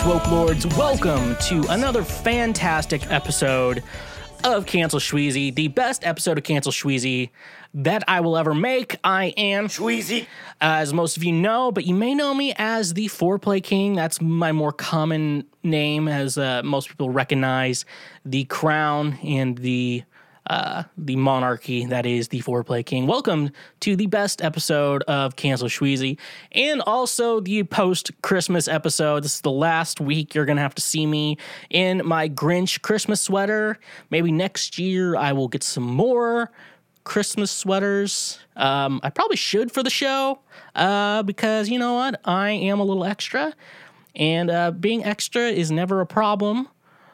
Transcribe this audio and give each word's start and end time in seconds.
Schwoke 0.00 0.30
Lords. 0.30 0.66
Welcome 0.78 1.36
to 1.42 1.62
another 1.68 2.02
fantastic 2.02 3.10
episode 3.10 3.82
of 4.44 4.64
Cancel 4.64 4.98
Shweezy, 4.98 5.54
the 5.54 5.68
best 5.68 6.06
episode 6.06 6.38
of 6.38 6.44
Cancel 6.44 6.72
Shweezy 6.72 7.28
that 7.74 8.02
I 8.08 8.20
will 8.20 8.38
ever 8.38 8.54
make. 8.54 8.96
I 9.04 9.34
am 9.36 9.68
Shweezy. 9.68 10.26
as 10.58 10.94
most 10.94 11.18
of 11.18 11.24
you 11.24 11.32
know, 11.32 11.70
but 11.70 11.84
you 11.84 11.94
may 11.94 12.14
know 12.14 12.32
me 12.32 12.54
as 12.56 12.94
the 12.94 13.08
Foreplay 13.08 13.62
King. 13.62 13.92
That's 13.92 14.22
my 14.22 14.52
more 14.52 14.72
common 14.72 15.44
name, 15.62 16.08
as 16.08 16.38
uh, 16.38 16.62
most 16.64 16.88
people 16.88 17.10
recognize 17.10 17.84
the 18.24 18.44
crown 18.44 19.18
and 19.22 19.58
the 19.58 20.04
uh, 20.50 20.82
the 20.98 21.14
monarchy 21.14 21.86
that 21.86 22.04
is 22.04 22.28
the 22.28 22.40
Foreplay 22.40 22.84
King. 22.84 23.06
Welcome 23.06 23.50
to 23.78 23.94
the 23.94 24.06
best 24.06 24.42
episode 24.42 25.04
of 25.04 25.36
Cancel 25.36 25.68
Shweezy, 25.68 26.18
and 26.50 26.82
also 26.82 27.38
the 27.38 27.62
post 27.62 28.10
Christmas 28.22 28.66
episode. 28.66 29.22
This 29.22 29.36
is 29.36 29.40
the 29.42 29.52
last 29.52 30.00
week 30.00 30.34
you're 30.34 30.44
gonna 30.44 30.60
have 30.60 30.74
to 30.74 30.82
see 30.82 31.06
me 31.06 31.38
in 31.70 32.02
my 32.04 32.28
Grinch 32.28 32.82
Christmas 32.82 33.20
sweater. 33.20 33.78
Maybe 34.10 34.32
next 34.32 34.76
year 34.76 35.14
I 35.14 35.32
will 35.32 35.46
get 35.46 35.62
some 35.62 35.84
more 35.84 36.50
Christmas 37.04 37.52
sweaters. 37.52 38.40
Um, 38.56 38.98
I 39.04 39.10
probably 39.10 39.36
should 39.36 39.70
for 39.70 39.84
the 39.84 39.90
show 39.90 40.40
uh, 40.74 41.22
because 41.22 41.68
you 41.68 41.78
know 41.78 41.94
what? 41.94 42.20
I 42.24 42.50
am 42.50 42.80
a 42.80 42.84
little 42.84 43.04
extra, 43.04 43.54
and 44.16 44.50
uh, 44.50 44.72
being 44.72 45.04
extra 45.04 45.42
is 45.42 45.70
never 45.70 46.00
a 46.00 46.06
problem 46.06 46.66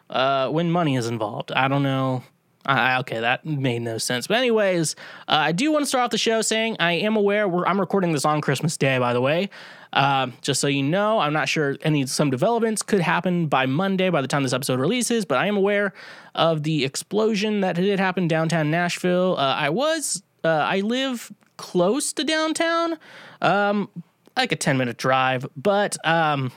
uh, 0.09 0.49
when 0.49 0.71
money 0.71 0.97
is 0.97 1.07
involved. 1.07 1.53
I 1.53 1.69
don't 1.69 1.83
know. 1.83 2.23
I, 2.67 2.99
okay, 3.01 3.21
that 3.21 3.47
made 3.47 3.83
no 3.83 3.99
sense. 3.99 4.27
But 4.27 4.39
anyways, 4.39 4.97
uh, 5.29 5.35
I 5.35 5.53
do 5.53 5.71
want 5.71 5.85
to 5.85 5.87
start 5.87 6.05
off 6.05 6.11
the 6.11 6.19
show 6.19 6.43
saying 6.43 6.77
I 6.81 6.93
am 6.93 7.17
aware. 7.17 7.47
I'm 7.67 7.81
recording 7.81 8.13
this 8.13 8.25
on 8.25 8.41
Christmas 8.41 8.77
Day, 8.77 8.99
by 8.99 9.13
the 9.13 9.21
way. 9.21 9.51
Uh, 9.93 10.29
just 10.43 10.61
so 10.61 10.67
you 10.67 10.83
know, 10.83 11.21
I'm 11.21 11.33
not 11.33 11.49
sure 11.49 11.77
any 11.83 12.07
some 12.07 12.29
developments 12.29 12.83
could 12.83 13.01
happen 13.01 13.47
by 13.47 13.67
Monday 13.67 14.11
by 14.11 14.21
the 14.21 14.29
time 14.29 14.43
this 14.43 14.53
episode 14.53 14.81
releases, 14.81 15.25
but 15.25 15.39
I 15.39 15.47
am 15.47 15.57
aware 15.57 15.95
of 16.35 16.65
the 16.65 16.85
explosion 16.85 17.61
that 17.61 17.77
did 17.77 17.99
happen 17.99 18.29
downtown 18.29 18.71
Nashville. 18.71 19.37
Uh, 19.39 19.55
I 19.55 19.71
was 19.71 20.23
uh, 20.45 20.49
I 20.49 20.81
live 20.81 21.33
close 21.57 22.13
to 22.15 22.25
downtown, 22.25 22.99
um, 23.41 23.89
like 24.37 24.53
a 24.53 24.57
10 24.57 24.77
minute 24.77 24.99
drive, 24.99 25.47
but 25.57 25.97
um, 26.07 26.53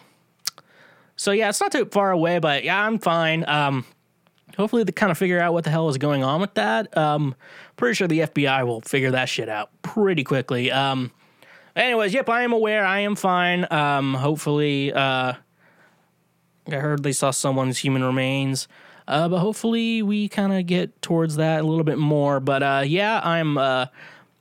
so 1.16 1.32
yeah, 1.32 1.50
it's 1.50 1.62
not 1.62 1.72
too 1.72 1.86
far 1.86 2.12
away, 2.12 2.40
but 2.40 2.64
yeah, 2.64 2.84
I'm 2.84 3.00
fine. 3.00 3.48
Um, 3.48 3.86
hopefully 4.60 4.84
they 4.84 4.92
kind 4.92 5.10
of 5.10 5.18
figure 5.18 5.40
out 5.40 5.54
what 5.54 5.64
the 5.64 5.70
hell 5.70 5.88
is 5.88 5.98
going 5.98 6.22
on 6.22 6.42
with 6.42 6.54
that. 6.56 6.96
Um, 6.98 7.34
pretty 7.78 7.96
sure 7.96 8.10
the 8.10 8.20
FBI 8.20 8.68
will 8.68 8.82
figure 8.82 9.12
that 9.12 9.30
shit 9.30 9.48
out 9.48 9.70
pretty 9.84 10.26
quickly. 10.26 10.70
Um, 10.70 11.12
anyways, 11.78 12.14
yep, 12.14 12.28
I 12.28 12.44
am 12.44 12.52
aware. 12.52 12.86
I 12.86 13.00
am 13.00 13.16
fine. 13.16 13.66
Um, 13.72 14.16
hopefully, 14.16 14.92
uh, 14.92 15.34
I 16.68 16.76
heard 16.76 17.04
they 17.04 17.14
saw 17.14 17.32
someone's 17.32 17.78
human 17.78 18.04
remains. 18.04 18.68
Uh, 19.08 19.30
but 19.30 19.40
hopefully 19.40 20.04
we 20.04 20.28
kind 20.28 20.52
of 20.52 20.66
get 20.66 21.02
towards 21.02 21.38
that 21.38 21.62
a 21.62 21.64
little 21.64 21.86
bit 21.86 21.98
more. 21.98 22.42
But 22.42 22.62
uh, 22.62 22.84
yeah, 22.86 23.22
I'm 23.24 23.58
uh, 23.58 23.86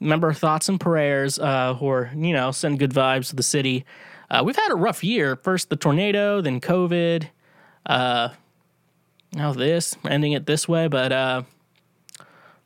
member 0.01 0.29
of 0.29 0.37
thoughts 0.37 0.69
and 0.69 0.81
prayers, 0.81 1.39
uh, 1.39 1.79
or 1.81 2.11
you 2.17 2.33
know, 2.33 2.51
send 2.51 2.81
good 2.81 2.93
vibes 2.93 3.29
to 3.29 3.37
the 3.37 3.45
city. 3.45 3.85
Uh, 4.29 4.43
we've 4.45 4.57
had 4.57 4.73
a 4.73 4.77
rough 4.77 5.05
year. 5.05 5.37
First 5.37 5.71
the 5.71 5.77
tornado, 5.77 6.41
then 6.41 6.61
COVID. 6.61 7.29
Uh, 7.87 8.31
now 9.33 9.53
this, 9.53 9.97
ending 10.09 10.33
it 10.33 10.47
this 10.47 10.69
way, 10.69 10.89
but 10.89 11.13
uh, 11.13 11.43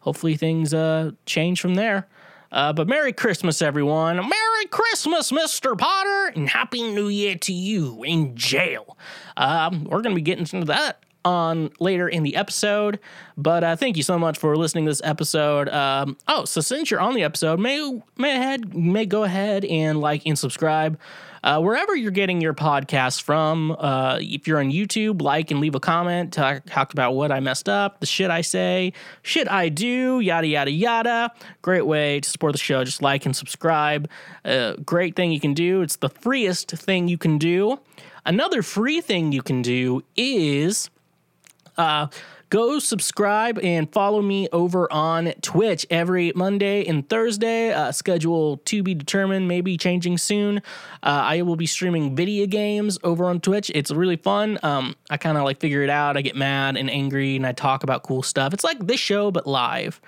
hopefully 0.01 0.37
things 0.37 0.73
uh, 0.75 1.13
change 1.27 1.61
from 1.61 1.75
there. 1.75 2.09
Uh, 2.51 2.73
but 2.73 2.87
Merry 2.87 3.13
Christmas, 3.15 3.63
everyone. 3.63 4.17
Merry 4.17 4.67
Christmas, 4.71 5.33
Mr. 5.33 5.77
Potter, 5.77 6.33
and 6.37 6.49
Happy 6.49 6.83
New 6.83 7.09
Year 7.09 7.35
to 7.37 7.53
you 7.53 8.03
in 8.03 8.37
jail. 8.37 8.99
Um, 9.39 9.85
we're 9.85 10.03
going 10.03 10.15
to 10.15 10.17
be 10.17 10.23
getting 10.23 10.47
into 10.53 10.67
that 10.67 11.03
on 11.25 11.71
later 11.81 12.09
in 12.09 12.23
the 12.23 12.37
episode. 12.37 12.99
But 13.37 13.65
uh, 13.65 13.77
thank 13.77 13.97
you 13.97 14.03
so 14.03 14.19
much 14.19 14.39
for 14.39 14.57
listening 14.57 14.85
to 14.85 14.91
this 14.91 15.01
episode. 15.03 15.69
Um, 15.71 16.17
oh, 16.29 16.45
so 16.45 16.61
since 16.61 16.91
you're 16.91 17.01
on 17.01 17.15
the 17.15 17.23
episode, 17.23 17.59
may 17.59 18.03
may 18.19 18.37
ahead 18.37 18.75
may 18.75 19.07
go 19.07 19.25
ahead 19.25 19.65
and 19.65 20.01
like 20.01 20.27
and 20.27 20.39
subscribe. 20.39 20.99
Uh, 21.43 21.61
wherever 21.61 21.95
you're 21.97 22.11
getting 22.13 22.41
your 22.41 22.55
podcast 22.55 23.23
from, 23.23 23.75
uh, 23.79 24.19
if 24.21 24.47
you're 24.47 24.61
on 24.61 24.71
YouTube, 24.71 25.21
like 25.21 25.51
and 25.51 25.61
leave 25.61 25.75
a 25.75 25.81
comment. 25.81 26.33
Talk, 26.33 26.63
talk 26.67 26.93
about 26.93 27.15
what 27.15 27.33
I 27.33 27.41
messed 27.41 27.69
up, 27.69 28.01
the 28.01 28.07
shit 28.07 28.31
I 28.31 28.43
say, 28.43 28.93
shit 29.23 29.51
I 29.51 29.69
do, 29.69 30.21
yada, 30.21 30.47
yada, 30.47 30.71
yada. 30.71 31.33
Great 31.63 31.87
way 31.87 32.21
to 32.21 32.29
support 32.29 32.53
the 32.53 32.59
show. 32.59 32.85
Just 32.85 33.03
like 33.03 33.27
and 33.27 33.35
subscribe. 33.35 34.09
Uh, 34.45 34.75
great 34.85 35.17
thing 35.17 35.33
you 35.33 35.41
can 35.41 35.55
do. 35.55 35.83
It's 35.83 35.97
the 35.97 36.09
freest 36.09 36.71
thing 36.71 37.09
you 37.09 37.19
can 37.19 37.39
do. 37.39 37.81
Another 38.25 38.63
free 38.63 39.01
thing 39.01 39.33
you 39.33 39.43
can 39.43 39.63
do 39.63 40.05
is 40.17 40.91
uh, 41.77 42.07
go 42.53 42.79
subscribe 42.79 43.59
and 43.61 43.91
follow 43.95 44.21
me 44.21 44.47
over 44.53 44.87
on 44.93 45.33
Twitch 45.41 45.87
every 45.89 46.33
Monday 46.37 46.85
and 46.85 47.09
Thursday. 47.09 47.73
Uh, 47.73 47.91
schedule 47.93 48.59
to 48.67 48.83
be 48.83 48.93
determined, 48.95 49.49
maybe 49.49 49.79
changing 49.79 50.19
soon. 50.19 50.59
Uh, 50.59 50.61
I 51.03 51.41
will 51.41 51.57
be 51.57 51.65
streaming 51.65 52.15
video 52.15 52.47
games 52.47 52.99
over 53.05 53.25
on 53.25 53.41
Twitch. 53.41 53.73
It's 53.75 53.91
really 53.91 54.17
fun. 54.17 54.59
Um, 54.63 54.95
I 55.09 55.17
kind 55.17 55.39
of 55.39 55.45
like 55.45 55.61
figure 55.61 55.83
it 55.83 55.89
out. 55.89 56.19
I 56.19 56.21
get 56.21 56.37
mad 56.37 56.77
and 56.77 56.91
angry 56.91 57.37
and 57.37 57.47
I 57.47 57.53
talk 57.53 57.85
about 57.85 58.03
cool 58.03 58.23
stuff. 58.23 58.53
It's 58.53 58.65
like 58.65 58.87
this 58.87 59.01
show, 59.01 59.31
but 59.31 59.47
live. 59.47 59.99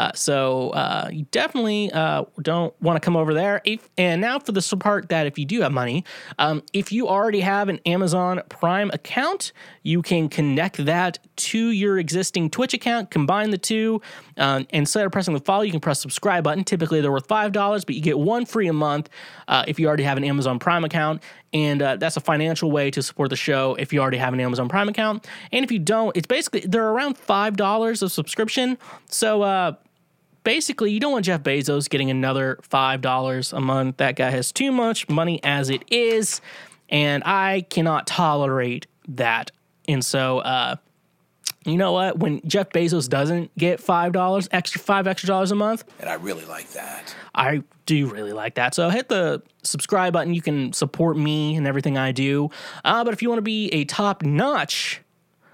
Uh, 0.00 0.10
so 0.14 0.70
uh, 0.70 1.10
you 1.12 1.26
definitely 1.30 1.92
uh, 1.92 2.24
don't 2.40 2.72
want 2.80 2.96
to 2.96 3.00
come 3.00 3.18
over 3.18 3.34
there. 3.34 3.60
If, 3.64 3.86
and 3.98 4.18
now 4.22 4.38
for 4.38 4.52
the 4.52 4.76
part 4.80 5.10
that 5.10 5.26
if 5.26 5.38
you 5.38 5.44
do 5.44 5.60
have 5.60 5.72
money, 5.72 6.04
um, 6.38 6.62
if 6.72 6.90
you 6.90 7.06
already 7.06 7.40
have 7.40 7.68
an 7.68 7.80
Amazon 7.84 8.40
Prime 8.48 8.90
account, 8.94 9.52
you 9.82 10.00
can 10.00 10.30
connect 10.30 10.82
that 10.86 11.18
to 11.36 11.70
your 11.70 11.98
existing 11.98 12.48
Twitch 12.48 12.72
account, 12.72 13.10
combine 13.10 13.50
the 13.50 13.58
two. 13.58 14.00
Um, 14.38 14.66
instead 14.70 15.04
of 15.04 15.12
pressing 15.12 15.34
the 15.34 15.40
follow, 15.40 15.62
you 15.62 15.70
can 15.70 15.80
press 15.80 16.00
subscribe 16.00 16.44
button. 16.44 16.64
Typically, 16.64 17.02
they're 17.02 17.12
worth 17.12 17.28
five 17.28 17.52
dollars, 17.52 17.84
but 17.84 17.94
you 17.94 18.00
get 18.00 18.18
one 18.18 18.46
free 18.46 18.68
a 18.68 18.72
month 18.72 19.10
uh, 19.48 19.64
if 19.68 19.78
you 19.78 19.86
already 19.86 20.04
have 20.04 20.16
an 20.16 20.24
Amazon 20.24 20.58
Prime 20.58 20.84
account. 20.84 21.22
And 21.52 21.82
uh, 21.82 21.96
that's 21.96 22.16
a 22.16 22.20
financial 22.20 22.70
way 22.70 22.90
to 22.92 23.02
support 23.02 23.28
the 23.28 23.36
show 23.36 23.74
if 23.74 23.92
you 23.92 24.00
already 24.00 24.18
have 24.18 24.32
an 24.32 24.40
Amazon 24.40 24.68
Prime 24.68 24.88
account. 24.88 25.26
And 25.52 25.62
if 25.62 25.70
you 25.70 25.78
don't, 25.78 26.16
it's 26.16 26.26
basically 26.26 26.60
they're 26.60 26.88
around 26.88 27.18
five 27.18 27.56
dollars 27.56 28.00
of 28.00 28.12
subscription. 28.12 28.78
So 29.10 29.42
uh, 29.42 29.72
basically, 30.44 30.92
you 30.92 31.00
don't 31.00 31.12
want 31.12 31.24
Jeff 31.24 31.42
Bezos 31.42 31.88
getting 31.88 32.10
another 32.10 32.58
$5 32.70 33.52
a 33.52 33.60
month. 33.60 33.96
That 33.98 34.16
guy 34.16 34.30
has 34.30 34.52
too 34.52 34.72
much 34.72 35.08
money 35.08 35.40
as 35.42 35.70
it 35.70 35.84
is, 35.90 36.40
and 36.88 37.22
I 37.24 37.62
cannot 37.70 38.06
tolerate 38.06 38.86
that. 39.08 39.50
And 39.88 40.04
so, 40.04 40.38
uh, 40.38 40.76
you 41.64 41.76
know 41.76 41.92
what? 41.92 42.18
When 42.18 42.40
Jeff 42.46 42.70
Bezos 42.70 43.08
doesn't 43.08 43.56
get 43.56 43.80
$5 43.80 44.48
extra, 44.50 44.80
five 44.80 45.06
extra 45.06 45.26
dollars 45.26 45.50
a 45.50 45.54
month, 45.54 45.84
And 46.00 46.08
I 46.08 46.14
really 46.14 46.44
like 46.46 46.70
that. 46.70 47.14
I 47.34 47.62
do 47.86 48.06
really 48.06 48.32
like 48.32 48.54
that. 48.54 48.74
So 48.74 48.88
hit 48.88 49.08
the 49.08 49.42
subscribe 49.62 50.12
button. 50.12 50.32
You 50.32 50.42
can 50.42 50.72
support 50.72 51.16
me 51.16 51.56
and 51.56 51.66
everything 51.66 51.98
I 51.98 52.12
do. 52.12 52.48
Uh, 52.84 53.04
but 53.04 53.12
if 53.12 53.20
you 53.20 53.28
want 53.28 53.38
to 53.38 53.42
be 53.42 53.68
a 53.68 53.84
top 53.84 54.22
notch 54.22 55.02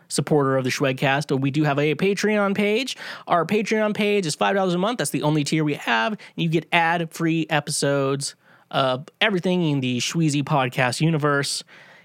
supporter 0.09 0.57
of 0.57 0.65
the 0.65 0.71
Schwegcast, 0.71 1.39
we 1.41 1.51
do 1.51 1.65
have 1.65 1.79
a 1.79 1.95
Patreon 1.95 2.55
page. 2.55 2.97
Our 3.27 3.45
Patreon 3.45 3.95
page 3.95 4.27
is 4.27 4.37
$5 4.37 4.75
a 4.75 4.79
month. 4.79 4.99
That's 4.99 5.11
the 5.11 5.23
only 5.23 5.45
tier 5.45 5.65
we 5.65 5.75
have. 5.75 6.17
You 6.35 6.49
get 6.49 6.67
ad 6.73 7.11
free 7.13 7.47
episodes 7.51 8.35
of 8.71 9.07
everything 9.21 9.63
in 9.69 9.81
the 9.81 9.99
Schweezy 9.99 10.43
podcast 10.43 11.01
universe 11.01 11.63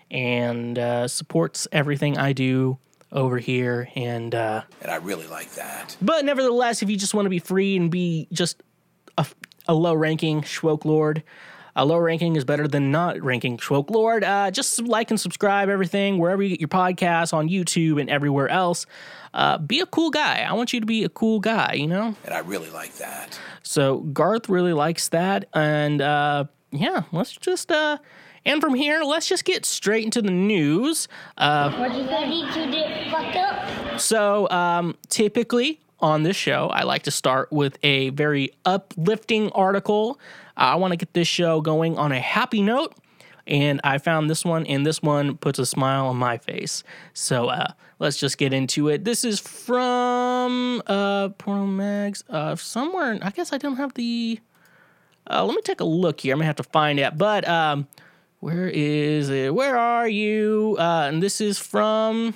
and 0.10 0.78
uh, 0.78 1.08
supports 1.08 1.68
everything 1.72 2.18
I 2.18 2.34
do 2.34 2.78
over 3.12 3.38
here. 3.40 3.90
And, 3.96 4.34
uh, 4.36 4.64
And 4.82 4.92
I 4.92 4.96
really 4.98 5.28
like 5.28 5.52
that. 5.56 5.98
but 6.02 6.24
nevertheless, 6.26 6.82
if 6.82 6.90
you 6.90 6.98
just 6.98 7.14
want 7.14 7.26
to 7.26 7.30
be 7.30 7.40
free 7.40 7.76
and 7.78 7.90
be 7.90 8.28
just 8.32 8.62
a, 9.18 9.26
a 9.68 9.74
low 9.74 9.94
ranking 9.94 10.42
Schwoke 10.42 10.86
Lord, 10.86 11.24
a 11.76 11.86
low 11.86 11.98
ranking 11.98 12.36
is 12.36 12.44
better 12.44 12.68
than 12.68 12.92
not 12.92 13.22
ranking 13.22 13.58
Schwoke 13.58 13.90
Lord. 13.90 14.24
Uh, 14.24 14.52
just 14.52 14.82
like 14.82 15.10
and 15.12 15.20
subscribe 15.20 15.70
everything 15.70 16.18
wherever 16.18 16.42
you 16.42 16.50
get 16.50 16.60
your 16.60 16.68
podcasts 16.68 17.34
on 17.34 17.50
YouTube 17.50 18.00
and 18.00 18.10
everywhere 18.10 18.50
else. 18.50 18.86
Uh, 19.34 19.58
be 19.58 19.80
a 19.80 19.86
cool 19.86 20.10
guy. 20.10 20.42
I 20.48 20.54
want 20.54 20.74
you 20.74 20.80
to 20.80 20.86
be 20.86 21.04
a 21.04 21.10
cool 21.10 21.40
guy, 21.40 21.74
you 21.74 21.88
know? 21.88 22.16
And 22.26 22.34
I 22.34 22.40
really 22.40 22.70
like 22.70 22.96
that. 22.96 23.40
So 23.64 24.00
Garth 24.00 24.50
really 24.50 24.74
likes 24.74 25.10
that. 25.10 25.46
And 25.54 26.02
uh, 26.02 26.46
yeah, 26.72 27.04
let's 27.12 27.32
just. 27.32 27.72
Uh, 27.72 27.98
and 28.44 28.60
from 28.60 28.74
here, 28.74 29.04
let's 29.04 29.28
just 29.28 29.46
get 29.46 29.66
straight 29.66 30.04
into 30.04 30.22
the 30.22 30.32
news. 30.32 31.08
Uh, 31.38 31.72
What 31.78 31.94
you 31.94 32.08
say? 32.08 32.28
These 32.28 32.54
two 32.54 32.72
did 32.72 33.12
fucked 33.12 33.36
up. 33.36 34.00
So, 34.00 34.50
um, 34.50 34.98
typically 35.10 35.80
on 36.00 36.24
this 36.24 36.36
show, 36.36 36.68
I 36.70 36.84
like 36.84 37.04
to 37.04 37.12
start 37.12 37.52
with 37.52 37.78
a 37.84 38.10
very 38.10 38.52
uplifting 38.66 39.52
article. 39.52 40.20
I 40.58 40.76
want 40.76 40.92
to 40.92 40.98
get 40.98 41.14
this 41.14 41.28
show 41.28 41.62
going 41.62 41.98
on 41.98 42.12
a 42.12 42.20
happy 42.20 42.62
note, 42.62 42.96
and 43.48 43.82
I 43.84 43.98
found 43.98 44.30
this 44.30 44.46
one, 44.46 44.66
and 44.68 44.86
this 44.86 45.02
one 45.02 45.38
puts 45.38 45.60
a 45.60 45.66
smile 45.66 46.08
on 46.08 46.18
my 46.18 46.38
face. 46.38 46.84
So, 47.14 47.48
uh, 47.50 47.74
let's 48.00 48.18
just 48.18 48.38
get 48.38 48.54
into 48.54 48.88
it. 48.90 49.04
This 49.04 49.24
is 49.24 49.40
from 49.40 50.82
uh, 50.88 51.30
Porno 51.30 51.66
Mags, 51.66 52.24
uh, 52.30 52.56
somewhere. 52.56 53.18
I 53.22 53.32
guess 53.32 53.54
I 53.54 53.58
don't 53.58 53.78
have 53.78 53.94
the. 53.96 54.40
Uh, 55.30 55.46
let 55.46 55.56
me 55.56 55.62
take 55.62 55.80
a 55.80 55.86
look 55.86 56.22
here. 56.22 56.34
I'm 56.34 56.40
gonna 56.40 56.48
have 56.48 56.56
to 56.58 56.64
find 56.64 57.00
it, 57.00 57.18
but 57.18 57.48
um, 57.48 57.88
Where 58.40 58.68
is 58.68 59.30
it? 59.30 59.54
Where 59.54 59.78
are 59.78 60.08
you? 60.10 60.76
Uh, 60.80 61.08
and 61.08 61.22
this 61.22 61.40
is 61.40 61.60
from 61.60 62.34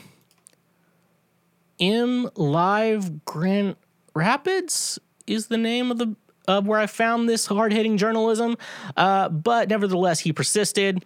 M 1.80 2.30
Live 2.36 3.26
Grand 3.26 3.76
Rapids 4.14 5.00
is 5.26 5.48
the 5.48 5.58
name 5.58 5.90
of 5.90 5.98
the 5.98 6.16
of 6.48 6.68
where 6.68 6.80
I 6.80 6.88
found 6.88 7.28
this 7.28 7.46
hard 7.46 7.74
hitting 7.74 7.98
journalism. 7.98 8.58
Uh, 8.96 9.30
but 9.30 9.70
nevertheless, 9.70 10.20
he 10.20 10.34
persisted. 10.34 11.04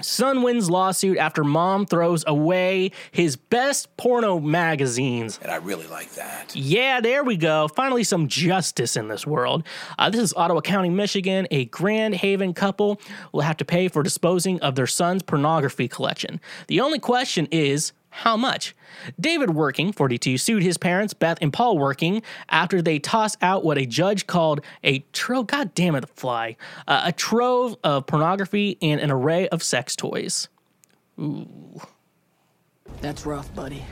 Son 0.00 0.42
wins 0.42 0.68
lawsuit 0.68 1.16
after 1.16 1.44
mom 1.44 1.86
throws 1.86 2.24
away 2.26 2.90
his 3.12 3.36
best 3.36 3.96
porno 3.96 4.40
magazines. 4.40 5.38
And 5.40 5.50
I 5.50 5.56
really 5.56 5.86
like 5.86 6.12
that. 6.14 6.54
Yeah, 6.56 7.00
there 7.00 7.22
we 7.22 7.36
go. 7.36 7.68
Finally, 7.68 8.04
some 8.04 8.26
justice 8.26 8.96
in 8.96 9.08
this 9.08 9.26
world. 9.26 9.64
Uh, 9.98 10.10
this 10.10 10.20
is 10.20 10.34
Ottawa 10.34 10.60
County, 10.60 10.90
Michigan. 10.90 11.46
A 11.50 11.66
Grand 11.66 12.14
Haven 12.14 12.52
couple 12.52 13.00
will 13.32 13.42
have 13.42 13.56
to 13.58 13.64
pay 13.64 13.88
for 13.88 14.02
disposing 14.02 14.60
of 14.60 14.74
their 14.74 14.86
son's 14.88 15.22
pornography 15.22 15.86
collection. 15.88 16.40
The 16.66 16.80
only 16.80 16.98
question 16.98 17.46
is 17.52 17.92
how 18.14 18.36
much? 18.36 18.76
David 19.18 19.48
Werking, 19.50 19.94
42, 19.94 20.36
sued 20.36 20.62
his 20.62 20.76
parents, 20.76 21.14
Beth 21.14 21.38
and 21.40 21.50
Paul 21.50 21.76
Werking, 21.76 22.22
after 22.50 22.82
they 22.82 22.98
tossed 22.98 23.38
out 23.40 23.64
what 23.64 23.78
a 23.78 23.86
judge 23.86 24.26
called 24.26 24.60
a 24.84 24.98
trove, 25.12 25.46
god 25.46 25.74
damn 25.74 25.94
it, 25.94 26.02
the 26.02 26.06
fly, 26.08 26.56
uh, 26.86 27.02
a 27.06 27.12
trove 27.12 27.74
of 27.82 28.06
pornography 28.06 28.76
and 28.82 29.00
an 29.00 29.10
array 29.10 29.48
of 29.48 29.62
sex 29.62 29.96
toys. 29.96 30.48
Ooh. 31.18 31.80
That's 33.00 33.24
rough, 33.24 33.52
buddy. 33.54 33.82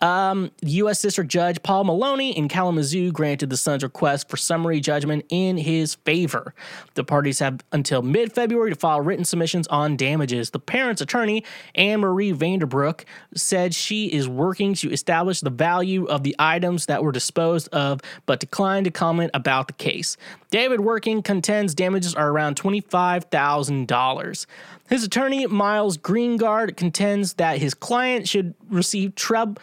Um, 0.00 0.50
U.S. 0.62 1.02
District 1.02 1.30
Judge 1.30 1.62
Paul 1.62 1.84
Maloney 1.84 2.36
in 2.36 2.48
Kalamazoo 2.48 3.10
granted 3.10 3.50
the 3.50 3.56
son's 3.56 3.82
request 3.82 4.28
for 4.28 4.36
summary 4.36 4.80
judgment 4.80 5.24
in 5.28 5.56
his 5.56 5.96
favor. 5.96 6.54
The 6.94 7.04
parties 7.04 7.40
have 7.40 7.60
until 7.72 8.02
mid 8.02 8.32
February 8.32 8.70
to 8.70 8.76
file 8.76 9.00
written 9.00 9.24
submissions 9.24 9.66
on 9.68 9.96
damages. 9.96 10.50
The 10.50 10.60
parents' 10.60 11.00
attorney, 11.00 11.44
Anne 11.74 12.00
Marie 12.00 12.32
Vanderbrook, 12.32 13.04
said 13.34 13.74
she 13.74 14.06
is 14.06 14.28
working 14.28 14.74
to 14.74 14.90
establish 14.92 15.40
the 15.40 15.50
value 15.50 16.04
of 16.04 16.22
the 16.22 16.36
items 16.38 16.86
that 16.86 17.02
were 17.02 17.12
disposed 17.12 17.68
of, 17.68 18.00
but 18.26 18.40
declined 18.40 18.84
to 18.84 18.90
comment 18.90 19.30
about 19.34 19.66
the 19.66 19.72
case. 19.72 20.16
David 20.50 20.80
Werking 20.80 21.22
contends 21.22 21.74
damages 21.74 22.14
are 22.14 22.30
around 22.30 22.56
$25,000. 22.56 24.46
His 24.88 25.04
attorney, 25.04 25.46
Miles 25.46 25.98
Greengard, 25.98 26.76
contends 26.76 27.34
that 27.34 27.58
his 27.58 27.74
client 27.74 28.26
should 28.26 28.54
receive 28.70 29.14
trub 29.14 29.58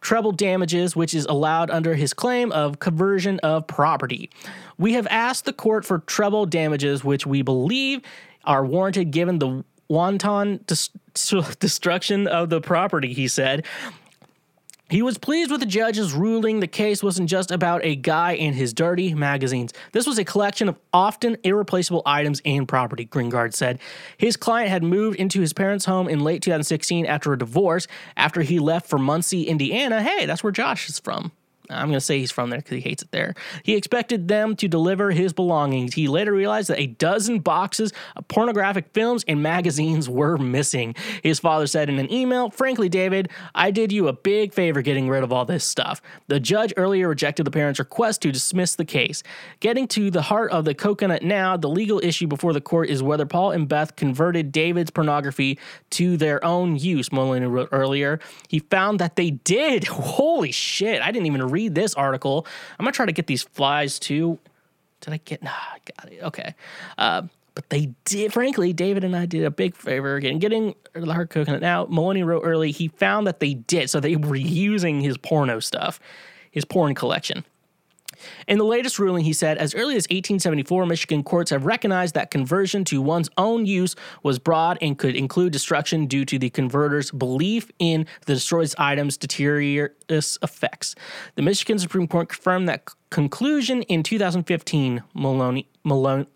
treble 0.00 0.32
damages, 0.32 0.96
which 0.96 1.14
is 1.14 1.26
allowed 1.26 1.70
under 1.70 1.94
his 1.94 2.14
claim 2.14 2.52
of 2.52 2.78
conversion 2.78 3.38
of 3.40 3.66
property. 3.66 4.30
We 4.78 4.94
have 4.94 5.06
asked 5.10 5.44
the 5.44 5.52
court 5.52 5.84
for 5.84 5.98
treble 6.00 6.46
damages, 6.46 7.04
which 7.04 7.26
we 7.26 7.42
believe 7.42 8.00
are 8.44 8.64
warranted 8.64 9.10
given 9.10 9.38
the 9.38 9.64
wanton 9.88 10.64
destruction 11.58 12.26
of 12.26 12.48
the 12.48 12.60
property, 12.60 13.12
he 13.12 13.28
said. 13.28 13.66
He 14.90 15.02
was 15.02 15.18
pleased 15.18 15.52
with 15.52 15.60
the 15.60 15.66
judge's 15.66 16.12
ruling. 16.12 16.58
The 16.58 16.66
case 16.66 17.00
wasn't 17.00 17.28
just 17.28 17.52
about 17.52 17.84
a 17.84 17.94
guy 17.94 18.32
and 18.32 18.56
his 18.56 18.74
dirty 18.74 19.14
magazines. 19.14 19.72
This 19.92 20.04
was 20.04 20.18
a 20.18 20.24
collection 20.24 20.68
of 20.68 20.76
often 20.92 21.36
irreplaceable 21.44 22.02
items 22.04 22.42
and 22.44 22.66
property, 22.66 23.06
Greengard 23.06 23.54
said. 23.54 23.78
His 24.18 24.36
client 24.36 24.68
had 24.68 24.82
moved 24.82 25.16
into 25.20 25.40
his 25.40 25.52
parents' 25.52 25.84
home 25.84 26.08
in 26.08 26.18
late 26.18 26.42
2016 26.42 27.06
after 27.06 27.32
a 27.32 27.38
divorce, 27.38 27.86
after 28.16 28.42
he 28.42 28.58
left 28.58 28.90
for 28.90 28.98
Muncie, 28.98 29.44
Indiana. 29.44 30.02
Hey, 30.02 30.26
that's 30.26 30.42
where 30.42 30.50
Josh 30.50 30.88
is 30.88 30.98
from. 30.98 31.30
I'm 31.70 31.88
going 31.88 31.94
to 31.94 32.00
say 32.00 32.18
he's 32.18 32.30
from 32.30 32.50
there 32.50 32.58
because 32.58 32.76
he 32.76 32.80
hates 32.80 33.02
it 33.02 33.10
there. 33.12 33.34
He 33.62 33.76
expected 33.76 34.28
them 34.28 34.56
to 34.56 34.68
deliver 34.68 35.10
his 35.10 35.32
belongings. 35.32 35.94
He 35.94 36.08
later 36.08 36.32
realized 36.32 36.68
that 36.68 36.78
a 36.78 36.86
dozen 36.86 37.40
boxes 37.40 37.92
of 38.16 38.26
pornographic 38.28 38.88
films 38.92 39.24
and 39.28 39.42
magazines 39.42 40.08
were 40.08 40.36
missing. 40.36 40.94
His 41.22 41.38
father 41.38 41.66
said 41.66 41.88
in 41.88 41.98
an 41.98 42.12
email, 42.12 42.50
Frankly, 42.50 42.88
David, 42.88 43.30
I 43.54 43.70
did 43.70 43.92
you 43.92 44.08
a 44.08 44.12
big 44.12 44.52
favor 44.52 44.82
getting 44.82 45.08
rid 45.08 45.22
of 45.22 45.32
all 45.32 45.44
this 45.44 45.64
stuff. 45.64 46.02
The 46.28 46.40
judge 46.40 46.72
earlier 46.76 47.08
rejected 47.08 47.44
the 47.44 47.50
parents' 47.50 47.78
request 47.78 48.22
to 48.22 48.32
dismiss 48.32 48.74
the 48.74 48.84
case. 48.84 49.22
Getting 49.60 49.86
to 49.88 50.10
the 50.10 50.22
heart 50.22 50.50
of 50.52 50.64
the 50.64 50.74
coconut 50.74 51.22
now, 51.22 51.56
the 51.56 51.68
legal 51.68 52.00
issue 52.02 52.26
before 52.26 52.52
the 52.52 52.60
court 52.60 52.88
is 52.88 53.02
whether 53.02 53.26
Paul 53.26 53.52
and 53.52 53.68
Beth 53.68 53.96
converted 53.96 54.52
David's 54.52 54.90
pornography 54.90 55.58
to 55.90 56.16
their 56.16 56.44
own 56.44 56.76
use, 56.76 57.12
Maloney 57.12 57.46
wrote 57.46 57.68
earlier. 57.72 58.20
He 58.48 58.58
found 58.58 58.98
that 58.98 59.16
they 59.16 59.30
did. 59.30 59.84
Holy 59.88 60.52
shit. 60.52 61.02
I 61.02 61.10
didn't 61.10 61.26
even 61.26 61.48
read 61.48 61.59
this 61.68 61.94
article. 61.94 62.46
I'm 62.78 62.86
to 62.86 62.92
try 62.92 63.06
to 63.06 63.12
get 63.12 63.26
these 63.26 63.42
flies 63.42 63.98
too. 63.98 64.38
Did 65.00 65.14
I 65.14 65.20
get? 65.24 65.42
Nah, 65.42 65.50
I 65.50 65.78
got 65.96 66.12
it. 66.12 66.22
Okay. 66.22 66.54
Uh, 66.98 67.22
but 67.54 67.68
they 67.68 67.92
did, 68.04 68.32
frankly, 68.32 68.72
David 68.72 69.04
and 69.04 69.16
I 69.16 69.26
did 69.26 69.44
a 69.44 69.50
big 69.50 69.74
favor 69.74 70.14
again 70.14 70.38
getting 70.38 70.74
the 70.94 71.12
hard 71.12 71.30
coconut. 71.30 71.60
Now, 71.60 71.86
Maloney 71.90 72.22
wrote 72.22 72.42
early, 72.44 72.70
he 72.70 72.88
found 72.88 73.26
that 73.26 73.40
they 73.40 73.54
did. 73.54 73.90
So 73.90 74.00
they 74.00 74.16
were 74.16 74.36
using 74.36 75.00
his 75.00 75.18
porno 75.18 75.60
stuff, 75.60 76.00
his 76.50 76.64
porn 76.64 76.94
collection. 76.94 77.44
In 78.46 78.58
the 78.58 78.64
latest 78.64 78.98
ruling, 78.98 79.24
he 79.24 79.32
said, 79.32 79.58
as 79.58 79.74
early 79.74 79.96
as 79.96 80.04
1874, 80.04 80.86
Michigan 80.86 81.22
courts 81.22 81.50
have 81.50 81.66
recognized 81.66 82.14
that 82.14 82.30
conversion 82.30 82.84
to 82.86 83.00
one's 83.02 83.30
own 83.36 83.66
use 83.66 83.96
was 84.22 84.38
broad 84.38 84.78
and 84.80 84.98
could 84.98 85.16
include 85.16 85.52
destruction 85.52 86.06
due 86.06 86.24
to 86.24 86.38
the 86.38 86.50
converter's 86.50 87.10
belief 87.10 87.70
in 87.78 88.06
the 88.26 88.34
destroyed 88.34 88.72
items' 88.78 89.16
deleterious 89.16 90.38
effects. 90.42 90.94
The 91.34 91.42
Michigan 91.42 91.78
Supreme 91.78 92.06
Court 92.06 92.28
confirmed 92.28 92.68
that 92.68 92.88
conclusion 93.10 93.82
in 93.82 94.02
2015. 94.02 95.02
Maloney, 95.14 95.68
Malone, 95.84 96.26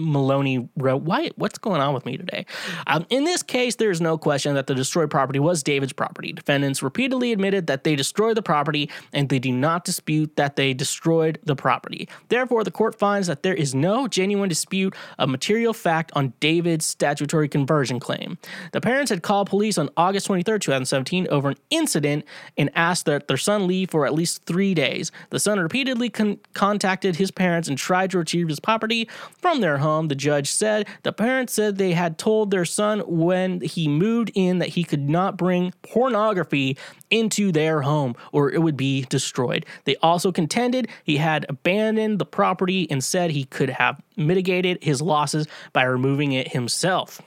Maloney 0.00 0.68
wrote, 0.76 1.02
"Why? 1.02 1.30
What's 1.36 1.58
going 1.58 1.80
on 1.80 1.94
with 1.94 2.06
me 2.06 2.16
today?" 2.16 2.46
Um, 2.86 3.06
in 3.10 3.24
this 3.24 3.42
case, 3.42 3.76
there 3.76 3.90
is 3.90 4.00
no 4.00 4.18
question 4.18 4.54
that 4.54 4.66
the 4.66 4.74
destroyed 4.74 5.10
property 5.10 5.38
was 5.38 5.62
David's 5.62 5.92
property. 5.92 6.32
Defendants 6.32 6.82
repeatedly 6.82 7.32
admitted 7.32 7.66
that 7.66 7.84
they 7.84 7.96
destroyed 7.96 8.36
the 8.36 8.42
property, 8.42 8.90
and 9.12 9.28
they 9.28 9.38
do 9.38 9.52
not 9.52 9.84
dispute 9.84 10.36
that 10.36 10.56
they 10.56 10.74
destroyed 10.74 11.38
the 11.44 11.56
property. 11.56 12.08
Therefore, 12.28 12.64
the 12.64 12.70
court 12.70 12.98
finds 12.98 13.26
that 13.26 13.42
there 13.42 13.54
is 13.54 13.74
no 13.74 14.08
genuine 14.08 14.48
dispute 14.48 14.94
of 15.18 15.28
material 15.28 15.72
fact 15.72 16.10
on 16.14 16.32
David's 16.40 16.86
statutory 16.86 17.48
conversion 17.48 18.00
claim. 18.00 18.38
The 18.72 18.80
parents 18.80 19.10
had 19.10 19.22
called 19.22 19.48
police 19.48 19.78
on 19.78 19.90
August 19.96 20.26
23, 20.26 20.58
2017, 20.58 21.26
over 21.30 21.50
an 21.50 21.56
incident 21.70 22.24
and 22.56 22.70
asked 22.74 23.06
that 23.06 23.28
their 23.28 23.36
son 23.36 23.66
leave 23.66 23.90
for 23.90 24.06
at 24.06 24.14
least 24.14 24.44
three 24.44 24.74
days. 24.74 25.12
The 25.30 25.40
son 25.40 25.58
repeatedly 25.58 26.10
con- 26.10 26.38
contacted 26.54 27.16
his 27.16 27.30
parents 27.30 27.68
and 27.68 27.76
tried 27.76 28.10
to 28.12 28.18
retrieve 28.18 28.48
his 28.48 28.60
property 28.60 29.08
from 29.38 29.60
their 29.60 29.78
home. 29.78 29.89
The 29.90 30.14
judge 30.14 30.50
said 30.50 30.86
the 31.02 31.12
parents 31.12 31.52
said 31.52 31.76
they 31.76 31.92
had 31.92 32.18
told 32.18 32.50
their 32.50 32.64
son 32.64 33.00
when 33.00 33.60
he 33.60 33.88
moved 33.88 34.30
in 34.34 34.58
that 34.58 34.70
he 34.70 34.84
could 34.84 35.08
not 35.08 35.36
bring 35.36 35.72
pornography 35.82 36.76
into 37.10 37.52
their 37.52 37.82
home 37.82 38.14
or 38.32 38.50
it 38.50 38.62
would 38.62 38.76
be 38.76 39.02
destroyed. 39.02 39.66
They 39.84 39.96
also 39.96 40.32
contended 40.32 40.88
he 41.04 41.16
had 41.16 41.46
abandoned 41.48 42.18
the 42.18 42.26
property 42.26 42.90
and 42.90 43.02
said 43.02 43.30
he 43.30 43.44
could 43.44 43.70
have 43.70 44.00
mitigated 44.16 44.82
his 44.82 45.02
losses 45.02 45.46
by 45.72 45.82
removing 45.82 46.32
it 46.32 46.52
himself. 46.52 47.20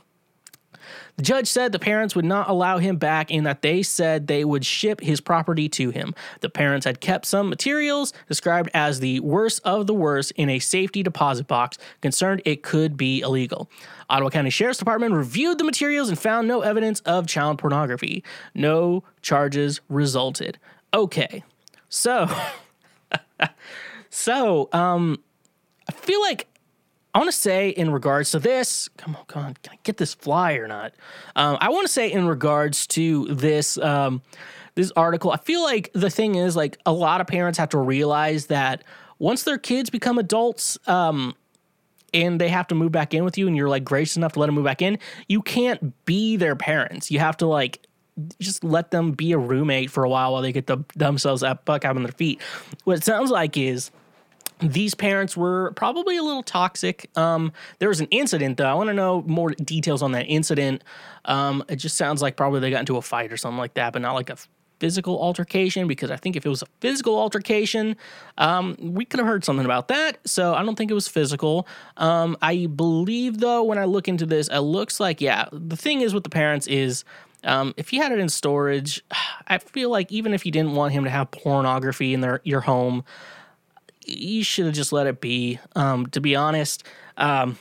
The 1.16 1.22
judge 1.22 1.48
said 1.48 1.72
the 1.72 1.80
parents 1.80 2.16
would 2.16 2.26
not 2.26 2.50
allow 2.50 2.80
him 2.80 2.98
back 2.98 3.32
and 3.32 3.46
that 3.46 3.62
they 3.62 3.84
said 3.84 4.26
they 4.26 4.44
would 4.44 4.66
ship 4.66 5.00
his 5.00 5.22
property 5.22 5.70
to 5.70 5.92
him. 5.92 6.16
The 6.40 6.50
parents 6.50 6.86
had 6.86 7.02
kept 7.02 7.26
some 7.26 7.50
materials 7.50 8.14
described 8.28 8.70
as 8.74 9.00
the 9.00 9.20
worst 9.20 9.62
of 9.64 9.86
the 9.86 9.94
worst 9.94 10.32
in 10.32 10.50
a 10.50 10.60
safety 10.60 11.04
deposit 11.04 11.48
box, 11.48 11.78
concerned 12.02 12.42
it 12.46 12.64
could 12.64 12.98
be 12.98 13.22
illegal. 13.22 13.70
Ottawa 14.10 14.32
County 14.32 14.50
Sheriff's 14.50 14.80
Department 14.80 15.14
reviewed 15.14 15.60
the 15.60 15.64
materials 15.64 16.10
and 16.10 16.18
found 16.18 16.48
no 16.48 16.62
evidence 16.62 17.00
of 17.02 17.28
child 17.28 17.60
pornography. 17.60 18.24
No 18.56 19.04
charges 19.22 19.82
resulted. 19.90 20.58
Okay. 20.94 21.44
So 21.90 22.28
so 24.10 24.68
um 24.74 25.20
I 25.88 25.92
feel 25.92 26.22
like 26.22 26.48
I 27.14 27.20
want 27.20 27.32
to 27.32 27.38
say 27.38 27.70
in 27.70 27.92
regards 27.92 28.32
to 28.32 28.40
this, 28.40 28.90
come 28.98 29.16
on, 29.16 29.26
come 29.26 29.46
on, 29.46 29.54
can 29.62 29.74
I 29.74 29.80
get 29.84 29.98
this 29.98 30.14
fly 30.16 30.54
or 30.54 30.68
not? 30.68 30.94
Um, 31.36 31.58
I 31.62 31.70
want 31.70 31.86
to 31.86 31.94
say 31.94 32.12
in 32.12 32.28
regards 32.28 32.88
to 32.88 33.26
this 33.28 33.78
um, 33.78 34.22
this 34.76 34.92
article, 34.96 35.32
I 35.32 35.38
feel 35.38 35.62
like 35.62 35.92
the 35.94 36.10
thing 36.10 36.36
is 36.36 36.56
like 36.56 36.78
a 36.86 36.92
lot 36.92 37.22
of 37.22 37.28
parents 37.28 37.60
have 37.60 37.70
to 37.70 37.78
realize 37.78 38.48
that 38.48 38.84
once 39.20 39.44
their 39.44 39.60
kids 39.60 39.92
become 39.92 40.18
adults, 40.18 40.78
um, 40.88 41.36
and 42.16 42.42
they 42.42 42.50
have 42.50 42.68
to 42.68 42.76
move 42.76 42.92
back 42.92 43.14
in 43.14 43.24
with 43.24 43.38
you, 43.38 43.48
and 43.48 43.56
you're 43.56 43.70
like 43.70 43.84
gracious 43.84 44.18
enough 44.18 44.34
to 44.34 44.40
let 44.40 44.48
them 44.48 44.56
move 44.56 44.66
back 44.66 44.82
in, 44.82 44.98
you 45.28 45.42
can't 45.42 46.06
be 46.06 46.36
their 46.36 46.56
parents. 46.56 47.12
You 47.12 47.20
have 47.20 47.38
to 47.38 47.48
like 47.48 47.86
just 48.40 48.64
let 48.64 48.92
them 48.92 49.12
be 49.12 49.32
a 49.32 49.38
roommate 49.38 49.90
for 49.90 50.04
a 50.04 50.10
while 50.10 50.34
while 50.34 50.42
they 50.42 50.52
get 50.52 50.68
the, 50.68 50.84
themselves 50.96 51.44
up 51.44 51.66
back 51.66 51.86
up 51.86 51.96
on 51.96 52.04
their 52.04 52.12
feet. 52.12 52.42
What 52.84 52.98
it 52.98 53.04
sounds 53.04 53.32
like 53.32 53.58
is 53.58 53.92
these 54.60 54.94
parents 54.94 55.36
were 55.36 55.72
probably 55.76 56.18
a 56.18 56.24
little 56.24 56.44
toxic. 56.44 57.10
Um, 57.16 57.52
there 57.80 57.90
was 57.90 58.00
an 58.00 58.08
incident 58.12 58.58
though. 58.58 58.68
I 58.68 58.74
want 58.74 58.90
to 58.90 58.94
know 58.94 59.24
more 59.24 59.52
details 59.52 60.02
on 60.02 60.12
that 60.14 60.26
incident. 60.26 60.84
Um, 61.26 61.64
it 61.70 61.78
just 61.78 61.98
sounds 61.98 62.22
like 62.22 62.36
probably 62.36 62.60
they 62.60 62.70
got 62.70 62.80
into 62.80 62.98
a 62.98 63.02
fight 63.02 63.32
or 63.32 63.38
something 63.38 63.58
like 63.58 63.76
that, 63.76 63.94
but 63.94 64.02
not 64.02 64.14
like 64.14 64.30
a 64.30 64.38
physical 64.84 65.22
altercation 65.22 65.88
because 65.88 66.12
I 66.12 66.18
think 66.18 66.36
if 66.36 66.46
it 66.46 66.50
was 66.50 66.62
a 66.62 66.66
physical 66.82 67.18
altercation, 67.18 67.96
um, 68.38 68.76
we 68.82 69.06
could 69.06 69.20
have 69.20 69.28
heard 69.28 69.46
something 69.46 69.64
about 69.64 69.88
that. 69.88 70.18
So 70.26 70.54
I 70.54 70.62
don't 70.62 70.76
think 70.76 70.92
it 70.92 70.94
was 70.94 71.08
physical. 71.08 71.68
Um, 71.96 72.36
I 72.42 72.66
believe 72.66 73.38
though, 73.38 73.64
when 73.64 73.78
I 73.78 73.86
look 73.86 74.10
into 74.10 74.26
this, 74.26 74.50
it 74.50 74.60
looks 74.60 75.00
like 75.00 75.22
yeah. 75.22 75.46
The 75.54 75.78
thing 75.78 76.02
is 76.02 76.14
with 76.14 76.24
the 76.24 76.30
parents 76.30 76.68
is. 76.68 77.06
Um, 77.46 77.74
if 77.76 77.92
you 77.92 78.02
had 78.02 78.14
it 78.14 78.20
in 78.20 78.30
storage, 78.30 79.04
I 79.48 79.58
feel 79.58 79.90
like 79.90 80.10
even 80.12 80.34
if 80.34 80.46
you 80.46 80.52
didn't 80.52 80.76
want 80.76 80.94
him 80.94 81.04
to 81.04 81.10
have 81.10 81.30
pornography 81.32 82.14
in 82.14 82.22
their 82.22 82.40
your 82.46 82.62
home, 82.62 83.04
you 84.08 84.44
should 84.44 84.66
have 84.66 84.74
just 84.74 84.92
let 84.92 85.08
it 85.08 85.22
be. 85.22 85.60
Um, 85.76 86.08
to 86.08 86.22
be 86.22 86.36
honest, 86.36 86.84
um, 87.18 87.58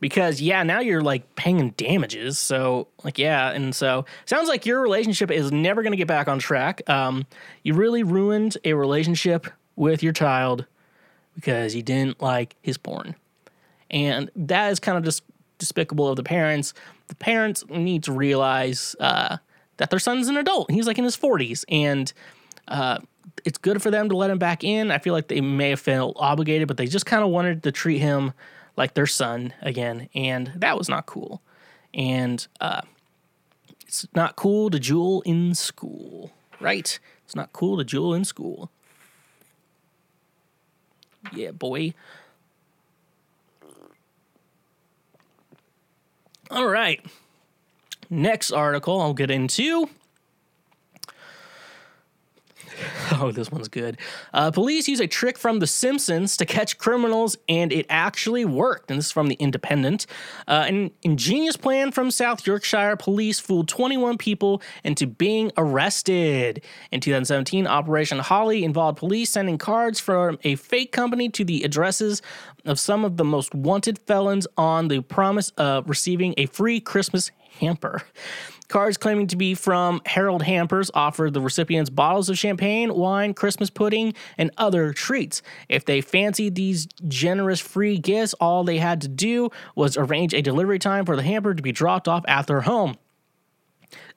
because 0.00 0.40
yeah, 0.40 0.62
now 0.62 0.80
you're 0.80 1.00
like 1.00 1.34
paying 1.34 1.70
damages. 1.70 2.38
So 2.38 2.88
like 3.04 3.18
yeah, 3.18 3.50
and 3.52 3.74
so 3.74 4.04
sounds 4.26 4.48
like 4.48 4.66
your 4.66 4.82
relationship 4.82 5.30
is 5.30 5.50
never 5.50 5.82
going 5.82 5.92
to 5.92 5.96
get 5.96 6.08
back 6.08 6.28
on 6.28 6.38
track. 6.38 6.82
Um, 6.90 7.26
you 7.62 7.72
really 7.74 8.02
ruined 8.02 8.58
a 8.64 8.74
relationship 8.74 9.46
with 9.76 10.02
your 10.02 10.12
child 10.12 10.66
because 11.34 11.74
you 11.74 11.82
didn't 11.82 12.20
like 12.20 12.54
his 12.60 12.76
porn, 12.76 13.14
and 13.90 14.30
that 14.36 14.72
is 14.72 14.78
kind 14.78 14.98
of 14.98 15.04
just 15.04 15.22
despicable 15.58 16.08
of 16.08 16.16
the 16.16 16.22
parents. 16.22 16.74
The 17.08 17.14
parents 17.14 17.64
need 17.70 18.02
to 18.04 18.12
realize 18.12 18.94
uh, 19.00 19.38
that 19.78 19.88
their 19.90 19.98
son's 19.98 20.28
an 20.28 20.36
adult. 20.36 20.70
He's 20.70 20.86
like 20.86 20.98
in 20.98 21.04
his 21.04 21.16
forties, 21.16 21.64
and 21.68 22.12
uh, 22.68 22.98
it's 23.44 23.58
good 23.58 23.82
for 23.82 23.90
them 23.90 24.08
to 24.08 24.16
let 24.16 24.30
him 24.30 24.38
back 24.38 24.64
in. 24.64 24.90
I 24.90 24.98
feel 24.98 25.12
like 25.12 25.28
they 25.28 25.40
may 25.40 25.70
have 25.70 25.80
felt 25.80 26.16
obligated, 26.18 26.68
but 26.68 26.76
they 26.76 26.86
just 26.86 27.06
kind 27.06 27.22
of 27.22 27.30
wanted 27.30 27.62
to 27.64 27.72
treat 27.72 27.98
him 27.98 28.32
like 28.76 28.94
their 28.94 29.06
son 29.06 29.52
again, 29.62 30.08
and 30.14 30.52
that 30.56 30.76
was 30.76 30.88
not 30.88 31.06
cool. 31.06 31.40
And 31.92 32.46
uh, 32.60 32.82
it's 33.86 34.06
not 34.14 34.36
cool 34.36 34.70
to 34.70 34.78
jewel 34.78 35.22
in 35.22 35.54
school, 35.54 36.32
right? 36.60 36.98
It's 37.24 37.36
not 37.36 37.52
cool 37.52 37.78
to 37.78 37.84
jewel 37.84 38.14
in 38.14 38.24
school. 38.24 38.70
Yeah, 41.32 41.52
boy. 41.52 41.94
All 46.50 46.66
right. 46.66 47.04
Next 48.10 48.52
article 48.52 49.00
I'll 49.00 49.14
get 49.14 49.30
into 49.30 49.88
Oh, 53.20 53.30
this 53.30 53.50
one's 53.50 53.68
good. 53.68 53.98
Uh, 54.32 54.50
police 54.50 54.88
use 54.88 55.00
a 55.00 55.06
trick 55.06 55.38
from 55.38 55.58
The 55.60 55.66
Simpsons 55.66 56.36
to 56.38 56.44
catch 56.44 56.78
criminals, 56.78 57.36
and 57.48 57.72
it 57.72 57.86
actually 57.88 58.44
worked. 58.44 58.90
And 58.90 58.98
this 58.98 59.06
is 59.06 59.12
from 59.12 59.28
The 59.28 59.36
Independent. 59.36 60.06
Uh, 60.48 60.64
an 60.66 60.90
ingenious 61.02 61.56
plan 61.56 61.92
from 61.92 62.10
South 62.10 62.46
Yorkshire 62.46 62.96
police 62.96 63.38
fooled 63.38 63.68
21 63.68 64.18
people 64.18 64.62
into 64.82 65.06
being 65.06 65.52
arrested. 65.56 66.64
In 66.90 67.00
2017, 67.00 67.66
Operation 67.66 68.18
Holly 68.18 68.64
involved 68.64 68.98
police 68.98 69.30
sending 69.30 69.58
cards 69.58 70.00
from 70.00 70.38
a 70.42 70.56
fake 70.56 70.92
company 70.92 71.28
to 71.30 71.44
the 71.44 71.62
addresses 71.62 72.20
of 72.64 72.80
some 72.80 73.04
of 73.04 73.16
the 73.16 73.24
most 73.24 73.54
wanted 73.54 73.98
felons 73.98 74.46
on 74.56 74.88
the 74.88 75.00
promise 75.00 75.50
of 75.50 75.88
receiving 75.88 76.34
a 76.36 76.46
free 76.46 76.80
Christmas 76.80 77.30
hamper. 77.60 78.02
Cards 78.68 78.96
claiming 78.96 79.26
to 79.28 79.36
be 79.36 79.54
from 79.54 80.00
Harold 80.06 80.42
Hampers 80.42 80.90
offered 80.94 81.34
the 81.34 81.40
recipients 81.40 81.90
bottles 81.90 82.28
of 82.30 82.38
champagne, 82.38 82.94
wine, 82.94 83.34
Christmas 83.34 83.70
pudding, 83.70 84.14
and 84.38 84.50
other 84.56 84.92
treats. 84.92 85.42
If 85.68 85.84
they 85.84 86.00
fancied 86.00 86.54
these 86.54 86.86
generous 87.06 87.60
free 87.60 87.98
gifts, 87.98 88.34
all 88.34 88.64
they 88.64 88.78
had 88.78 89.00
to 89.02 89.08
do 89.08 89.50
was 89.74 89.96
arrange 89.96 90.32
a 90.32 90.42
delivery 90.42 90.78
time 90.78 91.04
for 91.04 91.14
the 91.14 91.22
hamper 91.22 91.54
to 91.54 91.62
be 91.62 91.72
dropped 91.72 92.08
off 92.08 92.24
at 92.26 92.46
their 92.46 92.62
home. 92.62 92.96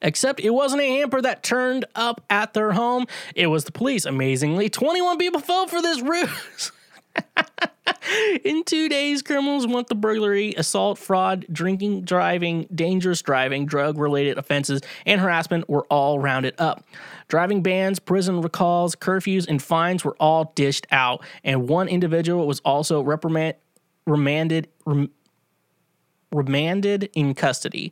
Except 0.01 0.39
it 0.39 0.51
wasn't 0.51 0.81
a 0.81 0.87
hamper 0.87 1.21
that 1.21 1.43
turned 1.43 1.85
up 1.95 2.23
at 2.29 2.53
their 2.53 2.71
home, 2.71 3.05
it 3.35 3.47
was 3.47 3.65
the 3.65 3.71
police. 3.71 4.05
Amazingly, 4.05 4.69
21 4.69 5.17
people 5.17 5.41
fell 5.41 5.67
for 5.67 5.81
this 5.81 6.01
ruse. 6.01 6.71
In 8.43 8.63
two 8.63 8.89
days, 8.89 9.21
criminals 9.21 9.67
want 9.67 9.87
the 9.87 9.95
burglary, 9.95 10.53
assault, 10.55 10.97
fraud, 10.97 11.45
drinking, 11.51 12.03
driving, 12.03 12.67
dangerous 12.73 13.21
driving, 13.21 13.65
drug 13.65 13.97
related 13.97 14.37
offenses, 14.37 14.81
and 15.05 15.19
harassment 15.19 15.69
were 15.69 15.85
all 15.85 16.19
rounded 16.19 16.55
up. 16.57 16.85
Driving 17.27 17.61
bans, 17.61 17.99
prison 17.99 18.41
recalls, 18.41 18.95
curfews, 18.95 19.47
and 19.47 19.61
fines 19.61 20.05
were 20.05 20.15
all 20.19 20.51
dished 20.55 20.87
out, 20.91 21.23
and 21.43 21.67
one 21.67 21.87
individual 21.87 22.47
was 22.47 22.59
also 22.61 23.01
remanded, 24.05 24.67
rem, 24.85 25.09
remanded 26.31 27.09
in 27.13 27.33
custody. 27.33 27.91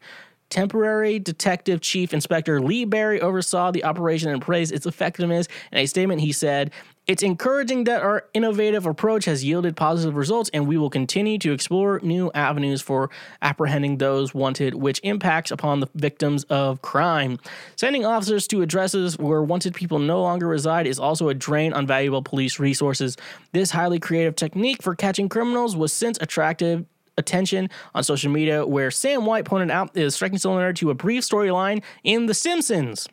Temporary 0.50 1.20
Detective 1.20 1.82
Chief 1.82 2.14
Inspector 2.14 2.62
Lee 2.62 2.86
Berry 2.86 3.20
oversaw 3.20 3.72
the 3.72 3.84
operation 3.84 4.30
and 4.30 4.42
praised 4.42 4.72
its 4.72 4.86
effectiveness. 4.86 5.48
In 5.72 5.80
a 5.80 5.86
statement, 5.86 6.22
he 6.22 6.32
said, 6.32 6.72
It's 7.08 7.24
encouraging 7.24 7.86
that 7.86 8.04
our 8.04 8.26
innovative 8.34 8.86
approach 8.86 9.26
has 9.26 9.44
yielded 9.44 9.76
positive 9.76 10.16
results, 10.16 10.50
and 10.54 10.68
we 10.68 10.78
will 10.78 10.92
continue 10.92 11.40
to 11.40 11.52
explore 11.52 12.00
new 12.04 12.32
avenues 12.36 12.82
for 12.82 13.10
apprehending 13.42 13.98
those 13.98 14.34
wanted, 14.34 14.76
which 14.76 15.00
impacts 15.04 15.50
upon 15.52 15.80
the 15.80 15.90
victims 15.96 16.44
of 16.46 16.82
crime. 16.82 17.40
Sending 17.76 18.06
officers 18.06 18.48
to 18.48 18.62
addresses 18.62 19.18
where 19.18 19.42
wanted 19.42 19.74
people 19.74 20.00
no 20.00 20.22
longer 20.22 20.48
reside 20.48 20.86
is 20.86 21.00
also 21.00 21.30
a 21.30 21.34
drain 21.34 21.74
on 21.74 21.88
valuable 21.88 22.22
police 22.22 22.60
resources. 22.60 23.18
This 23.52 23.72
highly 23.72 24.00
creative 24.00 24.36
technique 24.36 24.84
for 24.84 24.96
catching 24.96 25.28
criminals 25.28 25.76
was 25.76 25.92
since 25.92 26.20
attractive 26.22 26.86
attention 27.18 27.70
on 27.94 28.04
social 28.04 28.32
media, 28.32 28.66
where 28.66 28.92
Sam 28.92 29.26
White 29.26 29.46
pointed 29.46 29.72
out 29.72 29.96
is 29.96 30.16
striking 30.16 30.38
similar 30.38 30.74
to 30.74 30.90
a 30.90 30.94
brief 30.94 31.24
storyline 31.24 31.84
in 32.04 32.26
The 32.26 32.34
Simpsons. 32.34 33.08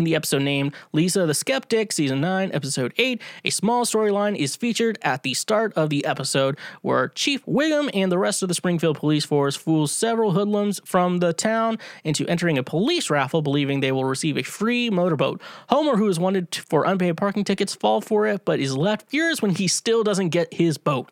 In 0.00 0.04
the 0.04 0.14
episode 0.14 0.40
named 0.40 0.74
Lisa 0.94 1.26
the 1.26 1.34
Skeptic, 1.34 1.92
Season 1.92 2.22
9, 2.22 2.52
Episode 2.54 2.94
8, 2.96 3.20
a 3.44 3.50
small 3.50 3.84
storyline 3.84 4.34
is 4.34 4.56
featured 4.56 4.98
at 5.02 5.24
the 5.24 5.34
start 5.34 5.74
of 5.74 5.90
the 5.90 6.06
episode 6.06 6.56
where 6.80 7.08
Chief 7.08 7.44
Wiggum 7.44 7.90
and 7.92 8.10
the 8.10 8.16
rest 8.16 8.42
of 8.42 8.48
the 8.48 8.54
Springfield 8.54 8.96
police 8.96 9.26
force 9.26 9.56
fools 9.56 9.92
several 9.92 10.32
hoodlums 10.32 10.80
from 10.86 11.18
the 11.18 11.34
town 11.34 11.78
into 12.02 12.26
entering 12.28 12.56
a 12.56 12.62
police 12.62 13.10
raffle 13.10 13.42
believing 13.42 13.80
they 13.80 13.92
will 13.92 14.06
receive 14.06 14.38
a 14.38 14.42
free 14.42 14.88
motorboat. 14.88 15.42
Homer, 15.68 15.98
who 15.98 16.08
is 16.08 16.18
wanted 16.18 16.54
for 16.54 16.86
unpaid 16.86 17.18
parking 17.18 17.44
tickets, 17.44 17.74
fall 17.74 18.00
for 18.00 18.26
it 18.26 18.46
but 18.46 18.58
is 18.58 18.74
left 18.74 19.10
furious 19.10 19.42
when 19.42 19.54
he 19.54 19.68
still 19.68 20.02
doesn't 20.02 20.30
get 20.30 20.54
his 20.54 20.78
boat. 20.78 21.10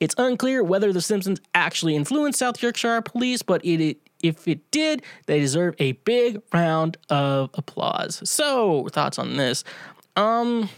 It's 0.00 0.16
unclear 0.18 0.64
whether 0.64 0.92
The 0.92 1.02
Simpsons 1.02 1.40
actually 1.54 1.94
influenced 1.94 2.40
South 2.40 2.60
Yorkshire 2.60 3.02
police, 3.02 3.42
but 3.42 3.64
it, 3.64 3.80
it 3.80 4.09
if 4.22 4.46
it 4.46 4.70
did, 4.70 5.02
they 5.26 5.40
deserve 5.40 5.74
a 5.78 5.92
big 5.92 6.42
round 6.52 6.96
of 7.08 7.50
applause. 7.54 8.20
So, 8.28 8.88
thoughts 8.88 9.18
on 9.18 9.36
this? 9.36 9.64
Um, 10.16 10.68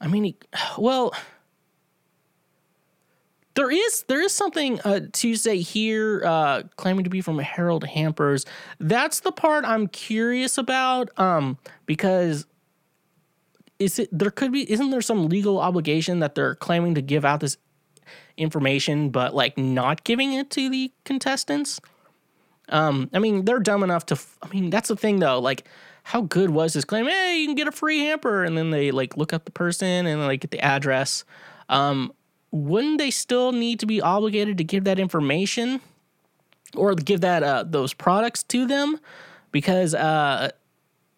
I 0.00 0.08
mean, 0.08 0.34
well, 0.78 1.12
there 3.56 3.70
is 3.70 4.04
there 4.06 4.20
is 4.20 4.32
something 4.32 4.80
uh, 4.82 5.00
to 5.12 5.34
say 5.34 5.58
here, 5.58 6.22
uh, 6.24 6.62
claiming 6.76 7.04
to 7.04 7.10
be 7.10 7.22
from 7.22 7.38
Harold 7.38 7.84
Hampers. 7.84 8.44
That's 8.78 9.20
the 9.20 9.32
part 9.32 9.64
I'm 9.64 9.88
curious 9.88 10.58
about, 10.58 11.08
um, 11.18 11.58
because 11.86 12.46
is 13.78 13.98
it 13.98 14.08
there 14.12 14.30
could 14.30 14.52
be 14.52 14.70
isn't 14.70 14.90
there 14.90 15.00
some 15.00 15.28
legal 15.28 15.58
obligation 15.58 16.20
that 16.20 16.34
they're 16.34 16.54
claiming 16.54 16.94
to 16.94 17.02
give 17.02 17.24
out 17.24 17.40
this 17.40 17.56
information, 18.36 19.10
but 19.10 19.34
like 19.34 19.56
not 19.56 20.04
giving 20.04 20.32
it 20.32 20.50
to 20.50 20.68
the 20.68 20.92
contestants. 21.04 21.80
Um, 22.68 23.10
I 23.12 23.18
mean, 23.18 23.44
they're 23.44 23.60
dumb 23.60 23.82
enough 23.82 24.06
to. 24.06 24.14
F- 24.14 24.38
I 24.42 24.48
mean, 24.48 24.70
that's 24.70 24.88
the 24.88 24.96
thing 24.96 25.20
though. 25.20 25.38
Like, 25.38 25.64
how 26.02 26.22
good 26.22 26.50
was 26.50 26.72
this 26.72 26.84
claim? 26.84 27.06
Hey, 27.06 27.38
you 27.38 27.46
can 27.46 27.54
get 27.54 27.68
a 27.68 27.72
free 27.72 28.00
hamper, 28.00 28.44
and 28.44 28.56
then 28.56 28.70
they 28.70 28.90
like 28.90 29.16
look 29.16 29.32
up 29.32 29.44
the 29.44 29.52
person 29.52 30.06
and 30.06 30.20
like 30.22 30.40
get 30.40 30.50
the 30.50 30.60
address. 30.60 31.24
Um, 31.68 32.12
wouldn't 32.50 32.98
they 32.98 33.10
still 33.10 33.52
need 33.52 33.80
to 33.80 33.86
be 33.86 34.00
obligated 34.00 34.58
to 34.58 34.64
give 34.64 34.84
that 34.84 34.98
information 34.98 35.80
or 36.74 36.94
give 36.94 37.20
that 37.20 37.42
uh, 37.42 37.64
those 37.66 37.92
products 37.92 38.42
to 38.44 38.66
them? 38.66 38.98
Because 39.52 39.94
uh, 39.94 40.50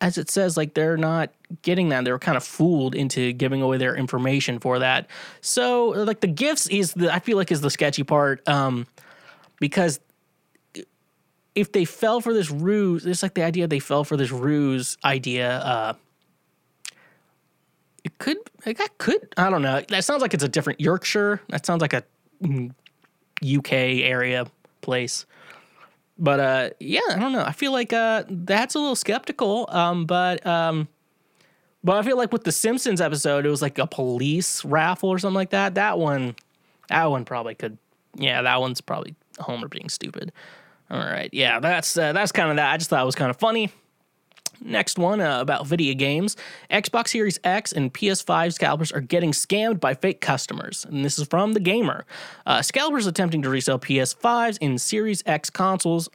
as 0.00 0.18
it 0.18 0.30
says, 0.30 0.56
like 0.56 0.74
they're 0.74 0.96
not 0.96 1.30
getting 1.62 1.88
that. 1.88 2.04
They 2.04 2.12
were 2.12 2.18
kind 2.18 2.36
of 2.36 2.44
fooled 2.44 2.94
into 2.94 3.32
giving 3.32 3.62
away 3.62 3.78
their 3.78 3.96
information 3.96 4.60
for 4.60 4.78
that. 4.78 5.08
So, 5.40 5.88
like 5.88 6.20
the 6.20 6.28
gifts 6.28 6.68
is 6.68 6.92
the 6.94 7.12
I 7.12 7.18
feel 7.18 7.36
like 7.36 7.50
is 7.50 7.60
the 7.60 7.70
sketchy 7.70 8.04
part, 8.04 8.46
um, 8.48 8.86
because 9.58 10.00
if 11.54 11.72
they 11.72 11.84
fell 11.84 12.20
for 12.20 12.32
this 12.32 12.50
ruse, 12.50 13.04
it's 13.04 13.22
like 13.22 13.34
the 13.34 13.42
idea 13.42 13.66
they 13.66 13.80
fell 13.80 14.04
for 14.04 14.16
this 14.16 14.30
ruse 14.30 14.96
idea. 15.04 15.58
Uh, 15.58 15.94
it 18.04 18.16
could, 18.18 18.38
like, 18.64 18.78
that 18.78 18.96
could, 18.98 19.34
I 19.36 19.50
don't 19.50 19.62
know. 19.62 19.82
That 19.88 20.04
sounds 20.04 20.22
like 20.22 20.32
it's 20.34 20.44
a 20.44 20.48
different 20.48 20.80
Yorkshire. 20.80 21.42
That 21.48 21.66
sounds 21.66 21.82
like 21.82 21.92
a 21.92 22.04
UK 23.42 23.72
area 23.72 24.46
place 24.82 25.26
but 26.18 26.40
uh, 26.40 26.70
yeah, 26.80 27.00
I 27.10 27.18
don't 27.18 27.32
know. 27.32 27.44
I 27.44 27.52
feel 27.52 27.72
like 27.72 27.92
uh, 27.92 28.24
that's 28.28 28.74
a 28.74 28.78
little 28.78 28.96
skeptical. 28.96 29.66
Um, 29.70 30.04
but 30.04 30.44
um, 30.46 30.88
but 31.84 31.96
I 31.96 32.02
feel 32.02 32.16
like 32.16 32.32
with 32.32 32.44
the 32.44 32.52
Simpsons 32.52 33.00
episode, 33.00 33.46
it 33.46 33.50
was 33.50 33.62
like 33.62 33.78
a 33.78 33.86
police 33.86 34.64
raffle 34.64 35.08
or 35.08 35.18
something 35.18 35.34
like 35.34 35.50
that. 35.50 35.76
That 35.76 35.98
one, 35.98 36.34
that 36.88 37.04
one 37.06 37.24
probably 37.24 37.54
could. 37.54 37.78
Yeah, 38.16 38.42
that 38.42 38.60
one's 38.60 38.80
probably 38.80 39.14
Homer 39.38 39.68
being 39.68 39.88
stupid. 39.88 40.32
All 40.90 40.98
right, 40.98 41.30
yeah, 41.32 41.60
that's 41.60 41.96
uh, 41.96 42.12
that's 42.12 42.32
kind 42.32 42.50
of 42.50 42.56
that. 42.56 42.72
I 42.72 42.76
just 42.78 42.90
thought 42.90 43.02
it 43.02 43.06
was 43.06 43.14
kind 43.14 43.30
of 43.30 43.36
funny. 43.36 43.70
Next 44.62 44.98
one 44.98 45.20
uh, 45.20 45.40
about 45.40 45.66
video 45.66 45.94
games. 45.94 46.36
Xbox 46.70 47.08
Series 47.08 47.38
X 47.44 47.72
and 47.72 47.92
PS5 47.92 48.52
scalpers 48.52 48.92
are 48.92 49.00
getting 49.00 49.32
scammed 49.32 49.80
by 49.80 49.94
fake 49.94 50.20
customers. 50.20 50.84
And 50.84 51.04
this 51.04 51.18
is 51.18 51.26
from 51.28 51.52
The 51.52 51.60
Gamer. 51.60 52.04
Uh, 52.46 52.62
scalpers 52.62 53.06
attempting 53.06 53.42
to 53.42 53.50
resell 53.50 53.78
PS5s 53.78 54.58
and 54.60 54.80
Series 54.80 55.22
X 55.26 55.50
consoles 55.50 56.08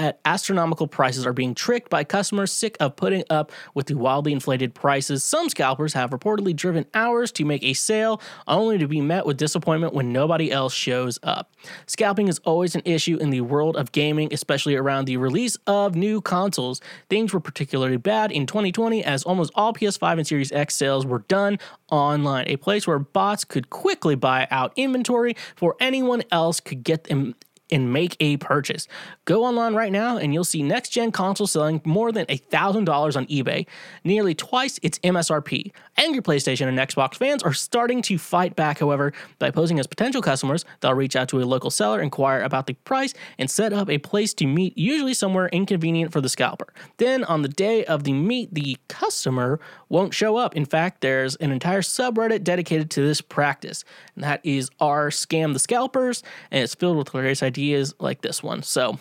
at 0.00 0.18
astronomical 0.24 0.88
prices 0.88 1.26
are 1.26 1.32
being 1.34 1.54
tricked 1.54 1.90
by 1.90 2.02
customers 2.02 2.50
sick 2.50 2.76
of 2.80 2.96
putting 2.96 3.22
up 3.28 3.52
with 3.74 3.86
the 3.86 3.94
wildly 3.94 4.32
inflated 4.32 4.74
prices. 4.74 5.22
Some 5.22 5.50
scalpers 5.50 5.92
have 5.92 6.10
reportedly 6.10 6.56
driven 6.56 6.86
hours 6.94 7.30
to 7.32 7.44
make 7.44 7.62
a 7.62 7.74
sale, 7.74 8.20
only 8.48 8.78
to 8.78 8.88
be 8.88 9.02
met 9.02 9.26
with 9.26 9.36
disappointment 9.36 9.92
when 9.92 10.10
nobody 10.10 10.50
else 10.50 10.72
shows 10.72 11.18
up. 11.22 11.52
Scalping 11.86 12.28
is 12.28 12.38
always 12.40 12.74
an 12.74 12.82
issue 12.86 13.18
in 13.18 13.28
the 13.28 13.42
world 13.42 13.76
of 13.76 13.92
gaming, 13.92 14.32
especially 14.32 14.74
around 14.74 15.04
the 15.04 15.18
release 15.18 15.58
of 15.66 15.94
new 15.94 16.22
consoles. 16.22 16.80
Things 17.10 17.34
were 17.34 17.40
particularly 17.40 17.98
bad 17.98 18.32
in 18.32 18.46
2020 18.46 19.04
as 19.04 19.22
almost 19.24 19.52
all 19.54 19.74
PS5 19.74 20.12
and 20.14 20.26
Series 20.26 20.50
X 20.50 20.74
sales 20.74 21.04
were 21.04 21.20
done 21.28 21.58
online, 21.90 22.48
a 22.48 22.56
place 22.56 22.86
where 22.86 22.98
bots 22.98 23.44
could 23.44 23.68
quickly 23.68 24.14
buy 24.14 24.48
out 24.50 24.72
inventory 24.76 25.34
before 25.54 25.76
anyone 25.78 26.22
else 26.30 26.58
could 26.58 26.82
get 26.82 27.04
them 27.04 27.34
and 27.70 27.92
make 27.92 28.16
a 28.20 28.36
purchase. 28.38 28.88
Go 29.24 29.44
online 29.44 29.74
right 29.74 29.92
now 29.92 30.16
and 30.16 30.34
you'll 30.34 30.44
see 30.44 30.62
next 30.62 30.90
gen 30.90 31.12
consoles 31.12 31.52
selling 31.52 31.80
more 31.84 32.12
than 32.12 32.26
$1,000 32.26 33.16
on 33.16 33.26
eBay, 33.26 33.66
nearly 34.04 34.34
twice 34.34 34.78
its 34.82 34.98
MSRP. 35.00 35.72
Angry 35.96 36.22
PlayStation 36.22 36.66
and 36.66 36.78
Xbox 36.78 37.14
fans 37.14 37.42
are 37.42 37.52
starting 37.52 38.02
to 38.02 38.18
fight 38.18 38.56
back, 38.56 38.78
however, 38.78 39.12
by 39.38 39.50
posing 39.50 39.78
as 39.78 39.86
potential 39.86 40.22
customers. 40.22 40.64
They'll 40.80 40.94
reach 40.94 41.16
out 41.16 41.28
to 41.28 41.40
a 41.40 41.44
local 41.44 41.70
seller, 41.70 42.00
inquire 42.00 42.42
about 42.42 42.66
the 42.66 42.74
price, 42.74 43.14
and 43.38 43.50
set 43.50 43.72
up 43.72 43.88
a 43.88 43.98
place 43.98 44.34
to 44.34 44.46
meet, 44.46 44.76
usually 44.76 45.14
somewhere 45.14 45.48
inconvenient 45.48 46.12
for 46.12 46.20
the 46.20 46.28
scalper. 46.28 46.72
Then, 46.96 47.24
on 47.24 47.42
the 47.42 47.48
day 47.48 47.84
of 47.84 48.04
the 48.04 48.12
meet, 48.12 48.54
the 48.54 48.76
customer 48.88 49.60
won't 49.88 50.14
show 50.14 50.36
up. 50.36 50.56
In 50.56 50.64
fact, 50.64 51.00
there's 51.00 51.36
an 51.36 51.52
entire 51.52 51.82
subreddit 51.82 52.44
dedicated 52.44 52.90
to 52.92 53.02
this 53.02 53.20
practice, 53.20 53.84
and 54.14 54.24
that 54.24 54.40
is 54.44 54.70
r 54.80 55.10
scam 55.10 55.52
the 55.52 55.58
scalpers, 55.58 56.22
and 56.50 56.64
it's 56.64 56.74
filled 56.74 56.96
with 56.96 57.10
hilarious 57.10 57.42
ideas 57.42 57.59
like 57.98 58.22
this 58.22 58.42
one. 58.42 58.62
So, 58.62 58.98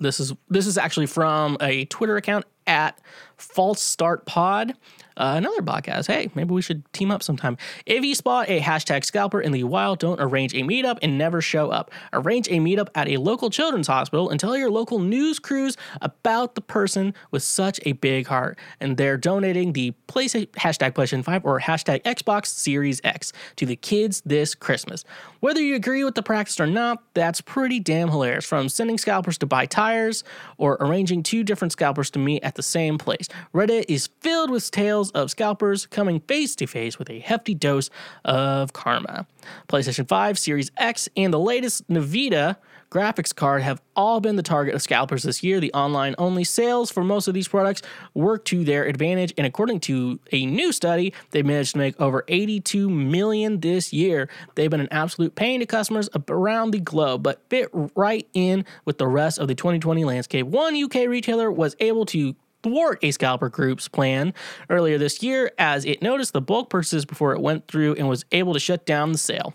this 0.00 0.20
is 0.20 0.32
this 0.48 0.66
is 0.66 0.78
actually 0.78 1.06
from 1.06 1.56
a 1.60 1.84
Twitter 1.86 2.16
account 2.16 2.44
at 2.66 3.00
False 3.36 3.80
Start 3.80 4.26
Pod. 4.26 4.74
Uh, 5.18 5.34
another 5.36 5.62
podcast. 5.62 6.06
Hey, 6.06 6.30
maybe 6.36 6.54
we 6.54 6.62
should 6.62 6.90
team 6.92 7.10
up 7.10 7.24
sometime. 7.24 7.56
If 7.84 8.04
you 8.04 8.14
spot 8.14 8.48
a 8.48 8.60
hashtag 8.60 9.04
scalper 9.04 9.40
in 9.40 9.50
the 9.50 9.64
wild, 9.64 9.98
don't 9.98 10.20
arrange 10.20 10.54
a 10.54 10.58
meetup 10.58 10.98
and 11.02 11.18
never 11.18 11.42
show 11.42 11.70
up. 11.70 11.90
Arrange 12.12 12.46
a 12.46 12.52
meetup 12.52 12.88
at 12.94 13.08
a 13.08 13.16
local 13.16 13.50
children's 13.50 13.88
hospital 13.88 14.30
and 14.30 14.38
tell 14.38 14.56
your 14.56 14.70
local 14.70 15.00
news 15.00 15.40
crews 15.40 15.76
about 16.00 16.54
the 16.54 16.60
person 16.60 17.14
with 17.32 17.42
such 17.42 17.80
a 17.84 17.92
big 17.92 18.28
heart. 18.28 18.58
And 18.78 18.96
they're 18.96 19.16
donating 19.16 19.72
the 19.72 19.92
PlayStation, 20.06 20.46
hashtag 20.52 20.92
PlayStation 20.92 21.24
5 21.24 21.44
or 21.44 21.58
hashtag 21.58 22.02
Xbox 22.04 22.46
Series 22.46 23.00
X 23.02 23.32
to 23.56 23.66
the 23.66 23.76
kids 23.76 24.22
this 24.24 24.54
Christmas. 24.54 25.04
Whether 25.40 25.60
you 25.60 25.74
agree 25.74 26.04
with 26.04 26.14
the 26.14 26.22
practice 26.22 26.60
or 26.60 26.66
not, 26.68 27.02
that's 27.14 27.40
pretty 27.40 27.80
damn 27.80 28.08
hilarious. 28.08 28.44
From 28.44 28.68
sending 28.68 28.98
scalpers 28.98 29.36
to 29.38 29.46
buy 29.46 29.66
tires 29.66 30.22
or 30.58 30.76
arranging 30.78 31.24
two 31.24 31.42
different 31.42 31.72
scalpers 31.72 32.08
to 32.10 32.20
meet 32.20 32.44
at 32.44 32.54
the 32.54 32.62
same 32.62 32.98
place. 32.98 33.28
Reddit 33.52 33.86
is 33.88 34.08
filled 34.20 34.50
with 34.50 34.70
tales 34.70 35.07
of 35.12 35.30
scalpers 35.30 35.86
coming 35.86 36.20
face 36.20 36.54
to 36.56 36.66
face 36.66 36.98
with 36.98 37.10
a 37.10 37.18
hefty 37.18 37.54
dose 37.54 37.90
of 38.24 38.72
karma. 38.72 39.26
PlayStation 39.68 40.06
5, 40.06 40.38
Series 40.38 40.70
X, 40.76 41.08
and 41.16 41.32
the 41.32 41.38
latest 41.38 41.86
Nvidia 41.88 42.56
graphics 42.90 43.34
card 43.34 43.62
have 43.62 43.82
all 43.96 44.20
been 44.20 44.36
the 44.36 44.42
target 44.42 44.74
of 44.74 44.82
scalpers 44.82 45.22
this 45.22 45.42
year. 45.42 45.60
The 45.60 45.72
online 45.72 46.14
only 46.18 46.44
sales 46.44 46.90
for 46.90 47.04
most 47.04 47.28
of 47.28 47.34
these 47.34 47.48
products 47.48 47.82
work 48.14 48.44
to 48.46 48.64
their 48.64 48.84
advantage, 48.84 49.34
and 49.36 49.46
according 49.46 49.80
to 49.80 50.18
a 50.32 50.46
new 50.46 50.72
study, 50.72 51.12
they 51.30 51.42
managed 51.42 51.72
to 51.72 51.78
make 51.78 52.00
over 52.00 52.24
82 52.28 52.88
million 52.88 53.60
this 53.60 53.92
year. 53.92 54.28
They've 54.54 54.70
been 54.70 54.80
an 54.80 54.88
absolute 54.90 55.34
pain 55.34 55.60
to 55.60 55.66
customers 55.66 56.08
around 56.28 56.70
the 56.70 56.80
globe, 56.80 57.22
but 57.22 57.42
fit 57.50 57.68
right 57.72 58.26
in 58.32 58.64
with 58.84 58.98
the 58.98 59.08
rest 59.08 59.38
of 59.38 59.48
the 59.48 59.54
2020 59.54 60.04
landscape. 60.04 60.46
One 60.46 60.80
UK 60.82 61.08
retailer 61.08 61.52
was 61.52 61.76
able 61.80 62.06
to 62.06 62.34
thwart 62.62 62.98
a 63.02 63.10
scalper 63.10 63.48
group's 63.48 63.88
plan 63.88 64.34
earlier 64.70 64.98
this 64.98 65.22
year 65.22 65.50
as 65.58 65.84
it 65.84 66.02
noticed 66.02 66.32
the 66.32 66.40
bulk 66.40 66.70
purchases 66.70 67.04
before 67.04 67.32
it 67.32 67.40
went 67.40 67.68
through 67.68 67.94
and 67.94 68.08
was 68.08 68.24
able 68.32 68.52
to 68.52 68.60
shut 68.60 68.86
down 68.86 69.12
the 69.12 69.18
sale. 69.18 69.54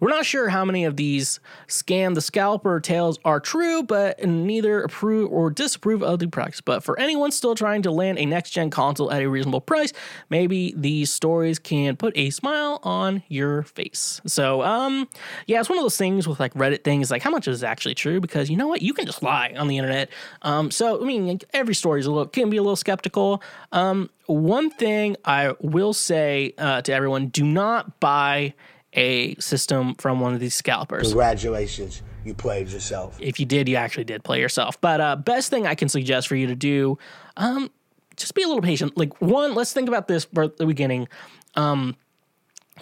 We're 0.00 0.10
not 0.10 0.24
sure 0.24 0.48
how 0.48 0.64
many 0.64 0.84
of 0.84 0.96
these 0.96 1.40
scam 1.66 2.14
the 2.14 2.20
scalper 2.20 2.80
tales 2.80 3.18
are 3.24 3.40
true, 3.40 3.82
but 3.82 4.22
neither 4.24 4.82
approve 4.82 5.30
or 5.30 5.50
disapprove 5.50 6.02
of 6.02 6.18
the 6.18 6.28
practice. 6.28 6.60
But 6.60 6.82
for 6.82 6.98
anyone 6.98 7.30
still 7.32 7.54
trying 7.54 7.82
to 7.82 7.90
land 7.90 8.18
a 8.18 8.26
next 8.26 8.50
gen 8.50 8.70
console 8.70 9.10
at 9.10 9.22
a 9.22 9.28
reasonable 9.28 9.60
price, 9.60 9.92
maybe 10.30 10.74
these 10.76 11.10
stories 11.10 11.58
can 11.58 11.96
put 11.96 12.16
a 12.16 12.30
smile 12.30 12.80
on 12.82 13.22
your 13.28 13.62
face. 13.62 14.20
So, 14.26 14.62
um, 14.62 15.08
yeah, 15.46 15.60
it's 15.60 15.68
one 15.68 15.78
of 15.78 15.84
those 15.84 15.96
things 15.96 16.26
with 16.26 16.40
like 16.40 16.54
Reddit 16.54 16.84
things, 16.84 17.10
like 17.10 17.22
how 17.22 17.30
much 17.30 17.48
is 17.48 17.62
actually 17.62 17.94
true? 17.94 18.20
Because 18.20 18.50
you 18.50 18.56
know 18.56 18.68
what, 18.68 18.82
you 18.82 18.94
can 18.94 19.06
just 19.06 19.22
lie 19.22 19.54
on 19.56 19.68
the 19.68 19.78
internet. 19.78 20.10
Um, 20.42 20.70
so 20.70 21.00
I 21.00 21.04
mean, 21.04 21.40
every 21.52 21.74
story 21.74 22.00
is 22.00 22.06
a 22.06 22.10
little 22.10 22.26
can 22.26 22.50
be 22.50 22.56
a 22.56 22.62
little 22.62 22.76
skeptical. 22.76 23.42
Um, 23.72 24.10
one 24.26 24.70
thing 24.70 25.16
I 25.24 25.54
will 25.60 25.92
say 25.92 26.54
uh, 26.58 26.82
to 26.82 26.92
everyone: 26.92 27.28
do 27.28 27.44
not 27.44 28.00
buy 28.00 28.54
a 28.98 29.36
system 29.36 29.94
from 29.94 30.18
one 30.18 30.34
of 30.34 30.40
these 30.40 30.54
scalpers. 30.54 31.08
Congratulations, 31.08 32.02
you 32.24 32.34
played 32.34 32.68
yourself. 32.68 33.16
If 33.20 33.38
you 33.38 33.46
did, 33.46 33.68
you 33.68 33.76
actually 33.76 34.04
did 34.04 34.24
play 34.24 34.40
yourself. 34.40 34.78
But 34.80 35.00
uh, 35.00 35.16
best 35.16 35.50
thing 35.50 35.66
I 35.66 35.76
can 35.76 35.88
suggest 35.88 36.26
for 36.26 36.34
you 36.34 36.48
to 36.48 36.56
do, 36.56 36.98
um, 37.36 37.70
just 38.16 38.34
be 38.34 38.42
a 38.42 38.48
little 38.48 38.62
patient. 38.62 38.98
Like 38.98 39.20
one, 39.22 39.54
let's 39.54 39.72
think 39.72 39.88
about 39.88 40.08
this 40.08 40.24
for 40.24 40.48
the 40.48 40.66
beginning. 40.66 41.06
Um, 41.54 41.96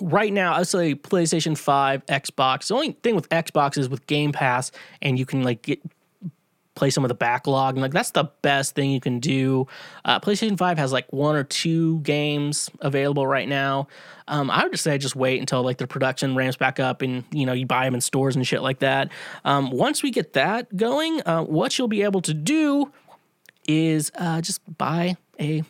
right 0.00 0.32
now, 0.32 0.54
I 0.54 0.58
would 0.60 0.68
say 0.68 0.94
PlayStation 0.94 1.56
Five, 1.56 2.04
Xbox. 2.06 2.68
The 2.68 2.74
only 2.74 2.92
thing 3.02 3.14
with 3.14 3.28
Xbox 3.28 3.76
is 3.76 3.90
with 3.90 4.06
Game 4.06 4.32
Pass, 4.32 4.72
and 5.02 5.18
you 5.18 5.26
can 5.26 5.42
like 5.42 5.60
get 5.60 5.80
play 6.76 6.90
some 6.90 7.04
of 7.04 7.08
the 7.08 7.14
backlog 7.14 7.74
and 7.74 7.82
like 7.82 7.92
that's 7.92 8.12
the 8.12 8.24
best 8.42 8.76
thing 8.76 8.90
you 8.92 9.00
can 9.00 9.18
do. 9.18 9.66
Uh, 10.04 10.20
playstation 10.20 10.56
5 10.56 10.78
has 10.78 10.92
like 10.92 11.12
one 11.12 11.34
or 11.34 11.42
two 11.42 11.98
games 12.00 12.70
available 12.80 13.26
right 13.26 13.48
now. 13.48 13.88
Um, 14.28 14.50
i 14.50 14.62
would 14.62 14.72
just 14.72 14.84
say 14.84 14.98
just 14.98 15.16
wait 15.16 15.40
until 15.40 15.62
like 15.62 15.78
the 15.78 15.86
production 15.86 16.34
ramps 16.34 16.56
back 16.56 16.78
up 16.80 17.00
and 17.00 17.24
you 17.30 17.46
know 17.46 17.52
you 17.52 17.64
buy 17.64 17.84
them 17.84 17.94
in 17.94 18.00
stores 18.00 18.36
and 18.36 18.46
shit 18.46 18.62
like 18.62 18.78
that. 18.80 19.10
Um, 19.44 19.70
once 19.70 20.02
we 20.02 20.10
get 20.10 20.34
that 20.34 20.76
going 20.76 21.20
uh, 21.26 21.42
what 21.42 21.78
you'll 21.78 21.88
be 21.88 22.02
able 22.02 22.22
to 22.22 22.34
do 22.34 22.92
is 23.66 24.12
uh, 24.16 24.40
just 24.40 24.60
buy 24.78 25.16
a 25.40 25.64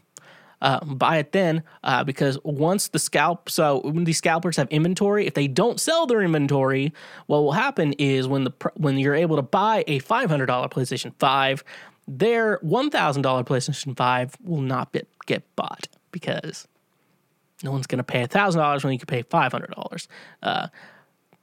uh, 0.67 0.85
buy 0.85 1.19
it 1.19 1.31
then 1.31 1.63
uh, 1.85 2.03
because 2.03 2.39
once 2.43 2.89
the 2.89 2.99
scalp 2.99 3.49
so 3.49 3.81
when 3.83 4.03
these 4.03 4.19
scalpers 4.19 4.57
have 4.57 4.69
inventory 4.69 5.25
if 5.25 5.35
they 5.35 5.47
don't 5.47 5.79
sell 5.79 6.07
their 6.07 6.23
inventory 6.23 6.93
what 7.27 7.39
will 7.39 7.53
happen 7.53 7.93
is 7.95 8.27
when 8.27 8.43
the 8.43 8.53
when 8.75 8.99
you're 8.99 9.15
able 9.15 9.37
to 9.37 9.43
buy 9.43 9.85
a 9.87 10.01
$500 10.01 10.49
playstation 10.73 11.15
5 11.21 11.63
their 12.09 12.59
$1000 12.65 12.91
playstation 13.47 13.97
5 13.97 14.37
will 14.43 14.61
not 14.61 14.91
be, 14.91 15.03
get 15.27 15.45
bought 15.55 15.87
because 16.11 16.67
no 17.63 17.71
one's 17.71 17.87
going 17.87 17.99
to 17.99 18.05
pay 18.05 18.27
$1000 18.27 18.83
when 18.83 18.93
you 18.93 18.99
can 18.99 19.07
pay 19.07 19.23
$500 19.23 20.09
uh, 20.43 20.67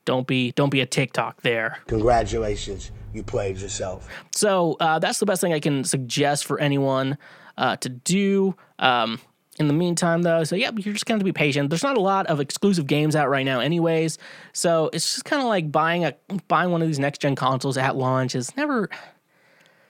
don't 0.06 0.28
be 0.28 0.52
don't 0.52 0.70
be 0.70 0.82
a 0.82 0.86
TikTok 0.86 1.44
there. 1.44 1.80
Congratulations, 1.88 2.92
you 3.14 3.24
played 3.24 3.58
yourself. 3.60 4.10
So 4.36 4.76
uh, 4.82 5.00
that's 5.00 5.20
the 5.20 5.26
best 5.26 5.40
thing 5.40 5.54
I 5.54 5.62
can 5.62 5.86
suggest 5.86 6.44
for 6.44 6.60
anyone 6.60 7.18
uh, 7.58 7.76
to 7.78 7.90
do. 7.90 8.56
Um, 8.80 9.20
in 9.60 9.68
the 9.68 9.74
meantime, 9.74 10.24
though, 10.24 10.44
so 10.44 10.56
yeah, 10.56 10.72
you're 10.76 10.94
just 10.94 11.06
going 11.06 11.20
to 11.20 11.24
be 11.24 11.32
patient. 11.32 11.70
There's 11.70 11.84
not 11.84 11.96
a 11.96 12.02
lot 12.02 12.26
of 12.26 12.40
exclusive 12.40 12.88
games 12.88 13.16
out 13.16 13.30
right 13.30 13.46
now, 13.46 13.60
anyways. 13.60 14.18
So 14.52 14.90
it's 14.94 15.14
just 15.14 15.26
kind 15.26 15.44
of 15.44 15.48
like 15.48 15.72
buying 15.72 16.06
a 16.06 16.16
buying 16.48 16.72
one 16.72 16.82
of 16.82 16.88
these 16.88 16.98
next 16.98 17.22
gen 17.22 17.36
consoles 17.36 17.78
at 17.78 17.96
launch 17.96 18.34
is 18.34 18.56
never 18.58 18.90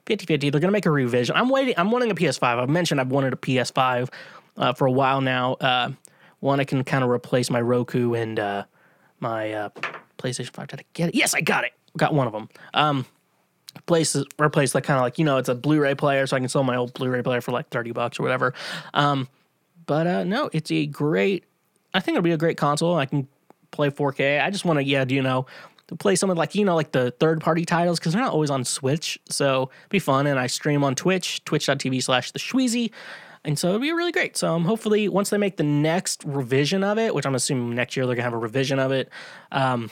50 0.05 0.25
50. 0.25 0.49
They're 0.49 0.59
to 0.59 0.71
make 0.71 0.85
a 0.85 0.91
revision. 0.91 1.35
I'm 1.35 1.49
waiting. 1.49 1.75
I'm 1.77 1.91
wanting 1.91 2.11
a 2.11 2.15
PS5. 2.15 2.43
I've 2.43 2.69
mentioned 2.69 2.99
I've 2.99 3.11
wanted 3.11 3.33
a 3.33 3.37
PS5 3.37 4.11
uh, 4.57 4.73
for 4.73 4.85
a 4.85 4.91
while 4.91 5.21
now. 5.21 5.53
Uh, 5.53 5.91
one 6.39 6.59
I 6.59 6.65
can 6.65 6.83
kind 6.83 7.03
of 7.03 7.09
replace 7.09 7.49
my 7.49 7.61
Roku 7.61 8.13
and 8.13 8.37
uh, 8.37 8.65
my 9.19 9.53
uh, 9.53 9.69
PlayStation 10.17 10.51
5. 10.51 10.67
Did 10.67 10.79
I 10.81 10.83
get 10.93 11.09
it? 11.09 11.15
Yes, 11.15 11.33
I 11.33 11.41
got 11.41 11.63
it. 11.63 11.71
Got 11.97 12.13
one 12.13 12.27
of 12.27 12.33
them. 12.33 12.49
Um, 12.73 13.05
places 13.85 14.25
replace 14.39 14.75
like 14.75 14.83
kind 14.83 14.97
of 14.97 15.03
like 15.03 15.17
you 15.17 15.25
know 15.25 15.37
it's 15.37 15.49
a 15.49 15.55
Blu-ray 15.55 15.95
player, 15.95 16.27
so 16.27 16.37
I 16.37 16.39
can 16.39 16.49
sell 16.49 16.63
my 16.63 16.75
old 16.75 16.93
Blu-ray 16.93 17.21
player 17.21 17.41
for 17.41 17.51
like 17.51 17.69
thirty 17.69 17.91
bucks 17.91 18.19
or 18.19 18.23
whatever. 18.23 18.53
Um, 18.93 19.27
but 19.85 20.07
uh, 20.07 20.23
no, 20.23 20.49
it's 20.53 20.71
a 20.71 20.85
great. 20.85 21.45
I 21.93 21.99
think 21.99 22.15
it'll 22.15 22.23
be 22.23 22.31
a 22.31 22.37
great 22.37 22.57
console. 22.57 22.95
I 22.95 23.05
can 23.05 23.27
play 23.71 23.89
4K. 23.89 24.41
I 24.41 24.49
just 24.49 24.65
want 24.65 24.79
to 24.79 24.83
yeah, 24.83 25.05
do 25.05 25.13
you 25.13 25.21
know, 25.21 25.45
to 25.87 25.95
play 25.95 26.15
some 26.15 26.29
of 26.29 26.37
like 26.37 26.55
you 26.55 26.65
know 26.65 26.75
like 26.75 26.91
the 26.91 27.11
third 27.11 27.41
party 27.41 27.65
titles 27.65 27.99
because 27.99 28.13
they're 28.13 28.21
not 28.21 28.33
always 28.33 28.49
on 28.49 28.63
Switch, 28.63 29.19
so 29.29 29.69
be 29.89 29.99
fun. 29.99 30.27
And 30.27 30.39
I 30.39 30.47
stream 30.47 30.83
on 30.83 30.95
Twitch, 30.95 31.43
twitch.tv 31.45 32.01
slash 32.03 32.31
the 32.31 32.39
Shweezy. 32.39 32.91
And 33.45 33.59
so 33.59 33.67
it'll 33.67 33.81
be 33.81 33.91
really 33.91 34.13
great. 34.13 34.37
So 34.37 34.53
um, 34.53 34.63
hopefully, 34.63 35.09
once 35.09 35.29
they 35.29 35.37
make 35.37 35.57
the 35.57 35.63
next 35.63 36.23
revision 36.25 36.81
of 36.81 36.97
it, 36.97 37.13
which 37.13 37.25
I'm 37.25 37.35
assuming 37.35 37.75
next 37.75 37.97
year 37.97 38.05
they're 38.05 38.15
gonna 38.15 38.23
have 38.23 38.33
a 38.33 38.37
revision 38.37 38.79
of 38.79 38.93
it, 38.93 39.09
um, 39.51 39.91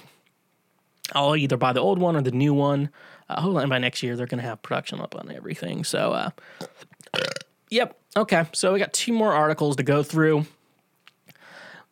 I'll 1.14 1.36
either 1.36 1.58
buy 1.58 1.74
the 1.74 1.82
old 1.82 2.00
one 2.00 2.16
or 2.16 2.22
the 2.22 2.32
new 2.32 2.54
one. 2.54 2.90
Uh, 3.32 3.42
hopefully 3.42 3.66
by 3.68 3.78
next 3.78 4.04
year 4.04 4.16
they're 4.16 4.28
going 4.28 4.42
to 4.42 4.48
have 4.48 4.62
production 4.62 5.00
up 5.00 5.16
on 5.16 5.32
everything. 5.32 5.84
So, 5.84 6.12
uh, 6.12 6.30
yep. 7.70 7.98
Okay. 8.16 8.46
So 8.54 8.74
we 8.74 8.80
got 8.80 8.94
two 8.94 9.14
more 9.14 9.34
articles 9.34 9.78
to 9.78 9.84
go 9.84 10.04
through. 10.04 10.46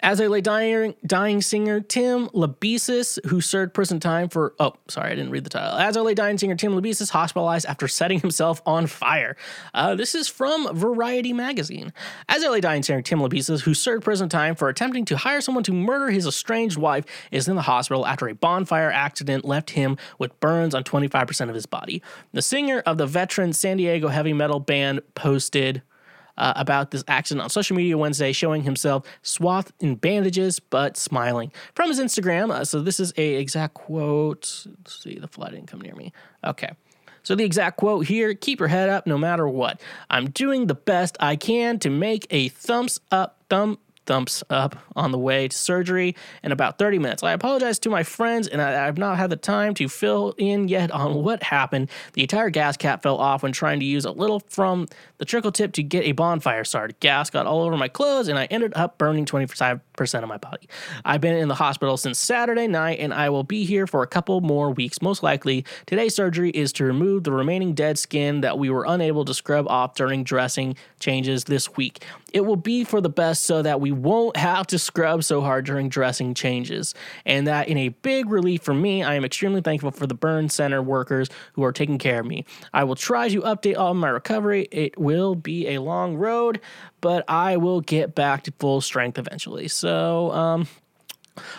As 0.01 0.21
a 0.21 0.29
late 0.29 0.45
dying, 0.45 0.95
dying 1.05 1.41
singer, 1.41 1.81
Tim 1.81 2.29
Lambesis, 2.29 3.19
who 3.25 3.41
served 3.41 3.73
prison 3.73 3.99
time 3.99 4.29
for, 4.29 4.55
oh, 4.57 4.73
sorry, 4.87 5.11
I 5.11 5.15
didn't 5.15 5.31
read 5.31 5.43
the 5.43 5.49
title. 5.49 5.77
As 5.77 5.97
a 5.97 6.01
late 6.01 6.15
dying 6.15 6.37
singer, 6.37 6.55
Tim 6.55 6.71
Lambesis, 6.71 7.09
hospitalized 7.09 7.65
after 7.65 7.85
setting 7.89 8.21
himself 8.21 8.61
on 8.65 8.87
fire. 8.87 9.35
Uh, 9.73 9.95
this 9.95 10.15
is 10.15 10.29
from 10.29 10.73
Variety 10.73 11.33
Magazine. 11.33 11.91
As 12.29 12.43
a 12.43 12.49
late 12.49 12.63
dying 12.63 12.81
singer, 12.81 13.01
Tim 13.01 13.19
Lambesis, 13.19 13.61
who 13.61 13.73
served 13.73 14.05
prison 14.05 14.29
time 14.29 14.55
for 14.55 14.69
attempting 14.69 15.03
to 15.03 15.17
hire 15.17 15.41
someone 15.41 15.65
to 15.65 15.73
murder 15.73 16.09
his 16.09 16.25
estranged 16.25 16.77
wife, 16.77 17.03
is 17.29 17.49
in 17.49 17.57
the 17.57 17.63
hospital 17.63 18.07
after 18.07 18.29
a 18.29 18.33
bonfire 18.33 18.91
accident 18.91 19.43
left 19.43 19.71
him 19.71 19.97
with 20.17 20.39
burns 20.39 20.73
on 20.73 20.85
25% 20.85 21.49
of 21.49 21.55
his 21.55 21.65
body. 21.65 22.01
The 22.31 22.41
singer 22.41 22.79
of 22.85 22.97
the 22.97 23.05
veteran 23.05 23.51
San 23.51 23.75
Diego 23.75 24.07
heavy 24.07 24.31
metal 24.31 24.61
band 24.61 25.01
posted 25.13 25.81
uh, 26.39 26.53
about 26.55 26.91
this 26.91 27.03
accident 27.07 27.43
on 27.43 27.49
social 27.49 27.75
media 27.75 27.97
Wednesday, 27.97 28.31
showing 28.31 28.63
himself 28.63 29.05
swathed 29.21 29.73
in 29.79 29.95
bandages 29.95 30.59
but 30.59 30.97
smiling. 30.97 31.51
From 31.75 31.89
his 31.89 31.99
Instagram, 31.99 32.51
uh, 32.51 32.65
so 32.65 32.81
this 32.81 32.99
is 32.99 33.13
a 33.17 33.35
exact 33.35 33.75
quote. 33.75 34.65
Let's 34.65 35.03
see, 35.03 35.19
the 35.19 35.27
fly 35.27 35.51
didn't 35.51 35.67
come 35.67 35.81
near 35.81 35.95
me. 35.95 36.13
Okay. 36.43 36.71
So 37.21 37.35
the 37.35 37.43
exact 37.43 37.77
quote 37.77 38.07
here, 38.07 38.33
keep 38.33 38.59
your 38.59 38.69
head 38.69 38.89
up 38.89 39.05
no 39.05 39.17
matter 39.17 39.47
what. 39.47 39.81
I'm 40.09 40.29
doing 40.29 40.67
the 40.67 40.75
best 40.75 41.17
I 41.19 41.35
can 41.35 41.77
to 41.79 41.89
make 41.89 42.25
a 42.31 42.47
thumbs 42.47 42.99
up 43.11 43.43
thumb 43.49 43.77
thumbs 44.09 44.43
up 44.49 44.75
on 44.95 45.11
the 45.11 45.19
way 45.19 45.47
to 45.47 45.55
surgery 45.55 46.15
in 46.43 46.51
about 46.51 46.79
30 46.79 46.97
minutes. 46.97 47.21
I 47.21 47.31
apologize 47.33 47.77
to 47.79 47.91
my 47.91 48.01
friends, 48.01 48.47
and 48.47 48.59
I, 48.59 48.71
have 48.71 48.97
not 48.97 49.19
had 49.19 49.29
the 49.29 49.35
time 49.35 49.75
to 49.75 49.87
fill 49.87 50.33
in 50.39 50.67
yet 50.67 50.89
on 50.89 51.23
what 51.23 51.43
happened. 51.43 51.91
The 52.13 52.23
entire 52.23 52.49
gas 52.49 52.75
cap 52.75 53.03
fell 53.03 53.17
off 53.17 53.43
when 53.43 53.51
trying 53.51 53.79
to 53.81 53.85
use 53.85 54.05
a 54.05 54.11
little 54.11 54.39
from 54.49 54.87
the 55.19 55.25
trickle 55.25 55.51
tip 55.51 55.73
to 55.73 55.83
get 55.83 56.05
a 56.05 56.13
bonfire 56.13 56.63
started. 56.63 56.99
Gas 56.99 57.29
got 57.29 57.45
all 57.45 57.61
over 57.61 57.77
my 57.77 57.87
clothes, 57.87 58.29
and 58.29 58.39
I 58.39 58.45
ended 58.45 58.73
up 58.75 58.97
burning 58.97 59.25
25% 59.25 59.79
of 60.23 60.27
my 60.27 60.37
body. 60.37 60.67
I've 61.05 61.21
been 61.21 61.37
in 61.37 61.47
the 61.47 61.55
hospital 61.55 61.95
since 61.95 62.17
Saturday 62.17 62.65
night, 62.65 62.97
and 62.99 63.13
I 63.13 63.29
will 63.29 63.43
be 63.43 63.63
here 63.63 63.85
for 63.85 64.01
a 64.01 64.07
couple 64.07 64.41
more 64.41 64.71
weeks, 64.71 65.03
most 65.03 65.21
likely. 65.21 65.65
Today's 65.85 66.15
surgery 66.15 66.49
is 66.49 66.73
to 66.73 66.83
remove 66.83 67.25
the 67.25 67.31
remaining 67.31 67.75
dead 67.75 67.99
skin 67.99 68.41
that 68.41 68.57
we 68.57 68.71
were 68.71 68.85
unable 68.87 69.23
to 69.25 69.35
scrub 69.35 69.67
off 69.67 69.93
during 69.93 70.23
dressing 70.23 70.75
changes 70.99 71.43
this 71.43 71.77
week. 71.77 72.03
It 72.33 72.41
will 72.41 72.55
be 72.55 72.83
for 72.83 73.01
the 73.01 73.09
best 73.09 73.43
so 73.43 73.61
that 73.61 73.79
we 73.79 73.91
won't 74.03 74.37
have 74.37 74.67
to 74.67 74.79
scrub 74.79 75.23
so 75.23 75.41
hard 75.41 75.65
during 75.65 75.89
dressing 75.89 76.33
changes. 76.33 76.93
And 77.25 77.47
that, 77.47 77.67
in 77.67 77.77
a 77.77 77.89
big 77.89 78.29
relief 78.29 78.61
for 78.61 78.73
me, 78.73 79.03
I 79.03 79.15
am 79.15 79.25
extremely 79.25 79.61
thankful 79.61 79.91
for 79.91 80.07
the 80.07 80.13
burn 80.13 80.49
center 80.49 80.81
workers 80.81 81.29
who 81.53 81.63
are 81.63 81.71
taking 81.71 81.97
care 81.97 82.19
of 82.19 82.25
me. 82.25 82.45
I 82.73 82.83
will 82.83 82.95
try 82.95 83.29
to 83.29 83.41
update 83.41 83.77
all 83.77 83.93
my 83.93 84.09
recovery. 84.09 84.67
It 84.71 84.97
will 84.97 85.35
be 85.35 85.69
a 85.69 85.79
long 85.79 86.15
road, 86.15 86.59
but 87.01 87.23
I 87.29 87.57
will 87.57 87.81
get 87.81 88.15
back 88.15 88.43
to 88.43 88.53
full 88.59 88.81
strength 88.81 89.17
eventually. 89.17 89.67
So, 89.67 90.31
um, 90.31 90.67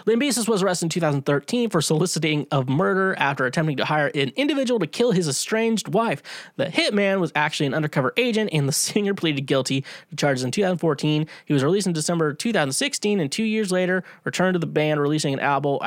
Lambesis 0.07 0.49
was 0.49 0.62
arrested 0.62 0.87
in 0.87 0.90
2013 0.90 1.71
for 1.71 1.81
soliciting 1.81 2.47
of 2.51 2.69
murder 2.69 3.14
after 3.19 3.47
attempting 3.47 3.77
to 3.77 3.85
hire 3.85 4.09
an 4.09 4.33
individual 4.37 4.81
to 4.81 4.87
kill 4.87 5.12
his 5.12 5.29
estranged 5.29 5.88
wife. 5.88 6.23
The 6.57 6.66
hitman 6.66 7.21
was 7.21 7.33
actually 7.35 7.66
an 7.66 7.75
undercover 7.75 8.12
agent, 8.16 8.51
and 8.53 8.69
the 8.69 8.73
singer 8.90 9.14
pleaded 9.14 9.43
guilty 9.43 9.85
to 10.11 10.16
charges 10.16 10.45
in 10.45 10.51
2014. 10.51 11.27
He 11.45 11.53
was 11.53 11.64
released 11.64 11.87
in 11.87 11.93
December 11.93 12.33
2016, 12.33 13.21
and 13.21 13.31
two 13.31 13.45
years 13.45 13.71
later 13.71 14.05
returned 14.25 14.55
to 14.55 14.59
the 14.59 14.66
band, 14.66 15.01
releasing 15.01 15.35
an 15.35 15.40
album. 15.40 15.79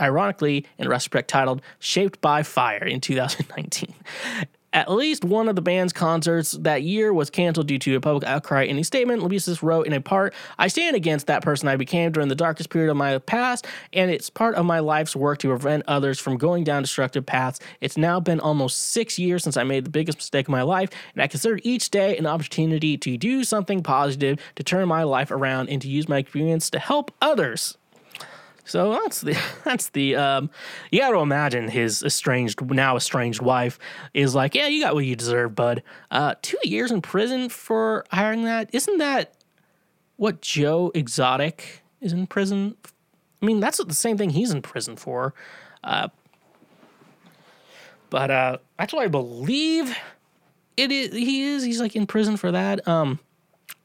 Ironically, 0.00 0.66
in 0.78 0.88
retrospect, 0.88 1.28
titled 1.28 1.60
"Shaped 1.78 2.20
by 2.20 2.42
Fire" 2.42 2.84
in 2.84 3.00
2019. 3.00 3.94
At 4.74 4.90
least 4.90 5.22
one 5.22 5.48
of 5.48 5.56
the 5.56 5.60
band's 5.60 5.92
concerts 5.92 6.52
that 6.52 6.82
year 6.82 7.12
was 7.12 7.28
canceled 7.28 7.66
due 7.66 7.78
to 7.80 7.96
a 7.96 8.00
public 8.00 8.24
outcry. 8.24 8.62
In 8.62 8.78
a 8.78 8.84
statement, 8.84 9.22
Lambesis 9.22 9.62
wrote 9.62 9.86
in 9.86 9.92
a 9.92 10.00
part, 10.00 10.32
I 10.58 10.68
stand 10.68 10.96
against 10.96 11.26
that 11.26 11.42
person 11.42 11.68
I 11.68 11.76
became 11.76 12.10
during 12.10 12.30
the 12.30 12.34
darkest 12.34 12.70
period 12.70 12.90
of 12.90 12.96
my 12.96 13.18
past, 13.18 13.66
and 13.92 14.10
it's 14.10 14.30
part 14.30 14.54
of 14.54 14.64
my 14.64 14.78
life's 14.78 15.14
work 15.14 15.38
to 15.40 15.48
prevent 15.48 15.84
others 15.86 16.18
from 16.18 16.38
going 16.38 16.64
down 16.64 16.82
destructive 16.82 17.26
paths. 17.26 17.60
It's 17.82 17.98
now 17.98 18.18
been 18.18 18.40
almost 18.40 18.92
six 18.92 19.18
years 19.18 19.44
since 19.44 19.58
I 19.58 19.64
made 19.64 19.84
the 19.84 19.90
biggest 19.90 20.16
mistake 20.16 20.48
of 20.48 20.52
my 20.52 20.62
life, 20.62 20.88
and 21.12 21.22
I 21.22 21.26
consider 21.26 21.60
each 21.62 21.90
day 21.90 22.16
an 22.16 22.26
opportunity 22.26 22.96
to 22.96 23.18
do 23.18 23.44
something 23.44 23.82
positive, 23.82 24.38
to 24.54 24.64
turn 24.64 24.88
my 24.88 25.02
life 25.02 25.30
around, 25.30 25.68
and 25.68 25.82
to 25.82 25.88
use 25.88 26.08
my 26.08 26.18
experience 26.18 26.70
to 26.70 26.78
help 26.78 27.12
others. 27.20 27.76
So 28.64 28.92
that's 28.92 29.20
the 29.20 29.38
that's 29.64 29.88
the 29.90 30.16
um, 30.16 30.50
you 30.90 31.00
got 31.00 31.10
to 31.10 31.18
imagine 31.18 31.68
his 31.68 32.02
estranged 32.02 32.60
now 32.70 32.96
estranged 32.96 33.42
wife 33.42 33.78
is 34.14 34.34
like, 34.34 34.54
yeah, 34.54 34.66
you 34.66 34.82
got 34.82 34.94
what 34.94 35.04
you 35.04 35.16
deserve, 35.16 35.54
bud. 35.54 35.82
Uh, 36.10 36.34
two 36.42 36.58
years 36.62 36.90
in 36.90 37.02
prison 37.02 37.48
for 37.48 38.04
hiring 38.10 38.44
that. 38.44 38.70
Isn't 38.72 38.98
that 38.98 39.34
what 40.16 40.40
Joe 40.42 40.92
Exotic 40.94 41.82
is 42.00 42.12
in 42.12 42.26
prison? 42.26 42.76
I 43.42 43.46
mean, 43.46 43.60
that's 43.60 43.82
the 43.82 43.94
same 43.94 44.16
thing 44.16 44.30
he's 44.30 44.52
in 44.52 44.62
prison 44.62 44.96
for. 44.96 45.34
Uh, 45.82 46.08
but 48.10 48.30
uh, 48.30 48.58
that's 48.78 48.94
I 48.94 49.08
believe 49.08 49.96
it 50.76 50.92
is. 50.92 51.12
He 51.12 51.42
is. 51.42 51.64
He's 51.64 51.80
like 51.80 51.96
in 51.96 52.06
prison 52.06 52.36
for 52.36 52.52
that. 52.52 52.86
Um. 52.86 53.18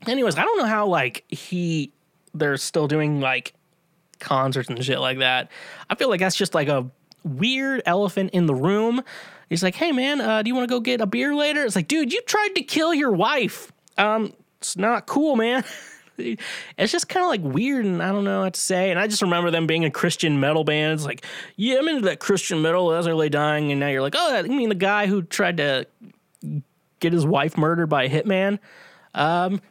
Anyways, 0.05 0.37
I 0.37 0.43
don't 0.43 0.59
know 0.59 0.65
how 0.65 0.85
like 0.85 1.23
he 1.27 1.91
they're 2.35 2.57
still 2.57 2.87
doing 2.87 3.19
like 3.19 3.53
concerts 4.19 4.69
and 4.69 4.83
shit 4.83 4.99
like 4.99 5.19
that. 5.19 5.51
I 5.89 5.95
feel 5.95 6.09
like 6.09 6.19
that's 6.19 6.35
just 6.35 6.53
like 6.53 6.67
a 6.67 6.89
weird 7.23 7.81
elephant 7.85 8.31
in 8.33 8.45
the 8.45 8.55
room. 8.55 9.01
He's 9.49 9.63
like, 9.63 9.75
"Hey 9.75 9.91
man, 9.91 10.21
uh, 10.21 10.41
do 10.43 10.49
you 10.49 10.55
want 10.55 10.67
to 10.67 10.73
go 10.73 10.79
get 10.79 11.01
a 11.01 11.05
beer 11.05 11.35
later?" 11.35 11.63
It's 11.63 11.75
like, 11.75 11.87
"Dude, 11.87 12.11
you 12.11 12.21
tried 12.21 12.55
to 12.55 12.63
kill 12.63 12.93
your 12.93 13.11
wife. 13.11 13.71
Um, 13.97 14.33
it's 14.59 14.77
not 14.77 15.05
cool, 15.07 15.35
man." 15.35 15.63
it's 16.17 16.91
just 16.91 17.09
kind 17.09 17.23
of 17.23 17.29
like 17.29 17.41
weird, 17.41 17.85
and 17.85 18.01
I 18.01 18.11
don't 18.11 18.23
know 18.23 18.41
what 18.41 18.55
to 18.55 18.59
say. 18.59 18.91
And 18.91 18.99
I 18.99 19.07
just 19.07 19.21
remember 19.21 19.51
them 19.51 19.67
being 19.67 19.85
a 19.85 19.91
Christian 19.91 20.39
metal 20.39 20.63
band. 20.63 20.93
It's 20.93 21.05
like, 21.05 21.23
yeah, 21.55 21.77
I'm 21.77 21.87
into 21.87 22.01
that 22.03 22.19
Christian 22.19 22.61
metal 22.61 22.91
as 22.91 23.05
they're 23.05 23.29
dying, 23.29 23.71
and 23.71 23.79
now 23.79 23.87
you're 23.87 24.01
like, 24.01 24.15
oh, 24.17 24.39
you 24.39 24.51
mean 24.51 24.69
the 24.69 24.75
guy 24.75 25.07
who 25.07 25.21
tried 25.21 25.57
to 25.57 25.87
get 26.99 27.13
his 27.13 27.25
wife 27.25 27.57
murdered 27.57 27.87
by 27.87 28.03
a 28.03 28.09
hitman? 28.09 28.59
Um, 29.13 29.61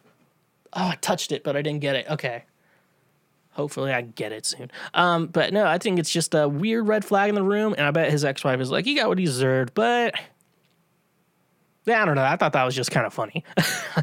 oh, 0.73 0.89
I 0.89 0.97
touched 1.01 1.33
it, 1.33 1.45
but 1.45 1.57
I 1.57 1.63
didn't 1.63 1.81
get 1.81 1.97
it. 1.97 2.07
Okay. 2.09 2.45
Hopefully, 3.57 3.91
I 3.91 4.03
get 4.03 4.33
it 4.33 4.45
soon. 4.45 4.71
Um, 4.93 5.29
but 5.29 5.51
no, 5.51 5.65
I 5.65 5.79
think 5.79 5.99
it's 5.99 6.11
just 6.11 6.35
a 6.35 6.47
weird 6.47 6.87
red 6.87 7.07
flag 7.07 7.31
in 7.31 7.35
the 7.35 7.43
room, 7.43 7.75
and 7.79 7.87
I 7.87 7.91
bet 7.91 8.11
his 8.11 8.23
ex 8.23 8.45
wife 8.45 8.61
is 8.61 8.71
like, 8.71 8.85
he 8.85 8.95
got 8.95 9.09
what 9.09 9.19
he 9.19 9.25
deserved, 9.25 9.73
but. 9.73 10.15
Yeah, 11.87 12.03
I 12.03 12.05
don't 12.05 12.17
know. 12.17 12.25
I 12.25 12.37
thought 12.37 12.53
that 12.53 12.65
was 12.65 12.75
just 12.75 12.91
kind 12.91 13.07
of 13.07 13.15
funny. 13.15 13.45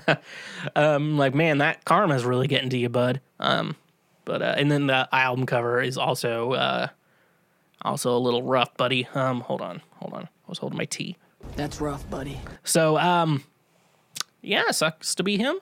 um, 0.75 1.17
like, 1.17 1.35
man, 1.35 1.59
that 1.59 1.85
karma's 1.85 2.25
really 2.25 2.47
getting 2.47 2.69
to 2.71 2.77
you, 2.77 2.89
bud. 2.89 3.21
Um, 3.39 3.75
but 4.25 4.41
uh, 4.41 4.55
and 4.57 4.71
then 4.71 4.87
the 4.87 5.07
album 5.13 5.45
cover 5.45 5.81
is 5.81 5.97
also 5.97 6.53
uh, 6.53 6.87
also 7.83 8.15
a 8.15 8.17
little 8.17 8.41
rough, 8.41 8.75
buddy. 8.75 9.05
Um, 9.13 9.41
hold 9.41 9.61
on, 9.61 9.81
hold 9.97 10.13
on. 10.13 10.23
I 10.23 10.49
was 10.49 10.57
holding 10.57 10.77
my 10.77 10.85
tea. 10.85 11.17
That's 11.57 11.79
rough, 11.79 12.09
buddy. 12.09 12.39
So, 12.63 12.97
um, 12.97 13.43
yeah, 14.41 14.71
sucks 14.71 15.13
to 15.15 15.23
be 15.23 15.37
him 15.37 15.59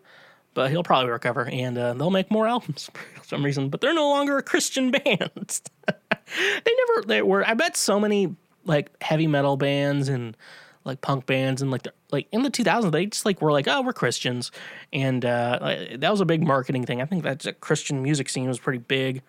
but 0.53 0.71
he'll 0.71 0.83
probably 0.83 1.11
recover 1.11 1.47
and 1.47 1.77
uh, 1.77 1.93
they'll 1.93 2.09
make 2.09 2.29
more 2.29 2.47
albums 2.47 2.89
for 3.15 3.23
some 3.25 3.43
reason. 3.43 3.69
But 3.69 3.81
they're 3.81 3.93
no 3.93 4.09
longer 4.09 4.37
a 4.37 4.43
Christian 4.43 4.91
band. 5.03 5.61
they 5.87 6.71
never 6.87 7.07
they 7.07 7.21
were. 7.21 7.47
I 7.47 7.53
bet 7.53 7.77
so 7.77 7.99
many 7.99 8.35
like 8.65 8.91
heavy 9.01 9.27
metal 9.27 9.57
bands 9.57 10.07
and 10.07 10.35
like 10.83 11.01
punk 11.01 11.25
bands 11.25 11.61
and 11.61 11.71
like 11.71 11.83
the, 11.83 11.93
like 12.11 12.27
in 12.31 12.41
the 12.41 12.49
2000s 12.49 12.91
they 12.91 13.05
just 13.05 13.25
like 13.25 13.41
were 13.41 13.51
like 13.51 13.67
oh 13.67 13.81
we're 13.81 13.93
Christians 13.93 14.51
and 14.91 15.23
uh, 15.23 15.59
that 15.95 16.09
was 16.09 16.21
a 16.21 16.25
big 16.25 16.43
marketing 16.43 16.85
thing. 16.85 17.01
I 17.01 17.05
think 17.05 17.23
that 17.23 17.39
the 17.39 17.53
Christian 17.53 18.01
music 18.01 18.29
scene 18.29 18.47
was 18.47 18.59
pretty 18.59 18.79
big 18.79 19.21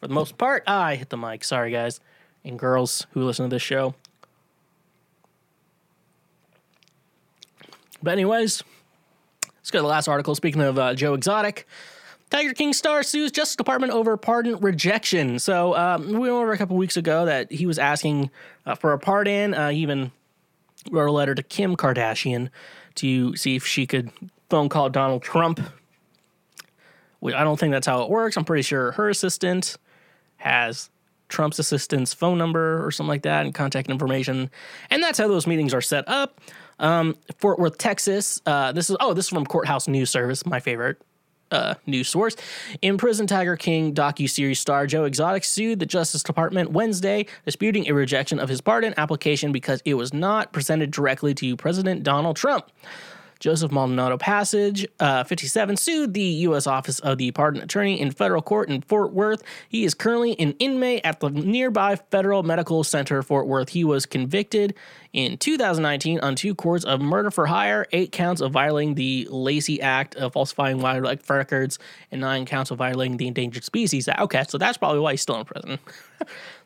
for 0.00 0.08
the 0.08 0.14
most 0.14 0.38
part. 0.38 0.64
Ah, 0.66 0.84
I 0.84 0.94
hit 0.96 1.10
the 1.10 1.16
mic. 1.16 1.44
Sorry 1.44 1.70
guys 1.70 2.00
and 2.44 2.58
girls 2.58 3.06
who 3.12 3.24
listen 3.24 3.48
to 3.48 3.54
this 3.54 3.62
show. 3.62 3.94
But 8.02 8.12
anyways, 8.12 8.64
Let's 9.62 9.70
go 9.70 9.78
to 9.78 9.82
the 9.82 9.88
last 9.88 10.08
article. 10.08 10.34
Speaking 10.34 10.60
of 10.60 10.76
uh, 10.76 10.94
Joe 10.94 11.14
Exotic, 11.14 11.68
Tiger 12.30 12.52
King 12.52 12.72
star 12.72 13.04
sues 13.04 13.30
Justice 13.30 13.54
Department 13.54 13.92
over 13.92 14.16
pardon 14.16 14.58
rejection. 14.58 15.38
So 15.38 15.76
um, 15.76 16.08
we 16.08 16.18
went 16.18 16.32
over 16.32 16.50
a 16.50 16.58
couple 16.58 16.76
weeks 16.76 16.96
ago 16.96 17.26
that 17.26 17.52
he 17.52 17.64
was 17.64 17.78
asking 17.78 18.30
uh, 18.66 18.74
for 18.74 18.92
a 18.92 18.98
pardon. 18.98 19.54
Uh, 19.54 19.68
he 19.68 19.78
even 19.78 20.10
wrote 20.90 21.08
a 21.08 21.12
letter 21.12 21.34
to 21.36 21.44
Kim 21.44 21.76
Kardashian 21.76 22.50
to 22.96 23.36
see 23.36 23.54
if 23.54 23.64
she 23.64 23.86
could 23.86 24.10
phone 24.50 24.68
call 24.68 24.90
Donald 24.90 25.22
Trump. 25.22 25.60
I 27.24 27.44
don't 27.44 27.58
think 27.58 27.70
that's 27.70 27.86
how 27.86 28.02
it 28.02 28.10
works. 28.10 28.36
I'm 28.36 28.44
pretty 28.44 28.62
sure 28.62 28.90
her 28.92 29.08
assistant 29.08 29.76
has 30.38 30.90
Trump's 31.28 31.60
assistant's 31.60 32.12
phone 32.12 32.36
number 32.36 32.84
or 32.84 32.90
something 32.90 33.08
like 33.08 33.22
that 33.22 33.46
and 33.46 33.54
contact 33.54 33.88
information. 33.88 34.50
And 34.90 35.02
that's 35.02 35.18
how 35.18 35.28
those 35.28 35.46
meetings 35.46 35.72
are 35.72 35.80
set 35.80 36.08
up. 36.08 36.40
Um, 36.82 37.16
Fort 37.38 37.58
Worth, 37.58 37.78
Texas. 37.78 38.42
Uh, 38.44 38.72
this 38.72 38.90
is 38.90 38.96
oh, 39.00 39.14
this 39.14 39.26
is 39.26 39.28
from 39.30 39.46
Courthouse 39.46 39.88
News 39.88 40.10
Service, 40.10 40.44
my 40.44 40.60
favorite 40.60 41.00
uh, 41.52 41.74
news 41.86 42.08
source. 42.08 42.34
In 42.80 42.98
prison, 42.98 43.26
Tiger 43.26 43.56
King 43.56 43.94
docu-series 43.94 44.58
star 44.58 44.86
Joe 44.86 45.04
Exotic 45.04 45.44
sued 45.44 45.78
the 45.78 45.86
Justice 45.86 46.22
Department 46.22 46.72
Wednesday, 46.72 47.26
disputing 47.44 47.88
a 47.88 47.94
rejection 47.94 48.40
of 48.40 48.48
his 48.48 48.60
pardon 48.60 48.94
application 48.96 49.52
because 49.52 49.80
it 49.84 49.94
was 49.94 50.12
not 50.12 50.52
presented 50.52 50.90
directly 50.90 51.34
to 51.34 51.56
President 51.56 52.02
Donald 52.02 52.36
Trump. 52.36 52.70
Joseph 53.42 53.72
Maldonado 53.72 54.16
Passage, 54.16 54.86
uh, 55.00 55.24
57, 55.24 55.76
sued 55.76 56.14
the 56.14 56.22
U.S. 56.22 56.68
Office 56.68 57.00
of 57.00 57.18
the 57.18 57.32
Pardon 57.32 57.60
Attorney 57.60 58.00
in 58.00 58.12
federal 58.12 58.40
court 58.40 58.68
in 58.68 58.82
Fort 58.82 59.12
Worth. 59.12 59.42
He 59.68 59.84
is 59.84 59.94
currently 59.94 60.38
an 60.38 60.52
inmate 60.60 61.00
at 61.02 61.18
the 61.18 61.28
nearby 61.28 61.96
Federal 61.96 62.44
Medical 62.44 62.84
Center, 62.84 63.20
Fort 63.20 63.48
Worth. 63.48 63.70
He 63.70 63.82
was 63.82 64.06
convicted 64.06 64.76
in 65.12 65.38
2019 65.38 66.20
on 66.20 66.36
two 66.36 66.54
counts 66.54 66.84
of 66.84 67.00
murder 67.00 67.32
for 67.32 67.46
hire, 67.46 67.84
eight 67.90 68.12
counts 68.12 68.40
of 68.40 68.52
violating 68.52 68.94
the 68.94 69.26
Lacey 69.28 69.82
Act 69.82 70.14
of 70.14 70.34
falsifying 70.34 70.80
wildlife 70.80 71.28
records, 71.28 71.80
and 72.12 72.20
nine 72.20 72.46
counts 72.46 72.70
of 72.70 72.78
violating 72.78 73.16
the 73.16 73.26
Endangered 73.26 73.64
Species 73.64 74.06
Act. 74.06 74.20
Okay, 74.20 74.44
so 74.48 74.56
that's 74.56 74.78
probably 74.78 75.00
why 75.00 75.10
he's 75.10 75.22
still 75.22 75.40
in 75.40 75.44
prison. 75.44 75.80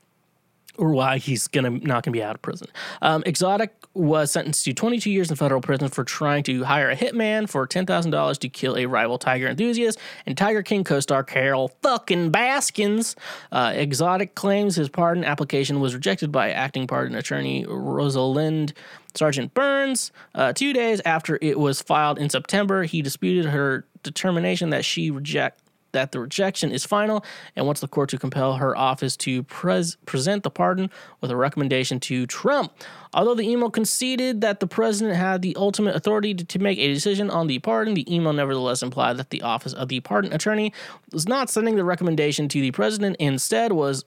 or 0.79 0.91
why 0.91 1.19
he's 1.19 1.49
gonna 1.49 1.71
not 1.71 2.05
gonna 2.05 2.13
be 2.13 2.23
out 2.23 2.35
of 2.35 2.43
prison. 2.43 2.69
Um, 3.03 3.23
Exotic 3.27 3.75
was 3.95 4.31
sentenced 4.31 4.65
to 4.65 4.73
22 4.73 5.11
years 5.11 5.31
in 5.31 5.37
federal 5.37 5.61
prison 5.61 5.89
for 5.89 6.05
trying 6.05 6.43
to 6.45 6.65
hire 6.65 6.91
a 6.91 6.97
hitman 6.97 7.49
for 7.49 7.67
$10,000 7.67 8.39
to 8.39 8.49
kill 8.49 8.77
a 8.77 8.87
rival 8.87 9.19
Tiger 9.19 9.49
enthusiast 9.49 9.99
and 10.27 10.37
Tiger 10.37 10.63
King 10.63 10.85
co-star 10.85 11.25
Carol 11.25 11.73
fucking 11.83 12.31
Baskins. 12.31 13.17
Uh, 13.51 13.73
Exotic 13.75 14.35
claims 14.35 14.77
his 14.77 14.89
pardon 14.89 15.25
application 15.25 15.81
was 15.81 15.95
rejected 15.95 16.31
by 16.31 16.51
acting 16.51 16.87
pardon 16.87 17.17
attorney 17.17 17.65
Rosalind 17.67 18.75
Sargent 19.15 19.55
Burns. 19.55 20.13
Uh, 20.35 20.53
two 20.53 20.73
days 20.73 21.01
after 21.05 21.39
it 21.41 21.59
was 21.59 21.81
filed 21.81 22.19
in 22.19 22.29
September, 22.29 22.85
he 22.85 23.03
disputed 23.03 23.47
her 23.47 23.87
determination 24.03 24.71
that 24.71 24.85
she 24.85 25.11
reject 25.11 25.61
that 25.97 26.13
the 26.13 26.21
rejection 26.21 26.71
is 26.71 26.85
final 26.85 27.25
and 27.57 27.65
wants 27.65 27.81
the 27.81 27.89
court 27.89 28.11
to 28.11 28.19
compel 28.19 28.57
her 28.57 28.77
office 28.77 29.17
to 29.17 29.43
pres- 29.45 29.97
present 30.05 30.43
the 30.43 30.51
pardon 30.51 30.91
with 31.21 31.31
a 31.31 31.37
recommendation 31.37 31.99
to 32.01 32.27
Trump. 32.27 32.73
Although 33.15 33.35
the 33.35 33.49
email 33.49 33.71
conceded 33.71 34.43
that 34.43 34.61
the 34.61 34.67
president 34.67 35.17
had 35.17 35.41
the 35.41 35.57
ultimate 35.57 35.97
authority 35.97 36.35
to, 36.35 36.45
to 36.45 36.59
make 36.59 36.79
a 36.79 36.93
decision 36.93 37.31
on 37.31 37.47
the 37.47 37.59
pardon, 37.61 37.95
the 37.95 38.15
email 38.15 38.35
nevertheless 38.35 38.83
implied 38.83 39.17
that 39.17 39.31
the 39.31 39.41
office 39.41 39.73
of 39.73 39.89
the 39.89 40.01
pardon 40.01 40.33
attorney 40.35 40.73
was 41.13 41.27
not 41.27 41.49
sending 41.49 41.77
the 41.77 41.85
recommendation 41.85 42.47
to 42.49 42.61
the 42.61 42.71
president, 42.71 43.17
instead 43.19 43.73
was 43.73 44.05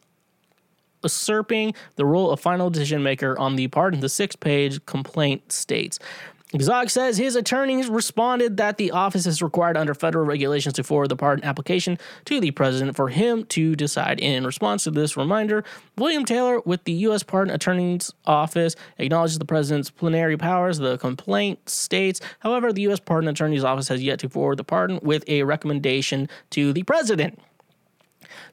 usurping 1.04 1.74
the 1.96 2.06
role 2.06 2.30
of 2.30 2.40
final 2.40 2.70
decision 2.70 3.02
maker 3.02 3.38
on 3.40 3.56
the 3.56 3.68
pardon. 3.68 4.00
The 4.00 4.10
six 4.10 4.36
page 4.36 4.86
complaint 4.86 5.52
states. 5.52 5.98
Exotic 6.52 6.90
says 6.90 7.18
his 7.18 7.36
attorneys 7.36 7.90
responded 7.90 8.58
that 8.58 8.78
the 8.78 8.90
office 8.90 9.28
is 9.28 9.40
required 9.40 9.78
under 9.78 9.94
federal 9.94 10.26
regulations 10.26 10.74
to 10.74 10.84
forward 10.84 11.10
the 11.10 11.16
pardon 11.16 11.46
application 11.46 12.00
to 12.26 12.40
the 12.40 12.50
president 12.50 12.96
for 12.96 13.10
him 13.10 13.46
to 13.46 13.76
decide. 13.76 14.20
In 14.20 14.44
response 14.44 14.86
to 14.86 14.92
this 14.92 15.16
reminder, 15.16 15.64
William 15.96 16.26
Taylor 16.26 16.60
with 16.62 16.86
the 16.86 16.94
U.S. 16.94 17.22
Pardon 17.22 17.54
Attorney's 17.54 18.12
Office 18.26 18.76
acknowledges 18.98 19.38
the 19.38 19.46
president's 19.46 19.92
plenary 19.92 20.38
powers. 20.38 20.80
The 20.80 20.98
complaint 20.98 21.70
states, 21.70 22.20
however, 22.40 22.74
the 22.74 22.82
U.S. 22.84 23.00
Pardon 23.00 23.30
Attorney's 23.30 23.64
Office 23.64 23.90
has 23.90 24.02
yet 24.02 24.18
to 24.20 24.30
forward 24.30 24.58
the 24.58 24.64
pardon 24.64 25.00
with 25.04 25.24
a 25.28 25.44
recommendation 25.44 26.28
to 26.50 26.74
the 26.74 26.82
president. 26.82 27.40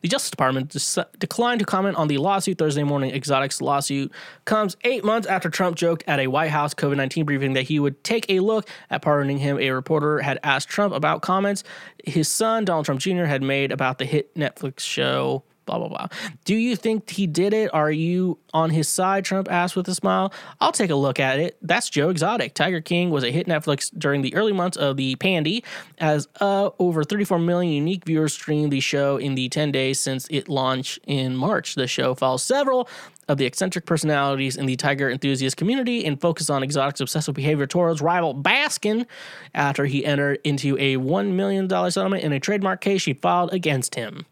The 0.03 0.09
Justice 0.09 0.31
Department 0.31 0.77
declined 1.19 1.61
to 1.61 1.67
comment 1.67 1.97
on 1.97 2.09
the 2.09 2.19
lawsuit 2.19 2.59
Thursday 2.59 2.83
morning. 2.83 3.11
Exotic's 3.15 3.61
lawsuit 3.61 4.13
comes 4.45 4.77
eight 4.85 5.05
months 5.05 5.27
after 5.27 5.51
Trump 5.51 5.77
joked 5.77 6.05
at 6.07 6.21
a 6.21 6.27
White 6.27 6.51
House 6.51 6.75
COVID 6.75 6.97
19 6.97 7.25
briefing 7.25 7.53
that 7.55 7.63
he 7.63 7.79
would 7.79 8.03
take 8.05 8.27
a 8.29 8.41
look 8.41 8.69
at 8.91 9.03
pardoning 9.03 9.39
him. 9.39 9.59
A 9.59 9.71
reporter 9.71 10.21
had 10.21 10.39
asked 10.43 10.69
Trump 10.69 10.95
about 10.95 11.23
comments 11.23 11.65
his 12.05 12.29
son, 12.29 12.65
Donald 12.65 12.85
Trump 12.87 13.01
Jr., 13.01 13.25
had 13.25 13.43
made 13.43 13.73
about 13.73 13.99
the 13.99 14.05
hit 14.05 14.35
Netflix 14.35 14.81
show 14.81 15.43
blah 15.67 15.79
blah 15.79 15.89
blah. 15.89 16.07
Do 16.45 16.55
you 16.55 16.77
think 16.77 17.11
he 17.11 17.27
did 17.27 17.53
it? 17.53 17.73
Are 17.75 17.91
you 17.91 18.39
on 18.55 18.71
his 18.71 18.89
side? 18.89 19.25
Trump 19.25 19.51
asked 19.51 19.77
with 19.77 19.89
a 19.89 19.95
smile. 19.95 20.33
I'll 20.61 20.73
take 20.73 20.91
a 20.91 20.95
look 20.95 21.21
at 21.21 21.39
it. 21.39 21.59
That's 21.61 21.91
Joe 21.91 22.09
Exotic. 22.09 22.55
Tiger 22.55 22.81
King 22.81 23.11
was 23.11 23.25
a 23.25 23.31
hit 23.31 23.47
Netflix 23.47 23.91
during 23.97 24.23
the 24.23 24.35
early 24.35 24.53
months 24.53 24.77
of 24.77 24.97
the 24.97 25.17
pandy, 25.17 25.63
as 25.99 26.29
uh, 26.41 26.71
over 26.79 27.05
34 27.05 27.39
million 27.39 27.73
unique 27.73 28.05
viewers 28.05 28.33
streamed 28.33 28.73
the 28.73 28.81
show 28.81 29.17
in 29.19 29.35
the 29.35 29.49
10 29.49 29.73
days 29.73 30.01
since 30.01 30.27
it 30.31 30.49
launched 30.49 30.99
in 31.07 31.37
March. 31.37 31.75
The 31.75 31.87
show 31.87 32.15
follows 32.15 32.43
several 32.43 32.89
of 33.29 33.39
the 33.39 33.45
eccentric 33.45 33.87
personalities 33.87 34.57
in 34.57 34.67
the 34.67 34.77
tiger 34.77 35.11
enthusiast 35.11 35.57
community 35.57 36.05
and 36.05 36.21
focus 36.21 36.49
on 36.49 36.63
Exotic's 36.63 37.01
obsessive 37.01 37.35
behavior 37.35 37.67
towards 37.67 38.01
rival 38.01 38.35
Baskin 38.35 39.07
after 39.55 39.85
he 39.87 40.05
entered 40.05 40.39
into 40.45 40.77
a 40.79 40.97
$1 40.97 41.33
million 41.33 41.69
settlement 41.69 42.23
in 42.23 42.33
a 42.33 42.41
trademark 42.41 42.81
case 42.81 43.03
she 43.03 43.15
filed 43.15 43.53
against 43.53 43.95
him. 43.95 44.27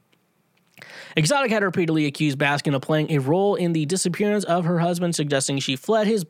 Exotic 1.17 1.51
had 1.51 1.63
repeatedly 1.63 2.07
accused 2.07 2.39
Baskin 2.39 2.75
of 2.75 2.83
playing 2.83 3.13
a 3.13 3.19
role 3.19 3.55
in 3.55 3.73
the 3.73 3.87
disappearance 3.87 4.45
of 4.45 4.65
her 4.65 4.81
husband, 4.81 5.15
suggesting 5.15 5.59
she 5.59 5.77
fled 5.77 6.07
his 6.07 6.25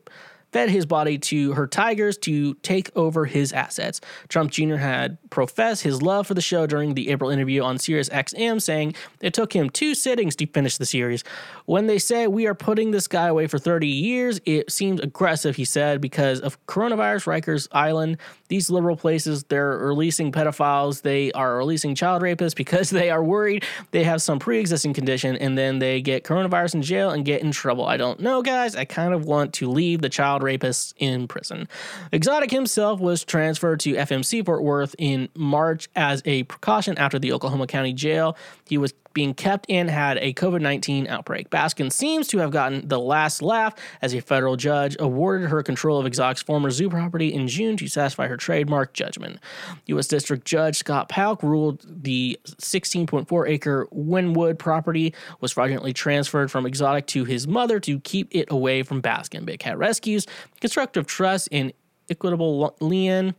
fed 0.51 0.69
his 0.69 0.85
body 0.85 1.17
to 1.17 1.51
her 1.51 1.67
tigers 1.67 2.17
to 2.17 2.53
take 2.55 2.89
over 2.95 3.25
his 3.25 3.51
assets. 3.51 3.99
Trump 4.29 4.51
Jr. 4.51 4.75
had 4.75 5.17
professed 5.29 5.83
his 5.83 6.01
love 6.01 6.27
for 6.27 6.33
the 6.33 6.41
show 6.41 6.65
during 6.65 6.93
the 6.93 7.09
April 7.09 7.29
interview 7.29 7.61
on 7.61 7.77
Sirius 7.77 8.07
XM, 8.07 8.61
saying 8.61 8.95
it 9.19 9.33
took 9.33 9.51
him 9.51 9.69
two 9.69 9.93
sittings 9.93 10.33
to 10.37 10.45
finish 10.47 10.77
the 10.77 10.85
series. 10.85 11.25
When 11.65 11.87
they 11.87 11.97
say 11.97 12.27
we 12.27 12.47
are 12.47 12.55
putting 12.55 12.91
this 12.91 13.07
guy 13.07 13.27
away 13.27 13.47
for 13.47 13.57
30 13.59 13.87
years, 13.87 14.39
it 14.45 14.71
seems 14.71 14.99
aggressive, 14.99 15.55
he 15.55 15.65
said, 15.65 16.01
because 16.01 16.39
of 16.39 16.63
coronavirus, 16.67 17.25
Rikers 17.25 17.67
Island, 17.71 18.17
these 18.47 18.69
liberal 18.69 18.95
places, 18.95 19.43
they're 19.45 19.77
releasing 19.77 20.31
pedophiles, 20.31 21.01
they 21.01 21.31
are 21.31 21.57
releasing 21.57 21.95
child 21.95 22.21
rapists 22.21 22.55
because 22.65 22.89
they 22.89 23.09
are 23.09 23.23
worried 23.23 23.63
they 23.91 24.03
have 24.03 24.21
some 24.21 24.39
pre 24.39 24.59
existing 24.59 24.93
condition 24.93 25.35
and 25.37 25.57
then 25.57 25.79
they 25.79 26.01
get 26.01 26.23
coronavirus 26.23 26.75
in 26.75 26.81
jail 26.81 27.11
and 27.11 27.25
get 27.25 27.41
in 27.41 27.51
trouble. 27.51 27.85
I 27.85 27.97
don't 27.97 28.19
know, 28.19 28.41
guys. 28.41 28.75
I 28.75 28.85
kind 28.85 29.13
of 29.13 29.25
want 29.25 29.53
to 29.55 29.69
leave 29.69 30.01
the 30.01 30.09
child 30.09 30.41
rapists 30.41 30.93
in 30.97 31.27
prison. 31.27 31.67
Exotic 32.11 32.51
himself 32.51 32.99
was 32.99 33.23
transferred 33.23 33.79
to 33.81 33.93
FMC 33.93 34.45
Fort 34.45 34.63
Worth 34.63 34.95
in 34.97 35.29
March 35.35 35.89
as 35.95 36.21
a 36.25 36.43
precaution 36.43 36.97
after 36.97 37.19
the 37.19 37.31
Oklahoma 37.31 37.67
County 37.67 37.93
Jail. 37.93 38.37
He 38.67 38.77
was 38.77 38.93
being 39.15 39.33
kept 39.33 39.65
in 39.67 39.87
had 39.87 40.17
a 40.19 40.33
COVID 40.33 40.61
19 40.61 41.07
outbreak. 41.07 41.49
Baskin 41.49 41.91
seems 41.91 42.27
to 42.27 42.37
have 42.37 42.51
gotten 42.51 42.87
the 42.87 42.99
last 42.99 43.41
laugh 43.41 43.73
as 44.03 44.13
a 44.13 44.21
federal 44.21 44.55
judge 44.57 44.95
awarded 44.99 45.49
her 45.49 45.63
control 45.63 45.99
of 45.99 46.05
Exotic's 46.05 46.43
former 46.43 46.69
zoo 46.69 46.89
property 46.89 47.33
in 47.33 47.47
June 47.47 47.77
to 47.77 47.87
satisfy 47.87 48.27
her 48.27 48.37
trademark 48.37 48.93
judgment. 48.93 49.39
U.S. 49.87 50.07
District 50.07 50.45
Judge 50.45 50.77
Scott 50.77 51.09
Palk 51.09 51.41
ruled 51.41 51.83
the 51.87 52.39
16.4 52.45 53.49
acre 53.49 53.87
Wynnewood 53.95 54.59
property 54.59 55.15
was 55.39 55.53
fraudulently 55.53 55.93
transferred 55.93 56.51
from 56.51 56.65
Exotic 56.65 57.07
to 57.07 57.23
his 57.23 57.47
mother 57.47 57.79
to 57.79 57.99
keep 58.01 58.27
it 58.35 58.51
away 58.51 58.83
from 58.83 59.01
Baskin. 59.01 59.45
Big 59.45 59.59
Cat 59.59 59.77
Rescue's, 59.77 60.27
constructive 60.59 61.07
trust, 61.07 61.47
and 61.51 61.71
equitable 62.09 62.75
lien 62.81 63.33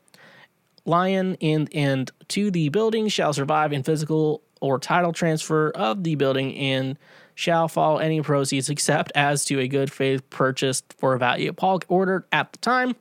lion 0.87 1.37
and 1.43 1.69
and 1.75 2.11
to 2.29 2.51
the 2.51 2.69
building 2.69 3.09
shall 3.09 3.33
survive 3.33 3.73
in 3.73 3.83
physical 3.83 4.43
or 4.61 4.79
title 4.79 5.12
transfer 5.12 5.71
of 5.71 6.05
the 6.05 6.14
building 6.14 6.55
and 6.57 6.99
shall 7.35 7.69
follow 7.69 7.99
any 7.99 8.21
proceeds 8.23 8.71
except 8.71 9.12
as 9.14 9.45
to 9.45 9.61
a 9.61 9.69
good 9.69 9.92
faith 9.92 10.29
purchased 10.31 10.95
for 10.99 11.14
a 11.14 11.19
value 11.19 11.53
Palk 11.53 11.85
ordered 11.88 12.25
at 12.33 12.53
the 12.53 12.59
time. 12.59 12.97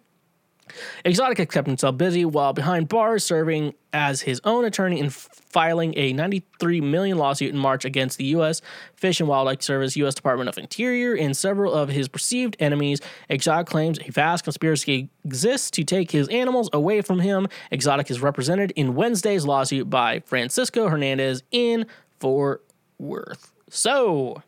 Exotic 1.04 1.50
kept 1.50 1.68
himself 1.68 1.98
busy 1.98 2.26
while 2.26 2.54
behind 2.54 2.90
bars, 2.90 3.24
serving 3.24 3.74
as 3.94 4.22
his 4.22 4.42
own 4.44 4.66
attorney 4.66 5.00
and 5.00 5.14
filing 5.14 5.94
a 5.96 6.12
93 6.12 6.82
million 6.82 7.18
lawsuit 7.18 7.54
in 7.54 7.60
March 7.60 7.86
against 7.86 8.18
the 8.18 8.26
U.S. 8.26 8.62
Fish 8.96 9.20
and 9.20 9.30
Wildlife 9.30 9.62
Service, 9.62 9.96
U.S. 9.98 10.16
Department 10.16 10.50
of 10.50 10.58
Interior, 10.58 11.14
and 11.14 11.38
several 11.38 11.74
of 11.74 11.90
his 11.90 12.08
perceived 12.08 12.58
enemies. 12.60 13.00
Exotic 13.30 13.68
claims 13.68 14.00
a 14.06 14.12
vast 14.12 14.44
conspiracy 14.44 15.10
exists 15.24 15.72
to 15.72 15.84
take 15.84 16.12
his 16.12 16.28
animals 16.30 16.70
away 16.74 17.02
from 17.02 17.20
him. 17.20 17.48
Exotic 17.72 18.10
is 18.10 18.22
represented 18.22 18.72
in 18.76 18.96
Wednesday's 18.96 19.46
lawsuit 19.46 19.90
by 19.90 20.20
Francisco 20.22 20.90
Hernandez 20.90 21.44
in 21.52 21.86
Fort 22.20 22.66
Worth. 22.98 23.52
So, 23.70 24.42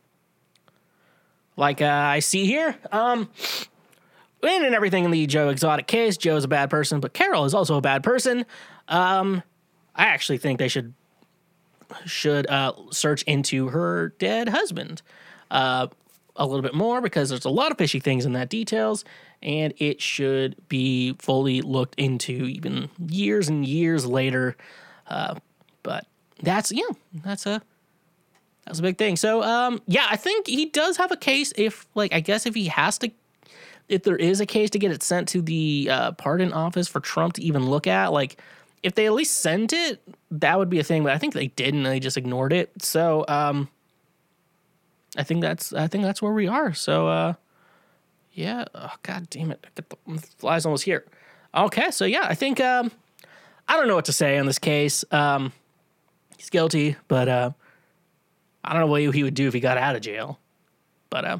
like 1.56 1.82
uh, 1.82 1.86
I 1.86 2.19
see 2.19 2.45
here, 2.45 2.75
um, 2.91 3.30
and 4.43 4.65
in 4.65 4.73
everything 4.73 5.04
in 5.06 5.12
the 5.12 5.26
Joe 5.26 5.50
Exotic 5.50 5.88
case, 5.88 6.17
Joe's 6.17 6.43
a 6.43 6.47
bad 6.47 6.69
person, 6.69 7.00
but 7.00 7.13
Carol 7.13 7.45
is 7.45 7.54
also 7.54 7.76
a 7.76 7.82
bad 7.82 8.04
person. 8.04 8.45
Um, 8.88 9.43
I 9.95 10.06
actually 10.06 10.38
think 10.38 10.60
they 10.60 10.67
should 10.67 10.93
should 12.06 12.47
uh, 12.47 12.73
search 12.91 13.23
into 13.23 13.69
her 13.69 14.10
dead 14.19 14.50
husband 14.50 15.02
uh, 15.50 15.88
a 16.36 16.45
little 16.45 16.62
bit 16.62 16.73
more 16.73 17.02
because 17.02 17.30
there's 17.30 17.45
a 17.45 17.50
lot 17.50 17.71
of 17.71 17.78
fishy 17.78 18.00
things 18.00 18.26
in 18.26 18.34
that 18.34 18.50
details, 18.50 19.06
and 19.41 19.73
it 19.78 20.02
should 20.02 20.56
be 20.69 21.13
fully 21.19 21.62
looked 21.62 21.95
into 21.95 22.32
even 22.45 22.89
years 23.08 23.50
and 23.50 23.65
years 23.65 24.06
later. 24.06 24.56
Uh, 25.08 25.36
but 25.84 26.06
that's 26.43 26.71
yeah, 26.71 26.89
that's 27.23 27.45
a 27.45 27.62
that's 28.65 28.80
a 28.80 28.82
big 28.84 28.97
thing. 28.97 29.15
So 29.15 29.41
um, 29.43 29.82
yeah, 29.88 30.08
I 30.10 30.17
think 30.17 30.47
he 30.47 30.65
does 30.65 30.97
have 30.97 31.12
a 31.12 31.17
case. 31.17 31.54
If 31.56 31.88
like 31.95 32.13
I 32.13 32.19
guess 32.19 32.45
if 32.45 32.54
he 32.54 32.67
has 32.67 32.97
to 33.00 33.12
if 33.89 34.04
there 34.04 34.15
is 34.15 34.39
a 34.41 34.45
case 34.45 34.69
to 34.71 34.80
get 34.80 34.91
it 34.91 35.04
sent 35.04 35.30
to 35.30 35.41
the 35.41 35.88
uh, 35.89 36.12
pardon 36.13 36.54
office 36.54 36.88
for 36.88 37.00
Trump 37.00 37.34
to 37.34 37.41
even 37.41 37.65
look 37.65 37.88
at, 37.88 38.12
like 38.12 38.41
if 38.84 38.95
they 38.95 39.06
at 39.06 39.13
least 39.13 39.38
sent 39.38 39.73
it, 39.73 40.02
that 40.32 40.58
would 40.58 40.69
be 40.69 40.80
a 40.80 40.84
thing. 40.84 41.04
But 41.04 41.13
I 41.13 41.17
think 41.17 41.34
they 41.34 41.47
didn't. 41.47 41.84
They 41.84 42.00
just 42.00 42.17
ignored 42.17 42.54
it. 42.54 42.71
So 42.82 43.26
um, 43.28 43.69
I 45.17 45.23
think 45.23 45.41
that's 45.41 45.73
I 45.73 45.88
think 45.88 46.04
that's 46.04 46.21
where 46.21 46.34
we 46.34 46.47
are. 46.47 46.73
So 46.73 47.08
uh, 47.08 47.34
yeah. 48.34 48.65
Oh, 48.76 48.93
God 49.04 49.30
damn 49.30 49.52
it! 49.52 49.65
The 49.76 49.84
fly's 50.38 50.65
almost 50.65 50.84
here. 50.84 51.06
Okay, 51.56 51.91
so 51.91 52.06
yeah, 52.06 52.26
I 52.28 52.36
think 52.36 52.60
um, 52.60 52.91
I 53.67 53.78
don't 53.78 53.88
know 53.88 53.95
what 53.95 54.06
to 54.06 54.13
say 54.13 54.38
on 54.38 54.45
this 54.45 54.60
case. 54.60 55.04
Um, 55.12 55.52
he's 56.38 56.50
guilty, 56.50 56.97
but 57.08 57.28
uh, 57.28 57.52
I 58.63 58.73
don't 58.73 58.82
know 58.82 58.88
what 58.88 59.02
he 59.02 59.23
would 59.23 59.34
do 59.34 59.47
if 59.47 59.54
he 59.54 59.60
got 59.60 59.78
out 59.78 59.95
of 59.95 60.02
jail. 60.02 60.39
But 61.10 61.26
uh, 61.26 61.39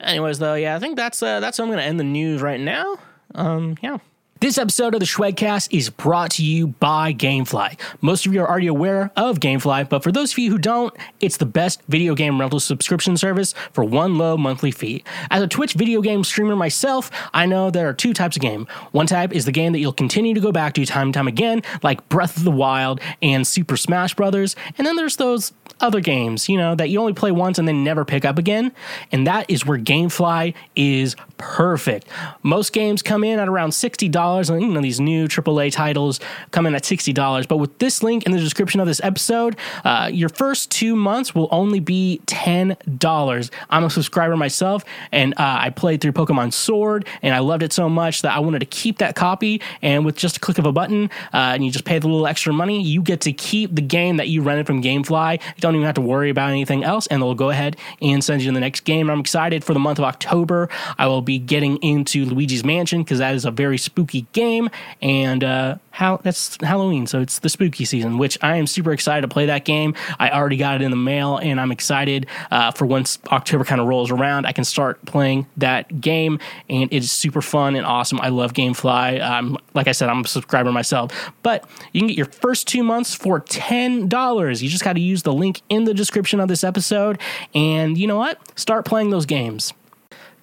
anyways, 0.00 0.38
though, 0.38 0.54
yeah, 0.54 0.76
I 0.76 0.78
think 0.78 0.96
that's 0.96 1.22
uh, 1.22 1.40
that's 1.40 1.58
how 1.58 1.64
I'm 1.64 1.70
gonna 1.70 1.82
end 1.82 2.00
the 2.00 2.04
news 2.04 2.42
right 2.42 2.60
now. 2.60 2.98
Um, 3.34 3.76
yeah. 3.82 3.98
This 4.40 4.56
episode 4.56 4.94
of 4.94 5.00
the 5.00 5.06
Schwegcast 5.06 5.76
is 5.76 5.90
brought 5.90 6.30
to 6.32 6.44
you 6.44 6.68
by 6.68 7.12
Gamefly. 7.12 7.76
Most 8.00 8.24
of 8.24 8.32
you 8.32 8.40
are 8.40 8.48
already 8.48 8.68
aware 8.68 9.10
of 9.16 9.40
Gamefly, 9.40 9.88
but 9.88 10.04
for 10.04 10.12
those 10.12 10.30
of 10.30 10.38
you 10.38 10.52
who 10.52 10.58
don't, 10.58 10.94
it's 11.18 11.38
the 11.38 11.44
best 11.44 11.82
video 11.88 12.14
game 12.14 12.38
rental 12.38 12.60
subscription 12.60 13.16
service 13.16 13.52
for 13.72 13.82
one 13.82 14.16
low 14.16 14.36
monthly 14.36 14.70
fee. 14.70 15.02
As 15.28 15.42
a 15.42 15.48
Twitch 15.48 15.72
video 15.72 16.00
game 16.02 16.22
streamer 16.22 16.54
myself, 16.54 17.10
I 17.34 17.46
know 17.46 17.72
there 17.72 17.88
are 17.88 17.92
two 17.92 18.14
types 18.14 18.36
of 18.36 18.42
game. 18.42 18.68
One 18.92 19.08
type 19.08 19.32
is 19.32 19.44
the 19.44 19.50
game 19.50 19.72
that 19.72 19.80
you'll 19.80 19.92
continue 19.92 20.34
to 20.34 20.40
go 20.40 20.52
back 20.52 20.74
to 20.74 20.86
time 20.86 21.08
and 21.08 21.14
time 21.14 21.26
again, 21.26 21.64
like 21.82 22.08
Breath 22.08 22.36
of 22.36 22.44
the 22.44 22.52
Wild 22.52 23.00
and 23.20 23.44
Super 23.44 23.76
Smash 23.76 24.14
Brothers, 24.14 24.54
and 24.76 24.86
then 24.86 24.94
there's 24.94 25.16
those 25.16 25.52
other 25.80 26.00
games, 26.00 26.48
you 26.48 26.56
know, 26.56 26.74
that 26.74 26.90
you 26.90 27.00
only 27.00 27.12
play 27.12 27.30
once 27.30 27.58
and 27.58 27.66
then 27.66 27.84
never 27.84 28.04
pick 28.04 28.24
up 28.24 28.38
again. 28.38 28.72
And 29.12 29.26
that 29.26 29.48
is 29.50 29.64
where 29.64 29.78
Gamefly 29.78 30.54
is 30.74 31.16
perfect. 31.36 32.06
Most 32.42 32.72
games 32.72 33.02
come 33.02 33.24
in 33.24 33.38
at 33.38 33.48
around 33.48 33.70
$60, 33.70 34.10
and 34.28 34.62
you 34.62 34.68
know, 34.68 34.80
these 34.80 35.00
new 35.00 35.26
AAA 35.26 35.72
titles 35.72 36.20
come 36.50 36.66
in 36.66 36.74
at 36.74 36.82
$60. 36.82 37.48
But 37.48 37.56
with 37.56 37.78
this 37.78 38.02
link 38.02 38.24
in 38.26 38.32
the 38.32 38.38
description 38.38 38.80
of 38.80 38.86
this 38.86 39.00
episode, 39.02 39.56
uh, 39.84 40.10
your 40.12 40.28
first 40.28 40.70
two 40.70 40.94
months 40.94 41.34
will 41.34 41.48
only 41.50 41.80
be 41.80 42.20
$10. 42.26 43.50
I'm 43.70 43.84
a 43.84 43.90
subscriber 43.90 44.36
myself, 44.36 44.84
and 45.12 45.34
uh, 45.34 45.58
I 45.60 45.70
played 45.70 46.00
through 46.00 46.12
Pokemon 46.12 46.52
Sword, 46.52 47.06
and 47.22 47.34
I 47.34 47.38
loved 47.38 47.62
it 47.62 47.72
so 47.72 47.88
much 47.88 48.22
that 48.22 48.36
I 48.36 48.40
wanted 48.40 48.60
to 48.60 48.66
keep 48.66 48.98
that 48.98 49.14
copy. 49.14 49.60
And 49.82 50.04
with 50.04 50.16
just 50.16 50.36
a 50.36 50.40
click 50.40 50.58
of 50.58 50.66
a 50.66 50.72
button, 50.72 51.10
uh, 51.32 51.54
and 51.54 51.64
you 51.64 51.70
just 51.70 51.84
pay 51.84 51.98
the 51.98 52.08
little 52.08 52.26
extra 52.26 52.52
money, 52.52 52.82
you 52.82 53.02
get 53.02 53.20
to 53.22 53.32
keep 53.32 53.74
the 53.74 53.82
game 53.82 54.18
that 54.18 54.28
you 54.28 54.42
rented 54.42 54.66
from 54.66 54.82
Gamefly. 54.82 55.40
You 55.40 55.60
don't 55.60 55.74
even 55.74 55.86
have 55.86 55.94
to 55.94 56.00
worry 56.00 56.30
about 56.30 56.50
anything 56.50 56.84
else, 56.84 57.06
and 57.06 57.22
they'll 57.22 57.34
go 57.34 57.50
ahead 57.50 57.76
and 58.02 58.22
send 58.22 58.42
you 58.42 58.52
the 58.52 58.60
next 58.60 58.80
game. 58.80 59.10
I'm 59.10 59.20
excited 59.20 59.64
for 59.64 59.74
the 59.74 59.80
month 59.80 59.98
of 59.98 60.04
October. 60.04 60.68
I 60.98 61.06
will 61.06 61.22
be 61.22 61.38
getting 61.38 61.76
into 61.78 62.24
Luigi's 62.24 62.64
Mansion 62.64 63.02
because 63.02 63.18
that 63.18 63.34
is 63.34 63.44
a 63.44 63.50
very 63.50 63.78
spooky 63.78 64.17
game, 64.32 64.70
and 65.02 65.44
uh, 65.44 65.76
how 65.90 66.18
that's 66.18 66.56
Halloween, 66.62 67.06
so 67.06 67.20
it's 67.20 67.40
the 67.40 67.48
spooky 67.48 67.84
season, 67.84 68.18
which 68.18 68.38
I 68.40 68.56
am 68.56 68.66
super 68.66 68.92
excited 68.92 69.22
to 69.22 69.28
play 69.28 69.46
that 69.46 69.64
game. 69.64 69.94
I 70.18 70.30
already 70.30 70.56
got 70.56 70.76
it 70.76 70.82
in 70.82 70.90
the 70.90 70.96
mail, 70.96 71.38
and 71.38 71.60
I'm 71.60 71.72
excited 71.72 72.26
uh, 72.50 72.70
for 72.70 72.86
once 72.86 73.18
October 73.32 73.64
kind 73.64 73.80
of 73.80 73.86
rolls 73.88 74.10
around, 74.10 74.46
I 74.46 74.52
can 74.52 74.64
start 74.64 75.04
playing 75.06 75.46
that 75.56 76.00
game, 76.00 76.38
and 76.70 76.92
it 76.92 76.98
is 76.98 77.10
super 77.10 77.42
fun 77.42 77.74
and 77.74 77.84
awesome. 77.84 78.20
I 78.20 78.28
love 78.28 78.52
GameFly. 78.52 79.20
Um, 79.20 79.58
like 79.74 79.88
I 79.88 79.92
said, 79.92 80.08
I'm 80.08 80.20
a 80.24 80.28
subscriber 80.28 80.70
myself, 80.70 81.10
but 81.42 81.68
you 81.92 82.00
can 82.00 82.08
get 82.08 82.16
your 82.16 82.26
first 82.26 82.68
two 82.68 82.84
months 82.84 83.14
for 83.14 83.40
ten 83.40 84.08
dollars. 84.08 84.62
You 84.62 84.68
just 84.68 84.84
got 84.84 84.92
to 84.92 85.00
use 85.00 85.22
the 85.24 85.32
link 85.32 85.62
in 85.68 85.84
the 85.84 85.94
description 85.94 86.38
of 86.38 86.48
this 86.48 86.62
episode, 86.62 87.18
and 87.54 87.98
you 87.98 88.06
know 88.06 88.18
what? 88.18 88.38
Start 88.58 88.84
playing 88.84 89.10
those 89.10 89.26
games. 89.26 89.72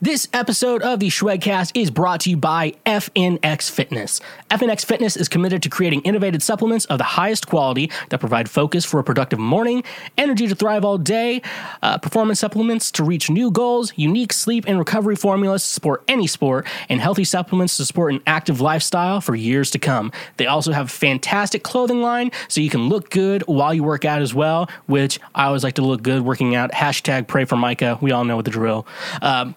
This 0.02 0.28
episode 0.34 0.82
of 0.82 1.00
the 1.00 1.08
Schwegcast 1.08 1.72
is 1.74 1.90
brought 1.90 2.20
to 2.22 2.30
you 2.30 2.36
by 2.36 2.74
FNX 2.86 3.72
Fitness. 3.72 4.20
FNX 4.52 4.84
Fitness 4.84 5.16
is 5.16 5.30
committed 5.30 5.64
to 5.64 5.70
creating 5.70 6.02
innovative 6.02 6.44
supplements 6.44 6.84
of 6.86 6.98
the 6.98 7.06
highest 7.06 7.48
quality 7.48 7.90
that 8.10 8.20
provide 8.20 8.50
focus 8.50 8.84
for 8.84 9.00
a 9.00 9.06
productive 9.06 9.40
morning, 9.40 9.86
energy 10.18 10.48
to 10.48 10.56
thrive 10.56 10.84
all 10.84 10.98
day, 10.98 11.42
uh, 11.82 11.98
performance 11.98 12.42
supplements 12.42 12.92
to 12.92 13.06
reach 13.06 13.30
new 13.30 13.50
goals, 13.50 13.94
unique 13.96 14.34
sleep 14.34 14.66
and 14.68 14.78
recovery 14.78 15.16
formulas 15.16 15.64
to 15.64 15.70
support 15.70 16.04
any 16.10 16.28
sport, 16.28 16.68
and 16.90 17.00
healthy 17.00 17.24
supplements 17.24 17.78
to 17.78 17.86
support 17.86 18.14
an 18.14 18.20
active 18.28 18.60
lifestyle 18.60 19.22
for 19.22 19.34
years 19.34 19.72
to 19.72 19.80
come. 19.80 20.12
They 20.36 20.46
also 20.46 20.74
have 20.74 20.88
a 20.88 20.90
fantastic 20.90 21.64
clothing 21.64 22.02
line 22.02 22.32
so 22.50 22.60
you 22.60 22.70
can 22.70 22.90
look 22.90 23.12
good 23.12 23.44
while 23.44 23.74
you 23.74 23.86
work 23.86 24.04
out 24.04 24.22
as 24.22 24.34
well, 24.34 24.70
which 24.88 25.22
I 25.34 25.46
always 25.46 25.64
like 25.64 25.76
to 25.76 25.84
look 25.84 26.04
good 26.04 26.24
working 26.24 26.54
out. 26.54 26.74
Hashtag 26.74 27.28
pray 27.28 27.46
for 27.46 27.56
Micah. 27.56 27.98
We 28.02 28.12
all 28.12 28.26
know 28.26 28.42
the 28.42 28.52
drill. 28.52 28.86
Um, 29.22 29.56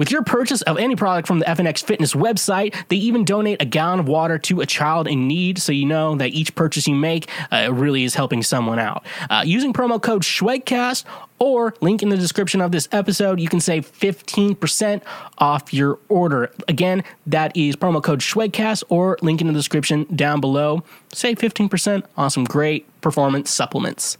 with 0.00 0.10
your 0.10 0.22
purchase 0.22 0.62
of 0.62 0.78
any 0.78 0.96
product 0.96 1.28
from 1.28 1.40
the 1.40 1.44
FNX 1.44 1.84
Fitness 1.84 2.14
website, 2.14 2.74
they 2.88 2.96
even 2.96 3.22
donate 3.22 3.60
a 3.60 3.66
gallon 3.66 4.00
of 4.00 4.08
water 4.08 4.38
to 4.38 4.62
a 4.62 4.66
child 4.66 5.06
in 5.06 5.28
need, 5.28 5.58
so 5.58 5.72
you 5.72 5.84
know 5.84 6.14
that 6.14 6.30
each 6.30 6.54
purchase 6.54 6.88
you 6.88 6.94
make 6.94 7.28
uh, 7.52 7.68
really 7.70 8.04
is 8.04 8.14
helping 8.14 8.42
someone 8.42 8.78
out. 8.78 9.04
Uh, 9.28 9.42
using 9.44 9.74
promo 9.74 10.00
code 10.00 10.22
SCHWEGCAST 10.22 11.04
or 11.38 11.74
link 11.82 12.02
in 12.02 12.08
the 12.08 12.16
description 12.16 12.62
of 12.62 12.72
this 12.72 12.88
episode, 12.92 13.40
you 13.40 13.48
can 13.50 13.60
save 13.60 13.92
15% 13.92 15.02
off 15.36 15.74
your 15.74 15.98
order. 16.08 16.50
Again, 16.66 17.04
that 17.26 17.54
is 17.54 17.76
promo 17.76 18.02
code 18.02 18.20
SCHWEGCAST 18.20 18.84
or 18.88 19.18
link 19.20 19.42
in 19.42 19.48
the 19.48 19.52
description 19.52 20.04
down 20.16 20.40
below. 20.40 20.82
Save 21.12 21.36
15% 21.36 22.04
on 22.16 22.30
some 22.30 22.44
great 22.44 22.86
performance 23.02 23.50
supplements. 23.50 24.16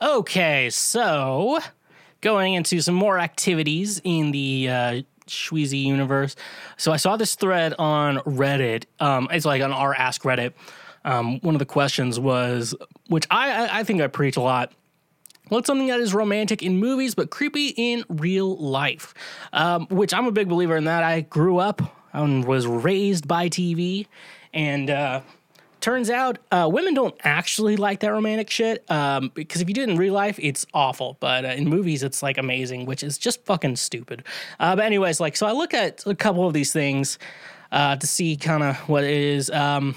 Okay, 0.00 0.70
so 0.70 1.58
going 2.24 2.54
into 2.54 2.80
some 2.80 2.94
more 2.94 3.18
activities 3.18 4.00
in 4.02 4.32
the 4.32 4.68
uh, 4.68 5.02
Shweezy 5.28 5.84
universe. 5.84 6.34
So 6.76 6.90
I 6.90 6.96
saw 6.96 7.16
this 7.16 7.34
thread 7.34 7.74
on 7.78 8.16
Reddit. 8.20 8.86
Um, 8.98 9.28
it's 9.30 9.44
like 9.44 9.62
on 9.62 9.72
our 9.72 9.94
Ask 9.94 10.22
Reddit. 10.22 10.54
Um, 11.04 11.38
one 11.40 11.54
of 11.54 11.58
the 11.58 11.66
questions 11.66 12.18
was, 12.18 12.74
which 13.08 13.26
I, 13.30 13.80
I 13.80 13.84
think 13.84 14.00
I 14.00 14.06
preach 14.06 14.36
a 14.36 14.40
lot. 14.40 14.72
What's 15.48 15.66
something 15.66 15.88
that 15.88 16.00
is 16.00 16.14
romantic 16.14 16.62
in 16.62 16.78
movies 16.78 17.14
but 17.14 17.28
creepy 17.28 17.68
in 17.76 18.04
real 18.08 18.56
life? 18.56 19.12
Um, 19.52 19.86
which 19.88 20.14
I'm 20.14 20.26
a 20.26 20.32
big 20.32 20.48
believer 20.48 20.76
in 20.76 20.84
that. 20.84 21.04
I 21.04 21.20
grew 21.20 21.58
up 21.58 21.82
and 22.14 22.46
was 22.46 22.66
raised 22.66 23.28
by 23.28 23.50
TV, 23.50 24.06
and 24.54 24.88
uh, 24.88 25.20
turns 25.84 26.08
out 26.08 26.38
uh, 26.50 26.66
women 26.72 26.94
don't 26.94 27.14
actually 27.24 27.76
like 27.76 28.00
that 28.00 28.10
romantic 28.10 28.48
shit 28.48 28.90
um, 28.90 29.30
because 29.34 29.60
if 29.60 29.68
you 29.68 29.74
do 29.74 29.82
it 29.82 29.90
in 29.90 29.98
real 29.98 30.14
life 30.14 30.38
it's 30.40 30.64
awful. 30.72 31.18
But 31.20 31.44
uh, 31.44 31.48
in 31.48 31.68
movies 31.68 32.02
it's 32.02 32.22
like 32.22 32.38
amazing 32.38 32.86
which 32.86 33.02
is 33.02 33.18
just 33.18 33.44
fucking 33.44 33.76
stupid. 33.76 34.24
Uh, 34.58 34.74
but 34.76 34.86
anyways 34.86 35.20
like 35.20 35.36
so 35.36 35.46
i 35.46 35.52
look 35.52 35.74
at 35.74 36.02
a 36.06 36.14
couple 36.14 36.46
of 36.46 36.54
these 36.54 36.72
things 36.72 37.18
uh, 37.70 37.96
to 37.96 38.06
see 38.06 38.34
kind 38.34 38.62
of 38.62 38.76
what 38.88 39.04
it 39.04 39.10
is. 39.10 39.50
Um, 39.50 39.94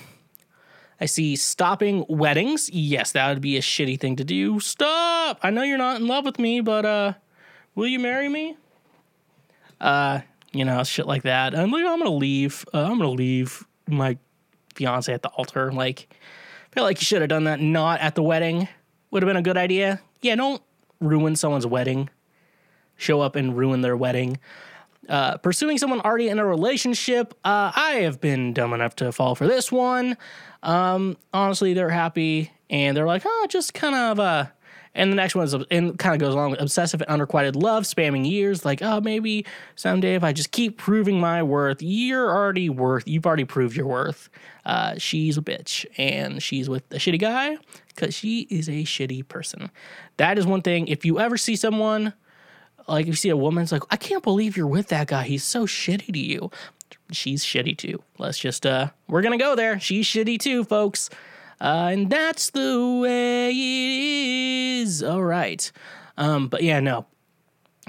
i 1.00 1.06
see 1.06 1.38
stopping 1.38 2.06
weddings. 2.10 2.70
Yes 2.70 3.14
that 3.14 3.30
would 3.30 3.42
be 3.42 3.56
a 3.56 3.62
shitty 3.62 3.98
thing 3.98 4.18
to 4.18 4.26
do. 4.26 4.60
Stop! 4.60 5.40
I 5.42 5.52
know 5.52 5.64
you're 5.64 5.78
not 5.78 6.02
in 6.02 6.08
love 6.08 6.26
with 6.26 6.38
me 6.38 6.60
but 6.60 6.86
uh, 6.86 7.14
will 7.76 7.88
you 7.88 8.00
marry 8.00 8.28
me? 8.28 8.58
Uh, 9.80 10.20
you 10.52 10.66
know 10.66 10.84
shit 10.84 11.08
like 11.08 11.24
that. 11.24 11.54
And 11.54 11.74
i'm 11.74 12.00
gonna 12.00 12.10
leave 12.10 12.66
uh, 12.74 12.84
i'm 12.84 12.98
gonna 12.98 13.10
leave 13.12 13.66
my 13.88 14.18
fiance 14.78 15.12
at 15.12 15.22
the 15.22 15.30
altar. 15.30 15.72
Like, 15.72 16.08
I 16.12 16.74
feel 16.74 16.84
like 16.84 17.02
you 17.02 17.06
should 17.06 17.22
have 17.22 17.30
done 17.30 17.46
that 17.46 17.60
not 17.60 18.00
at 18.00 18.16
the 18.16 18.24
wedding. 18.24 18.68
Would 19.12 19.24
have 19.24 19.28
been 19.28 19.38
a 19.38 19.42
good 19.42 19.58
idea. 19.58 20.02
Yeah, 20.22 20.36
don't 20.36 20.62
ruin 21.00 21.36
someone's 21.36 21.66
wedding. 21.66 22.10
Show 22.96 23.22
up 23.22 23.36
and 23.36 23.58
ruin 23.58 23.82
their 23.82 23.98
wedding. 23.98 24.40
Uh, 25.10 25.38
pursuing 25.38 25.78
someone 25.78 26.02
already 26.02 26.28
in 26.28 26.38
a 26.38 26.46
relationship, 26.46 27.34
uh, 27.46 27.72
I 27.76 28.00
have 28.02 28.20
been 28.20 28.54
dumb 28.54 28.74
enough 28.74 28.96
to 28.98 29.12
fall 29.12 29.36
for 29.36 29.48
this 29.48 29.72
one. 29.72 30.18
Um, 30.64 31.18
honestly, 31.34 31.74
they're 31.74 31.90
happy 31.90 32.52
and 32.70 32.98
they're 32.98 33.08
like, 33.08 33.24
oh, 33.26 33.46
just 33.50 33.74
kind 33.74 33.96
of 33.96 34.20
uh, 34.20 34.48
and 34.98 35.12
the 35.12 35.16
next 35.16 35.36
one 35.36 35.46
is 35.46 35.54
and 35.72 35.98
kind 35.98 36.16
of 36.16 36.20
goes 36.20 36.34
along 36.34 36.52
with 36.52 36.60
obsessive 36.60 37.02
and 37.02 37.10
unrequited 37.10 37.56
love, 37.56 37.84
spamming 37.84 38.30
years. 38.30 38.66
Like, 38.66 38.82
oh, 38.82 39.00
maybe 39.00 39.46
someday 39.76 40.16
if 40.16 40.24
I 40.24 40.34
just 40.34 40.52
keep 40.52 40.78
proving 40.78 41.20
my 41.20 41.44
worth, 41.44 41.82
you're 41.82 42.30
already 42.30 42.68
worth. 42.70 43.08
You've 43.08 43.26
already 43.26 43.46
proved 43.46 43.78
your 43.78 43.86
worth. 43.86 44.30
Uh, 44.66 44.96
she's 44.98 45.38
a 45.38 45.42
bitch, 45.42 45.86
and 45.98 46.44
she's 46.44 46.68
with 46.68 46.84
a 46.92 46.96
shitty 46.96 47.20
guy 47.20 47.58
because 47.90 48.14
she 48.14 48.42
is 48.50 48.68
a 48.68 48.84
shitty 48.84 49.26
person. 49.28 49.70
That 50.18 50.38
is 50.38 50.46
one 50.46 50.64
thing. 50.64 50.88
If 50.88 51.06
you 51.06 51.20
ever 51.20 51.38
see 51.38 51.56
someone 51.56 52.14
like 52.88 53.04
if 53.04 53.08
you 53.08 53.14
see 53.16 53.30
a 53.30 53.38
woman, 53.38 53.64
it's 53.64 53.72
like, 53.72 53.84
I 53.92 53.98
can't 53.98 54.24
believe 54.24 54.58
you're 54.58 54.66
with 54.68 54.88
that 54.88 55.08
guy. 55.08 55.24
He's 55.24 55.44
so 55.44 55.66
shitty 55.66 56.12
to 56.14 56.20
you. 56.20 56.50
She's 57.12 57.46
shitty 57.46 57.78
too. 57.78 58.02
Let's 58.18 58.40
just 58.40 58.66
uh, 58.66 58.90
we're 59.08 59.22
gonna 59.22 59.38
go 59.38 59.56
there. 59.56 59.80
She's 59.80 60.08
shitty 60.08 60.40
too, 60.40 60.64
folks. 60.64 61.10
Uh, 61.60 61.90
and 61.92 62.10
that's 62.10 62.52
the 62.52 63.00
way 63.02 63.50
it 63.50 64.82
is. 64.82 65.04
All 65.04 65.24
right. 65.24 65.72
Um, 66.18 66.48
but 66.48 66.64
yeah, 66.64 66.80
no. 66.80 67.06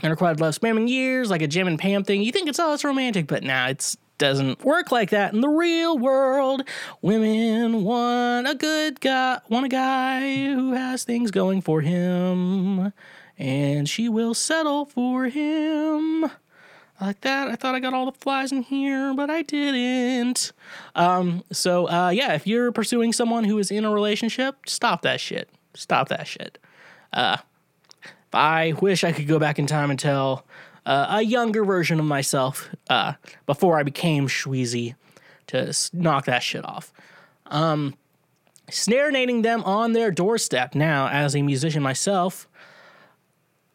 Unrequited 0.03 0.41
love 0.41 0.55
spamming 0.55 0.89
years, 0.89 1.31
like 1.31 1.43
a 1.43 1.49
Jim 1.49 1.67
and 1.67 1.79
Pam 1.79 2.05
thing. 2.05 2.23
You 2.23 2.31
think 2.31 2.49
it's 2.49 2.59
all 2.59 2.73
it's 2.73 2.85
romantic, 2.85 3.27
but 3.27 3.43
nah, 3.43 3.69
it 3.69 3.97
doesn't 4.19 4.65
work 4.65 4.93
like 4.93 5.11
that 5.11 5.33
in 5.33 5.41
the 5.41 5.49
real 5.49 5.99
world. 5.99 6.63
Women 7.03 7.83
want 7.83 8.49
a 8.49 8.55
good 8.55 9.01
guy, 9.01 9.41
want 9.49 9.67
a 9.67 9.69
guy 9.69 10.47
who 10.47 10.73
has 10.73 11.05
things 11.05 11.31
going 11.31 11.63
for 11.63 11.81
him, 11.81 12.93
and 13.37 13.89
she 13.89 14.09
will 14.09 14.35
settle 14.35 14.85
for 14.85 15.25
him. 15.25 16.31
Like 17.01 17.21
that. 17.21 17.49
I 17.49 17.55
thought 17.55 17.77
I 17.77 17.81
got 17.81 17.95
all 17.95 18.07
the 18.07 18.19
flies 18.19 18.51
in 18.51 18.63
here, 18.63 19.15
but 19.15 19.31
I 19.31 19.43
didn't. 19.43 20.53
Um, 20.97 21.45
so 21.53 21.89
uh, 21.89 22.11
yeah, 22.11 22.35
if 22.35 22.47
you're 22.47 22.73
pursuing 22.73 23.13
someone 23.13 23.45
who 23.45 23.59
is 23.59 23.71
in 23.71 23.85
a 23.85 23.91
relationship, 23.93 24.57
stop 24.67 25.03
that 25.03 25.21
shit. 25.21 25.49
Stop 25.75 26.09
that 26.09 26.27
shit. 26.27 26.59
Uh, 27.13 27.37
I 28.33 28.75
wish 28.81 29.05
I 29.05 29.13
could 29.13 29.29
go 29.29 29.39
back 29.39 29.59
in 29.61 29.67
time 29.67 29.91
and 29.91 29.99
tell 29.99 30.45
uh, 30.85 31.07
a 31.11 31.23
younger 31.23 31.65
version 31.65 32.01
of 32.01 32.07
myself 32.07 32.69
uh, 32.91 33.13
before 33.47 33.79
I 33.79 33.85
became 33.85 34.27
Shweezy 34.27 34.95
to 35.49 35.73
knock 35.93 36.25
that 36.25 36.43
shit 36.43 36.65
off. 36.65 36.93
Um, 37.47 37.95
snarenating 38.71 39.43
them 39.43 39.63
on 39.65 39.93
their 39.93 40.11
doorstep. 40.11 40.75
Now, 40.75 41.09
as 41.09 41.37
a 41.37 41.43
musician 41.43 41.83
myself, 41.83 42.49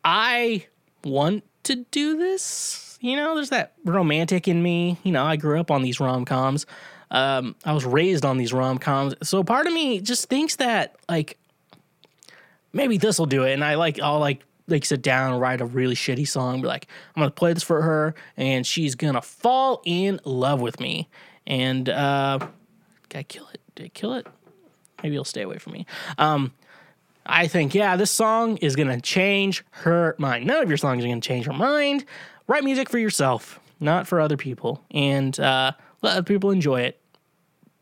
I 0.04 0.68
want 1.04 1.44
to 1.64 1.86
do 1.90 2.18
this. 2.18 2.83
You 3.04 3.18
know, 3.18 3.36
there's 3.36 3.50
that 3.50 3.74
romantic 3.84 4.48
in 4.48 4.64
me. 4.64 4.98
You 5.04 5.12
know, 5.12 5.26
I 5.26 5.36
grew 5.36 5.60
up 5.60 5.72
on 5.72 5.82
these 5.82 6.00
rom 6.00 6.24
coms. 6.24 6.66
Um, 7.12 7.54
I 7.66 7.74
was 7.74 7.84
raised 7.84 8.24
on 8.24 8.38
these 8.38 8.54
rom 8.54 8.78
coms. 8.78 9.14
So 9.24 9.44
part 9.44 9.68
of 9.68 9.74
me 9.74 10.00
just 10.00 10.30
thinks 10.30 10.56
that, 10.56 10.96
like, 11.10 11.38
maybe 12.72 12.98
this 12.98 13.20
will 13.20 13.26
do 13.26 13.44
it. 13.44 13.52
And 13.52 13.62
I 13.62 13.76
like, 13.76 14.00
I'll 14.00 14.20
like, 14.20 14.46
like 14.70 14.86
sit 14.86 15.02
down 15.02 15.34
and 15.34 15.42
write 15.42 15.60
a 15.60 15.66
really 15.66 15.96
shitty 15.96 16.26
song. 16.26 16.62
Be 16.62 16.68
like, 16.70 16.88
I'm 17.14 17.20
gonna 17.20 17.32
play 17.32 17.52
this 17.52 17.62
for 17.62 17.82
her, 17.82 18.16
and 18.38 18.66
she's 18.66 18.96
gonna 18.96 19.22
fall 19.22 19.82
in 19.84 20.22
love 20.24 20.62
with 20.62 20.80
me. 20.80 21.10
And 21.46 21.90
uh, 21.90 22.40
did 23.10 23.18
I 23.18 23.24
kill 23.24 23.50
it? 23.50 23.60
Did 23.76 23.88
I 23.88 23.90
kill 23.90 24.14
it? 24.14 24.28
Maybe 25.04 25.16
he'll 25.16 25.26
stay 25.26 25.42
away 25.42 25.58
from 25.58 25.74
me. 25.74 25.86
Um, 26.18 26.54
I 27.26 27.48
think, 27.48 27.76
yeah, 27.76 27.98
this 27.98 28.12
song 28.12 28.56
is 28.58 28.78
gonna 28.78 29.02
change 29.02 29.66
her 29.72 30.16
mind. 30.18 30.46
None 30.46 30.64
of 30.64 30.70
your 30.70 30.78
songs 30.78 31.04
are 31.04 31.08
gonna 31.10 31.20
change 31.20 31.46
her 31.46 31.54
mind. 31.54 32.06
Write 32.48 32.64
music 32.64 32.90
for 32.90 32.98
yourself, 32.98 33.60
not 33.80 34.08
for 34.08 34.20
other 34.20 34.38
people, 34.38 34.84
and 34.92 35.40
uh, 35.40 35.72
let 36.02 36.14
other 36.14 36.24
people 36.24 36.52
enjoy 36.52 36.82
it. 36.82 37.00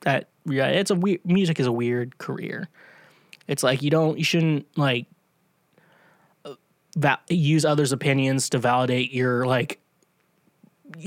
That 0.01 0.29
yeah, 0.45 0.67
it's 0.67 0.91
a 0.91 0.95
weird. 0.95 1.25
Music 1.25 1.59
is 1.59 1.67
a 1.67 1.71
weird 1.71 2.17
career. 2.17 2.69
It's 3.47 3.63
like 3.63 3.81
you 3.81 3.89
don't, 3.89 4.17
you 4.17 4.23
shouldn't 4.23 4.65
like 4.77 5.07
use 7.29 7.65
others' 7.65 7.91
opinions 7.91 8.49
to 8.49 8.59
validate 8.59 9.11
your 9.11 9.45
like 9.45 9.79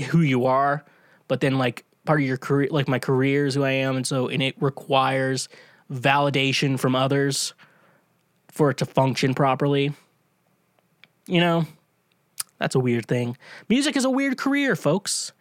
who 0.09 0.21
you 0.21 0.47
are, 0.47 0.85
but 1.29 1.41
then 1.41 1.59
like 1.59 1.85
part 2.05 2.21
of 2.21 2.27
your 2.27 2.37
career, 2.37 2.69
like 2.71 2.89
my 2.89 2.99
career 2.99 3.47
is 3.47 3.55
who 3.55 3.63
I 3.63 3.71
am, 3.71 3.97
and 3.97 4.07
so 4.07 4.29
and 4.29 4.43
it 4.43 4.57
requires 4.61 5.49
validation 5.93 6.79
from 6.79 6.95
others 6.95 7.55
for 8.49 8.71
it 8.71 8.79
to 8.79 8.87
function 8.87 9.35
properly. 9.35 9.93
You 11.27 11.41
know, 11.41 11.67
that's 12.59 12.75
a 12.75 12.81
weird 12.81 13.07
thing. 13.07 13.37
Music 13.69 13.97
is 13.97 14.05
a 14.05 14.11
weird 14.11 14.39
career, 14.39 14.77
folks, 14.77 15.33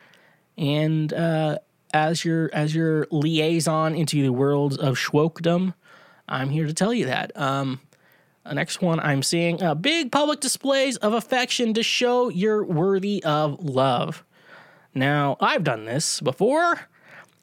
and 0.57 1.11
uh, 1.13 1.59
as 1.93 2.25
your 2.25 2.49
as 2.53 2.73
your 2.73 3.07
liaison 3.11 3.95
into 3.95 4.21
the 4.21 4.31
world 4.31 4.79
of 4.79 4.97
schwokedom, 4.97 5.73
I'm 6.27 6.49
here 6.49 6.65
to 6.65 6.73
tell 6.73 6.93
you 6.93 7.05
that. 7.05 7.35
Um, 7.39 7.79
next 8.51 8.81
one, 8.81 8.99
I'm 8.99 9.23
seeing 9.23 9.61
uh, 9.61 9.75
big 9.75 10.11
public 10.11 10.39
displays 10.39 10.97
of 10.97 11.13
affection 11.13 11.73
to 11.75 11.83
show 11.83 12.29
you're 12.29 12.63
worthy 12.63 13.23
of 13.23 13.63
love. 13.63 14.23
Now, 14.95 15.37
I've 15.39 15.63
done 15.63 15.85
this 15.85 16.19
before, 16.19 16.79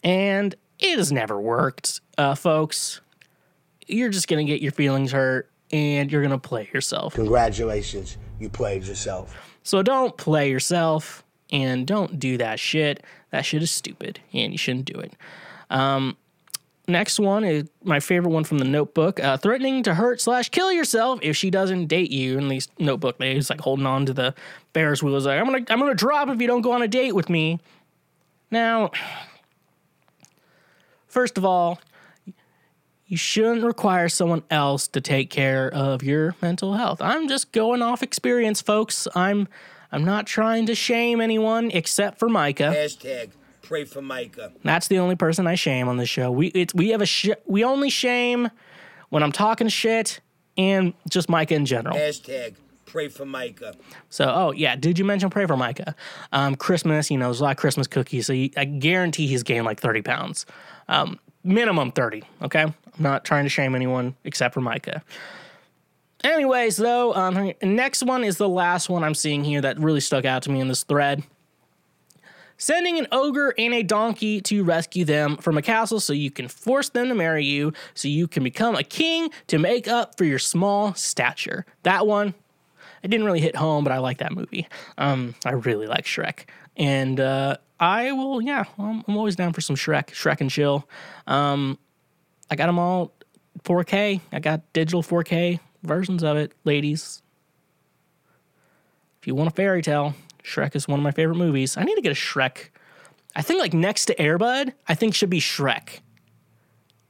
and 0.04 0.54
it 0.78 0.98
has 0.98 1.10
never 1.10 1.40
worked, 1.40 2.00
uh, 2.18 2.34
folks. 2.34 3.00
You're 3.86 4.10
just 4.10 4.28
gonna 4.28 4.44
get 4.44 4.62
your 4.62 4.72
feelings 4.72 5.12
hurt, 5.12 5.50
and 5.72 6.10
you're 6.12 6.22
gonna 6.22 6.38
play 6.38 6.68
yourself. 6.72 7.14
Congratulations, 7.14 8.18
you 8.38 8.48
played 8.48 8.84
yourself. 8.84 9.49
So 9.62 9.82
don't 9.82 10.16
play 10.16 10.50
yourself, 10.50 11.22
and 11.52 11.86
don't 11.86 12.18
do 12.18 12.38
that 12.38 12.58
shit. 12.58 13.02
That 13.30 13.44
shit 13.44 13.62
is 13.62 13.70
stupid, 13.70 14.20
and 14.32 14.52
you 14.52 14.58
shouldn't 14.58 14.86
do 14.86 14.98
it. 14.98 15.12
Um, 15.68 16.16
next 16.88 17.20
one 17.20 17.44
is 17.44 17.68
my 17.84 18.00
favorite 18.00 18.30
one 18.30 18.44
from 18.44 18.58
the 18.58 18.64
Notebook: 18.64 19.20
uh, 19.20 19.36
threatening 19.36 19.82
to 19.84 19.94
hurt 19.94 20.20
slash 20.20 20.48
kill 20.48 20.72
yourself 20.72 21.20
if 21.22 21.36
she 21.36 21.50
doesn't 21.50 21.86
date 21.86 22.10
you. 22.10 22.38
In 22.38 22.48
these 22.48 22.68
Notebook, 22.78 23.18
they 23.18 23.34
he's 23.34 23.50
like 23.50 23.60
holding 23.60 23.86
on 23.86 24.06
to 24.06 24.12
the 24.12 24.34
Ferris 24.74 25.02
wheel. 25.02 25.14
He's 25.14 25.26
like, 25.26 25.38
"I'm 25.38 25.46
gonna, 25.46 25.64
I'm 25.68 25.78
gonna 25.78 25.94
drop 25.94 26.28
if 26.28 26.40
you 26.40 26.46
don't 26.46 26.62
go 26.62 26.72
on 26.72 26.82
a 26.82 26.88
date 26.88 27.14
with 27.14 27.28
me." 27.28 27.60
Now, 28.50 28.90
first 31.06 31.38
of 31.38 31.44
all, 31.44 31.80
you 33.10 33.16
shouldn't 33.16 33.64
require 33.64 34.08
someone 34.08 34.44
else 34.50 34.86
to 34.86 35.00
take 35.00 35.30
care 35.30 35.68
of 35.74 36.04
your 36.04 36.36
mental 36.40 36.74
health. 36.74 37.02
I'm 37.02 37.26
just 37.28 37.50
going 37.50 37.82
off 37.82 38.04
experience, 38.04 38.62
folks. 38.62 39.08
I'm 39.16 39.48
I'm 39.90 40.04
not 40.04 40.28
trying 40.28 40.66
to 40.66 40.76
shame 40.76 41.20
anyone 41.20 41.72
except 41.72 42.20
for 42.20 42.28
Micah. 42.28 42.72
Hashtag 42.74 43.30
pray 43.62 43.84
for 43.84 44.00
Micah. 44.00 44.52
That's 44.62 44.86
the 44.86 45.00
only 45.00 45.16
person 45.16 45.48
I 45.48 45.56
shame 45.56 45.88
on 45.88 45.96
this 45.96 46.08
show. 46.08 46.30
We 46.30 46.46
it's 46.48 46.72
we 46.72 46.90
have 46.90 47.02
a 47.02 47.06
sh- 47.06 47.30
we 47.46 47.64
only 47.64 47.90
shame 47.90 48.48
when 49.08 49.24
I'm 49.24 49.32
talking 49.32 49.66
shit 49.66 50.20
and 50.56 50.94
just 51.08 51.28
Micah 51.28 51.56
in 51.56 51.66
general. 51.66 51.96
Hashtag 51.96 52.54
pray 52.86 53.08
for 53.08 53.24
Micah. 53.24 53.74
So, 54.08 54.24
oh 54.32 54.52
yeah, 54.52 54.76
did 54.76 55.00
you 55.00 55.04
mention 55.04 55.30
pray 55.30 55.46
for 55.46 55.56
Micah? 55.56 55.96
Um, 56.32 56.54
Christmas, 56.54 57.10
you 57.10 57.18
know, 57.18 57.26
there's 57.26 57.40
a 57.40 57.44
lot 57.44 57.50
of 57.52 57.56
Christmas 57.56 57.88
cookies, 57.88 58.26
so 58.26 58.32
you, 58.32 58.50
I 58.56 58.66
guarantee 58.66 59.26
he's 59.26 59.42
gained 59.42 59.66
like 59.66 59.80
30 59.80 60.02
pounds, 60.02 60.46
um, 60.88 61.18
minimum 61.42 61.90
30. 61.90 62.22
Okay, 62.42 62.72
I'm 62.96 63.02
not 63.02 63.24
trying 63.24 63.44
to 63.44 63.50
shame 63.50 63.74
anyone 63.74 64.16
except 64.24 64.54
for 64.54 64.60
Micah. 64.60 65.02
Anyways, 66.22 66.76
though, 66.76 67.14
um, 67.14 67.52
next 67.62 68.02
one 68.02 68.24
is 68.24 68.36
the 68.36 68.48
last 68.48 68.90
one 68.90 69.04
I'm 69.04 69.14
seeing 69.14 69.42
here 69.42 69.62
that 69.62 69.78
really 69.78 70.00
stuck 70.00 70.24
out 70.24 70.42
to 70.42 70.50
me 70.50 70.60
in 70.60 70.68
this 70.68 70.84
thread. 70.84 71.22
Sending 72.58 72.98
an 72.98 73.06
ogre 73.10 73.54
and 73.56 73.72
a 73.72 73.82
donkey 73.82 74.42
to 74.42 74.62
rescue 74.62 75.06
them 75.06 75.38
from 75.38 75.56
a 75.56 75.62
castle 75.62 75.98
so 75.98 76.12
you 76.12 76.30
can 76.30 76.46
force 76.46 76.90
them 76.90 77.08
to 77.08 77.14
marry 77.14 77.42
you, 77.42 77.72
so 77.94 78.06
you 78.06 78.28
can 78.28 78.44
become 78.44 78.74
a 78.74 78.84
king 78.84 79.30
to 79.46 79.58
make 79.58 79.88
up 79.88 80.18
for 80.18 80.24
your 80.24 80.38
small 80.38 80.92
stature. 80.92 81.64
That 81.84 82.06
one, 82.06 82.34
it 83.02 83.08
didn't 83.08 83.24
really 83.24 83.40
hit 83.40 83.56
home, 83.56 83.82
but 83.82 83.94
I 83.94 83.98
like 83.98 84.18
that 84.18 84.32
movie. 84.32 84.68
Um, 84.98 85.34
I 85.46 85.52
really 85.52 85.86
like 85.86 86.04
Shrek, 86.04 86.40
and 86.76 87.18
uh, 87.18 87.56
I 87.78 88.12
will. 88.12 88.42
Yeah, 88.42 88.64
I'm, 88.78 89.02
I'm 89.08 89.16
always 89.16 89.36
down 89.36 89.54
for 89.54 89.62
some 89.62 89.76
Shrek, 89.76 90.08
Shrek 90.08 90.42
and 90.42 90.50
chill. 90.50 90.86
Um, 91.26 91.78
I 92.50 92.56
got 92.56 92.66
them 92.66 92.78
all 92.78 93.12
4K. 93.64 94.20
I 94.32 94.38
got 94.40 94.72
digital 94.72 95.02
4K 95.02 95.60
versions 95.82 96.22
of 96.22 96.36
it, 96.36 96.52
ladies. 96.64 97.22
If 99.20 99.26
you 99.26 99.34
want 99.34 99.50
a 99.50 99.54
fairy 99.54 99.82
tale, 99.82 100.14
Shrek 100.42 100.74
is 100.74 100.88
one 100.88 100.98
of 100.98 101.04
my 101.04 101.10
favorite 101.10 101.36
movies. 101.36 101.76
I 101.76 101.84
need 101.84 101.94
to 101.94 102.00
get 102.00 102.12
a 102.12 102.14
Shrek. 102.14 102.68
I 103.36 103.42
think 103.42 103.60
like 103.60 103.74
next 103.74 104.06
to 104.06 104.14
Airbud, 104.14 104.72
I 104.88 104.94
think 104.94 105.14
should 105.14 105.30
be 105.30 105.40
Shrek. 105.40 106.00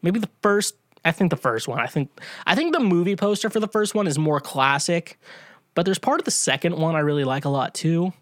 Maybe 0.03 0.19
the 0.19 0.29
first. 0.43 0.75
I 1.05 1.13
think 1.13 1.31
the 1.31 1.37
first 1.37 1.67
one. 1.67 1.81
I 1.81 1.87
think 1.87 2.11
I 2.47 2.55
think 2.55 2.75
the 2.75 2.81
movie 2.81 3.17
poster 3.17 3.49
for 3.49 3.61
the 3.61 3.69
first 3.69 3.95
one 3.95 4.07
is 4.07 4.19
more 4.19 4.41
classic, 4.41 5.19
but 5.75 5.85
there's 5.87 5.99
part 5.99 6.21
of 6.21 6.25
the 6.25 6.31
second 6.31 6.77
one 6.77 6.95
I 6.95 7.01
really 7.01 7.25
like 7.25 7.47
a 7.47 7.49
lot 7.49 7.75
too. 7.75 8.13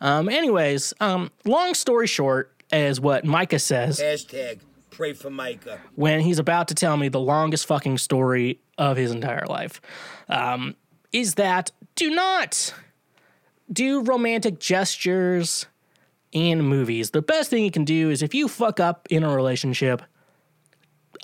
Um, 0.00 0.28
anyways, 0.28 0.92
um, 1.00 1.32
long 1.44 1.74
story 1.74 2.06
short, 2.06 2.52
is 2.72 3.00
what 3.00 3.24
Micah 3.24 3.58
says 3.58 4.00
Hashtag 4.00 4.60
pray 4.96 5.12
for 5.12 5.30
Micah. 5.30 5.78
when 5.94 6.20
he's 6.20 6.38
about 6.38 6.68
to 6.68 6.74
tell 6.74 6.96
me 6.96 7.08
the 7.08 7.20
longest 7.20 7.66
fucking 7.66 7.98
story 7.98 8.60
of 8.78 8.96
his 8.96 9.10
entire 9.10 9.46
life 9.46 9.80
um, 10.28 10.74
is 11.12 11.34
that 11.34 11.70
do 11.94 12.10
not 12.10 12.74
do 13.70 14.02
romantic 14.02 14.58
gestures 14.58 15.66
in 16.32 16.62
movies. 16.62 17.10
The 17.10 17.22
best 17.22 17.50
thing 17.50 17.64
you 17.64 17.70
can 17.70 17.84
do 17.84 18.10
is 18.10 18.22
if 18.22 18.34
you 18.34 18.48
fuck 18.48 18.80
up 18.80 19.06
in 19.10 19.22
a 19.22 19.34
relationship, 19.34 20.02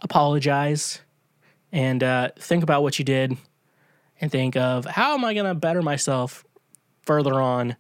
apologize 0.03 1.01
and 1.71 2.03
uh, 2.03 2.31
think 2.39 2.63
about 2.63 2.83
what 2.83 2.99
you 2.99 3.05
did 3.05 3.37
and 4.21 4.31
think 4.31 4.57
of 4.57 4.85
how 4.85 5.15
am 5.15 5.25
I 5.25 5.35
going 5.35 5.47
to 5.47 5.55
better 5.55 5.83
myself 5.83 6.45
further 7.05 7.41
on 7.41 7.77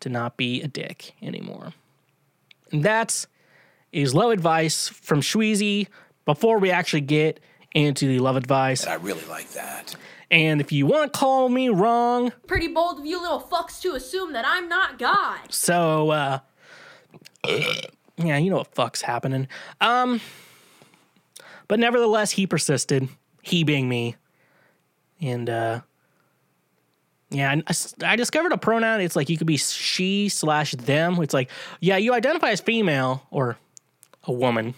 to 0.00 0.08
not 0.08 0.36
be 0.36 0.62
a 0.62 0.68
dick 0.68 1.14
anymore. 1.20 1.72
And 2.70 2.82
that's 2.82 3.26
is 3.92 4.14
love 4.14 4.30
advice 4.30 4.88
from 4.88 5.20
Shweezy 5.20 5.88
before 6.24 6.58
we 6.58 6.70
actually 6.70 7.02
get 7.02 7.40
into 7.74 8.06
the 8.06 8.18
love 8.18 8.36
advice. 8.36 8.86
I 8.86 8.94
really 8.94 9.24
like 9.26 9.50
that. 9.52 9.94
And 10.30 10.60
if 10.60 10.72
you 10.72 10.86
want 10.86 11.12
to 11.12 11.18
call 11.18 11.48
me 11.50 11.68
wrong, 11.68 12.32
Pretty 12.46 12.68
bold 12.68 12.98
of 13.00 13.06
you 13.06 13.20
little 13.20 13.40
fucks 13.40 13.80
to 13.82 13.92
assume 13.94 14.32
that 14.32 14.44
I'm 14.46 14.68
not 14.68 14.98
God. 14.98 15.52
so 15.52 16.10
uh 16.10 16.38
yeah, 18.16 18.38
you 18.38 18.50
know 18.50 18.58
what 18.58 18.74
fuck's 18.74 19.02
happening. 19.02 19.48
Um 19.80 20.20
but 21.68 21.78
nevertheless 21.78 22.30
he 22.32 22.46
persisted, 22.46 23.08
he 23.42 23.64
being 23.64 23.88
me. 23.88 24.16
And 25.20 25.48
uh 25.50 25.80
yeah, 27.30 27.50
and 27.52 27.62
I 27.66 27.70
s- 27.70 27.94
I 28.04 28.16
discovered 28.16 28.52
a 28.52 28.58
pronoun. 28.58 29.00
It's 29.00 29.16
like 29.16 29.30
you 29.30 29.38
could 29.38 29.46
be 29.46 29.56
she 29.56 30.28
slash 30.28 30.72
them. 30.72 31.14
It's 31.22 31.32
like, 31.32 31.50
yeah, 31.80 31.96
you 31.96 32.12
identify 32.12 32.50
as 32.50 32.60
female 32.60 33.26
or 33.30 33.56
a 34.24 34.32
woman, 34.32 34.74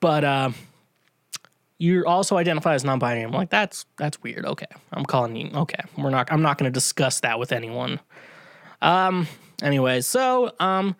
but 0.00 0.24
uh, 0.24 0.50
you're 1.78 2.06
also 2.06 2.36
identify 2.36 2.74
as 2.74 2.84
non-binary. 2.84 3.24
I'm 3.24 3.32
like, 3.32 3.50
that's 3.50 3.86
that's 3.96 4.22
weird. 4.22 4.44
Okay, 4.46 4.66
I'm 4.92 5.04
calling 5.04 5.36
you. 5.36 5.50
Okay, 5.54 5.82
we're 5.96 6.10
not. 6.10 6.32
I'm 6.32 6.42
not 6.42 6.58
going 6.58 6.70
to 6.70 6.74
discuss 6.74 7.20
that 7.20 7.38
with 7.38 7.52
anyone. 7.52 8.00
Um. 8.82 9.26
Anyway, 9.62 10.02
so 10.02 10.52
um, 10.60 10.94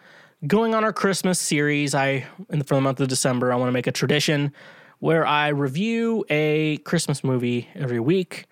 going 0.47 0.75
on 0.75 0.83
our 0.83 0.93
Christmas 0.93 1.39
series, 1.39 1.95
I 1.95 2.27
in 2.51 2.59
the, 2.59 2.65
for 2.65 2.75
the 2.75 2.81
month 2.81 3.01
of 3.01 3.09
December, 3.09 3.53
I 3.53 3.57
want 3.57 3.69
to 3.69 3.73
make 3.73 3.87
a 3.87 3.93
tradition 3.93 4.53
where 4.99 5.27
I 5.27 5.49
review 5.49 6.25
a 6.31 6.79
Christmas 6.79 7.23
movie 7.23 7.69
every 7.75 8.01
week. 8.01 8.47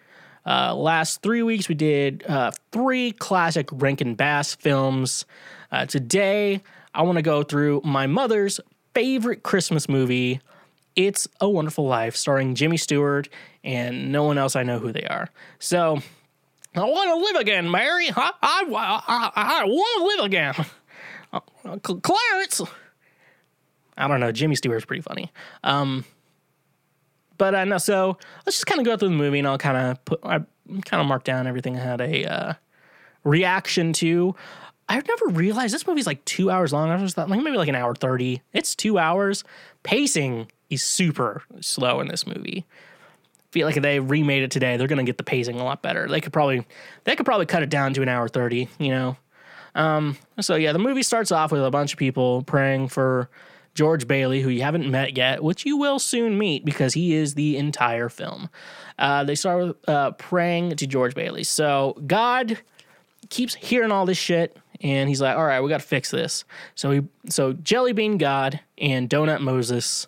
Uh, 0.46 0.74
last 0.74 1.22
three 1.22 1.42
weeks, 1.42 1.70
we 1.70 1.74
did 1.74 2.22
uh, 2.28 2.50
three 2.70 3.12
classic 3.12 3.68
Rankin 3.72 4.14
Bass 4.14 4.54
films. 4.54 5.24
Uh, 5.72 5.86
today, 5.86 6.62
I 6.94 7.02
want 7.02 7.16
to 7.16 7.22
go 7.22 7.42
through 7.42 7.82
my 7.84 8.06
mother's 8.06 8.60
favorite 8.94 9.42
Christmas 9.42 9.88
movie. 9.88 10.40
It's 10.96 11.26
A 11.40 11.48
Wonderful 11.48 11.86
Life, 11.86 12.14
starring 12.14 12.54
Jimmy 12.54 12.76
Stewart 12.76 13.28
and 13.64 14.12
no 14.12 14.22
one 14.24 14.38
else 14.38 14.54
I 14.54 14.62
know 14.62 14.78
who 14.78 14.92
they 14.92 15.04
are. 15.04 15.28
So, 15.58 15.98
I 16.76 16.80
want 16.80 17.10
to 17.10 17.16
live 17.16 17.40
again, 17.40 17.70
Mary. 17.70 18.08
I, 18.14 18.32
I, 18.42 18.64
I, 18.68 19.32
I 19.34 19.64
want 19.64 19.98
to 19.98 20.16
live 20.16 20.26
again. 20.26 20.54
Uh, 21.64 21.78
Clarence. 21.78 22.60
I 23.96 24.06
don't 24.06 24.20
know. 24.20 24.30
Jimmy 24.30 24.54
Stewart's 24.54 24.84
pretty 24.84 25.02
funny. 25.02 25.32
Um, 25.64 26.04
but 27.38 27.54
uh, 27.54 27.64
know. 27.64 27.78
so 27.78 28.18
let's 28.46 28.56
just 28.56 28.66
kind 28.66 28.80
of 28.80 28.86
go 28.86 28.96
through 28.96 29.08
the 29.08 29.16
movie, 29.16 29.40
and 29.40 29.48
I'll 29.48 29.58
kind 29.58 29.76
of 29.76 30.04
put, 30.04 30.20
I 30.22 30.38
kind 30.84 31.00
of 31.00 31.06
mark 31.06 31.24
down 31.24 31.46
everything 31.46 31.76
I 31.76 31.80
had 31.80 32.00
a 32.00 32.24
uh, 32.24 32.52
reaction 33.24 33.92
to. 33.94 34.34
I've 34.88 35.06
never 35.08 35.28
realized 35.28 35.74
this 35.74 35.86
movie's 35.86 36.06
like 36.06 36.24
two 36.24 36.50
hours 36.50 36.72
long. 36.72 36.90
I 36.90 37.00
was 37.00 37.14
thought 37.14 37.30
like 37.30 37.42
maybe 37.42 37.56
like 37.56 37.68
an 37.68 37.74
hour 37.74 37.94
thirty. 37.94 38.42
It's 38.52 38.74
two 38.74 38.98
hours. 38.98 39.44
Pacing 39.82 40.50
is 40.70 40.82
super 40.82 41.42
slow 41.60 42.00
in 42.00 42.08
this 42.08 42.26
movie 42.26 42.66
feel 43.54 43.68
like 43.68 43.76
if 43.76 43.84
they 43.84 44.00
remade 44.00 44.42
it 44.42 44.50
today, 44.50 44.76
they're 44.76 44.88
gonna 44.88 45.04
get 45.04 45.16
the 45.16 45.22
pacing 45.22 45.60
a 45.60 45.64
lot 45.64 45.80
better. 45.80 46.08
They 46.08 46.20
could 46.20 46.32
probably 46.32 46.66
they 47.04 47.14
could 47.14 47.24
probably 47.24 47.46
cut 47.46 47.62
it 47.62 47.70
down 47.70 47.94
to 47.94 48.02
an 48.02 48.08
hour 48.08 48.28
thirty, 48.28 48.68
you 48.78 48.88
know. 48.88 49.16
Um, 49.76 50.18
so 50.40 50.56
yeah, 50.56 50.72
the 50.72 50.80
movie 50.80 51.04
starts 51.04 51.30
off 51.30 51.52
with 51.52 51.64
a 51.64 51.70
bunch 51.70 51.92
of 51.92 51.98
people 51.98 52.42
praying 52.42 52.88
for 52.88 53.30
George 53.74 54.08
Bailey, 54.08 54.42
who 54.42 54.48
you 54.48 54.62
haven't 54.62 54.90
met 54.90 55.16
yet, 55.16 55.42
which 55.42 55.64
you 55.64 55.76
will 55.76 56.00
soon 56.00 56.36
meet 56.36 56.64
because 56.64 56.94
he 56.94 57.14
is 57.14 57.34
the 57.34 57.56
entire 57.56 58.08
film. 58.08 58.50
Uh, 58.98 59.22
they 59.22 59.36
start 59.36 59.68
with 59.68 59.88
uh, 59.88 60.10
praying 60.12 60.74
to 60.76 60.86
George 60.86 61.14
Bailey. 61.14 61.44
So 61.44 61.96
God 62.06 62.58
keeps 63.30 63.54
hearing 63.54 63.92
all 63.92 64.04
this 64.04 64.18
shit, 64.18 64.56
and 64.80 65.08
he's 65.08 65.20
like, 65.20 65.36
"All 65.36 65.44
right, 65.44 65.60
we 65.60 65.68
got 65.68 65.80
to 65.80 65.86
fix 65.86 66.10
this." 66.10 66.44
So 66.74 66.90
he, 66.90 67.02
so 67.28 67.52
Jelly 67.54 67.92
Bean 67.92 68.18
God 68.18 68.60
and 68.78 69.08
Donut 69.08 69.40
Moses 69.40 70.06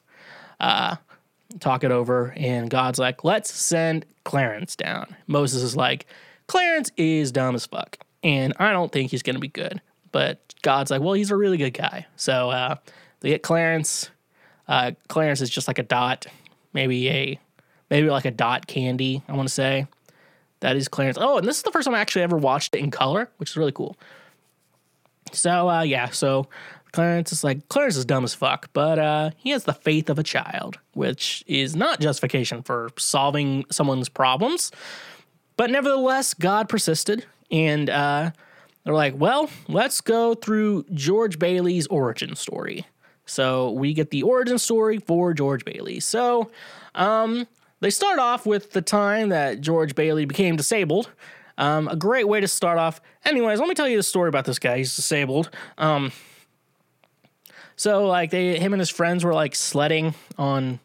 talk 1.61 1.85
it 1.85 1.91
over, 1.91 2.33
and 2.37 2.69
God's 2.71 2.99
like, 2.99 3.25
let's 3.25 3.53
send 3.53 4.05
Clarence 4.25 4.77
down. 4.77 5.15
Moses 5.27 5.63
is 5.63 5.77
like, 5.77 6.07
Clarence 6.47 6.91
is 6.97 7.33
dumb 7.33 7.55
as 7.55 7.67
fuck, 7.67 7.99
and 8.23 8.53
I 8.59 8.73
don't 8.73 8.93
think 8.93 9.11
he's 9.11 9.23
gonna 9.23 9.39
be 9.39 9.49
good. 9.49 9.81
But 10.13 10.55
God's 10.63 10.91
like, 10.91 11.01
well, 11.01 11.13
he's 11.15 11.31
a 11.31 11.37
really 11.37 11.59
good 11.59 11.75
guy. 11.75 12.07
So 12.17 12.51
uh, 12.51 12.77
they 13.21 13.31
get 13.31 13.43
Clarence. 13.43 14.11
Uh, 14.69 14.93
Clarence 15.09 15.41
is 15.41 15.51
just 15.51 15.69
like 15.69 15.79
a 15.79 15.83
dot, 15.83 16.27
maybe 16.73 17.09
a 17.09 17.41
maybe 17.91 18.09
like 18.09 18.25
a 18.25 18.31
dot 18.31 18.67
candy. 18.67 19.23
I 19.29 19.35
want 19.35 19.49
to 19.49 19.55
say 19.55 19.87
that 20.61 20.77
is 20.77 20.89
Clarence. 20.89 21.19
Oh, 21.21 21.39
and 21.39 21.47
this 21.47 21.57
is 21.57 21.63
the 21.63 21.71
first 21.71 21.87
time 21.87 21.95
I 21.95 22.01
actually 22.01 22.23
ever 22.23 22.37
watched 22.37 22.75
it 22.75 22.79
in 22.79 22.91
color, 22.91 23.31
which 23.37 23.51
is 23.51 23.57
really 23.57 23.73
cool. 23.73 23.97
So 25.47 25.71
uh, 25.71 25.83
yeah, 25.83 26.09
so 26.09 26.49
Clarence 26.91 27.31
is 27.31 27.45
like 27.45 27.69
Clarence 27.69 27.95
is 27.95 28.05
dumb 28.05 28.25
as 28.25 28.35
fuck, 28.35 28.69
but 28.73 28.99
uh, 28.99 29.31
he 29.37 29.51
has 29.51 29.63
the 29.63 29.73
faith 29.73 30.11
of 30.11 30.19
a 30.19 30.25
child, 30.25 30.81
which 30.95 31.45
is 31.47 31.77
not 31.77 32.01
justification 32.01 32.65
for 32.65 32.89
solving 32.99 33.65
someone's 33.71 34.09
problems. 34.09 34.73
But 35.57 35.71
nevertheless, 35.71 36.35
God 36.35 36.69
persisted, 36.69 37.27
and 37.49 37.89
uh, 37.89 38.33
they're 38.83 38.93
like, 38.93 39.15
well, 39.17 39.49
let's 39.69 40.01
go 40.01 40.35
through 40.35 40.85
George 40.93 41.39
Bailey's 41.39 41.87
origin 41.87 42.35
story. 42.35 42.85
So 43.25 43.71
we 43.71 43.95
get 43.95 44.11
the 44.11 44.25
origin 44.25 44.59
story 44.59 44.99
for 44.99 45.33
George 45.33 45.65
Bailey. 45.65 46.01
So 46.01 46.51
um, 46.97 47.47
they 47.79 47.91
start 47.91 48.19
off 48.19 48.47
with 48.47 48.73
the 48.73 48.83
time 48.83 49.29
that 49.29 49.61
George 49.61 49.95
Bailey 49.95 50.25
became 50.25 50.57
disabled. 50.57 51.11
Um, 51.59 51.89
a 51.89 51.97
great 51.97 52.29
way 52.29 52.41
to 52.41 52.49
start 52.49 52.79
off. 52.79 53.01
Anyways, 53.25 53.59
let 53.59 53.69
me 53.69 53.75
tell 53.75 53.89
you 53.89 53.97
the 53.97 54.03
story 54.03 54.29
about 54.29 54.45
this 54.45 54.59
guy. 54.59 54.79
He's 54.79 54.95
disabled. 54.95 55.51
Um, 55.79 56.13
so 57.77 58.07
like 58.07 58.31
they, 58.31 58.59
him 58.59 58.73
and 58.73 58.81
his 58.81 58.91
friends 58.91 59.25
were 59.25 59.35
like 59.35 59.55
sledding 59.55 60.15
on 60.39 60.81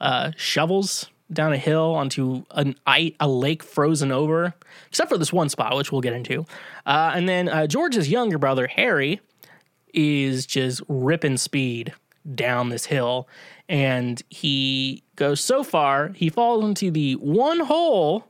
uh, 0.00 0.32
shovels 0.36 1.10
down 1.32 1.52
a 1.52 1.58
hill 1.58 1.94
onto 1.94 2.44
an 2.52 2.76
a 2.86 3.28
lake 3.28 3.62
frozen 3.62 4.12
over, 4.12 4.54
except 4.88 5.10
for 5.10 5.18
this 5.18 5.32
one 5.32 5.48
spot, 5.48 5.76
which 5.76 5.90
we'll 5.90 6.00
get 6.00 6.12
into. 6.12 6.46
Uh, 6.84 7.12
and 7.14 7.28
then 7.28 7.48
uh, 7.48 7.66
George's 7.66 8.08
younger 8.08 8.38
brother 8.38 8.66
Harry 8.68 9.20
is 9.92 10.46
just 10.46 10.82
ripping 10.88 11.36
speed 11.36 11.92
down 12.34 12.68
this 12.68 12.86
hill, 12.86 13.28
and 13.68 14.22
he 14.30 15.02
goes 15.16 15.40
so 15.40 15.64
far 15.64 16.08
he 16.10 16.28
falls 16.28 16.64
into 16.64 16.90
the 16.90 17.14
one 17.14 17.60
hole 17.60 18.24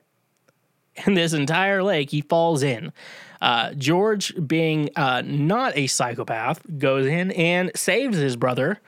in 1.05 1.15
this 1.15 1.33
entire 1.33 1.83
lake. 1.83 2.11
He 2.11 2.21
falls 2.21 2.63
in. 2.63 2.93
Uh, 3.41 3.75
George, 3.75 4.35
being 4.47 4.91
uh, 4.97 5.23
not 5.25 5.77
a 5.77 5.87
psychopath, 5.87 6.63
goes 6.79 7.07
in 7.07 7.33
and 7.33 7.71
saves 7.75 8.17
his 8.17 8.37
brother 8.37 8.81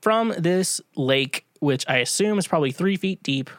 from 0.00 0.34
this 0.36 0.80
lake, 0.96 1.46
which 1.60 1.84
I 1.88 1.98
assume 1.98 2.38
is 2.38 2.46
probably 2.46 2.72
three 2.72 2.96
feet 2.96 3.22
deep 3.22 3.50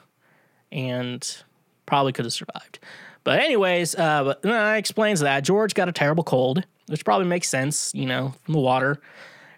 and 0.71 1.43
probably 1.85 2.11
could 2.11 2.25
have 2.25 2.33
survived. 2.33 2.79
But, 3.23 3.39
anyways, 3.39 3.95
uh, 3.95 4.23
but, 4.23 4.45
uh, 4.45 4.75
explains 4.77 5.21
that 5.21 5.43
George 5.43 5.73
got 5.73 5.89
a 5.89 5.91
terrible 5.91 6.23
cold, 6.23 6.63
which 6.87 7.05
probably 7.05 7.27
makes 7.27 7.49
sense, 7.49 7.91
you 7.95 8.05
know, 8.05 8.33
from 8.43 8.53
the 8.53 8.59
water. 8.59 9.01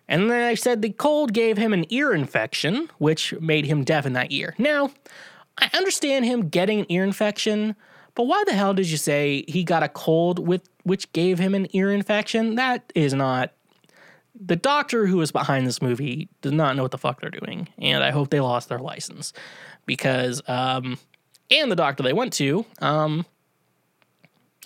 And 0.08 0.30
then 0.32 0.44
I 0.44 0.54
said 0.54 0.82
the 0.82 0.92
cold 0.92 1.34
gave 1.34 1.58
him 1.58 1.74
an 1.74 1.86
ear 1.90 2.14
infection, 2.14 2.90
which 2.98 3.34
made 3.42 3.66
him 3.66 3.84
deaf 3.84 4.06
in 4.06 4.14
that 4.14 4.32
ear. 4.32 4.56
Now, 4.58 4.92
I 5.58 5.70
understand 5.74 6.24
him 6.24 6.48
getting 6.48 6.80
an 6.80 6.86
ear 6.88 7.04
infection, 7.04 7.76
but 8.18 8.24
why 8.24 8.44
the 8.48 8.54
hell 8.54 8.74
did 8.74 8.90
you 8.90 8.98
say 8.98 9.46
he 9.48 9.64
got 9.64 9.84
a 9.84 9.88
cold 9.88 10.40
with 10.40 10.68
which 10.82 11.14
gave 11.14 11.38
him 11.38 11.54
an 11.54 11.68
ear 11.74 11.92
infection? 11.92 12.56
That 12.56 12.92
is 12.96 13.14
not 13.14 13.54
the 14.34 14.56
doctor 14.56 15.06
who 15.06 15.22
is 15.22 15.32
behind 15.32 15.68
this 15.68 15.84
movie 15.84 16.28
does 16.42 16.52
not 16.52 16.76
know 16.76 16.82
what 16.82 16.90
the 16.90 16.98
fuck 16.98 17.22
they're 17.22 17.30
doing, 17.30 17.70
and 17.78 18.04
I 18.04 18.10
hope 18.10 18.32
they 18.32 18.40
lost 18.40 18.70
their 18.70 18.80
license 18.80 19.34
because 19.86 20.42
um 20.48 20.98
and 21.52 21.72
the 21.72 21.76
doctor 21.76 22.02
they 22.02 22.12
went 22.12 22.34
to 22.34 22.66
um 22.82 23.24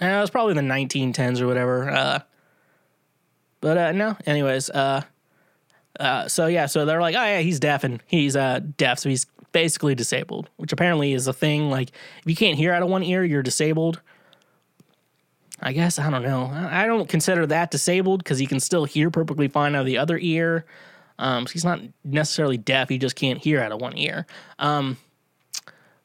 uh, 0.01 0.05
it 0.05 0.21
was 0.21 0.29
probably 0.29 0.53
the 0.53 0.61
1910s 0.61 1.41
or 1.41 1.47
whatever. 1.47 1.89
Uh, 1.89 2.19
but 3.59 3.77
uh, 3.77 3.91
no, 3.91 4.17
anyways, 4.25 4.69
uh, 4.69 5.01
uh, 5.99 6.27
so 6.29 6.47
yeah, 6.47 6.67
so 6.67 6.85
they're 6.85 7.01
like, 7.01 7.15
oh 7.15 7.23
yeah, 7.23 7.39
he's 7.41 7.59
deaf 7.59 7.83
and 7.83 8.01
he's 8.07 8.37
uh 8.37 8.61
deaf, 8.77 8.99
so 8.99 9.09
he's 9.09 9.25
basically 9.51 9.95
disabled, 9.95 10.49
which 10.57 10.71
apparently 10.71 11.13
is 11.13 11.27
a 11.27 11.33
thing. 11.33 11.69
Like 11.69 11.89
if 11.89 12.25
you 12.25 12.35
can't 12.35 12.57
hear 12.57 12.73
out 12.73 12.83
of 12.83 12.89
one 12.89 13.03
ear, 13.03 13.23
you're 13.23 13.43
disabled. 13.43 14.01
I 15.59 15.73
guess 15.73 15.99
I 15.99 16.09
don't 16.09 16.23
know. 16.23 16.45
I 16.45 16.87
don't 16.87 17.07
consider 17.07 17.45
that 17.47 17.69
disabled 17.71 18.23
because 18.23 18.39
he 18.39 18.47
can 18.47 18.59
still 18.59 18.85
hear 18.85 19.11
perfectly 19.11 19.47
fine 19.47 19.75
out 19.75 19.81
of 19.81 19.85
the 19.85 19.97
other 19.97 20.17
ear. 20.17 20.65
Um, 21.19 21.45
so 21.45 21.53
he's 21.53 21.65
not 21.65 21.81
necessarily 22.03 22.57
deaf; 22.57 22.89
he 22.89 22.97
just 22.97 23.15
can't 23.15 23.37
hear 23.39 23.61
out 23.61 23.71
of 23.71 23.79
one 23.79 23.95
ear. 23.97 24.25
Um, 24.57 24.97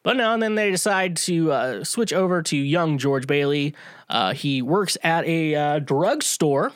but 0.02 0.16
no, 0.16 0.34
and 0.34 0.42
then 0.42 0.54
they 0.54 0.70
decide 0.70 1.16
to 1.16 1.50
uh, 1.50 1.84
switch 1.84 2.12
over 2.12 2.42
to 2.42 2.56
young 2.56 2.98
George 2.98 3.26
Bailey. 3.26 3.74
Uh, 4.08 4.34
he 4.34 4.60
works 4.62 4.98
at 5.02 5.24
a 5.24 5.54
uh, 5.54 5.78
drugstore. 5.78 6.72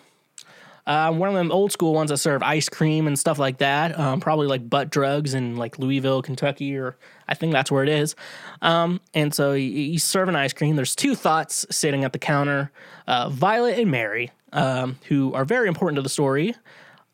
Uh, 0.91 1.12
one 1.12 1.28
of 1.28 1.36
them 1.36 1.53
old 1.53 1.70
school 1.70 1.95
ones 1.95 2.11
that 2.11 2.16
serve 2.16 2.43
ice 2.43 2.68
cream 2.68 3.07
and 3.07 3.16
stuff 3.16 3.38
like 3.38 3.59
that. 3.59 3.97
Um, 3.97 4.18
probably 4.18 4.49
like 4.49 4.68
butt 4.68 4.91
drugs 4.91 5.34
in 5.34 5.55
like 5.55 5.78
Louisville, 5.78 6.20
Kentucky, 6.20 6.76
or 6.76 6.97
I 7.28 7.34
think 7.34 7.53
that's 7.53 7.70
where 7.70 7.84
it 7.84 7.88
is. 7.88 8.16
Um, 8.61 9.01
and 9.14 9.32
so 9.32 9.53
he, 9.53 9.93
he's 9.93 10.14
an 10.16 10.34
ice 10.34 10.53
cream. 10.53 10.74
There's 10.74 10.97
two 10.97 11.14
thoughts 11.14 11.64
sitting 11.70 12.03
at 12.03 12.12
the 12.12 12.18
counter 12.18 12.72
uh, 13.07 13.28
Violet 13.28 13.78
and 13.78 13.88
Mary, 13.88 14.32
um, 14.53 14.99
who 15.07 15.32
are 15.32 15.45
very 15.45 15.68
important 15.68 15.95
to 15.95 16.03
the 16.03 16.09
story 16.09 16.57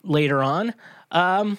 later 0.02 0.42
on. 0.42 0.72
Um, 1.10 1.58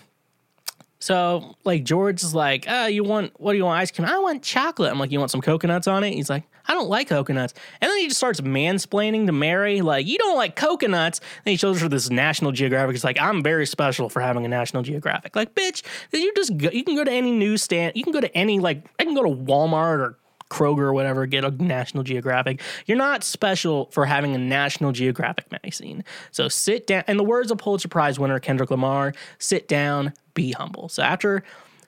so 0.98 1.56
like 1.66 1.84
George 1.84 2.24
is 2.24 2.34
like, 2.34 2.66
ah, 2.68 2.88
you 2.88 3.04
want 3.04 3.40
what 3.40 3.52
do 3.52 3.60
you 3.60 3.66
want 3.66 3.80
ice 3.80 3.92
cream? 3.92 4.08
I 4.08 4.18
want 4.18 4.42
chocolate. 4.42 4.92
I'm 4.92 4.98
like, 4.98 5.12
you 5.12 5.20
want 5.20 5.30
some 5.30 5.42
coconuts 5.42 5.86
on 5.86 6.04
it? 6.04 6.14
He's 6.14 6.32
like, 6.32 6.46
I 6.68 6.74
don't 6.74 6.90
like 6.90 7.10
coconuts. 7.10 7.54
And 7.82 7.90
then 7.90 7.98
he 7.98 8.08
just 8.08 8.18
starts 8.18 8.42
mansplaining 8.42 9.26
to 9.28 9.32
Mary, 9.32 9.82
like, 9.82 10.06
you 10.06 10.18
don't 10.18 10.36
like 10.36 10.56
coconuts. 10.56 11.20
And 11.46 11.52
he 11.52 11.58
shows 11.58 11.82
her 11.82 11.90
this 11.90 12.10
National 12.10 12.52
Geographic. 12.52 12.96
He's 12.96 13.04
like, 13.04 13.20
I'm 13.20 13.42
very 13.42 13.66
special 13.66 14.10
for 14.10 14.20
having 14.20 14.46
a 14.46 14.48
National 14.48 14.84
Geographic. 14.84 15.36
Like, 15.36 15.56
bitch, 15.56 15.84
you 16.12 16.34
just 16.36 16.58
go, 16.58 16.70
you 16.70 16.84
can 16.84 16.96
go 16.96 17.04
to 17.04 17.12
any 17.12 17.32
newsstand, 17.32 17.94
you 17.96 18.04
can 18.04 18.14
go 18.14 18.22
to 18.22 18.38
any 18.38 18.60
like 18.60 18.86
I 19.00 19.04
can 19.04 19.16
go 19.16 19.24
to 19.24 19.30
Walmart 19.30 20.00
or 20.00 20.18
Kroger 20.50 20.80
or 20.80 20.94
whatever, 20.94 21.26
get 21.26 21.44
a 21.44 21.52
National 21.52 22.04
Geographic. 22.04 22.62
You're 22.86 22.98
not 22.98 23.24
special 23.24 23.88
for 23.92 24.06
having 24.06 24.34
a 24.34 24.38
National 24.38 24.92
Geographic 24.92 25.52
magazine. 25.52 26.04
So 26.32 26.48
sit 26.48 26.88
down. 26.88 27.04
In 27.08 27.18
the 27.18 27.24
words 27.24 27.52
of 27.52 27.58
Pulitzer 27.58 27.90
Prize 27.90 28.20
winner 28.20 28.40
Kendrick 28.40 28.72
Lamar, 28.72 29.14
sit 29.40 29.68
down, 29.68 30.14
be 30.34 30.52
humble. 30.52 30.90
So 30.90 31.04
after 31.04 31.44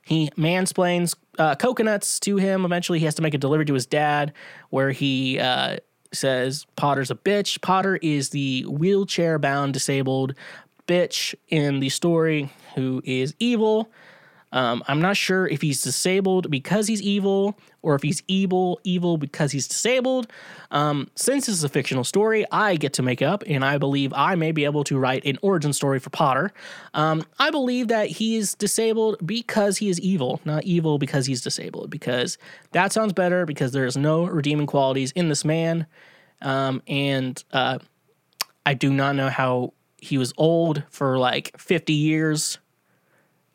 he 0.06 0.30
mansplains 0.32 1.16
uh, 1.40 1.56
coconuts 1.56 2.20
to 2.22 2.38
him, 2.38 2.66
eventually 2.66 3.00
he 3.00 3.06
has 3.06 3.16
to 3.16 3.22
make 3.22 3.34
a 3.34 3.38
delivery 3.38 3.66
to 3.66 3.74
his 3.74 3.86
dad 3.86 4.34
where 4.70 4.92
he 4.92 5.40
uh, 5.40 5.78
says 6.12 6.68
Potter's 6.76 7.10
a 7.10 7.16
bitch. 7.16 7.62
Potter 7.62 7.98
is 8.02 8.30
the 8.30 8.64
wheelchair 8.64 9.40
bound 9.40 9.74
disabled 9.74 10.36
bitch 10.88 11.34
in 11.48 11.80
the 11.80 11.90
story 11.90 12.52
who 12.76 13.02
is 13.06 13.36
evil. 13.40 13.90
Um, 14.52 14.84
I'm 14.88 15.02
not 15.02 15.16
sure 15.16 15.48
if 15.48 15.62
he's 15.62 15.82
disabled 15.82 16.50
because 16.50 16.88
he's 16.88 17.02
evil 17.02 17.58
or 17.82 17.96
if 17.96 18.02
he's 18.02 18.24
evil 18.28 18.80
evil 18.84 19.18
because 19.18 19.52
he's 19.52 19.68
disabled. 19.68 20.32
Um, 20.72 21.10
since 21.16 21.46
this 21.46 21.56
is 21.56 21.64
a 21.64 21.70
fictional 21.70 22.04
story, 22.04 22.46
I 22.52 22.76
get 22.76 22.94
to 22.94 23.04
make 23.04 23.22
up, 23.22 23.44
and 23.48 23.64
I 23.64 23.78
believe 23.78 24.12
I 24.14 24.36
may 24.36 24.52
be 24.52 24.66
able 24.66 24.84
to 24.86 24.98
write 24.98 25.26
an 25.26 25.38
origin 25.42 25.74
story 25.74 26.00
for 26.00 26.10
Potter. 26.10 26.52
Um, 26.94 27.24
I 27.38 27.52
believe 27.52 27.88
that 27.90 28.08
he 28.08 28.38
is 28.38 28.56
disabled 28.56 29.18
because 29.26 29.78
he 29.78 29.90
is 29.90 30.00
evil, 30.00 30.42
not 30.46 30.64
evil 30.64 30.98
because 30.98 31.26
he's 31.26 31.42
disabled, 31.42 31.90
because 31.90 32.38
that 32.72 32.92
sounds 32.92 33.14
better 33.14 33.46
because 33.46 33.72
there's 33.72 33.98
no 33.98 34.26
redeeming 34.26 34.68
qualities 34.68 35.12
in 35.12 35.30
this 35.30 35.46
man. 35.46 35.86
Um, 36.42 36.82
and 36.88 37.44
uh, 37.52 37.80
I 38.66 38.74
do 38.74 38.92
not 38.92 39.16
know 39.16 39.30
how 39.30 39.74
he 39.98 40.18
was 40.18 40.34
old 40.38 40.84
for 40.90 41.18
like 41.18 41.58
50 41.58 41.94
years 41.94 42.58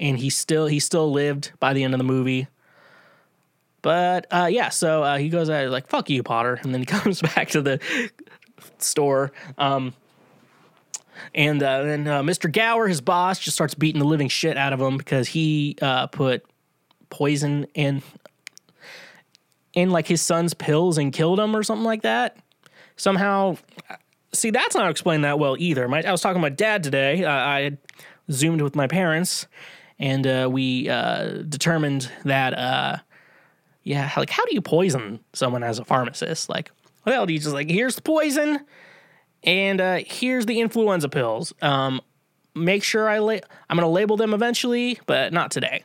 and 0.00 0.18
he 0.18 0.30
still 0.30 0.66
he 0.66 0.80
still 0.80 1.10
lived 1.10 1.52
by 1.60 1.72
the 1.72 1.84
end 1.84 1.94
of 1.94 1.98
the 1.98 2.04
movie. 2.04 2.48
But 3.82 4.26
uh, 4.30 4.48
yeah, 4.50 4.70
so 4.70 5.02
uh, 5.02 5.18
he 5.18 5.28
goes 5.28 5.50
out 5.50 5.68
like 5.68 5.88
"fuck 5.88 6.08
you, 6.10 6.22
Potter," 6.22 6.58
and 6.62 6.72
then 6.72 6.80
he 6.80 6.86
comes 6.86 7.20
back 7.20 7.50
to 7.50 7.62
the 7.62 7.80
store. 8.78 9.32
Um, 9.58 9.94
and 11.34 11.62
uh, 11.62 11.82
then 11.82 12.06
uh, 12.06 12.22
Mr. 12.22 12.50
Gower, 12.50 12.88
his 12.88 13.00
boss, 13.00 13.38
just 13.38 13.56
starts 13.56 13.74
beating 13.74 14.00
the 14.00 14.06
living 14.06 14.28
shit 14.28 14.56
out 14.56 14.72
of 14.72 14.80
him 14.80 14.96
because 14.96 15.28
he 15.28 15.76
uh, 15.80 16.06
put 16.08 16.44
poison 17.10 17.66
in 17.74 18.02
in 19.72 19.90
like 19.90 20.06
his 20.06 20.22
son's 20.22 20.54
pills 20.54 20.98
and 20.98 21.12
killed 21.12 21.38
him 21.38 21.54
or 21.54 21.62
something 21.62 21.84
like 21.84 22.02
that. 22.02 22.36
Somehow, 22.96 23.56
see 24.32 24.50
that's 24.50 24.76
not 24.76 24.90
explained 24.90 25.24
that 25.24 25.38
well 25.38 25.56
either. 25.58 25.88
My, 25.88 26.02
I 26.02 26.12
was 26.12 26.20
talking 26.20 26.36
to 26.36 26.42
my 26.42 26.48
dad 26.48 26.84
today. 26.84 27.24
Uh, 27.24 27.30
I 27.30 27.78
zoomed 28.30 28.62
with 28.62 28.76
my 28.76 28.86
parents, 28.86 29.46
and 29.98 30.26
uh, 30.26 30.48
we 30.50 30.88
uh, 30.88 31.42
determined 31.48 32.10
that 32.24 32.54
uh, 32.54 32.98
yeah, 33.82 34.10
like 34.16 34.30
how 34.30 34.44
do 34.44 34.54
you 34.54 34.60
poison 34.60 35.20
someone 35.32 35.62
as 35.62 35.78
a 35.78 35.84
pharmacist? 35.84 36.48
Like, 36.48 36.70
well, 37.04 37.26
just 37.26 37.46
like 37.48 37.70
here's 37.70 37.96
the 37.96 38.02
poison, 38.02 38.60
and 39.42 39.80
uh, 39.80 40.00
here's 40.06 40.46
the 40.46 40.60
influenza 40.60 41.08
pills. 41.08 41.52
Um, 41.62 42.00
make 42.54 42.82
sure 42.82 43.08
I 43.08 43.18
la- 43.18 43.40
I'm 43.68 43.76
gonna 43.76 43.90
label 43.90 44.16
them 44.16 44.34
eventually, 44.34 44.98
but 45.06 45.32
not 45.32 45.50
today. 45.50 45.84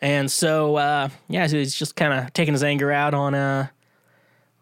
And 0.00 0.30
so 0.30 0.76
uh, 0.76 1.08
yeah, 1.28 1.46
so 1.46 1.56
he's 1.56 1.74
just 1.74 1.96
kind 1.96 2.12
of 2.12 2.32
taking 2.32 2.54
his 2.54 2.62
anger 2.62 2.90
out 2.90 3.14
on 3.14 3.34
uh 3.34 3.68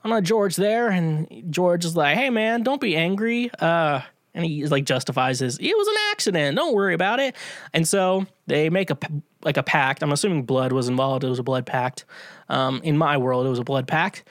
on 0.04 0.12
uh, 0.12 0.20
George 0.20 0.56
there, 0.56 0.88
and 0.88 1.44
George 1.50 1.84
is 1.84 1.96
like, 1.96 2.16
"Hey 2.16 2.30
man, 2.30 2.62
don't 2.62 2.80
be 2.80 2.96
angry." 2.96 3.50
Uh, 3.58 4.00
and 4.34 4.44
he 4.44 4.66
like 4.66 4.84
justifies 4.84 5.40
his 5.40 5.58
it 5.58 5.76
was 5.76 5.88
an 5.88 5.94
accident. 6.12 6.56
Don't 6.56 6.74
worry 6.74 6.94
about 6.94 7.20
it. 7.20 7.34
And 7.72 7.86
so 7.86 8.26
they 8.46 8.70
make 8.70 8.90
a 8.90 8.98
like 9.42 9.56
a 9.56 9.62
pact. 9.62 10.02
I'm 10.02 10.12
assuming 10.12 10.44
blood 10.44 10.72
was 10.72 10.88
involved. 10.88 11.24
It 11.24 11.28
was 11.28 11.38
a 11.38 11.42
blood 11.44 11.66
pact. 11.66 12.04
Um, 12.48 12.80
in 12.82 12.96
my 12.96 13.16
world 13.16 13.46
it 13.46 13.50
was 13.50 13.58
a 13.58 13.64
blood 13.64 13.88
pact. 13.88 14.24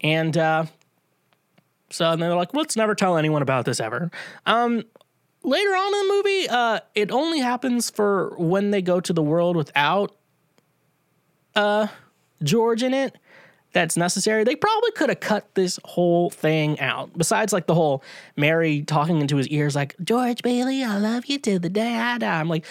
And 0.00 0.36
uh, 0.36 0.66
so 1.90 2.10
and 2.10 2.20
they're 2.20 2.34
like 2.34 2.54
let's 2.54 2.76
never 2.76 2.94
tell 2.94 3.16
anyone 3.16 3.42
about 3.42 3.64
this 3.64 3.80
ever. 3.80 4.10
Um, 4.44 4.84
later 5.42 5.70
on 5.70 5.86
in 5.86 6.08
the 6.08 6.14
movie 6.14 6.48
uh, 6.48 6.80
it 6.94 7.10
only 7.10 7.40
happens 7.40 7.90
for 7.90 8.34
when 8.38 8.70
they 8.70 8.82
go 8.82 9.00
to 9.00 9.12
the 9.12 9.22
world 9.22 9.56
without 9.56 10.14
uh, 11.54 11.86
george 12.42 12.82
in 12.82 12.92
it 12.92 13.16
that's 13.76 13.94
necessary. 13.94 14.42
They 14.42 14.56
probably 14.56 14.90
could 14.92 15.10
have 15.10 15.20
cut 15.20 15.54
this 15.54 15.78
whole 15.84 16.30
thing 16.30 16.80
out. 16.80 17.10
Besides, 17.14 17.52
like 17.52 17.66
the 17.66 17.74
whole 17.74 18.02
Mary 18.34 18.80
talking 18.80 19.20
into 19.20 19.36
his 19.36 19.46
ears, 19.48 19.76
like, 19.76 19.94
George 20.02 20.40
Bailey, 20.40 20.82
I 20.82 20.96
love 20.96 21.26
you 21.26 21.38
till 21.38 21.58
the 21.58 21.68
day 21.68 21.94
I 21.94 22.16
die. 22.16 22.40
I'm 22.40 22.48
like, 22.48 22.64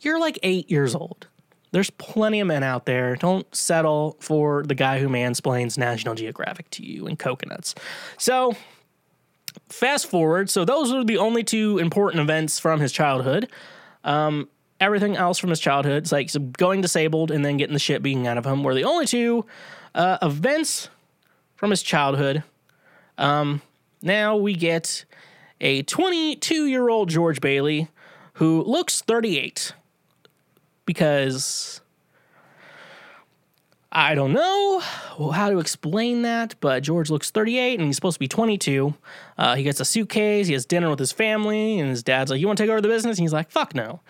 you're 0.00 0.18
like 0.18 0.36
eight 0.42 0.68
years 0.68 0.96
old. 0.96 1.28
There's 1.70 1.90
plenty 1.90 2.40
of 2.40 2.48
men 2.48 2.64
out 2.64 2.86
there. 2.86 3.14
Don't 3.14 3.46
settle 3.54 4.16
for 4.18 4.64
the 4.64 4.74
guy 4.74 4.98
who 4.98 5.08
mansplains 5.08 5.78
National 5.78 6.16
Geographic 6.16 6.68
to 6.70 6.84
you 6.84 7.06
and 7.06 7.16
coconuts. 7.16 7.76
So, 8.18 8.56
fast 9.68 10.08
forward. 10.08 10.50
So, 10.50 10.64
those 10.64 10.92
are 10.92 11.04
the 11.04 11.18
only 11.18 11.44
two 11.44 11.78
important 11.78 12.20
events 12.20 12.58
from 12.58 12.80
his 12.80 12.90
childhood. 12.90 13.48
Um, 14.02 14.48
everything 14.80 15.16
else 15.16 15.38
from 15.38 15.50
his 15.50 15.60
childhood, 15.60 16.02
it's 16.02 16.10
like 16.10 16.32
going 16.54 16.80
disabled 16.80 17.30
and 17.30 17.44
then 17.44 17.58
getting 17.58 17.74
the 17.74 17.78
shit 17.78 18.02
beaten 18.02 18.26
out 18.26 18.38
of 18.38 18.44
him, 18.44 18.64
were 18.64 18.74
the 18.74 18.82
only 18.82 19.06
two 19.06 19.46
uh, 19.94 20.18
events 20.22 20.88
from 21.56 21.70
his 21.70 21.82
childhood. 21.82 22.42
Um, 23.18 23.62
now 24.02 24.36
we 24.36 24.54
get 24.54 25.04
a 25.60 25.82
22 25.82 26.66
year 26.66 26.88
old 26.88 27.08
George 27.08 27.40
Bailey 27.40 27.88
who 28.34 28.62
looks 28.64 29.02
38 29.02 29.74
because 30.86 31.80
I 33.92 34.14
don't 34.14 34.32
know 34.32 34.78
how 34.78 35.50
to 35.50 35.58
explain 35.58 36.22
that, 36.22 36.54
but 36.60 36.82
George 36.82 37.10
looks 37.10 37.30
38 37.30 37.78
and 37.78 37.86
he's 37.86 37.96
supposed 37.96 38.14
to 38.14 38.20
be 38.20 38.28
22. 38.28 38.94
Uh, 39.36 39.56
he 39.56 39.62
gets 39.64 39.80
a 39.80 39.84
suitcase, 39.84 40.46
he 40.46 40.52
has 40.52 40.64
dinner 40.64 40.88
with 40.88 40.98
his 40.98 41.12
family, 41.12 41.78
and 41.80 41.90
his 41.90 42.02
dad's 42.02 42.30
like, 42.30 42.40
You 42.40 42.46
want 42.46 42.56
to 42.58 42.62
take 42.62 42.70
over 42.70 42.80
the 42.80 42.88
business? 42.88 43.18
And 43.18 43.24
he's 43.24 43.32
like, 43.32 43.50
Fuck 43.50 43.74
no. 43.74 44.00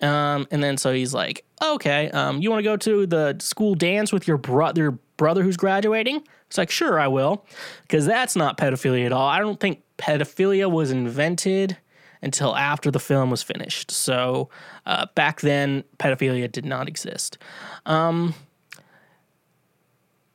Um, 0.00 0.46
and 0.50 0.62
then 0.62 0.76
so 0.78 0.92
he's 0.92 1.12
like, 1.12 1.44
Okay, 1.62 2.10
um, 2.10 2.40
you 2.40 2.50
want 2.50 2.60
to 2.60 2.64
go 2.64 2.76
to 2.78 3.06
the 3.06 3.36
school 3.38 3.74
dance 3.74 4.12
with 4.12 4.26
your 4.26 4.38
brother? 4.38 4.98
Brother 5.16 5.42
who's 5.42 5.56
graduating? 5.56 6.22
It's 6.46 6.58
like, 6.58 6.70
sure, 6.70 7.00
I 7.00 7.08
will. 7.08 7.44
Because 7.82 8.06
that's 8.06 8.36
not 8.36 8.56
pedophilia 8.58 9.06
at 9.06 9.12
all. 9.12 9.28
I 9.28 9.38
don't 9.38 9.60
think 9.60 9.82
pedophilia 9.98 10.70
was 10.70 10.90
invented 10.90 11.76
until 12.22 12.56
after 12.56 12.90
the 12.90 13.00
film 13.00 13.30
was 13.30 13.42
finished. 13.42 13.90
So 13.90 14.48
uh, 14.84 15.06
back 15.14 15.40
then, 15.40 15.84
pedophilia 15.98 16.50
did 16.50 16.64
not 16.64 16.88
exist. 16.88 17.38
Um, 17.84 18.34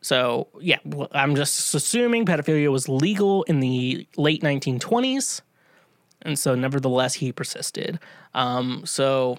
so, 0.01 0.47
yeah, 0.59 0.79
I'm 1.11 1.35
just 1.35 1.73
assuming 1.75 2.25
pedophilia 2.25 2.71
was 2.71 2.89
legal 2.89 3.43
in 3.43 3.59
the 3.59 4.07
late 4.17 4.41
1920s. 4.41 5.41
And 6.23 6.37
so, 6.37 6.55
nevertheless, 6.55 7.15
he 7.15 7.31
persisted. 7.31 7.99
Um, 8.33 8.83
so, 8.85 9.37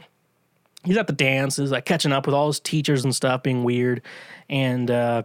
he's 0.85 0.97
at 0.97 1.07
the 1.07 1.13
dances, 1.13 1.71
like 1.71 1.85
catching 1.85 2.13
up 2.13 2.27
with 2.27 2.35
all 2.35 2.49
his 2.49 2.61
teachers 2.61 3.05
and 3.05 3.15
stuff, 3.15 3.43
being 3.43 3.65
weird. 3.65 4.03
And 4.49 4.91
uh, 4.91 5.23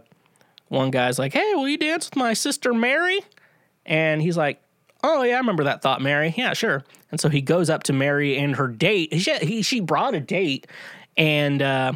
one 0.68 0.90
guy's 0.90 1.18
like, 1.18 1.32
"Hey, 1.32 1.54
will 1.54 1.68
you 1.68 1.78
dance 1.78 2.06
with 2.06 2.16
my 2.16 2.34
sister 2.34 2.72
Mary?" 2.72 3.20
And 3.86 4.20
he's 4.22 4.36
like, 4.36 4.62
"Oh 5.02 5.22
yeah, 5.22 5.36
I 5.36 5.38
remember 5.38 5.64
that 5.64 5.82
thought, 5.82 6.00
Mary. 6.00 6.34
Yeah, 6.36 6.52
sure." 6.54 6.84
And 7.10 7.20
so 7.20 7.28
he 7.28 7.40
goes 7.40 7.70
up 7.70 7.84
to 7.84 7.92
Mary 7.92 8.36
and 8.36 8.56
her 8.56 8.68
date. 8.68 9.14
She 9.20 9.36
he, 9.38 9.62
she 9.62 9.80
brought 9.80 10.14
a 10.14 10.20
date, 10.20 10.66
and 11.16 11.62
uh, 11.62 11.92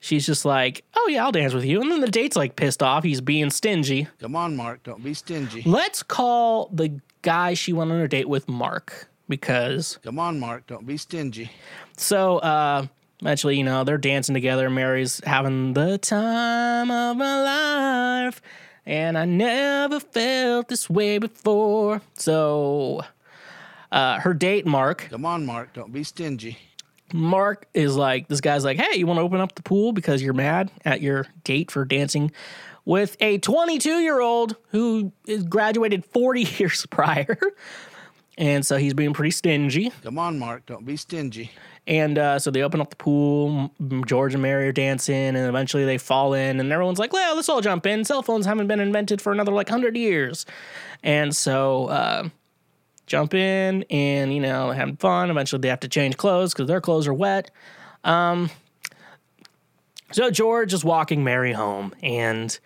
she's 0.00 0.26
just 0.26 0.44
like, 0.44 0.84
"Oh 0.94 1.08
yeah, 1.08 1.24
I'll 1.24 1.32
dance 1.32 1.54
with 1.54 1.64
you." 1.64 1.80
And 1.80 1.90
then 1.90 2.00
the 2.00 2.10
date's 2.10 2.36
like 2.36 2.56
pissed 2.56 2.82
off. 2.82 3.04
He's 3.04 3.20
being 3.20 3.50
stingy. 3.50 4.08
Come 4.20 4.36
on, 4.36 4.56
Mark. 4.56 4.82
Don't 4.82 5.02
be 5.02 5.14
stingy. 5.14 5.62
Let's 5.64 6.02
call 6.02 6.70
the 6.72 7.00
guy 7.22 7.54
she 7.54 7.72
went 7.72 7.90
on 7.90 7.98
a 7.98 8.08
date 8.08 8.28
with 8.28 8.48
Mark 8.48 9.08
because 9.28 9.98
Come 10.02 10.18
on, 10.18 10.38
Mark. 10.38 10.66
Don't 10.66 10.86
be 10.86 10.96
stingy. 10.96 11.50
So 11.96 12.38
uh 12.38 12.86
eventually, 13.20 13.56
you 13.56 13.64
know, 13.64 13.84
they're 13.84 13.98
dancing 13.98 14.34
together. 14.34 14.68
Mary's 14.70 15.20
having 15.24 15.72
the 15.72 15.98
time 15.98 16.90
of 16.90 17.16
my 17.16 17.42
life. 18.24 18.42
And 18.84 19.18
I 19.18 19.24
never 19.24 19.98
felt 20.00 20.68
this 20.68 20.88
way 20.88 21.18
before. 21.18 22.02
So 22.14 23.02
uh 23.92 24.20
her 24.20 24.34
date, 24.34 24.66
Mark, 24.66 25.08
Come 25.10 25.24
on, 25.24 25.46
Mark. 25.46 25.72
Don't 25.72 25.92
be 25.92 26.04
stingy. 26.04 26.58
Mark 27.14 27.68
is 27.72 27.94
like, 27.96 28.26
this 28.26 28.40
guy's 28.40 28.64
like, 28.64 28.78
hey, 28.78 28.98
you 28.98 29.06
want 29.06 29.18
to 29.18 29.22
open 29.22 29.40
up 29.40 29.54
the 29.54 29.62
pool 29.62 29.92
because 29.92 30.20
you're 30.20 30.32
mad 30.34 30.72
at 30.84 31.00
your 31.00 31.24
date 31.44 31.70
for 31.70 31.84
dancing 31.84 32.32
with 32.84 33.16
a 33.20 33.38
22 33.38 33.98
year 34.00 34.20
old 34.20 34.56
who 34.70 35.12
is 35.26 35.44
graduated 35.44 36.04
40 36.04 36.42
years 36.58 36.84
prior. 36.86 37.38
And 38.38 38.66
so 38.66 38.76
he's 38.76 38.92
being 38.92 39.12
pretty 39.14 39.30
stingy. 39.30 39.92
Come 40.02 40.18
on, 40.18 40.38
Mark. 40.38 40.66
Don't 40.66 40.84
be 40.84 40.96
stingy. 40.96 41.52
And 41.86 42.18
uh, 42.18 42.38
so 42.40 42.50
they 42.50 42.62
open 42.62 42.80
up 42.80 42.90
the 42.90 42.96
pool. 42.96 43.70
George 44.06 44.34
and 44.34 44.42
Mary 44.42 44.66
are 44.68 44.72
dancing, 44.72 45.14
and 45.14 45.36
eventually 45.36 45.84
they 45.84 45.98
fall 45.98 46.34
in, 46.34 46.58
and 46.58 46.72
everyone's 46.72 46.98
like, 46.98 47.12
"Well, 47.12 47.36
let's 47.36 47.48
all 47.48 47.60
jump 47.60 47.86
in." 47.86 48.04
Cell 48.04 48.22
phones 48.22 48.44
haven't 48.44 48.66
been 48.66 48.80
invented 48.80 49.22
for 49.22 49.30
another 49.30 49.52
like 49.52 49.68
hundred 49.68 49.96
years, 49.96 50.46
and 51.04 51.34
so 51.34 51.86
uh, 51.86 52.28
jump 53.06 53.34
in, 53.34 53.84
and 53.84 54.34
you 54.34 54.40
know, 54.40 54.72
having 54.72 54.96
fun. 54.96 55.30
Eventually, 55.30 55.60
they 55.60 55.68
have 55.68 55.80
to 55.80 55.88
change 55.88 56.16
clothes 56.16 56.52
because 56.52 56.66
their 56.66 56.80
clothes 56.80 57.06
are 57.06 57.14
wet. 57.14 57.52
Um, 58.02 58.50
so 60.12 60.30
George 60.30 60.72
is 60.72 60.84
walking 60.84 61.22
Mary 61.22 61.52
home, 61.52 61.94
and 62.02 62.58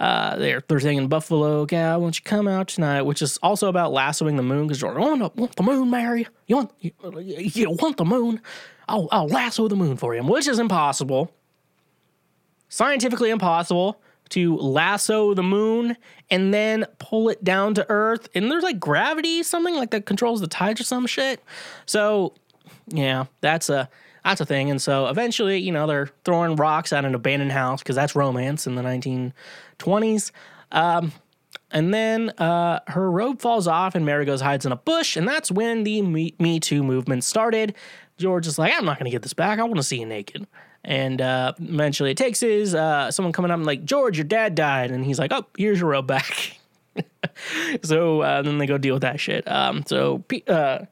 uh, 0.00 0.36
they're 0.36 0.62
they're 0.66 0.80
singing 0.80 1.08
Buffalo 1.08 1.66
Gal, 1.66 2.00
won't 2.00 2.18
you 2.18 2.24
come 2.24 2.48
out 2.48 2.68
tonight? 2.68 3.02
Which 3.02 3.20
is 3.20 3.36
also 3.42 3.68
about 3.68 3.92
lassoing 3.92 4.36
the 4.36 4.42
moon 4.42 4.66
because 4.66 4.82
I 4.82 4.92
want, 4.92 5.36
want 5.36 5.56
the 5.56 5.62
moon, 5.62 5.90
Mary. 5.90 6.26
You 6.46 6.56
want 6.56 6.72
you, 6.80 6.92
you 7.02 7.70
want 7.70 7.98
the 7.98 8.06
moon? 8.06 8.40
I'll 8.88 9.08
I'll 9.12 9.26
lasso 9.26 9.68
the 9.68 9.76
moon 9.76 9.98
for 9.98 10.14
you, 10.14 10.22
which 10.22 10.48
is 10.48 10.58
impossible, 10.58 11.30
scientifically 12.70 13.28
impossible 13.28 14.00
to 14.30 14.56
lasso 14.56 15.34
the 15.34 15.42
moon 15.42 15.98
and 16.30 16.54
then 16.54 16.86
pull 16.98 17.28
it 17.28 17.44
down 17.44 17.74
to 17.74 17.84
Earth. 17.90 18.28
And 18.34 18.50
there's 18.50 18.62
like 18.62 18.80
gravity, 18.80 19.42
something 19.42 19.74
like 19.74 19.90
that 19.90 20.06
controls 20.06 20.40
the 20.40 20.46
tides 20.46 20.80
or 20.80 20.84
some 20.84 21.06
shit. 21.06 21.44
So 21.84 22.32
yeah, 22.88 23.26
that's 23.42 23.68
a 23.68 23.90
that's 24.24 24.40
a 24.40 24.46
thing. 24.46 24.70
And 24.70 24.80
so 24.80 25.08
eventually, 25.08 25.58
you 25.58 25.72
know, 25.72 25.86
they're 25.86 26.08
throwing 26.24 26.56
rocks 26.56 26.92
at 26.92 27.04
an 27.04 27.14
abandoned 27.14 27.52
house 27.52 27.82
because 27.82 27.96
that's 27.96 28.14
romance 28.14 28.66
in 28.66 28.74
the 28.74 28.82
1920s. 29.80 30.30
Um, 30.72 31.12
and 31.72 31.94
then 31.94 32.30
uh, 32.30 32.80
her 32.88 33.10
robe 33.10 33.40
falls 33.40 33.66
off, 33.66 33.94
and 33.94 34.04
Mary 34.04 34.24
goes 34.24 34.40
hides 34.40 34.66
in 34.66 34.72
a 34.72 34.76
bush, 34.76 35.16
and 35.16 35.26
that's 35.26 35.50
when 35.50 35.84
the 35.84 36.02
Me, 36.02 36.34
Me 36.38 36.58
Too 36.58 36.82
movement 36.82 37.24
started. 37.24 37.74
George 38.18 38.46
is 38.46 38.58
like, 38.58 38.72
I'm 38.76 38.84
not 38.84 38.98
gonna 38.98 39.10
get 39.10 39.22
this 39.22 39.32
back. 39.32 39.58
I 39.58 39.62
want 39.62 39.76
to 39.76 39.82
see 39.82 40.00
you 40.00 40.06
naked. 40.06 40.46
And 40.84 41.20
uh, 41.20 41.52
eventually, 41.58 42.10
it 42.10 42.16
takes 42.16 42.40
his 42.40 42.74
uh, 42.74 43.10
someone 43.10 43.32
coming 43.32 43.50
up 43.50 43.56
and 43.56 43.66
like, 43.66 43.84
George, 43.84 44.16
your 44.16 44.24
dad 44.24 44.54
died, 44.54 44.90
and 44.90 45.04
he's 45.04 45.18
like, 45.18 45.32
Oh, 45.32 45.46
here's 45.56 45.80
your 45.80 45.90
robe 45.90 46.06
back. 46.06 46.58
so 47.82 48.20
uh, 48.22 48.42
then 48.42 48.58
they 48.58 48.66
go 48.66 48.78
deal 48.78 48.94
with 48.94 49.02
that 49.02 49.20
shit. 49.20 49.46
Um, 49.48 49.84
so 49.86 50.18
P- 50.28 50.44
uh, 50.48 50.86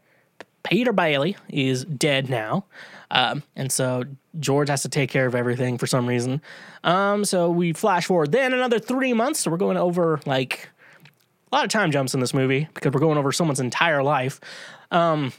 Peter 0.62 0.92
Bailey 0.92 1.36
is 1.48 1.84
dead 1.84 2.28
now. 2.28 2.66
Um, 3.10 3.42
and 3.56 3.72
so 3.72 4.04
George 4.38 4.68
has 4.68 4.82
to 4.82 4.88
take 4.88 5.10
care 5.10 5.26
of 5.26 5.34
everything 5.34 5.78
for 5.78 5.86
some 5.86 6.06
reason. 6.06 6.40
Um, 6.84 7.24
so 7.24 7.50
we 7.50 7.72
flash 7.72 8.06
forward 8.06 8.32
then 8.32 8.52
another 8.52 8.78
three 8.78 9.12
months. 9.12 9.40
So 9.40 9.50
we're 9.50 9.56
going 9.56 9.76
over 9.76 10.20
like 10.26 10.70
a 11.50 11.56
lot 11.56 11.64
of 11.64 11.70
time 11.70 11.90
jumps 11.90 12.14
in 12.14 12.20
this 12.20 12.34
movie 12.34 12.68
because 12.74 12.92
we're 12.92 13.00
going 13.00 13.18
over 13.18 13.32
someone's 13.32 13.60
entire 13.60 14.02
life. 14.02 14.40
Um, 14.90 15.32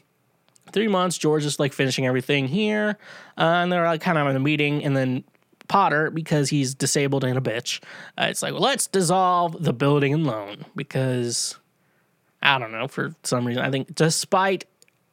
three 0.72 0.88
months, 0.88 1.18
George 1.18 1.46
is 1.46 1.60
like 1.60 1.74
finishing 1.74 2.06
everything 2.06 2.48
here. 2.48 2.98
Uh, 3.38 3.42
and 3.42 3.72
they're 3.72 3.86
like 3.86 4.02
kind 4.02 4.18
of 4.18 4.28
in 4.28 4.36
a 4.36 4.40
meeting. 4.40 4.84
And 4.84 4.96
then 4.96 5.24
Potter, 5.68 6.10
because 6.10 6.50
he's 6.50 6.74
disabled 6.74 7.24
and 7.24 7.38
a 7.38 7.42
bitch, 7.42 7.82
uh, 8.18 8.28
it's 8.30 8.42
like, 8.42 8.54
well, 8.54 8.62
let's 8.62 8.88
dissolve 8.88 9.62
the 9.64 9.74
building 9.74 10.14
and 10.14 10.26
loan 10.26 10.66
because 10.76 11.58
I 12.42 12.58
don't 12.58 12.72
know, 12.72 12.88
for 12.88 13.14
some 13.24 13.46
reason, 13.46 13.64
I 13.64 13.70
think 13.70 13.94
despite 13.94 14.66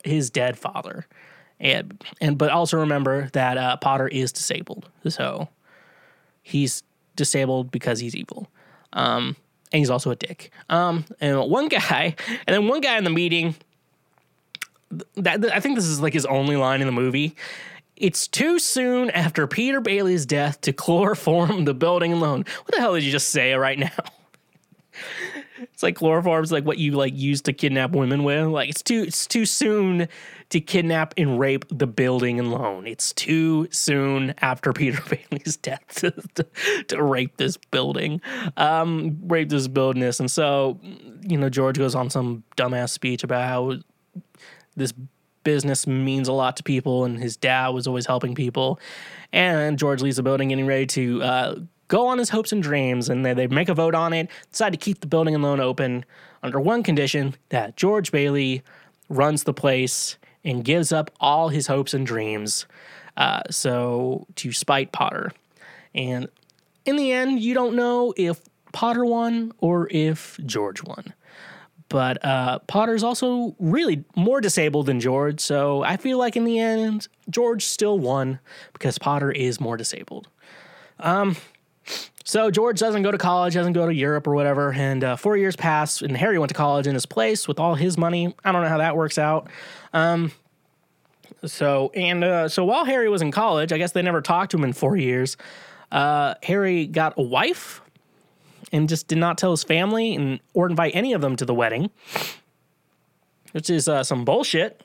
his 0.04 0.30
dead 0.30 0.58
father. 0.58 1.06
And 1.58 2.04
and 2.20 2.36
but 2.36 2.50
also 2.50 2.78
remember 2.78 3.30
that 3.32 3.56
uh, 3.56 3.76
Potter 3.78 4.08
is 4.08 4.30
disabled, 4.30 4.88
so 5.08 5.48
he's 6.42 6.82
disabled 7.16 7.70
because 7.70 7.98
he's 7.98 8.14
evil, 8.14 8.50
um, 8.92 9.36
and 9.72 9.78
he's 9.78 9.88
also 9.88 10.10
a 10.10 10.16
dick. 10.16 10.50
Um, 10.68 11.06
and 11.20 11.40
one 11.50 11.68
guy, 11.68 12.14
and 12.28 12.54
then 12.54 12.68
one 12.68 12.80
guy 12.82 12.98
in 12.98 13.04
the 13.04 13.10
meeting. 13.10 13.54
That 15.16 15.44
I 15.52 15.60
think 15.60 15.76
this 15.76 15.86
is 15.86 16.00
like 16.00 16.12
his 16.12 16.26
only 16.26 16.56
line 16.56 16.80
in 16.80 16.86
the 16.86 16.92
movie. 16.92 17.34
It's 17.96 18.28
too 18.28 18.58
soon 18.58 19.10
after 19.10 19.46
Peter 19.46 19.80
Bailey's 19.80 20.26
death 20.26 20.60
to 20.60 20.72
chloroform 20.74 21.64
the 21.64 21.74
building 21.74 22.12
alone. 22.12 22.44
What 22.64 22.74
the 22.74 22.80
hell 22.80 22.94
did 22.94 23.02
you 23.02 23.10
just 23.10 23.30
say 23.30 23.54
right 23.54 23.78
now? 23.78 23.90
It's 25.58 25.82
like 25.82 25.96
chloroform's 25.96 26.52
like 26.52 26.64
what 26.64 26.78
you 26.78 26.92
like 26.92 27.14
use 27.14 27.42
to 27.42 27.52
kidnap 27.52 27.92
women 27.92 28.24
with. 28.24 28.46
Like 28.46 28.68
it's 28.68 28.82
too 28.82 29.04
it's 29.06 29.26
too 29.26 29.46
soon 29.46 30.08
to 30.50 30.60
kidnap 30.60 31.14
and 31.16 31.38
rape 31.38 31.64
the 31.70 31.86
building 31.86 32.38
and 32.38 32.52
loan. 32.52 32.86
It's 32.86 33.12
too 33.12 33.68
soon 33.70 34.34
after 34.38 34.72
Peter 34.72 35.02
Bailey's 35.08 35.56
death 35.56 35.84
to, 35.96 36.10
to, 36.34 36.46
to 36.88 37.02
rape 37.02 37.36
this 37.36 37.56
building, 37.56 38.20
um, 38.56 39.18
rape 39.26 39.48
this 39.48 39.68
buildness. 39.68 40.20
And 40.20 40.30
so, 40.30 40.78
you 41.22 41.36
know, 41.36 41.48
George 41.48 41.78
goes 41.78 41.94
on 41.94 42.10
some 42.10 42.44
dumbass 42.56 42.90
speech 42.90 43.24
about 43.24 43.48
how 43.48 43.78
this 44.76 44.92
business 45.42 45.86
means 45.86 46.26
a 46.26 46.32
lot 46.32 46.56
to 46.56 46.62
people 46.64 47.04
and 47.04 47.20
his 47.20 47.36
dad 47.36 47.68
was 47.68 47.86
always 47.86 48.06
helping 48.06 48.34
people. 48.34 48.80
And 49.32 49.78
George 49.78 50.02
leaves 50.02 50.16
the 50.16 50.22
building 50.22 50.48
getting 50.48 50.66
ready 50.66 50.86
to 50.86 51.22
uh, 51.22 51.54
go 51.88 52.06
on 52.06 52.18
his 52.18 52.30
hopes 52.30 52.52
and 52.52 52.62
dreams. 52.62 53.08
And 53.08 53.24
they, 53.24 53.34
they 53.34 53.46
make 53.46 53.68
a 53.68 53.74
vote 53.74 53.94
on 53.94 54.12
it, 54.12 54.28
decide 54.50 54.70
to 54.70 54.78
keep 54.78 55.00
the 55.00 55.06
building 55.06 55.34
and 55.34 55.42
loan 55.42 55.60
open 55.60 56.04
under 56.42 56.60
one 56.60 56.82
condition 56.82 57.34
that 57.48 57.76
George 57.76 58.12
Bailey 58.12 58.62
runs 59.08 59.44
the 59.44 59.54
place 59.54 60.16
and 60.44 60.64
gives 60.64 60.92
up 60.92 61.10
all 61.20 61.48
his 61.48 61.66
hopes 61.66 61.94
and 61.94 62.06
dreams. 62.06 62.66
Uh, 63.16 63.42
so 63.50 64.26
to 64.36 64.52
spite 64.52 64.92
Potter. 64.92 65.32
And 65.94 66.28
in 66.84 66.96
the 66.96 67.12
end, 67.12 67.40
you 67.40 67.54
don't 67.54 67.74
know 67.74 68.14
if 68.16 68.40
Potter 68.72 69.04
won 69.04 69.52
or 69.58 69.88
if 69.90 70.38
George 70.44 70.82
won. 70.82 71.14
But 71.88 72.24
uh, 72.24 72.58
Potter's 72.60 73.02
also 73.02 73.54
really 73.58 74.04
more 74.16 74.40
disabled 74.40 74.86
than 74.86 74.98
George, 74.98 75.40
so 75.40 75.82
I 75.84 75.96
feel 75.96 76.18
like 76.18 76.36
in 76.36 76.44
the 76.44 76.58
end, 76.58 77.06
George 77.30 77.64
still 77.64 77.98
won 77.98 78.40
because 78.72 78.98
Potter 78.98 79.30
is 79.30 79.60
more 79.60 79.76
disabled. 79.76 80.28
Um, 80.98 81.36
so 82.28 82.50
George 82.50 82.80
doesn't 82.80 83.02
go 83.02 83.12
to 83.12 83.18
college, 83.18 83.54
doesn't 83.54 83.72
go 83.72 83.86
to 83.86 83.94
Europe 83.94 84.26
or 84.26 84.34
whatever, 84.34 84.72
and 84.72 85.04
uh, 85.04 85.14
four 85.14 85.36
years 85.36 85.54
pass, 85.54 86.02
and 86.02 86.16
Harry 86.16 86.40
went 86.40 86.48
to 86.48 86.56
college 86.56 86.88
in 86.88 86.94
his 86.94 87.06
place 87.06 87.46
with 87.46 87.60
all 87.60 87.76
his 87.76 87.96
money. 87.96 88.34
I 88.44 88.50
don't 88.50 88.62
know 88.62 88.68
how 88.68 88.78
that 88.78 88.96
works 88.96 89.16
out. 89.16 89.48
Um, 89.92 90.32
so 91.44 91.92
and 91.94 92.24
uh, 92.24 92.48
so 92.48 92.64
while 92.64 92.84
Harry 92.84 93.08
was 93.08 93.22
in 93.22 93.30
college, 93.30 93.72
I 93.72 93.78
guess 93.78 93.92
they 93.92 94.02
never 94.02 94.20
talked 94.20 94.50
to 94.50 94.56
him 94.56 94.64
in 94.64 94.72
four 94.72 94.96
years. 94.96 95.36
Uh, 95.92 96.34
Harry 96.42 96.88
got 96.88 97.14
a 97.16 97.22
wife 97.22 97.80
and 98.72 98.88
just 98.88 99.06
did 99.06 99.18
not 99.18 99.38
tell 99.38 99.52
his 99.52 99.62
family 99.62 100.16
and 100.16 100.40
or 100.52 100.68
invite 100.68 100.96
any 100.96 101.12
of 101.12 101.20
them 101.20 101.36
to 101.36 101.44
the 101.44 101.54
wedding, 101.54 101.90
which 103.52 103.70
is 103.70 103.86
uh, 103.86 104.02
some 104.02 104.24
bullshit. 104.24 104.82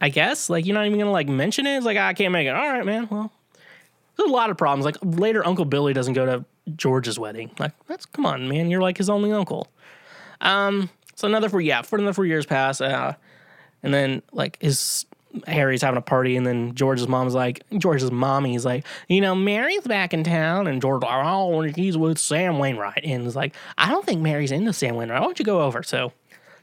I 0.00 0.10
guess 0.10 0.48
like 0.48 0.64
you're 0.64 0.74
not 0.74 0.86
even 0.86 1.00
gonna 1.00 1.10
like 1.10 1.28
mention 1.28 1.66
it. 1.66 1.78
It's 1.78 1.86
like 1.86 1.96
"Ah, 1.98 2.06
I 2.06 2.14
can't 2.14 2.30
make 2.30 2.46
it. 2.46 2.54
All 2.54 2.72
right, 2.72 2.86
man. 2.86 3.08
Well, 3.10 3.32
there's 4.18 4.30
a 4.30 4.32
lot 4.32 4.50
of 4.50 4.58
problems. 4.58 4.84
Like 4.84 4.96
later, 5.02 5.46
Uncle 5.46 5.64
Billy 5.64 5.92
doesn't 5.92 6.14
go 6.14 6.26
to 6.26 6.44
George's 6.76 7.18
wedding. 7.18 7.50
Like 7.58 7.72
that's 7.86 8.04
come 8.04 8.26
on, 8.26 8.48
man. 8.48 8.70
You're 8.70 8.82
like 8.82 8.98
his 8.98 9.08
only 9.08 9.32
uncle. 9.32 9.68
Um. 10.40 10.90
So 11.14 11.26
another 11.26 11.48
four, 11.48 11.60
yeah, 11.60 11.82
for 11.82 11.96
another 11.96 12.12
four 12.12 12.26
years 12.26 12.46
pass. 12.46 12.80
Uh, 12.80 13.14
and 13.82 13.92
then 13.94 14.22
like 14.32 14.58
his 14.60 15.06
Harry's 15.46 15.82
having 15.82 15.98
a 15.98 16.02
party, 16.02 16.36
and 16.36 16.46
then 16.46 16.74
George's 16.74 17.08
mom's 17.08 17.34
like, 17.34 17.62
George's 17.76 18.10
mommy's 18.10 18.64
like, 18.64 18.86
you 19.08 19.20
know, 19.20 19.34
Mary's 19.34 19.82
back 19.82 20.14
in 20.14 20.24
town, 20.24 20.66
and 20.66 20.80
George, 20.80 21.02
oh, 21.04 21.60
he's 21.62 21.96
with 21.96 22.18
Sam 22.18 22.58
Wainwright, 22.58 23.04
and 23.04 23.26
it's 23.26 23.36
like, 23.36 23.54
I 23.76 23.90
don't 23.90 24.06
think 24.06 24.20
Mary's 24.20 24.52
into 24.52 24.72
Sam 24.72 24.96
Wainwright. 24.96 25.20
Why 25.20 25.26
don't 25.26 25.38
you 25.38 25.44
go 25.44 25.62
over? 25.62 25.82
So 25.82 26.12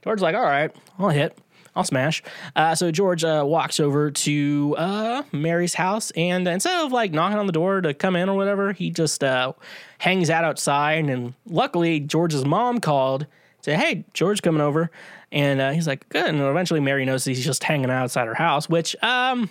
George's 0.04 0.24
like, 0.24 0.36
all 0.36 0.44
right, 0.44 0.76
I'll 0.98 1.10
hit. 1.10 1.38
I'll 1.76 1.84
smash. 1.84 2.24
Uh, 2.56 2.74
so 2.74 2.90
George 2.90 3.24
uh, 3.24 3.44
walks 3.46 3.80
over 3.80 4.10
to 4.10 4.76
uh, 4.78 5.24
Mary's 5.34 5.74
house, 5.74 6.12
and 6.12 6.48
instead 6.48 6.86
of 6.86 6.92
like 6.92 7.12
knocking 7.12 7.38
on 7.38 7.48
the 7.48 7.52
door 7.52 7.82
to 7.82 7.94
come 7.94 8.16
in 8.16 8.30
or 8.30 8.36
whatever, 8.36 8.72
he 8.72 8.90
just 8.90 9.24
uh, 9.24 9.54
hangs 9.98 10.30
out 10.30 10.44
outside. 10.46 11.06
And 11.10 11.34
luckily, 11.46 12.00
George's 12.00 12.46
mom 12.46 12.80
called, 12.80 13.28
said, 13.62 13.80
"Hey, 13.80 14.06
George 14.14 14.42
coming 14.42 14.62
over," 14.62 14.90
and 15.32 15.60
uh, 15.60 15.72
he's 15.72 15.88
like, 15.88 16.08
"Good." 16.10 16.28
And 16.28 16.40
eventually, 16.40 16.80
Mary 16.80 17.04
knows 17.04 17.26
he's 17.26 17.44
just 17.44 17.64
hanging 17.64 17.90
out 17.90 18.04
outside 18.04 18.28
her 18.28 18.36
house, 18.36 18.70
which 18.70 18.96
um. 19.02 19.50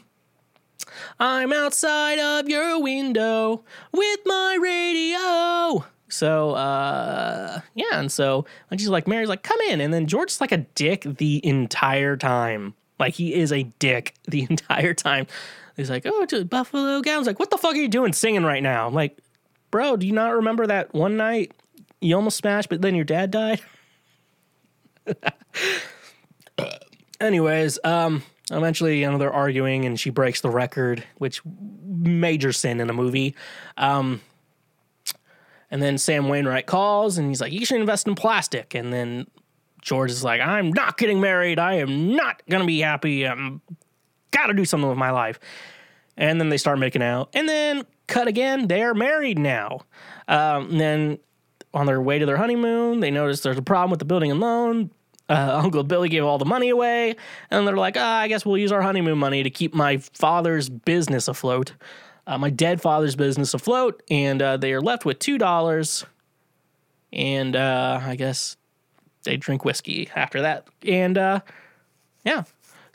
I'm 1.18 1.52
outside 1.52 2.18
of 2.18 2.48
your 2.48 2.80
window 2.80 3.64
with 3.92 4.20
my 4.26 4.58
radio. 4.60 5.84
So 6.14 6.52
uh 6.52 7.60
yeah, 7.74 7.98
and 7.98 8.10
so 8.10 8.46
and 8.70 8.80
she's 8.80 8.88
like, 8.88 9.08
Mary's 9.08 9.28
like, 9.28 9.42
come 9.42 9.60
in. 9.68 9.80
And 9.80 9.92
then 9.92 10.06
George's 10.06 10.40
like 10.40 10.52
a 10.52 10.58
dick 10.58 11.02
the 11.02 11.44
entire 11.44 12.16
time. 12.16 12.74
Like 12.98 13.14
he 13.14 13.34
is 13.34 13.52
a 13.52 13.64
dick 13.78 14.14
the 14.28 14.46
entire 14.48 14.94
time. 14.94 15.26
He's 15.76 15.90
like, 15.90 16.06
oh, 16.06 16.24
to 16.26 16.44
Buffalo 16.44 17.00
Gals. 17.00 17.26
Like, 17.26 17.40
what 17.40 17.50
the 17.50 17.58
fuck 17.58 17.74
are 17.74 17.78
you 17.78 17.88
doing 17.88 18.12
singing 18.12 18.44
right 18.44 18.62
now? 18.62 18.86
I'm 18.86 18.94
like, 18.94 19.18
bro, 19.72 19.96
do 19.96 20.06
you 20.06 20.12
not 20.12 20.34
remember 20.36 20.68
that 20.68 20.94
one 20.94 21.16
night 21.16 21.52
you 22.00 22.14
almost 22.14 22.36
smashed, 22.36 22.68
but 22.68 22.80
then 22.80 22.94
your 22.94 23.04
dad 23.04 23.32
died? 23.32 23.60
Anyways, 27.20 27.80
um, 27.82 28.22
eventually, 28.52 29.00
you 29.00 29.10
know, 29.10 29.18
they're 29.18 29.32
arguing 29.32 29.84
and 29.84 29.98
she 29.98 30.10
breaks 30.10 30.42
the 30.42 30.50
record, 30.50 31.02
which 31.18 31.40
major 31.44 32.52
sin 32.52 32.80
in 32.80 32.88
a 32.88 32.92
movie. 32.92 33.34
Um, 33.76 34.20
and 35.74 35.82
then 35.82 35.98
Sam 35.98 36.28
Wainwright 36.28 36.66
calls 36.66 37.18
and 37.18 37.28
he's 37.28 37.40
like, 37.40 37.52
You 37.52 37.66
should 37.66 37.80
invest 37.80 38.06
in 38.06 38.14
plastic. 38.14 38.76
And 38.76 38.92
then 38.92 39.26
George 39.82 40.08
is 40.08 40.22
like, 40.22 40.40
I'm 40.40 40.72
not 40.72 40.96
getting 40.96 41.20
married. 41.20 41.58
I 41.58 41.74
am 41.74 42.14
not 42.14 42.40
going 42.48 42.60
to 42.60 42.66
be 42.66 42.78
happy. 42.78 43.26
I'm 43.26 43.60
got 44.30 44.46
to 44.46 44.54
do 44.54 44.64
something 44.64 44.88
with 44.88 44.98
my 44.98 45.10
life. 45.10 45.40
And 46.16 46.40
then 46.40 46.48
they 46.48 46.58
start 46.58 46.78
making 46.78 47.02
out. 47.02 47.30
And 47.34 47.48
then 47.48 47.82
cut 48.06 48.28
again. 48.28 48.68
They're 48.68 48.94
married 48.94 49.36
now. 49.36 49.80
Um, 50.28 50.78
then 50.78 51.18
on 51.74 51.86
their 51.86 52.00
way 52.00 52.20
to 52.20 52.26
their 52.26 52.36
honeymoon, 52.36 53.00
they 53.00 53.10
notice 53.10 53.40
there's 53.40 53.58
a 53.58 53.62
problem 53.62 53.90
with 53.90 53.98
the 53.98 54.04
building 54.04 54.30
and 54.30 54.38
loan. 54.38 54.92
Uh, 55.28 55.60
Uncle 55.64 55.82
Billy 55.82 56.08
gave 56.08 56.22
all 56.22 56.38
the 56.38 56.44
money 56.44 56.68
away. 56.68 57.16
And 57.50 57.66
they're 57.66 57.76
like, 57.76 57.96
ah, 57.98 58.20
I 58.20 58.28
guess 58.28 58.46
we'll 58.46 58.58
use 58.58 58.70
our 58.70 58.82
honeymoon 58.82 59.18
money 59.18 59.42
to 59.42 59.50
keep 59.50 59.74
my 59.74 59.96
father's 59.96 60.68
business 60.68 61.26
afloat 61.26 61.72
uh, 62.26 62.38
my 62.38 62.50
dead 62.50 62.80
father's 62.80 63.16
business 63.16 63.54
afloat, 63.54 64.02
and 64.10 64.40
uh, 64.40 64.56
they 64.56 64.72
are 64.72 64.80
left 64.80 65.04
with 65.04 65.18
two 65.18 65.38
dollars. 65.38 66.04
And 67.12 67.54
uh, 67.54 68.00
I 68.02 68.16
guess 68.16 68.56
they 69.22 69.36
drink 69.36 69.64
whiskey 69.64 70.10
after 70.14 70.42
that, 70.42 70.66
and 70.86 71.16
uh, 71.16 71.40
yeah. 72.24 72.44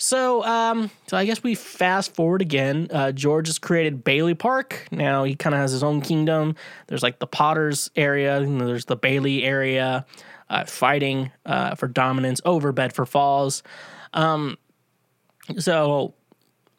So, 0.02 0.46
um, 0.46 0.90
so 1.08 1.18
I 1.18 1.26
guess 1.26 1.44
we 1.44 1.56
fast 1.56 2.16
forward 2.16 2.42
again. 2.42 2.88
Uh, 2.90 3.12
George 3.12 3.48
has 3.48 3.60
created 3.60 4.04
Bailey 4.04 4.34
Park. 4.34 4.88
Now 4.92 5.26
he 5.26 5.36
kind 5.36 5.54
of 5.54 5.60
has 5.60 5.74
his 5.74 5.84
own 5.84 6.00
kingdom. 6.00 6.56
There's 6.88 7.04
like 7.04 7.20
the 7.20 7.28
Potters 7.28 7.92
area, 7.98 8.40
there's 8.40 8.86
the 8.86 8.96
Bailey 8.96 9.44
area, 9.44 10.06
uh, 10.50 10.64
fighting 10.64 11.32
for 11.76 11.88
dominance 11.90 12.40
over 12.46 12.72
Bedford 12.72 13.08
Falls. 13.08 13.62
Um, 14.14 14.58
so 15.58 16.14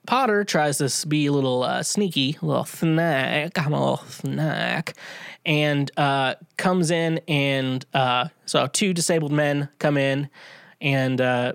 Potter 0.07 0.45
tries 0.45 0.79
to 0.79 1.07
be 1.07 1.27
a 1.27 1.33
little 1.33 1.63
uh, 1.63 1.83
sneaky, 1.83 2.37
a 2.41 2.45
little 2.45 2.65
snack. 2.65 3.59
I'm 3.59 3.73
a 3.73 3.81
little 3.81 4.05
snack, 4.07 4.95
and 5.45 5.91
uh, 5.97 6.35
comes 6.57 6.91
in 6.91 7.21
and 7.29 7.85
uh, 7.95 8.29
so 8.47 8.67
two 8.67 8.93
disabled 8.95 9.33
men 9.33 9.69
come 9.79 9.97
in, 9.97 10.29
and 10.81 11.21
uh, 11.21 11.53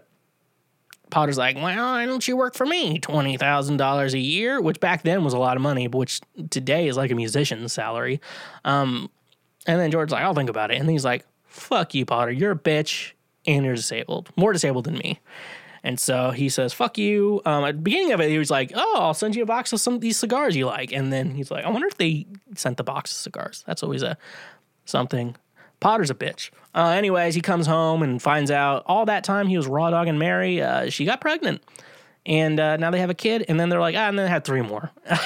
Potter's 1.10 1.38
like, 1.38 1.56
"Well, 1.56 1.64
why 1.64 2.06
don't 2.06 2.28
you 2.28 2.38
work 2.38 2.56
for 2.56 2.66
me? 2.66 3.00
Twenty 3.00 3.38
thousand 3.38 3.78
dollars 3.78 4.14
a 4.14 4.20
year, 4.20 4.62
which 4.62 4.80
back 4.80 5.04
then 5.04 5.24
was 5.24 5.34
a 5.34 5.40
lot 5.40 5.56
of 5.56 5.62
money, 5.62 5.88
but 5.88 5.98
which 5.98 6.22
today 6.50 6.88
is 6.88 6.98
like 6.98 7.12
a 7.12 7.16
musician's 7.16 7.74
salary." 7.74 8.22
Um, 8.64 9.10
and 9.66 9.80
then 9.80 9.92
George's 9.92 10.14
like, 10.14 10.24
"I'll 10.24 10.34
think 10.34 10.50
about 10.50 10.72
it," 10.72 10.80
and 10.80 10.90
he's 10.90 11.06
like, 11.06 11.26
"Fuck 11.48 11.96
you, 11.96 12.06
Potter. 12.06 12.32
You're 12.32 12.52
a 12.52 12.60
bitch, 12.60 13.14
and 13.48 13.66
you're 13.66 13.76
disabled, 13.76 14.30
more 14.36 14.54
disabled 14.54 14.86
than 14.86 14.98
me." 14.98 15.20
And 15.86 16.00
so 16.00 16.32
he 16.32 16.50
says, 16.50 16.74
"Fuck 16.74 16.98
you." 16.98 17.44
Um, 17.46 17.64
at 17.64 17.76
the 17.76 17.82
beginning 17.82 18.12
of 18.12 18.20
it, 18.20 18.32
he 18.32 18.40
was 18.40 18.50
like, 18.50 18.72
"Oh, 18.74 18.98
I'll 19.00 19.14
send 19.14 19.36
you 19.36 19.44
a 19.44 19.46
box 19.46 19.72
of 19.72 19.80
some 19.80 19.94
of 19.94 20.02
these 20.02 20.18
cigars 20.18 20.56
you 20.56 20.66
like." 20.66 20.92
And 20.92 21.14
then 21.14 21.36
he's 21.36 21.52
like, 21.52 21.64
"I 21.64 21.70
wonder 21.70 21.86
if 21.86 21.96
they 21.96 22.26
sent 22.56 22.78
the 22.78 22.84
box 22.84 23.12
of 23.12 23.18
cigars." 23.18 23.64
That's 23.68 23.84
always 23.84 24.02
a 24.02 24.18
something. 24.86 25.36
Potter's 25.80 26.10
a 26.10 26.16
bitch. 26.16 26.50
Uh, 26.74 26.88
anyways, 26.88 27.36
he 27.36 27.42
comes 27.42 27.68
home 27.68 28.02
and 28.02 28.20
finds 28.20 28.50
out 28.50 28.82
all 28.88 29.06
that 29.06 29.24
time 29.24 29.46
he 29.46 29.58
was 29.58 29.68
raw 29.68 29.92
dogging 29.92 30.18
Mary. 30.18 30.60
Uh, 30.60 30.90
she 30.90 31.06
got 31.06 31.22
pregnant, 31.22 31.62
and 32.26 32.60
uh, 32.60 32.78
now 32.78 32.90
they 32.90 33.00
have 33.00 33.12
a 33.12 33.16
kid. 33.16 33.46
And 33.48 33.60
then 33.60 33.70
they're 33.70 33.80
like, 33.80 33.96
ah, 33.96 34.08
and 34.08 34.18
then 34.18 34.26
they 34.26 34.32
had 34.32 34.44
three 34.44 34.64
more, 34.64 34.90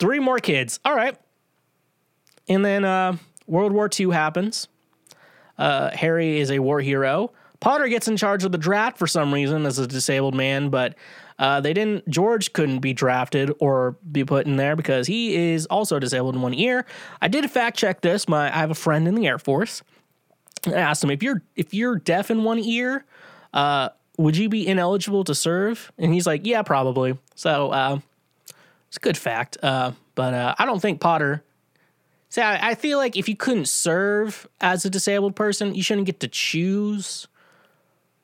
three 0.00 0.18
more 0.18 0.40
kids. 0.40 0.80
All 0.84 0.96
right. 0.96 1.16
And 2.48 2.64
then 2.64 2.84
uh, 2.84 3.16
World 3.46 3.70
War 3.70 3.88
II 3.96 4.10
happens. 4.10 4.66
Uh, 5.56 5.90
Harry 5.90 6.40
is 6.40 6.50
a 6.50 6.58
war 6.58 6.80
hero. 6.80 7.30
Potter 7.60 7.88
gets 7.88 8.08
in 8.08 8.16
charge 8.16 8.44
of 8.44 8.52
the 8.52 8.58
draft 8.58 8.98
for 8.98 9.06
some 9.06 9.32
reason 9.32 9.66
as 9.66 9.78
a 9.78 9.86
disabled 9.86 10.34
man, 10.34 10.68
but 10.68 10.94
uh, 11.38 11.60
they 11.60 11.72
didn't. 11.72 12.08
George 12.08 12.52
couldn't 12.52 12.78
be 12.80 12.92
drafted 12.92 13.52
or 13.60 13.96
be 14.10 14.24
put 14.24 14.46
in 14.46 14.56
there 14.56 14.76
because 14.76 15.06
he 15.06 15.52
is 15.52 15.66
also 15.66 15.98
disabled 15.98 16.34
in 16.34 16.42
one 16.42 16.54
ear. 16.54 16.86
I 17.20 17.28
did 17.28 17.50
fact 17.50 17.76
check 17.76 18.00
this. 18.00 18.28
My 18.28 18.46
I 18.46 18.58
have 18.58 18.70
a 18.70 18.74
friend 18.74 19.06
in 19.06 19.14
the 19.14 19.26
Air 19.26 19.38
Force. 19.38 19.82
I 20.66 20.72
asked 20.72 21.04
him 21.04 21.10
if 21.10 21.22
you're 21.22 21.42
if 21.54 21.74
you're 21.74 21.96
deaf 21.96 22.30
in 22.30 22.44
one 22.44 22.58
ear, 22.58 23.04
uh, 23.52 23.90
would 24.16 24.36
you 24.36 24.48
be 24.48 24.66
ineligible 24.66 25.24
to 25.24 25.34
serve? 25.34 25.92
And 25.98 26.12
he's 26.12 26.26
like, 26.26 26.46
yeah, 26.46 26.62
probably. 26.62 27.18
So 27.34 27.70
uh, 27.70 27.98
it's 28.88 28.96
a 28.96 29.00
good 29.00 29.18
fact. 29.18 29.58
Uh, 29.62 29.92
but 30.14 30.34
uh, 30.34 30.54
I 30.58 30.64
don't 30.64 30.80
think 30.80 31.00
Potter. 31.00 31.42
See, 32.28 32.40
I, 32.40 32.70
I 32.70 32.74
feel 32.74 32.98
like 32.98 33.16
if 33.16 33.28
you 33.28 33.36
couldn't 33.36 33.68
serve 33.68 34.48
as 34.60 34.84
a 34.84 34.90
disabled 34.90 35.36
person, 35.36 35.74
you 35.74 35.82
shouldn't 35.82 36.06
get 36.06 36.20
to 36.20 36.28
choose 36.28 37.28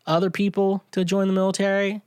other 0.07 0.31
people 0.31 0.83
to 0.93 1.05
join 1.05 1.29
the 1.29 1.35
military. 1.35 2.03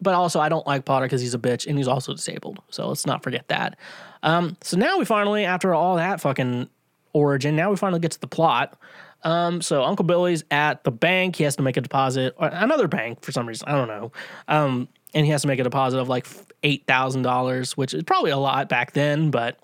But 0.00 0.14
also, 0.14 0.40
I 0.40 0.48
don't 0.48 0.66
like 0.66 0.84
Potter 0.84 1.06
because 1.06 1.20
he's 1.20 1.34
a 1.34 1.38
bitch 1.38 1.66
and 1.66 1.78
he's 1.78 1.88
also 1.88 2.12
disabled. 2.12 2.60
So 2.70 2.88
let's 2.88 3.06
not 3.06 3.22
forget 3.22 3.48
that. 3.48 3.78
Um, 4.22 4.56
so 4.60 4.76
now 4.76 4.98
we 4.98 5.04
finally, 5.04 5.44
after 5.44 5.74
all 5.74 5.96
that 5.96 6.20
fucking 6.20 6.68
origin, 7.12 7.56
now 7.56 7.70
we 7.70 7.76
finally 7.76 8.00
get 8.00 8.10
to 8.12 8.20
the 8.20 8.26
plot. 8.26 8.78
Um, 9.22 9.62
so 9.62 9.82
Uncle 9.82 10.04
Billy's 10.04 10.44
at 10.50 10.84
the 10.84 10.90
bank. 10.90 11.36
He 11.36 11.44
has 11.44 11.56
to 11.56 11.62
make 11.62 11.76
a 11.76 11.80
deposit, 11.80 12.34
another 12.38 12.88
bank 12.88 13.22
for 13.22 13.32
some 13.32 13.46
reason. 13.46 13.66
I 13.68 13.72
don't 13.72 13.88
know. 13.88 14.12
Um, 14.48 14.88
and 15.14 15.24
he 15.24 15.32
has 15.32 15.42
to 15.42 15.48
make 15.48 15.60
a 15.60 15.64
deposit 15.64 15.98
of 15.98 16.08
like 16.08 16.26
eight 16.62 16.86
thousand 16.86 17.22
dollars, 17.22 17.76
which 17.76 17.94
is 17.94 18.02
probably 18.02 18.32
a 18.32 18.36
lot 18.36 18.68
back 18.68 18.92
then, 18.92 19.30
but 19.30 19.58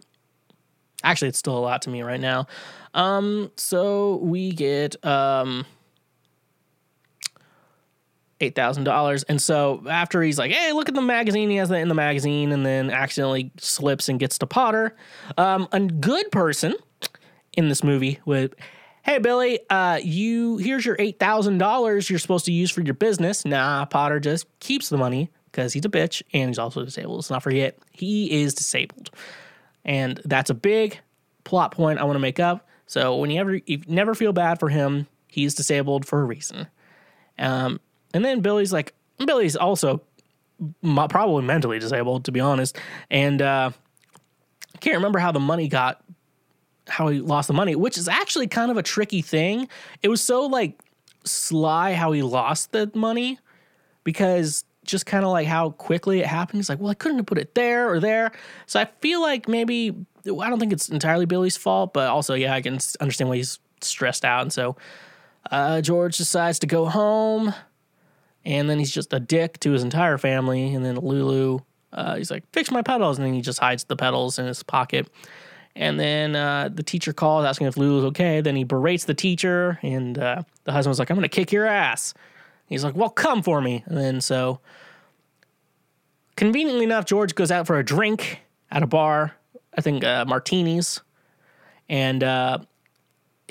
actually, 1.02 1.28
it's 1.28 1.38
still 1.38 1.58
a 1.58 1.60
lot 1.60 1.82
to 1.82 1.90
me 1.90 2.02
right 2.02 2.20
now. 2.20 2.46
Um, 2.94 3.50
so 3.56 4.16
we 4.16 4.52
get 4.52 5.04
um 5.04 5.66
eight 8.40 8.54
thousand 8.54 8.84
dollars. 8.84 9.22
And 9.24 9.40
so 9.40 9.82
after 9.88 10.22
he's 10.22 10.38
like, 10.38 10.50
"Hey, 10.50 10.72
look 10.72 10.88
at 10.88 10.94
the 10.94 11.02
magazine," 11.02 11.50
he 11.50 11.56
has 11.56 11.68
that 11.68 11.80
in 11.80 11.88
the 11.88 11.94
magazine, 11.94 12.52
and 12.52 12.64
then 12.64 12.90
accidentally 12.90 13.52
slips 13.58 14.08
and 14.08 14.18
gets 14.18 14.38
to 14.38 14.46
Potter. 14.46 14.96
Um, 15.36 15.68
a 15.72 15.80
good 15.80 16.30
person 16.30 16.74
in 17.56 17.68
this 17.68 17.84
movie 17.84 18.20
with, 18.24 18.54
"Hey, 19.02 19.18
Billy, 19.18 19.60
uh, 19.68 20.00
you 20.02 20.56
here's 20.58 20.84
your 20.84 20.96
eight 20.98 21.18
thousand 21.18 21.58
dollars 21.58 22.08
you're 22.08 22.18
supposed 22.18 22.46
to 22.46 22.52
use 22.52 22.70
for 22.70 22.80
your 22.80 22.94
business." 22.94 23.44
Nah, 23.44 23.84
Potter 23.84 24.20
just 24.20 24.46
keeps 24.60 24.88
the 24.88 24.96
money 24.96 25.30
because 25.50 25.72
he's 25.72 25.84
a 25.84 25.88
bitch 25.90 26.22
and 26.32 26.48
he's 26.48 26.58
also 26.58 26.84
disabled. 26.84 27.16
Let's 27.16 27.30
not 27.30 27.42
forget 27.42 27.78
he 27.92 28.42
is 28.42 28.54
disabled, 28.54 29.10
and 29.84 30.20
that's 30.24 30.50
a 30.50 30.54
big 30.54 30.98
plot 31.44 31.72
point 31.72 31.98
I 31.98 32.04
want 32.04 32.16
to 32.16 32.20
make 32.20 32.40
up. 32.40 32.66
So 32.86 33.16
when 33.16 33.30
you 33.30 33.40
ever 33.40 33.54
you 33.66 33.82
never 33.86 34.14
feel 34.14 34.32
bad 34.32 34.58
for 34.58 34.68
him, 34.68 35.06
he's 35.28 35.54
disabled 35.54 36.06
for 36.06 36.20
a 36.20 36.24
reason. 36.24 36.66
Um, 37.38 37.80
and 38.14 38.24
then 38.24 38.40
Billy's 38.40 38.72
like, 38.72 38.94
Billy's 39.24 39.56
also 39.56 40.02
probably 40.82 41.42
mentally 41.42 41.78
disabled, 41.78 42.24
to 42.24 42.32
be 42.32 42.40
honest. 42.40 42.78
And 43.10 43.40
uh, 43.40 43.70
I 44.74 44.78
can't 44.78 44.96
remember 44.96 45.18
how 45.18 45.32
the 45.32 45.40
money 45.40 45.68
got, 45.68 46.02
how 46.88 47.08
he 47.08 47.20
lost 47.20 47.48
the 47.48 47.54
money, 47.54 47.76
which 47.76 47.96
is 47.96 48.08
actually 48.08 48.46
kind 48.46 48.70
of 48.70 48.76
a 48.76 48.82
tricky 48.82 49.22
thing. 49.22 49.68
It 50.02 50.08
was 50.08 50.22
so 50.22 50.46
like 50.46 50.80
sly 51.24 51.94
how 51.94 52.12
he 52.12 52.22
lost 52.22 52.72
the 52.72 52.90
money 52.94 53.38
because 54.04 54.64
just 54.84 55.06
kind 55.06 55.24
of 55.24 55.30
like 55.30 55.46
how 55.46 55.70
quickly 55.70 56.20
it 56.20 56.26
happened. 56.26 56.58
He's 56.58 56.68
like, 56.68 56.80
well, 56.80 56.90
I 56.90 56.94
couldn't 56.94 57.18
have 57.18 57.26
put 57.26 57.38
it 57.38 57.54
there 57.54 57.92
or 57.92 58.00
there. 58.00 58.32
So 58.66 58.80
I 58.80 58.88
feel 59.00 59.20
like 59.20 59.48
maybe, 59.48 59.94
I 60.24 60.50
don't 60.50 60.58
think 60.58 60.72
it's 60.72 60.88
entirely 60.88 61.26
Billy's 61.26 61.56
fault, 61.56 61.92
but 61.92 62.08
also, 62.08 62.34
yeah, 62.34 62.54
I 62.54 62.60
can 62.60 62.78
understand 63.00 63.28
why 63.28 63.36
he's 63.36 63.58
stressed 63.82 64.24
out. 64.24 64.42
And 64.42 64.52
so 64.52 64.76
uh, 65.50 65.80
George 65.80 66.16
decides 66.16 66.58
to 66.60 66.66
go 66.66 66.86
home 66.86 67.54
and 68.44 68.68
then 68.68 68.78
he's 68.78 68.90
just 68.90 69.12
a 69.12 69.20
dick 69.20 69.60
to 69.60 69.72
his 69.72 69.82
entire 69.82 70.18
family. 70.18 70.74
And 70.74 70.84
then 70.84 70.96
Lulu, 70.96 71.60
uh, 71.92 72.16
he's 72.16 72.30
like, 72.30 72.44
"Fix 72.52 72.70
my 72.70 72.82
pedals," 72.82 73.18
and 73.18 73.26
then 73.26 73.34
he 73.34 73.40
just 73.40 73.58
hides 73.58 73.84
the 73.84 73.96
pedals 73.96 74.38
in 74.38 74.46
his 74.46 74.62
pocket. 74.62 75.08
And 75.76 76.00
then 76.00 76.34
uh, 76.34 76.68
the 76.72 76.82
teacher 76.82 77.12
calls 77.12 77.44
asking 77.44 77.68
if 77.68 77.76
Lulu's 77.76 78.04
okay. 78.06 78.40
Then 78.40 78.56
he 78.56 78.64
berates 78.64 79.04
the 79.04 79.14
teacher, 79.14 79.78
and 79.82 80.18
uh, 80.18 80.42
the 80.64 80.72
husband's 80.72 80.98
like, 80.98 81.10
"I'm 81.10 81.16
gonna 81.16 81.28
kick 81.28 81.52
your 81.52 81.66
ass." 81.66 82.14
He's 82.66 82.84
like, 82.84 82.96
"Well, 82.96 83.10
come 83.10 83.42
for 83.42 83.60
me." 83.60 83.82
And 83.86 83.96
then 83.96 84.20
so, 84.20 84.60
conveniently 86.36 86.84
enough, 86.84 87.04
George 87.04 87.34
goes 87.34 87.50
out 87.50 87.66
for 87.66 87.78
a 87.78 87.84
drink 87.84 88.40
at 88.70 88.82
a 88.82 88.86
bar. 88.86 89.36
I 89.76 89.82
think 89.82 90.02
uh, 90.02 90.24
martinis, 90.26 91.00
and 91.88 92.24
uh, 92.24 92.58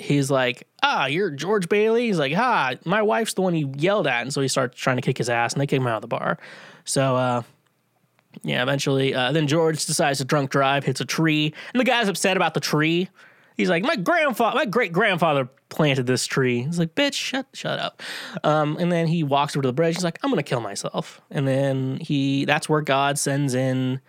he's 0.00 0.30
like, 0.30 0.66
ah, 0.82 1.06
you're 1.06 1.30
George 1.30 1.68
Bailey. 1.68 2.06
He's 2.06 2.18
like, 2.18 2.32
ah, 2.36 2.74
my 2.84 3.02
wife's 3.02 3.34
the 3.34 3.42
one 3.42 3.54
you 3.54 3.72
yelled 3.76 4.06
at. 4.06 4.22
And 4.22 4.32
so 4.32 4.40
he 4.40 4.48
starts 4.48 4.78
trying 4.78 4.96
to 4.96 5.02
kick 5.02 5.18
his 5.18 5.28
ass 5.28 5.52
and 5.52 5.60
they 5.60 5.66
kick 5.66 5.80
him 5.80 5.86
out 5.86 5.96
of 5.96 6.02
the 6.02 6.08
bar. 6.08 6.38
So, 6.84 7.16
uh, 7.16 7.42
yeah, 8.42 8.62
eventually, 8.62 9.14
uh, 9.14 9.32
then 9.32 9.46
George 9.46 9.84
decides 9.84 10.18
to 10.18 10.24
drunk 10.24 10.50
drive, 10.50 10.84
hits 10.84 11.00
a 11.00 11.04
tree, 11.04 11.52
and 11.74 11.80
the 11.80 11.84
guy's 11.84 12.08
upset 12.08 12.36
about 12.36 12.54
the 12.54 12.60
tree. 12.60 13.08
He's 13.56 13.68
like, 13.68 13.82
my 13.82 13.96
grandfather, 13.96 14.56
my 14.56 14.64
great 14.64 14.92
grandfather 14.92 15.48
planted 15.68 16.06
this 16.06 16.26
tree. 16.26 16.62
He's 16.62 16.78
like, 16.78 16.94
bitch, 16.94 17.14
shut, 17.14 17.46
shut 17.52 17.78
up. 17.78 18.02
Um, 18.42 18.76
and 18.78 18.90
then 18.90 19.06
he 19.06 19.22
walks 19.22 19.54
over 19.54 19.62
to 19.62 19.68
the 19.68 19.72
bridge. 19.72 19.96
He's 19.96 20.04
like, 20.04 20.18
I'm 20.22 20.30
gonna 20.30 20.42
kill 20.42 20.60
myself. 20.60 21.20
And 21.30 21.46
then 21.46 21.98
he, 22.00 22.44
that's 22.46 22.68
where 22.68 22.80
God 22.80 23.18
sends 23.18 23.54
in 23.54 24.00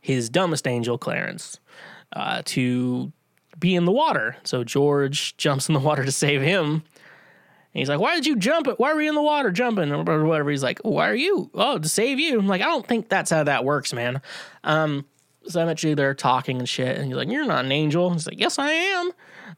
his 0.00 0.28
dumbest 0.28 0.66
angel, 0.66 0.98
Clarence, 0.98 1.60
uh, 2.14 2.42
to 2.46 3.12
be 3.58 3.74
in 3.74 3.84
the 3.84 3.92
water. 3.92 4.36
So 4.44 4.64
George 4.64 5.36
jumps 5.36 5.68
in 5.68 5.74
the 5.74 5.80
water 5.80 6.04
to 6.04 6.12
save 6.12 6.42
him. 6.42 6.82
And 7.76 7.80
he's 7.80 7.88
like, 7.88 8.00
Why 8.00 8.14
did 8.14 8.26
you 8.26 8.36
jump? 8.36 8.68
Why 8.78 8.94
were 8.94 9.02
you 9.02 9.08
in 9.08 9.14
the 9.14 9.22
water 9.22 9.50
jumping? 9.50 9.92
Or 9.92 10.24
whatever. 10.24 10.50
He's 10.50 10.62
like, 10.62 10.80
Why 10.80 11.08
are 11.08 11.14
you? 11.14 11.50
Oh, 11.54 11.78
to 11.78 11.88
save 11.88 12.18
you. 12.18 12.38
I'm 12.38 12.46
like, 12.46 12.62
I 12.62 12.66
don't 12.66 12.86
think 12.86 13.08
that's 13.08 13.30
how 13.30 13.44
that 13.44 13.64
works, 13.64 13.92
man. 13.92 14.22
Um, 14.64 15.04
so 15.46 15.62
eventually 15.62 15.94
they're 15.94 16.14
talking 16.14 16.58
and 16.58 16.68
shit. 16.68 16.96
And 16.96 17.06
he's 17.06 17.16
like, 17.16 17.28
You're 17.28 17.44
not 17.44 17.64
an 17.64 17.72
angel. 17.72 18.10
He's 18.10 18.26
like, 18.26 18.40
Yes, 18.40 18.58
I 18.58 18.70
am. 18.70 19.10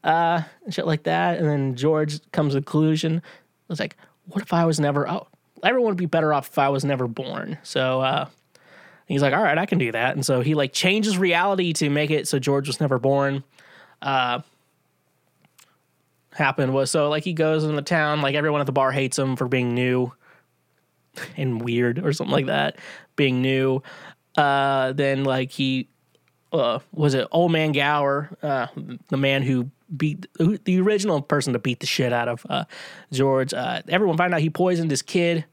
Uh, 0.03 0.41
and 0.65 0.73
shit 0.73 0.85
like 0.85 1.03
that. 1.03 1.39
And 1.39 1.47
then 1.47 1.75
George 1.75 2.19
comes 2.31 2.53
to 2.53 2.59
the 2.59 2.65
conclusion. 2.65 3.21
It's 3.69 3.79
like, 3.79 3.95
What 4.25 4.41
if 4.41 4.53
I 4.53 4.65
was 4.65 4.79
never 4.79 5.09
oh, 5.09 5.27
everyone 5.63 5.91
would 5.91 5.97
be 5.97 6.05
better 6.05 6.33
off 6.33 6.49
if 6.49 6.57
I 6.57 6.69
was 6.69 6.85
never 6.85 7.07
born. 7.07 7.57
So 7.63 8.01
uh 8.01 8.27
he's 9.07 9.21
like, 9.21 9.33
All 9.33 9.43
right, 9.43 9.57
I 9.57 9.65
can 9.65 9.77
do 9.77 9.91
that. 9.91 10.15
And 10.15 10.25
so 10.25 10.41
he 10.41 10.55
like 10.55 10.73
changes 10.73 11.17
reality 11.17 11.73
to 11.73 11.89
make 11.89 12.11
it 12.11 12.27
so 12.27 12.37
George 12.39 12.67
was 12.67 12.79
never 12.79 12.99
born 12.99 13.43
uh, 14.01 14.41
happened 16.31 16.73
was 16.73 16.89
so 16.89 17.09
like 17.09 17.23
he 17.23 17.33
goes 17.33 17.63
in 17.63 17.75
the 17.75 17.81
town, 17.81 18.21
like 18.21 18.35
everyone 18.35 18.61
at 18.61 18.65
the 18.65 18.71
bar 18.71 18.91
hates 18.91 19.17
him 19.17 19.35
for 19.35 19.47
being 19.47 19.73
new 19.73 20.11
and 21.37 21.61
weird 21.61 21.99
or 21.99 22.13
something 22.13 22.33
like 22.33 22.47
that, 22.47 22.77
being 23.15 23.41
new. 23.41 23.81
Uh, 24.35 24.93
then 24.93 25.23
like 25.23 25.51
he 25.51 25.87
uh, 26.51 26.79
was 26.93 27.13
it 27.13 27.27
old 27.31 27.51
man 27.51 27.71
Gower, 27.71 28.29
uh, 28.41 28.67
the 29.09 29.17
man 29.17 29.43
who 29.43 29.69
beat 29.95 30.25
the 30.37 30.79
original 30.79 31.21
person 31.21 31.53
to 31.53 31.59
beat 31.59 31.79
the 31.79 31.87
shit 31.87 32.13
out 32.13 32.27
of 32.27 32.45
uh, 32.49 32.65
George. 33.11 33.53
Uh, 33.53 33.81
everyone 33.87 34.17
found 34.17 34.33
out 34.33 34.41
he 34.41 34.49
poisoned 34.49 34.91
his 34.91 35.01
kid, 35.01 35.45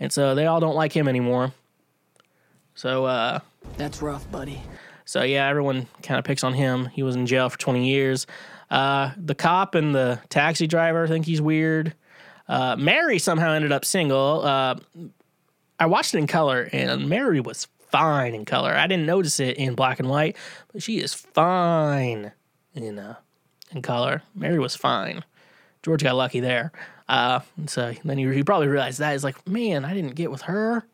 and 0.00 0.12
so 0.12 0.34
they 0.34 0.46
all 0.46 0.60
don't 0.60 0.76
like 0.76 0.92
him 0.92 1.08
anymore. 1.08 1.52
So 2.74 3.04
uh, 3.04 3.40
That's 3.76 4.00
rough, 4.00 4.30
buddy. 4.30 4.62
So 5.04 5.22
yeah, 5.22 5.48
everyone 5.48 5.86
kind 6.02 6.18
of 6.18 6.24
picks 6.24 6.44
on 6.44 6.54
him. 6.54 6.86
He 6.86 7.02
was 7.02 7.16
in 7.16 7.26
jail 7.26 7.48
for 7.48 7.58
20 7.58 7.88
years. 7.88 8.26
Uh, 8.70 9.10
the 9.16 9.34
cop 9.34 9.74
and 9.74 9.94
the 9.94 10.20
taxi 10.28 10.66
driver 10.66 11.06
think 11.06 11.26
he's 11.26 11.42
weird. 11.42 11.94
Uh, 12.48 12.76
Mary 12.76 13.18
somehow 13.18 13.52
ended 13.52 13.72
up 13.72 13.84
single. 13.84 14.42
Uh, 14.44 14.76
I 15.78 15.86
watched 15.86 16.14
it 16.14 16.18
in 16.18 16.26
color, 16.26 16.68
and 16.72 17.08
Mary 17.08 17.40
was 17.40 17.68
fine 17.90 18.34
in 18.34 18.44
color. 18.44 18.72
I 18.72 18.86
didn't 18.86 19.06
notice 19.06 19.38
it 19.40 19.56
in 19.56 19.74
black 19.74 20.00
and 20.00 20.08
white, 20.08 20.36
but 20.72 20.82
she 20.82 20.98
is 20.98 21.14
fine 21.14 22.32
in 22.74 22.98
uh, 22.98 23.16
in 23.70 23.82
color. 23.82 24.22
Mary 24.34 24.58
was 24.58 24.74
fine. 24.74 25.24
George 25.82 26.02
got 26.02 26.14
lucky 26.14 26.40
there. 26.40 26.72
Uh, 27.08 27.40
so 27.66 27.92
then 28.04 28.16
he, 28.16 28.32
he 28.32 28.42
probably 28.42 28.68
realized 28.68 29.00
that. 29.00 29.12
He's 29.12 29.24
like, 29.24 29.46
man, 29.46 29.84
I 29.84 29.92
didn't 29.92 30.14
get 30.14 30.30
with 30.30 30.42
her. 30.42 30.84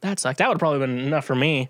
That 0.00 0.18
sucked. 0.18 0.38
That 0.38 0.48
would 0.48 0.54
have 0.54 0.60
probably 0.60 0.78
been 0.78 0.98
enough 0.98 1.24
for 1.24 1.34
me. 1.34 1.68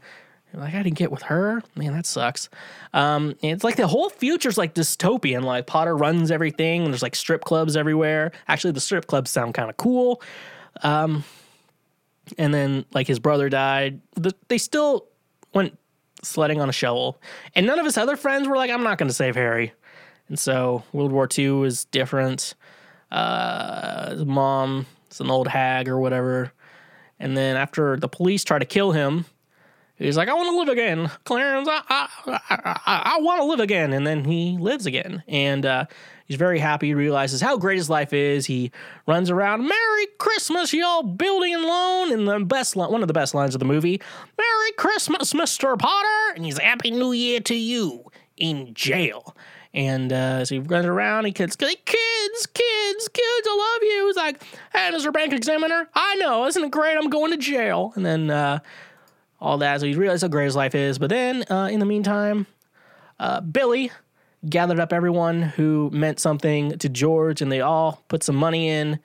Like 0.56 0.74
I 0.74 0.82
didn't 0.82 0.96
get 0.96 1.10
with 1.12 1.22
her. 1.22 1.62
Man, 1.74 1.92
that 1.92 2.06
sucks. 2.06 2.48
Um, 2.94 3.36
it's 3.42 3.62
like 3.62 3.76
the 3.76 3.86
whole 3.86 4.08
future's 4.08 4.56
like 4.56 4.74
dystopian. 4.74 5.42
Like 5.42 5.66
Potter 5.66 5.94
runs 5.96 6.30
everything, 6.30 6.84
and 6.84 6.92
there's 6.92 7.02
like 7.02 7.14
strip 7.14 7.44
clubs 7.44 7.76
everywhere. 7.76 8.32
Actually, 8.48 8.72
the 8.72 8.80
strip 8.80 9.06
clubs 9.06 9.30
sound 9.30 9.54
kind 9.54 9.68
of 9.68 9.76
cool. 9.76 10.22
Um, 10.82 11.24
and 12.38 12.52
then 12.52 12.86
like 12.92 13.06
his 13.06 13.18
brother 13.18 13.48
died. 13.48 14.00
The, 14.14 14.32
they 14.48 14.58
still 14.58 15.06
went 15.52 15.78
sledding 16.22 16.60
on 16.60 16.68
a 16.70 16.72
shovel, 16.72 17.20
and 17.54 17.66
none 17.66 17.78
of 17.78 17.84
his 17.84 17.98
other 17.98 18.16
friends 18.16 18.48
were 18.48 18.56
like, 18.56 18.70
"I'm 18.70 18.82
not 18.82 18.96
going 18.96 19.08
to 19.08 19.14
save 19.14 19.34
Harry." 19.34 19.72
And 20.28 20.38
so 20.38 20.84
World 20.92 21.12
War 21.12 21.28
II 21.36 21.64
is 21.64 21.84
different. 21.84 22.54
Uh, 23.12 24.10
his 24.10 24.24
mom 24.24 24.86
is 25.10 25.20
an 25.20 25.30
old 25.30 25.48
hag 25.48 25.88
or 25.88 26.00
whatever. 26.00 26.52
And 27.18 27.36
then 27.36 27.56
after 27.56 27.96
the 27.96 28.08
police 28.08 28.42
try 28.44 28.58
to 28.58 28.64
kill 28.64 28.92
him, 28.92 29.24
he's 29.98 30.16
like, 30.16 30.28
I 30.28 30.34
want 30.34 30.48
to 30.50 30.56
live 30.56 30.68
again. 30.68 31.10
Clarence, 31.24 31.68
I, 31.70 31.82
I, 31.88 32.08
I, 32.26 33.02
I, 33.16 33.18
want 33.20 33.40
to 33.40 33.44
live 33.44 33.60
again. 33.60 33.92
And 33.92 34.06
then 34.06 34.24
he 34.24 34.56
lives 34.58 34.86
again. 34.86 35.22
And 35.26 35.64
uh, 35.64 35.86
he's 36.26 36.36
very 36.36 36.58
happy. 36.58 36.88
He 36.88 36.94
realizes 36.94 37.40
how 37.40 37.56
great 37.56 37.76
his 37.76 37.88
life 37.88 38.12
is. 38.12 38.46
He 38.46 38.72
runs 39.06 39.30
around, 39.30 39.66
Merry 39.66 40.06
Christmas, 40.18 40.72
y'all, 40.72 41.02
building 41.02 41.54
and 41.54 41.62
loan. 41.62 42.12
And 42.12 42.28
the 42.28 42.40
best 42.44 42.76
one 42.76 43.02
of 43.02 43.08
the 43.08 43.14
best 43.14 43.34
lines 43.34 43.54
of 43.54 43.58
the 43.58 43.64
movie, 43.64 44.00
Merry 44.38 44.72
Christmas, 44.76 45.32
Mr. 45.32 45.78
Potter. 45.78 46.34
And 46.34 46.44
he's 46.44 46.58
Happy 46.58 46.90
New 46.90 47.12
Year 47.12 47.40
to 47.40 47.54
you 47.54 48.04
in 48.36 48.74
jail. 48.74 49.34
And 49.76 50.10
uh, 50.10 50.42
so 50.44 50.54
he 50.54 50.58
runs 50.58 50.86
around, 50.86 51.26
he 51.26 51.32
kids, 51.32 51.54
kids, 51.54 51.76
kids, 51.84 52.46
kids, 52.46 53.46
I 53.46 53.74
love 53.74 53.82
you. 53.82 54.06
He's 54.06 54.16
like, 54.16 54.42
hey, 54.72 54.90
Mr. 54.90 55.12
Bank 55.12 55.34
Examiner, 55.34 55.86
I 55.94 56.14
know, 56.14 56.46
isn't 56.46 56.64
it 56.64 56.70
great? 56.70 56.96
I'm 56.96 57.10
going 57.10 57.30
to 57.32 57.36
jail. 57.36 57.92
And 57.94 58.04
then 58.04 58.30
uh, 58.30 58.60
all 59.40 59.58
that. 59.58 59.80
So 59.80 59.86
he 59.86 59.94
realizes 59.94 60.22
how 60.22 60.28
great 60.28 60.46
his 60.46 60.56
life 60.56 60.74
is. 60.74 60.98
But 60.98 61.10
then 61.10 61.44
uh, 61.50 61.68
in 61.70 61.80
the 61.80 61.86
meantime, 61.86 62.46
uh, 63.18 63.40
Billy 63.40 63.90
gathered 64.48 64.80
up 64.80 64.92
everyone 64.92 65.42
who 65.42 65.90
meant 65.92 66.20
something 66.20 66.78
to 66.78 66.88
George, 66.88 67.42
and 67.42 67.50
they 67.50 67.60
all 67.60 68.02
put 68.08 68.22
some 68.22 68.36
money 68.36 68.68
in 68.68 68.98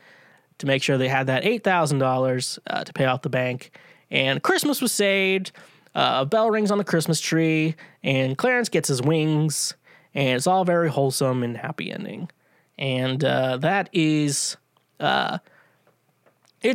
to 0.59 0.67
make 0.67 0.83
sure 0.83 0.97
they 0.97 1.07
had 1.07 1.27
that 1.27 1.43
$8,000 1.43 2.59
uh, 2.67 2.83
to 2.83 2.93
pay 2.93 3.05
off 3.05 3.23
the 3.23 3.29
bank. 3.29 3.77
And 4.09 4.43
Christmas 4.43 4.81
was 4.81 4.91
saved. 4.91 5.51
Uh, 5.95 6.19
a 6.21 6.25
bell 6.25 6.49
rings 6.49 6.71
on 6.71 6.77
the 6.77 6.83
Christmas 6.83 7.19
tree, 7.19 7.75
and 8.03 8.37
Clarence 8.37 8.69
gets 8.69 8.87
his 8.87 9.01
wings, 9.01 9.73
and 10.13 10.37
it's 10.37 10.47
all 10.47 10.63
very 10.63 10.89
wholesome 10.89 11.43
and 11.43 11.57
happy 11.57 11.91
ending. 11.91 12.29
And 12.77 13.23
uh, 13.23 13.57
that 13.57 13.89
is 13.91 14.55
It's 14.99 15.41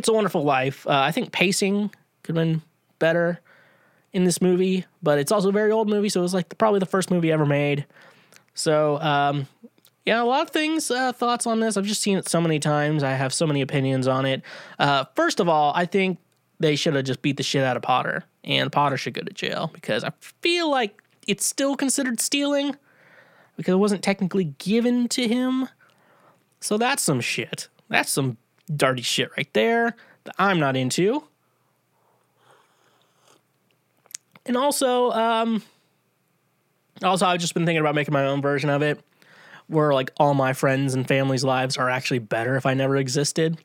a 0.07 0.13
Wonderful 0.13 0.43
Life. 0.43 0.85
I 0.87 1.11
think 1.11 1.31
pacing 1.31 1.89
could 2.21 2.37
have 2.37 2.45
been 2.45 2.61
better 2.99 3.41
in 4.13 4.23
this 4.23 4.41
movie, 4.41 4.85
but 5.03 5.19
it's 5.19 5.31
also 5.31 5.49
a 5.49 5.51
very 5.51 5.71
old 5.71 5.89
movie, 5.89 6.09
so 6.09 6.19
it 6.19 6.23
was 6.23 6.33
like 6.33 6.57
probably 6.57 6.79
the 6.79 6.85
first 6.85 7.11
movie 7.11 7.31
ever 7.31 7.45
made. 7.45 7.85
So, 8.53 8.99
um, 9.01 9.47
yeah, 10.05 10.21
a 10.21 10.25
lot 10.25 10.41
of 10.41 10.49
things, 10.49 10.89
uh, 10.89 11.11
thoughts 11.11 11.45
on 11.45 11.59
this. 11.59 11.77
I've 11.77 11.85
just 11.85 12.01
seen 12.01 12.17
it 12.17 12.27
so 12.27 12.39
many 12.39 12.59
times. 12.59 13.03
I 13.03 13.11
have 13.11 13.33
so 13.33 13.45
many 13.45 13.61
opinions 13.61 14.07
on 14.07 14.25
it. 14.25 14.41
Uh, 14.79 15.05
first 15.15 15.39
of 15.39 15.49
all, 15.49 15.73
I 15.75 15.85
think 15.85 16.17
they 16.59 16.75
should 16.75 16.95
have 16.95 17.05
just 17.05 17.21
beat 17.21 17.37
the 17.37 17.43
shit 17.43 17.63
out 17.63 17.75
of 17.77 17.83
Potter, 17.83 18.23
and 18.43 18.71
Potter 18.71 18.97
should 18.97 19.13
go 19.13 19.21
to 19.21 19.33
jail 19.33 19.69
because 19.73 20.03
I 20.03 20.11
feel 20.41 20.71
like 20.71 21.03
it's 21.27 21.45
still 21.45 21.75
considered 21.75 22.19
stealing 22.19 22.75
because 23.57 23.73
it 23.73 23.77
wasn't 23.77 24.03
technically 24.03 24.45
given 24.57 25.07
to 25.09 25.27
him. 25.27 25.67
So 26.61 26.77
that's 26.77 27.03
some 27.03 27.21
shit. 27.21 27.67
That's 27.89 28.09
some 28.09 28.37
dirty 28.73 29.01
shit 29.01 29.29
right 29.37 29.49
there 29.53 29.95
that 30.23 30.35
I'm 30.39 30.59
not 30.59 30.75
into. 30.75 31.23
And 34.47 34.57
also, 34.57 35.11
um, 35.11 35.61
also 37.03 37.25
I've 37.25 37.39
just 37.39 37.53
been 37.53 37.65
thinking 37.65 37.81
about 37.81 37.95
making 37.95 38.13
my 38.13 38.25
own 38.25 38.41
version 38.41 38.69
of 38.69 38.81
it, 38.81 38.99
where 39.67 39.93
like 39.93 40.11
all 40.17 40.33
my 40.33 40.53
friends 40.53 40.95
and 40.95 41.07
family's 41.07 41.43
lives 41.43 41.77
are 41.77 41.89
actually 41.89 42.19
better 42.19 42.55
if 42.55 42.65
I 42.65 42.73
never 42.73 42.95
existed. 42.95 43.57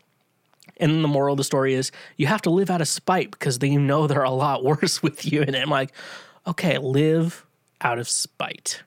And 0.79 1.05
the 1.05 1.09
moral 1.09 1.35
of 1.35 1.39
the 1.39 1.45
story 1.45 1.75
is 1.75 1.93
you 2.17 2.27
have 2.27 2.43
to 2.43 2.51
live 2.51 2.69
out 2.69 2.81
of 2.81 2.89
spite 2.89 3.31
because 3.31 3.61
then 3.61 3.73
you 3.73 3.81
know 3.81 4.07
they're 4.07 4.23
a 4.23 4.31
lot 4.31 4.65
worse 4.65 5.03
with 5.03 5.31
you. 5.31 5.43
And 5.43 5.57
I'm 5.57 5.71
like, 5.71 5.93
okay, 6.47 6.79
live 6.79 7.47
out 7.81 7.99
of 7.99 8.09
spite. 8.09 8.83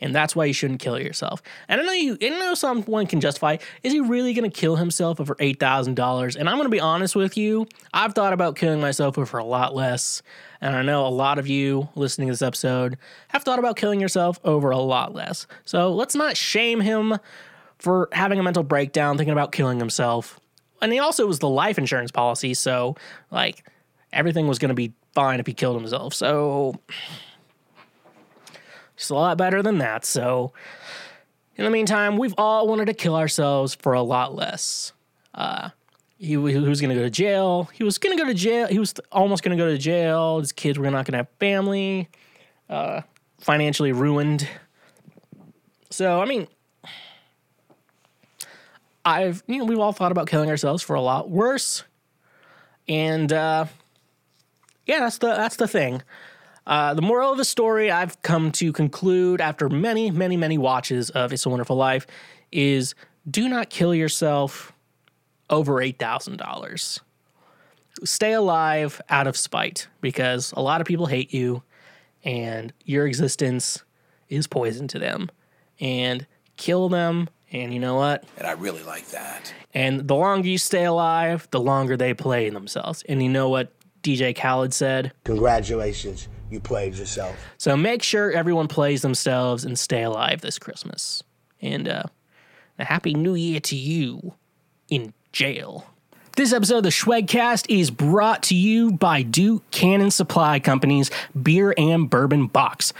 And 0.00 0.14
that's 0.14 0.36
why 0.36 0.44
you 0.44 0.52
shouldn't 0.52 0.80
kill 0.80 0.98
yourself. 0.98 1.42
And 1.68 1.80
I 1.80 1.84
know 1.84 1.92
you 1.92 2.16
I 2.22 2.28
know 2.28 2.54
someone 2.54 3.06
can 3.06 3.20
justify, 3.20 3.56
is 3.82 3.92
he 3.92 4.00
really 4.00 4.32
gonna 4.32 4.50
kill 4.50 4.76
himself 4.76 5.20
over 5.20 5.36
eight 5.40 5.58
thousand 5.58 5.94
dollars? 5.94 6.36
And 6.36 6.48
I'm 6.48 6.56
gonna 6.56 6.68
be 6.68 6.80
honest 6.80 7.16
with 7.16 7.36
you, 7.36 7.66
I've 7.92 8.14
thought 8.14 8.32
about 8.32 8.56
killing 8.56 8.80
myself 8.80 9.18
over 9.18 9.38
a 9.38 9.44
lot 9.44 9.74
less. 9.74 10.22
And 10.60 10.74
I 10.74 10.82
know 10.82 11.06
a 11.06 11.08
lot 11.08 11.38
of 11.38 11.46
you 11.46 11.88
listening 11.94 12.28
to 12.28 12.32
this 12.32 12.42
episode 12.42 12.96
have 13.28 13.42
thought 13.42 13.58
about 13.58 13.76
killing 13.76 14.00
yourself 14.00 14.38
over 14.44 14.70
a 14.70 14.78
lot 14.78 15.14
less. 15.14 15.46
So 15.64 15.92
let's 15.92 16.14
not 16.14 16.36
shame 16.36 16.80
him 16.80 17.18
for 17.78 18.08
having 18.12 18.38
a 18.38 18.42
mental 18.42 18.64
breakdown, 18.64 19.16
thinking 19.16 19.32
about 19.32 19.52
killing 19.52 19.78
himself. 19.78 20.40
And 20.80 20.92
he 20.92 20.98
also 20.98 21.26
was 21.26 21.38
the 21.40 21.48
life 21.48 21.78
insurance 21.78 22.10
policy, 22.12 22.54
so 22.54 22.96
like 23.30 23.66
everything 24.12 24.46
was 24.46 24.58
gonna 24.58 24.74
be 24.74 24.92
fine 25.12 25.40
if 25.40 25.46
he 25.46 25.54
killed 25.54 25.80
himself. 25.80 26.14
So 26.14 26.76
it's 28.98 29.10
a 29.10 29.14
lot 29.14 29.38
better 29.38 29.62
than 29.62 29.78
that. 29.78 30.04
So, 30.04 30.52
in 31.56 31.64
the 31.64 31.70
meantime, 31.70 32.16
we've 32.16 32.34
all 32.36 32.66
wanted 32.66 32.86
to 32.86 32.94
kill 32.94 33.14
ourselves 33.14 33.74
for 33.74 33.92
a 33.92 34.02
lot 34.02 34.34
less. 34.34 34.92
Uh, 35.32 35.70
he, 36.18 36.30
he 36.30 36.36
was 36.36 36.80
going 36.80 36.90
to 36.90 36.96
go 36.96 37.02
to 37.02 37.10
jail. 37.10 37.70
He 37.72 37.84
was 37.84 37.98
going 37.98 38.16
to 38.16 38.22
go 38.22 38.28
to 38.28 38.34
jail. 38.34 38.66
He 38.66 38.80
was 38.80 38.92
almost 39.12 39.44
going 39.44 39.56
to 39.56 39.62
go 39.62 39.70
to 39.70 39.78
jail. 39.78 40.40
His 40.40 40.50
kids 40.50 40.78
were 40.78 40.90
not 40.90 41.06
going 41.06 41.12
to 41.12 41.18
have 41.18 41.28
family. 41.38 42.08
Uh, 42.68 43.02
financially 43.40 43.92
ruined. 43.92 44.48
So, 45.90 46.20
I 46.20 46.24
mean, 46.24 46.48
I've 49.04 49.44
you 49.46 49.58
know 49.58 49.64
we've 49.64 49.78
all 49.78 49.92
thought 49.92 50.12
about 50.12 50.26
killing 50.26 50.50
ourselves 50.50 50.82
for 50.82 50.94
a 50.94 51.00
lot 51.00 51.30
worse, 51.30 51.84
and 52.88 53.32
uh, 53.32 53.66
yeah, 54.86 55.00
that's 55.00 55.18
the 55.18 55.28
that's 55.28 55.56
the 55.56 55.68
thing. 55.68 56.02
Uh, 56.68 56.92
the 56.92 57.02
moral 57.02 57.32
of 57.32 57.38
the 57.38 57.46
story 57.46 57.90
I've 57.90 58.20
come 58.20 58.52
to 58.52 58.72
conclude 58.72 59.40
after 59.40 59.70
many, 59.70 60.10
many, 60.10 60.36
many 60.36 60.58
watches 60.58 61.08
of 61.10 61.32
It's 61.32 61.46
a 61.46 61.48
Wonderful 61.48 61.76
Life 61.76 62.06
is 62.52 62.94
do 63.28 63.48
not 63.48 63.70
kill 63.70 63.94
yourself 63.94 64.72
over 65.48 65.76
$8,000. 65.76 67.00
Stay 68.04 68.32
alive 68.34 69.00
out 69.08 69.26
of 69.26 69.36
spite 69.36 69.88
because 70.02 70.52
a 70.56 70.60
lot 70.60 70.82
of 70.82 70.86
people 70.86 71.06
hate 71.06 71.32
you 71.32 71.62
and 72.22 72.74
your 72.84 73.06
existence 73.06 73.82
is 74.28 74.46
poison 74.46 74.88
to 74.88 74.98
them. 74.98 75.30
And 75.80 76.26
kill 76.56 76.88
them, 76.88 77.28
and 77.52 77.72
you 77.72 77.78
know 77.80 77.94
what? 77.94 78.24
And 78.36 78.46
I 78.46 78.52
really 78.52 78.82
like 78.82 79.06
that. 79.10 79.54
And 79.72 80.06
the 80.06 80.14
longer 80.14 80.48
you 80.48 80.58
stay 80.58 80.84
alive, 80.84 81.48
the 81.50 81.60
longer 81.60 81.96
they 81.96 82.14
play 82.14 82.50
themselves. 82.50 83.04
And 83.08 83.22
you 83.22 83.28
know 83.28 83.48
what 83.48 83.72
DJ 84.02 84.36
Khaled 84.36 84.74
said? 84.74 85.12
Congratulations, 85.24 86.28
you 86.50 86.60
played 86.60 86.94
yourself. 86.94 87.36
So 87.58 87.76
make 87.76 88.02
sure 88.02 88.32
everyone 88.32 88.68
plays 88.68 89.02
themselves 89.02 89.64
and 89.64 89.78
stay 89.78 90.02
alive 90.02 90.40
this 90.40 90.58
Christmas. 90.58 91.22
And 91.60 91.88
uh, 91.88 92.04
a 92.78 92.84
happy 92.84 93.14
new 93.14 93.34
year 93.34 93.60
to 93.60 93.76
you 93.76 94.34
in 94.88 95.12
jail. 95.32 95.86
This 96.38 96.52
episode 96.52 96.76
of 96.76 96.82
the 96.84 96.90
Schwegcast 96.90 97.66
is 97.68 97.90
brought 97.90 98.44
to 98.44 98.54
you 98.54 98.92
by 98.92 99.22
Duke 99.22 99.68
Cannon 99.72 100.12
Supply 100.12 100.60
Company's 100.60 101.10
Beer 101.42 101.74
and 101.76 102.08
Bourbon 102.08 102.46
Box. 102.46 102.92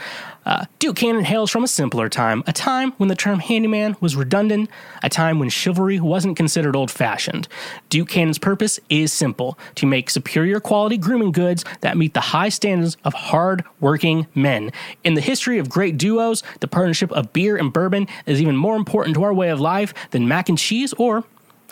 Uh, 0.45 0.65
Duke 0.77 0.97
Cannon 0.97 1.23
hails 1.23 1.49
from 1.49 1.63
a 1.63 1.67
simpler 1.69 2.09
time, 2.09 2.43
a 2.47 2.51
time 2.51 2.91
when 2.97 3.07
the 3.07 3.15
term 3.15 3.39
handyman 3.39 3.95
was 4.01 4.17
redundant, 4.17 4.69
a 5.01 5.07
time 5.07 5.39
when 5.39 5.47
chivalry 5.47 6.01
wasn't 6.01 6.35
considered 6.35 6.75
old 6.75 6.91
fashioned. 6.91 7.47
Duke 7.87 8.09
Cannon's 8.09 8.39
purpose 8.39 8.77
is 8.89 9.13
simple 9.13 9.57
to 9.75 9.85
make 9.85 10.09
superior 10.09 10.59
quality 10.59 10.97
grooming 10.97 11.31
goods 11.31 11.63
that 11.79 11.95
meet 11.95 12.13
the 12.13 12.19
high 12.19 12.49
standards 12.49 12.97
of 13.05 13.13
hard 13.13 13.63
working 13.79 14.27
men. 14.35 14.69
In 15.05 15.13
the 15.13 15.21
history 15.21 15.59
of 15.59 15.69
great 15.69 15.97
duos, 15.97 16.43
the 16.59 16.67
partnership 16.67 17.09
of 17.13 17.31
beer 17.31 17.55
and 17.55 17.71
bourbon 17.71 18.05
is 18.25 18.41
even 18.41 18.57
more 18.57 18.75
important 18.75 19.15
to 19.15 19.23
our 19.23 19.33
way 19.33 19.47
of 19.47 19.61
life 19.61 19.93
than 20.11 20.27
mac 20.27 20.49
and 20.49 20.57
cheese 20.57 20.91
or 20.97 21.23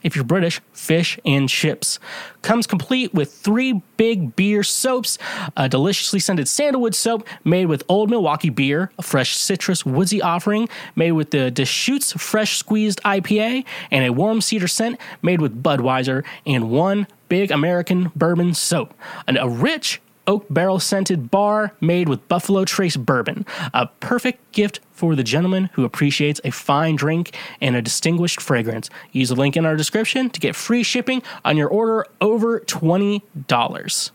if 0.04 0.16
you're 0.16 0.26
British, 0.26 0.62
fish 0.74 1.20
and 1.26 1.50
chips. 1.50 2.00
Comes 2.42 2.68
complete 2.68 3.14
with 3.14 3.32
three 3.32 3.82
big 3.98 4.36
beer 4.36 4.64
soaps, 4.64 5.18
a 5.56 5.68
deliciously 5.68 6.20
scented 6.20 6.48
sandalwood 6.48 6.96
soap 6.96 7.28
made 7.44 7.66
with 7.66 7.84
old 7.90 8.10
Milwaukee 8.10 8.50
beer, 8.50 8.92
a 8.98 9.02
fresh 9.02 9.36
citrus 9.36 9.86
woodsy 9.86 10.22
offering 10.22 10.70
made 10.96 11.12
with 11.12 11.32
the 11.32 11.52
Deschutes 11.52 12.14
fresh 12.14 12.58
squeezed 12.58 13.02
IPA, 13.04 13.66
and 13.92 14.06
a 14.06 14.14
warm 14.14 14.42
cedar 14.42 14.68
scent 14.68 15.00
made 15.22 15.42
with 15.42 15.62
Budweiser, 15.62 16.24
and 16.46 16.70
one 16.70 17.08
big 17.30 17.52
American 17.52 18.12
bourbon 18.16 18.54
soap. 18.54 18.94
And 19.28 19.38
a 19.38 19.50
rich 19.50 20.02
oak 20.28 20.46
barrel 20.50 20.80
scented 20.80 21.32
bar 21.32 21.74
made 21.82 22.10
with 22.10 22.28
Buffalo 22.28 22.66
Trace 22.66 22.98
bourbon. 22.98 23.46
A 23.74 23.88
perfect 24.00 24.52
gift 24.52 24.80
for 24.92 25.16
the 25.16 25.24
gentleman 25.24 25.70
who 25.74 25.86
appreciates 25.86 26.42
a 26.44 26.52
fine 26.52 26.96
drink 26.96 27.36
and 27.62 27.76
a 27.76 27.82
distinguished 27.82 28.42
fragrance. 28.42 28.90
Use 29.12 29.30
the 29.30 29.36
link 29.36 29.56
in 29.56 29.66
our 29.66 29.76
description 29.76 30.30
to 30.30 30.40
get 30.40 30.56
free 30.56 30.84
shipping 30.84 31.24
on 31.46 31.58
your 31.58 31.70
order 31.70 32.06
over 32.22 32.60
$20. 32.60 34.12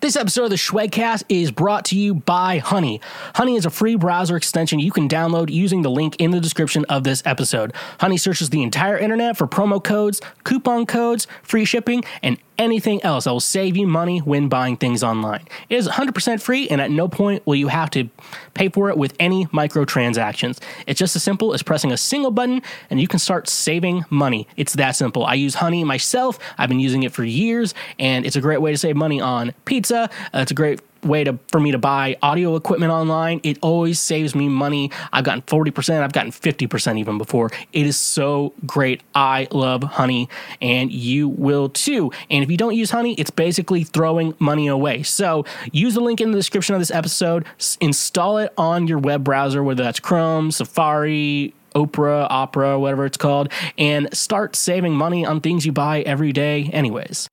This 0.00 0.16
episode 0.16 0.44
of 0.44 0.50
the 0.50 0.56
Schwegcast 0.56 1.22
is 1.28 1.52
brought 1.52 1.84
to 1.86 1.96
you 1.96 2.14
by 2.14 2.58
Honey. 2.58 3.00
Honey 3.36 3.56
is 3.56 3.64
a 3.64 3.70
free 3.70 3.94
browser 3.94 4.36
extension 4.36 4.80
you 4.80 4.90
can 4.90 5.08
download 5.08 5.50
using 5.50 5.82
the 5.82 5.90
link 5.90 6.16
in 6.16 6.32
the 6.32 6.40
description 6.40 6.84
of 6.86 7.04
this 7.04 7.22
episode. 7.24 7.72
Honey 8.00 8.16
searches 8.16 8.50
the 8.50 8.62
entire 8.62 8.98
internet 8.98 9.36
for 9.36 9.46
promo 9.46 9.82
codes, 9.82 10.20
coupon 10.42 10.84
codes, 10.84 11.28
free 11.42 11.64
shipping, 11.64 12.02
and 12.22 12.38
anything 12.58 13.02
else 13.02 13.24
that 13.24 13.32
will 13.32 13.40
save 13.40 13.76
you 13.76 13.86
money 13.86 14.18
when 14.18 14.48
buying 14.48 14.76
things 14.76 15.02
online. 15.02 15.46
It 15.68 15.76
is 15.76 15.88
100% 15.88 16.40
free, 16.40 16.68
and 16.68 16.80
at 16.80 16.90
no 16.90 17.08
point 17.08 17.46
will 17.46 17.56
you 17.56 17.68
have 17.68 17.90
to 17.90 18.08
pay 18.54 18.68
for 18.68 18.90
it 18.90 18.96
with 18.96 19.14
any 19.18 19.46
microtransactions. 19.46 20.60
It's 20.86 20.98
just 20.98 21.16
as 21.16 21.22
simple 21.22 21.54
as 21.54 21.62
pressing 21.62 21.92
a 21.92 21.96
single 21.96 22.30
button, 22.30 22.62
and 22.90 23.00
you 23.00 23.08
can 23.08 23.18
start 23.18 23.48
saving 23.48 24.04
money. 24.10 24.46
It's 24.56 24.74
that 24.74 24.92
simple. 24.92 25.24
I 25.24 25.34
use 25.34 25.56
Honey 25.56 25.84
myself, 25.84 26.38
I've 26.58 26.68
been 26.68 26.80
using 26.80 27.02
it 27.02 27.12
for 27.12 27.24
years, 27.24 27.74
and 27.98 28.24
it's 28.24 28.36
a 28.36 28.40
great 28.40 28.60
way 28.60 28.72
to 28.72 28.78
save 28.78 28.96
money 28.96 29.20
on 29.20 29.54
pizza. 29.64 30.10
Uh, 30.32 30.38
it's 30.38 30.50
a 30.50 30.54
great 30.54 30.80
way 31.04 31.24
to 31.24 31.38
for 31.50 31.60
me 31.60 31.72
to 31.72 31.78
buy 31.78 32.16
audio 32.22 32.56
equipment 32.56 32.92
online. 32.92 33.40
It 33.42 33.58
always 33.62 34.00
saves 34.00 34.34
me 34.34 34.48
money. 34.48 34.90
I've 35.12 35.24
gotten 35.24 35.42
40%, 35.42 36.02
I've 36.02 36.12
gotten 36.12 36.32
50% 36.32 36.98
even 36.98 37.18
before. 37.18 37.50
It 37.72 37.86
is 37.86 37.96
so 37.96 38.52
great. 38.66 39.02
I 39.14 39.48
love 39.50 39.82
honey 39.82 40.28
and 40.60 40.90
you 40.92 41.28
will 41.28 41.68
too. 41.68 42.12
And 42.30 42.42
if 42.42 42.50
you 42.50 42.56
don't 42.56 42.74
use 42.74 42.90
honey, 42.90 43.14
it's 43.14 43.30
basically 43.30 43.84
throwing 43.84 44.34
money 44.38 44.66
away. 44.66 45.02
So, 45.02 45.44
use 45.72 45.94
the 45.94 46.00
link 46.00 46.20
in 46.20 46.30
the 46.30 46.38
description 46.38 46.74
of 46.74 46.80
this 46.80 46.90
episode, 46.90 47.44
s- 47.58 47.76
install 47.80 48.38
it 48.38 48.52
on 48.56 48.86
your 48.86 48.98
web 48.98 49.24
browser 49.24 49.62
whether 49.62 49.82
that's 49.82 50.00
Chrome, 50.00 50.50
Safari, 50.50 51.54
Opera, 51.74 52.26
Opera, 52.30 52.78
whatever 52.78 53.04
it's 53.06 53.16
called, 53.16 53.50
and 53.76 54.14
start 54.16 54.54
saving 54.56 54.94
money 54.94 55.26
on 55.26 55.40
things 55.40 55.66
you 55.66 55.72
buy 55.72 56.02
every 56.02 56.32
day 56.32 56.70
anyways. 56.72 57.28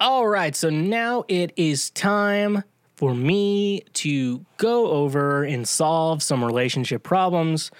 All 0.00 0.26
right, 0.26 0.54
so 0.54 0.68
now 0.68 1.24
it 1.28 1.52
is 1.56 1.90
time 1.90 2.64
for 2.96 3.14
me 3.14 3.82
to 3.94 4.44
go 4.56 4.88
over 4.88 5.44
and 5.44 5.66
solve 5.66 6.22
some 6.22 6.44
relationship 6.44 7.02
problems 7.02 7.70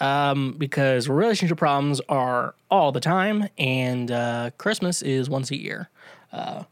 um, 0.00 0.54
because 0.58 1.08
relationship 1.08 1.58
problems 1.58 2.00
are 2.08 2.54
all 2.70 2.92
the 2.92 3.00
time, 3.00 3.48
and 3.58 4.10
uh, 4.10 4.50
Christmas 4.58 5.02
is 5.02 5.30
once 5.30 5.50
a 5.50 5.56
year. 5.56 5.88
Uh, 6.32 6.64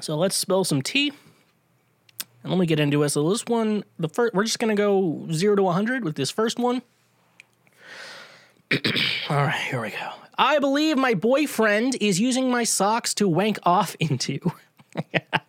so 0.00 0.16
let's 0.16 0.36
spill 0.36 0.64
some 0.64 0.82
tea. 0.82 1.12
And 2.42 2.50
let 2.50 2.58
me 2.58 2.66
get 2.66 2.80
into 2.80 3.02
it. 3.02 3.10
So 3.10 3.28
this 3.30 3.44
one, 3.46 3.84
the 3.98 4.08
first, 4.08 4.34
we're 4.34 4.44
just 4.44 4.58
gonna 4.58 4.74
go 4.74 5.26
zero 5.30 5.54
to 5.54 5.62
100 5.62 6.04
with 6.04 6.16
this 6.16 6.30
first 6.30 6.58
one. 6.58 6.82
All 9.28 9.36
right, 9.36 9.54
here 9.54 9.80
we 9.80 9.90
go. 9.90 10.10
I 10.36 10.58
believe 10.58 10.96
my 10.96 11.14
boyfriend 11.14 11.96
is 12.00 12.18
using 12.18 12.50
my 12.50 12.64
socks 12.64 13.14
to 13.14 13.28
wank 13.28 13.58
off 13.64 13.94
into. 14.00 14.40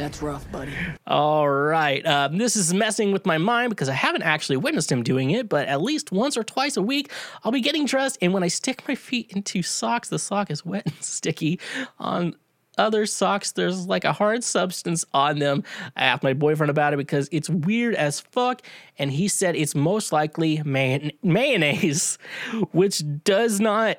That's 0.00 0.22
rough, 0.22 0.50
buddy. 0.50 0.72
All 1.06 1.46
right. 1.46 2.04
Um, 2.06 2.38
this 2.38 2.56
is 2.56 2.72
messing 2.72 3.12
with 3.12 3.26
my 3.26 3.36
mind 3.36 3.68
because 3.68 3.90
I 3.90 3.92
haven't 3.92 4.22
actually 4.22 4.56
witnessed 4.56 4.90
him 4.90 5.02
doing 5.02 5.30
it, 5.30 5.46
but 5.46 5.68
at 5.68 5.82
least 5.82 6.10
once 6.10 6.38
or 6.38 6.42
twice 6.42 6.78
a 6.78 6.82
week, 6.82 7.12
I'll 7.44 7.52
be 7.52 7.60
getting 7.60 7.84
dressed, 7.84 8.16
and 8.22 8.32
when 8.32 8.42
I 8.42 8.48
stick 8.48 8.82
my 8.88 8.94
feet 8.94 9.30
into 9.36 9.60
socks, 9.60 10.08
the 10.08 10.18
sock 10.18 10.50
is 10.50 10.64
wet 10.64 10.86
and 10.86 10.94
sticky. 11.02 11.60
On 11.98 12.34
other 12.78 13.04
socks, 13.04 13.52
there's 13.52 13.86
like 13.86 14.04
a 14.04 14.12
hard 14.14 14.42
substance 14.42 15.04
on 15.12 15.38
them. 15.38 15.64
I 15.96 16.04
asked 16.04 16.22
my 16.22 16.32
boyfriend 16.32 16.70
about 16.70 16.94
it 16.94 16.96
because 16.96 17.28
it's 17.30 17.50
weird 17.50 17.94
as 17.94 18.20
fuck, 18.20 18.62
and 18.98 19.12
he 19.12 19.28
said 19.28 19.54
it's 19.54 19.74
most 19.74 20.12
likely 20.12 20.58
mayon- 20.58 21.14
mayonnaise, 21.22 22.16
which 22.72 23.02
does 23.22 23.60
not 23.60 23.98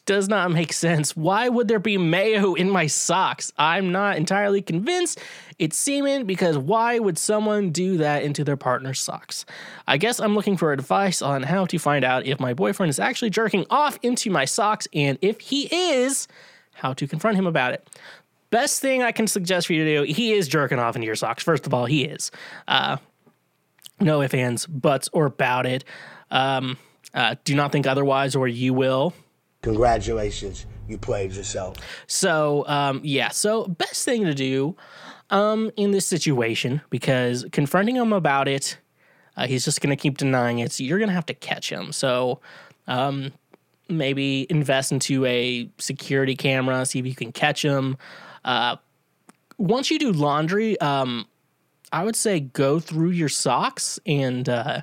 does 0.00 0.28
not 0.28 0.50
make 0.50 0.72
sense. 0.72 1.16
Why 1.16 1.48
would 1.48 1.68
there 1.68 1.78
be 1.78 1.98
mayo 1.98 2.54
in 2.54 2.70
my 2.70 2.86
socks? 2.86 3.52
I'm 3.58 3.92
not 3.92 4.16
entirely 4.16 4.62
convinced 4.62 5.20
it's 5.58 5.76
semen 5.76 6.24
because 6.26 6.58
why 6.58 6.98
would 6.98 7.18
someone 7.18 7.70
do 7.70 7.98
that 7.98 8.22
into 8.22 8.44
their 8.44 8.56
partner's 8.56 9.00
socks? 9.00 9.46
I 9.86 9.96
guess 9.96 10.20
I'm 10.20 10.34
looking 10.34 10.56
for 10.56 10.72
advice 10.72 11.22
on 11.22 11.42
how 11.42 11.66
to 11.66 11.78
find 11.78 12.04
out 12.04 12.26
if 12.26 12.40
my 12.40 12.54
boyfriend 12.54 12.90
is 12.90 12.98
actually 12.98 13.30
jerking 13.30 13.66
off 13.70 13.98
into 14.02 14.30
my 14.30 14.44
socks 14.44 14.88
and 14.92 15.18
if 15.20 15.40
he 15.40 15.68
is, 15.74 16.26
how 16.74 16.92
to 16.94 17.06
confront 17.06 17.36
him 17.36 17.46
about 17.46 17.72
it. 17.72 17.88
Best 18.50 18.80
thing 18.80 19.02
I 19.02 19.12
can 19.12 19.26
suggest 19.26 19.66
for 19.66 19.72
you 19.72 19.84
to 19.84 20.06
do, 20.06 20.12
he 20.12 20.32
is 20.32 20.48
jerking 20.48 20.78
off 20.78 20.96
into 20.96 21.06
your 21.06 21.16
socks. 21.16 21.42
First 21.42 21.66
of 21.66 21.74
all, 21.74 21.86
he 21.86 22.04
is. 22.04 22.30
Uh, 22.68 22.98
no 24.00 24.22
ifs, 24.22 24.34
ands, 24.34 24.66
buts, 24.66 25.08
or 25.12 25.26
about 25.26 25.66
it. 25.66 25.84
Um, 26.30 26.76
uh, 27.14 27.36
do 27.44 27.54
not 27.54 27.72
think 27.72 27.86
otherwise, 27.86 28.34
or 28.34 28.48
you 28.48 28.74
will. 28.74 29.14
Congratulations, 29.64 30.66
you 30.86 30.98
played 30.98 31.32
yourself. 31.32 31.78
So, 32.06 32.66
um, 32.66 33.00
yeah. 33.02 33.30
So, 33.30 33.66
best 33.66 34.04
thing 34.04 34.24
to 34.24 34.34
do 34.34 34.76
um, 35.30 35.70
in 35.78 35.90
this 35.90 36.06
situation, 36.06 36.82
because 36.90 37.46
confronting 37.50 37.96
him 37.96 38.12
about 38.12 38.46
it, 38.46 38.76
uh, 39.38 39.46
he's 39.46 39.64
just 39.64 39.80
going 39.80 39.88
to 39.88 40.00
keep 40.00 40.18
denying 40.18 40.58
it. 40.58 40.70
So, 40.70 40.84
you're 40.84 40.98
going 40.98 41.08
to 41.08 41.14
have 41.14 41.24
to 41.26 41.34
catch 41.34 41.72
him. 41.72 41.92
So, 41.92 42.40
um, 42.88 43.32
maybe 43.88 44.46
invest 44.50 44.92
into 44.92 45.24
a 45.24 45.70
security 45.78 46.36
camera, 46.36 46.84
see 46.84 46.98
if 46.98 47.06
you 47.06 47.14
can 47.14 47.32
catch 47.32 47.64
him. 47.64 47.96
Uh, 48.44 48.76
once 49.56 49.90
you 49.90 49.98
do 49.98 50.12
laundry, 50.12 50.78
um, 50.82 51.26
I 51.90 52.04
would 52.04 52.16
say 52.16 52.38
go 52.38 52.80
through 52.80 53.12
your 53.12 53.30
socks 53.30 53.98
and 54.04 54.46
uh, 54.46 54.82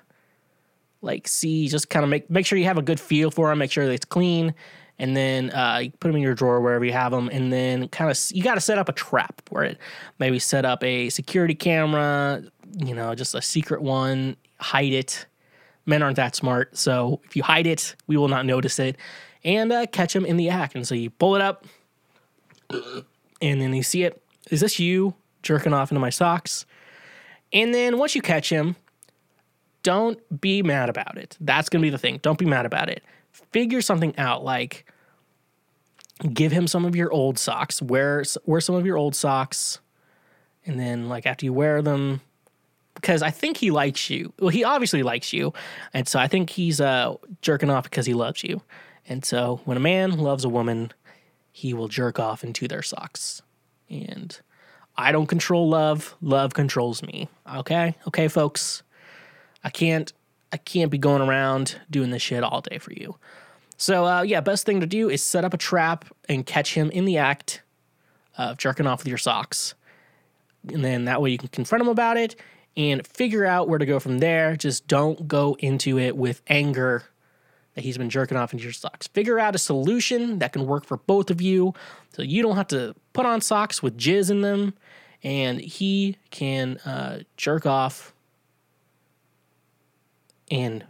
like 1.01 1.27
see, 1.27 1.67
just 1.67 1.89
kind 1.89 2.03
of 2.03 2.09
make 2.09 2.29
make 2.29 2.45
sure 2.45 2.57
you 2.57 2.65
have 2.65 2.77
a 2.77 2.81
good 2.81 2.99
feel 2.99 3.31
for 3.31 3.49
them, 3.49 3.59
make 3.59 3.71
sure 3.71 3.85
that 3.85 3.91
it's 3.91 4.05
clean, 4.05 4.53
and 4.99 5.17
then 5.17 5.51
uh, 5.51 5.79
you 5.83 5.91
put 5.91 6.07
them 6.09 6.15
in 6.15 6.21
your 6.21 6.35
drawer 6.35 6.61
wherever 6.61 6.85
you 6.85 6.93
have 6.93 7.11
them, 7.11 7.29
and 7.31 7.51
then 7.51 7.87
kind 7.89 8.11
of 8.11 8.19
you 8.31 8.43
got 8.43 8.55
to 8.55 8.61
set 8.61 8.77
up 8.77 8.87
a 8.87 8.93
trap 8.93 9.41
for 9.45 9.63
it. 9.63 9.77
Maybe 10.19 10.39
set 10.39 10.63
up 10.65 10.83
a 10.83 11.09
security 11.09 11.55
camera, 11.55 12.43
you 12.77 12.93
know, 12.93 13.15
just 13.15 13.33
a 13.33 13.41
secret 13.41 13.81
one, 13.81 14.37
hide 14.59 14.93
it. 14.93 15.25
Men 15.87 16.03
aren't 16.03 16.17
that 16.17 16.35
smart, 16.35 16.77
so 16.77 17.19
if 17.25 17.35
you 17.35 17.41
hide 17.41 17.65
it, 17.65 17.95
we 18.05 18.15
will 18.15 18.27
not 18.27 18.45
notice 18.45 18.77
it, 18.77 18.95
and 19.43 19.71
uh, 19.71 19.87
catch 19.87 20.13
them 20.13 20.25
in 20.25 20.37
the 20.37 20.49
act. 20.49 20.75
And 20.75 20.87
so 20.87 20.93
you 20.93 21.09
pull 21.09 21.35
it 21.35 21.41
up, 21.41 21.65
and 22.69 23.61
then 23.61 23.73
you 23.73 23.83
see 23.83 24.03
it. 24.03 24.21
Is 24.51 24.59
this 24.59 24.77
you 24.77 25.15
jerking 25.41 25.73
off 25.73 25.91
into 25.91 25.99
my 25.99 26.11
socks? 26.11 26.65
And 27.53 27.73
then 27.73 27.97
once 27.97 28.15
you 28.15 28.21
catch 28.21 28.49
him, 28.49 28.75
don't 29.83 30.41
be 30.41 30.61
mad 30.61 30.89
about 30.89 31.17
it. 31.17 31.37
That's 31.39 31.69
going 31.69 31.81
to 31.81 31.85
be 31.85 31.89
the 31.89 31.97
thing. 31.97 32.19
Don't 32.21 32.37
be 32.37 32.45
mad 32.45 32.65
about 32.65 32.89
it. 32.89 33.03
Figure 33.51 33.81
something 33.81 34.17
out 34.17 34.43
like 34.43 34.85
give 36.33 36.51
him 36.51 36.67
some 36.67 36.85
of 36.85 36.95
your 36.95 37.11
old 37.11 37.39
socks. 37.39 37.81
Wear 37.81 38.23
wear 38.45 38.61
some 38.61 38.75
of 38.75 38.85
your 38.85 38.97
old 38.97 39.15
socks 39.15 39.79
and 40.65 40.79
then 40.79 41.09
like 41.09 41.25
after 41.25 41.45
you 41.45 41.53
wear 41.53 41.81
them 41.81 42.21
because 42.95 43.21
I 43.21 43.31
think 43.31 43.57
he 43.57 43.71
likes 43.71 44.09
you. 44.09 44.33
Well, 44.39 44.49
he 44.49 44.63
obviously 44.63 45.01
likes 45.03 45.33
you. 45.33 45.53
And 45.93 46.07
so 46.07 46.19
I 46.19 46.27
think 46.27 46.49
he's 46.51 46.79
uh 46.79 47.15
jerking 47.41 47.69
off 47.69 47.85
because 47.85 48.05
he 48.05 48.13
loves 48.13 48.43
you. 48.43 48.61
And 49.07 49.25
so 49.25 49.61
when 49.65 49.77
a 49.77 49.81
man 49.81 50.17
loves 50.17 50.45
a 50.45 50.49
woman, 50.49 50.91
he 51.51 51.73
will 51.73 51.87
jerk 51.87 52.19
off 52.19 52.43
into 52.43 52.67
their 52.67 52.81
socks. 52.81 53.41
And 53.89 54.39
I 54.95 55.11
don't 55.11 55.27
control 55.27 55.69
love. 55.69 56.15
Love 56.21 56.53
controls 56.53 57.01
me. 57.01 57.27
Okay? 57.55 57.95
Okay, 58.07 58.27
folks. 58.27 58.83
I 59.63 59.69
can't 59.69 60.11
I 60.51 60.57
can't 60.57 60.91
be 60.91 60.97
going 60.97 61.21
around 61.21 61.79
doing 61.89 62.11
this 62.11 62.21
shit 62.21 62.43
all 62.43 62.61
day 62.61 62.77
for 62.77 62.91
you. 62.91 63.15
So 63.77 64.05
uh, 64.05 64.21
yeah, 64.21 64.41
best 64.41 64.65
thing 64.65 64.81
to 64.81 64.85
do 64.85 65.09
is 65.09 65.23
set 65.23 65.45
up 65.45 65.53
a 65.53 65.57
trap 65.57 66.05
and 66.27 66.45
catch 66.45 66.73
him 66.73 66.89
in 66.91 67.05
the 67.05 67.17
act 67.17 67.61
of 68.37 68.57
jerking 68.57 68.85
off 68.85 68.99
with 68.99 69.07
your 69.07 69.17
socks. 69.17 69.73
And 70.71 70.83
then 70.83 71.05
that 71.05 71.21
way 71.21 71.31
you 71.31 71.37
can 71.37 71.47
confront 71.47 71.81
him 71.81 71.87
about 71.87 72.17
it 72.17 72.35
and 72.77 73.05
figure 73.07 73.45
out 73.45 73.67
where 73.67 73.79
to 73.79 73.85
go 73.85 73.99
from 73.99 74.19
there. 74.19 74.55
Just 74.55 74.87
don't 74.87 75.27
go 75.27 75.55
into 75.59 75.97
it 75.97 76.15
with 76.15 76.41
anger 76.47 77.05
that 77.75 77.83
he's 77.83 77.97
been 77.97 78.09
jerking 78.09 78.37
off 78.37 78.53
into 78.53 78.63
your 78.63 78.73
socks. 78.73 79.07
Figure 79.07 79.39
out 79.39 79.55
a 79.55 79.57
solution 79.57 80.39
that 80.39 80.53
can 80.53 80.65
work 80.65 80.85
for 80.85 80.97
both 80.97 81.31
of 81.31 81.41
you 81.41 81.73
so 82.13 82.21
you 82.21 82.43
don't 82.43 82.57
have 82.57 82.67
to 82.67 82.95
put 83.13 83.25
on 83.25 83.41
socks 83.41 83.81
with 83.81 83.97
jizz 83.97 84.29
in 84.29 84.41
them 84.41 84.73
and 85.23 85.59
he 85.59 86.17
can 86.31 86.77
uh, 86.79 87.19
jerk 87.37 87.65
off 87.65 88.13
and 90.51 90.85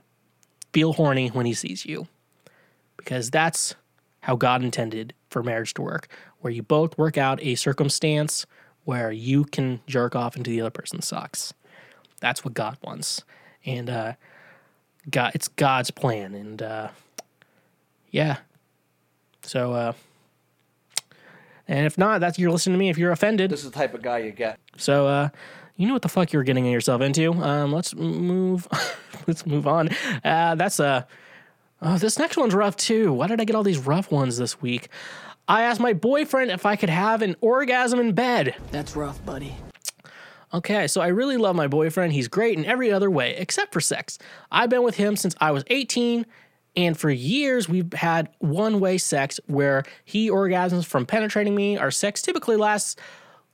feel 0.73 0.93
horny 0.93 1.29
when 1.29 1.45
he 1.45 1.53
sees 1.53 1.85
you. 1.85 2.07
Because 2.97 3.29
that's 3.29 3.75
how 4.21 4.35
God 4.35 4.63
intended 4.63 5.13
for 5.29 5.41
marriage 5.41 5.73
to 5.75 5.81
work, 5.81 6.07
where 6.39 6.51
you 6.51 6.61
both 6.61 6.97
work 6.97 7.17
out 7.17 7.41
a 7.41 7.55
circumstance 7.55 8.45
where 8.83 9.11
you 9.11 9.45
can 9.45 9.79
jerk 9.87 10.15
off 10.15 10.35
into 10.35 10.49
the 10.49 10.61
other 10.61 10.69
person's 10.69 11.07
socks. 11.07 11.53
That's 12.19 12.43
what 12.43 12.53
God 12.53 12.77
wants. 12.83 13.23
And 13.65 13.89
uh 13.89 14.13
God 15.09 15.31
it's 15.33 15.47
God's 15.47 15.91
plan 15.91 16.35
and 16.35 16.61
uh 16.61 16.89
yeah. 18.09 18.37
So 19.43 19.73
uh 19.73 19.93
and 21.67 21.85
if 21.85 21.97
not, 21.97 22.19
that's 22.19 22.37
you're 22.37 22.51
listening 22.51 22.73
to 22.73 22.79
me 22.79 22.89
if 22.89 22.97
you're 22.97 23.11
offended. 23.11 23.49
This 23.49 23.63
is 23.63 23.71
the 23.71 23.77
type 23.77 23.93
of 23.93 24.01
guy 24.01 24.19
you 24.19 24.31
get. 24.31 24.59
So 24.77 25.07
uh 25.07 25.29
you 25.75 25.87
know 25.87 25.93
what 25.93 26.01
the 26.01 26.09
fuck 26.09 26.31
you're 26.31 26.43
getting 26.43 26.65
yourself 26.65 27.01
into. 27.01 27.33
Um 27.33 27.71
let's 27.71 27.95
move 27.95 28.67
let's 29.27 29.45
move 29.45 29.67
on. 29.67 29.89
Uh 30.23 30.55
that's 30.55 30.79
uh 30.79 31.03
Oh, 31.83 31.97
this 31.97 32.19
next 32.19 32.37
one's 32.37 32.53
rough 32.53 32.77
too. 32.77 33.11
Why 33.11 33.25
did 33.25 33.41
I 33.41 33.43
get 33.43 33.55
all 33.55 33.63
these 33.63 33.79
rough 33.79 34.11
ones 34.11 34.37
this 34.37 34.61
week? 34.61 34.89
I 35.47 35.63
asked 35.63 35.79
my 35.79 35.93
boyfriend 35.93 36.51
if 36.51 36.65
I 36.65 36.75
could 36.75 36.89
have 36.89 37.23
an 37.23 37.35
orgasm 37.41 37.99
in 37.99 38.13
bed. 38.13 38.55
That's 38.71 38.95
rough, 38.95 39.23
buddy. 39.25 39.55
Okay, 40.53 40.87
so 40.87 41.01
I 41.01 41.07
really 41.07 41.37
love 41.37 41.55
my 41.55 41.67
boyfriend. 41.67 42.13
He's 42.13 42.27
great 42.27 42.57
in 42.57 42.65
every 42.65 42.91
other 42.91 43.09
way 43.09 43.35
except 43.35 43.73
for 43.73 43.81
sex. 43.81 44.19
I've 44.51 44.69
been 44.69 44.83
with 44.83 44.95
him 44.95 45.15
since 45.15 45.33
I 45.39 45.51
was 45.51 45.63
18, 45.67 46.25
and 46.75 46.97
for 46.97 47.09
years 47.09 47.67
we've 47.67 47.91
had 47.93 48.29
one 48.39 48.79
way 48.79 48.97
sex 48.97 49.39
where 49.47 49.83
he 50.05 50.29
orgasms 50.29 50.85
from 50.85 51.05
penetrating 51.05 51.55
me. 51.55 51.77
Our 51.77 51.89
sex 51.89 52.21
typically 52.21 52.57
lasts 52.57 52.95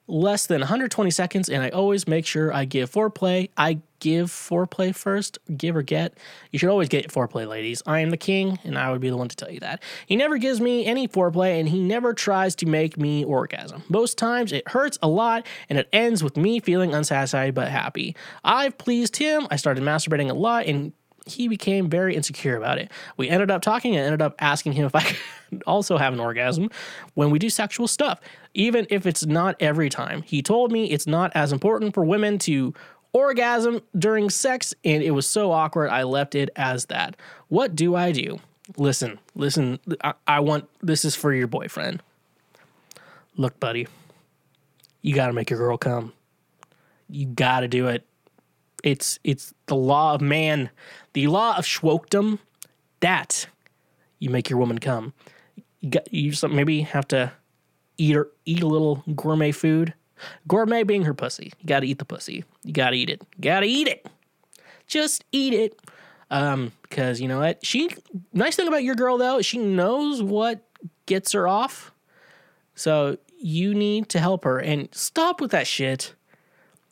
less 0.08 0.48
than 0.48 0.62
120 0.62 1.12
seconds, 1.12 1.50
and 1.50 1.62
I 1.62 1.70
always 1.70 2.08
make 2.08 2.26
sure 2.26 2.54
I 2.54 2.66
give 2.66 2.92
foreplay. 2.92 3.50
I 3.58 3.80
give 4.00 4.30
foreplay 4.30 4.96
first, 4.96 5.40
give 5.56 5.76
or 5.76 5.82
get. 5.82 6.18
You 6.52 6.60
should 6.60 6.70
always 6.70 6.88
get 6.88 7.12
foreplay, 7.12 7.48
ladies. 7.48 7.82
I 7.86 8.00
am 8.00 8.12
the 8.12 8.18
king, 8.18 8.60
and 8.64 8.78
I 8.78 8.92
would 8.92 9.02
be 9.02 9.10
the 9.10 9.18
one 9.18 9.28
to 9.28 9.36
tell 9.36 9.52
you 9.52 9.60
that. 9.62 9.82
He 10.06 10.16
never 10.16 10.38
gives 10.38 10.62
me 10.62 10.86
any 10.86 11.08
foreplay, 11.08 11.60
and 11.60 11.68
he 11.68 11.80
never 11.80 12.14
tries 12.14 12.56
to 12.58 12.66
make 12.66 12.98
me 12.98 13.24
orgasm. 13.24 13.84
Most 13.90 14.18
times 14.18 14.52
it 14.52 14.68
hurts 14.70 14.98
a 15.02 15.08
lot, 15.08 15.46
and 15.70 15.80
it 15.80 15.90
ends 15.92 16.24
with 16.24 16.38
me 16.38 16.60
feeling 16.60 16.94
unsatisfied 16.94 17.54
but 17.54 17.70
happy. 17.70 18.16
I've 18.44 18.78
pleased 18.78 19.18
him. 19.18 19.48
I 19.50 19.56
started 19.56 19.84
masturbating 19.84 20.30
a 20.30 20.34
lot, 20.34 20.66
and 20.66 20.94
he 21.28 21.48
became 21.48 21.90
very 21.90 22.16
insecure 22.16 22.56
about 22.56 22.78
it. 22.78 22.91
We 23.18 23.30
ended 23.30 23.52
up 23.52 23.62
talking 23.62 23.95
and 23.95 24.06
ended 24.06 24.22
up 24.22 24.36
asking 24.40 24.74
him 24.74 24.86
if 24.86 24.95
I 24.95 25.02
could 25.49 25.64
also 25.66 25.98
have 25.98 26.14
an 26.14 26.20
orgasm 26.20 26.70
when 27.14 27.30
we 27.30 27.40
do 27.40 27.49
sexual 27.49 27.88
stuff, 27.88 28.20
even 28.54 28.88
if 28.90 29.06
it's 29.06 29.26
not 29.26 29.56
every 29.60 29.90
time. 29.90 30.22
He 30.24 30.41
told 30.41 30.72
me 30.72 30.91
it's 30.91 31.08
not 31.08 31.32
as 31.36 31.52
important 31.52 31.94
for 31.94 32.04
women 32.04 32.40
to 32.40 32.74
orgasm 33.14 33.82
during 33.98 34.30
sex, 34.30 34.74
and 34.84 35.02
it 35.02 35.12
was 35.12 35.28
so 35.28 35.52
awkward 35.52 35.90
I 35.90 36.04
left 36.04 36.36
it 36.36 36.49
as 36.56 36.86
that. 36.86 37.16
What 37.48 37.76
do 37.76 37.95
I 37.95 38.12
do? 38.12 38.40
Listen, 38.76 39.20
listen, 39.34 39.80
I, 40.04 40.14
I 40.28 40.40
want 40.41 40.68
this 40.82 41.06
is 41.06 41.16
for 41.16 41.34
your 41.34 41.48
boyfriend. 41.48 42.02
Look, 43.38 43.60
buddy, 43.60 43.88
you 45.02 45.16
got 45.16 45.28
to 45.28 45.34
make 45.34 45.49
your 45.49 45.60
girl 45.60 45.78
come. 45.78 46.14
You 47.10 47.28
got 47.28 47.62
to 47.62 47.68
do 47.68 47.88
it. 47.88 48.06
It's 48.88 49.20
it's 49.26 49.54
the 49.66 49.76
law 49.76 50.16
of 50.16 50.22
man, 50.22 50.70
the 51.12 51.28
law 51.28 51.58
of 51.58 51.66
schwokdom. 51.66 52.40
That 53.02 53.48
you 54.20 54.30
make 54.30 54.50
your 54.50 54.58
woman 54.60 54.80
come. 54.80 55.14
You 55.82 55.90
got 55.90 56.14
you 56.14 56.32
maybe 56.48 56.82
have 56.82 57.06
to 57.10 57.34
eat 57.98 58.16
her 58.16 58.30
eat 58.46 58.64
a 58.64 58.68
little 58.68 59.04
gourmet 59.14 59.52
food. 59.52 59.94
Gourmet 60.48 60.84
being 60.84 61.04
her 61.04 61.14
pussy. 61.14 61.52
You 61.60 61.68
got 61.68 61.82
to 61.82 61.88
eat 61.88 62.00
the 62.00 62.06
pussy. 62.06 62.46
You 62.64 62.72
got 62.72 62.92
to 62.92 62.98
eat 62.98 63.10
it. 63.10 63.22
You 63.36 63.42
Got 63.42 63.60
to 63.60 63.68
eat 63.68 63.90
it. 63.90 64.08
Just 64.88 65.26
eat 65.34 65.54
it. 65.54 65.78
Um, 66.32 66.72
because 66.84 67.20
you 67.20 67.28
know 67.28 67.40
what? 67.40 67.66
She 67.66 67.90
nice 68.32 68.56
thing 68.56 68.70
about 68.70 68.84
your 68.84 68.96
girl 68.96 69.18
though, 69.18 69.42
she 69.42 69.58
knows 69.58 70.24
what 70.24 70.64
gets 71.08 71.34
her 71.34 71.46
off. 71.46 71.92
So 72.74 73.18
you 73.38 73.74
need 73.74 74.08
to 74.10 74.20
help 74.20 74.46
her 74.46 74.60
and 74.60 74.88
stop 74.94 75.42
with 75.42 75.52
that 75.52 75.68
shit 75.68 76.14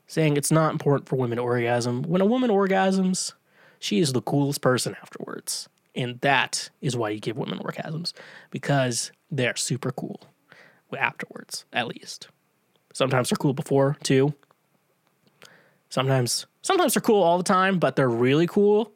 saying 0.08 0.38
it's 0.38 0.52
not 0.52 0.72
important 0.72 1.10
for 1.10 1.16
women 1.16 1.38
to 1.38 1.44
orgasm. 1.44 2.04
When 2.04 2.22
a 2.22 2.26
woman 2.26 2.50
orgasms, 2.50 3.34
she 3.80 4.00
is 4.00 4.14
the 4.14 4.22
coolest 4.22 4.62
person 4.62 4.96
afterwards. 5.02 5.70
And 5.96 6.20
that 6.22 6.70
is 6.82 6.98
why 6.98 7.10
you 7.10 7.20
give 7.20 7.38
women 7.38 7.60
orgasms 7.60 8.14
because 8.52 9.12
they're 9.32 9.56
super 9.56 9.92
cool 9.92 10.22
afterwards, 10.98 11.66
at 11.74 11.88
least. 11.88 12.28
Sometimes 12.94 13.30
they're 13.30 13.38
cool 13.38 13.54
before 13.54 13.98
too. 14.04 14.34
Sometimes 15.90 16.46
sometimes 16.62 16.94
they're 16.94 17.02
cool 17.02 17.24
all 17.24 17.38
the 17.38 17.44
time, 17.44 17.80
but 17.80 17.96
they're 17.96 18.10
really 18.10 18.48
cool 18.48 18.92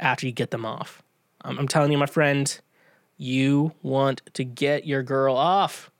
after 0.00 0.26
you 0.26 0.32
get 0.32 0.50
them 0.50 0.64
off. 0.64 1.02
I'm, 1.42 1.58
I'm 1.58 1.68
telling 1.68 1.92
you, 1.92 1.98
my 1.98 2.06
friend, 2.06 2.58
you 3.16 3.72
want 3.82 4.22
to 4.34 4.44
get 4.44 4.86
your 4.86 5.02
girl 5.02 5.36
off. 5.36 5.90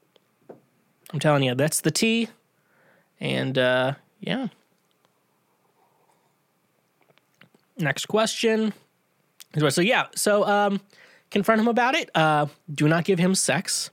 I'm 1.12 1.18
telling 1.18 1.42
you, 1.42 1.54
that's 1.54 1.80
the 1.80 1.90
T. 1.90 2.28
And 3.20 3.58
uh, 3.58 3.94
yeah. 4.20 4.48
Next 7.78 8.06
question. 8.06 8.72
So 9.70 9.80
yeah, 9.80 10.06
so 10.14 10.44
um, 10.46 10.80
confront 11.30 11.60
him 11.60 11.68
about 11.68 11.94
it. 11.94 12.10
Uh, 12.14 12.46
do 12.72 12.88
not 12.88 13.04
give 13.04 13.18
him 13.18 13.34
sex 13.34 13.90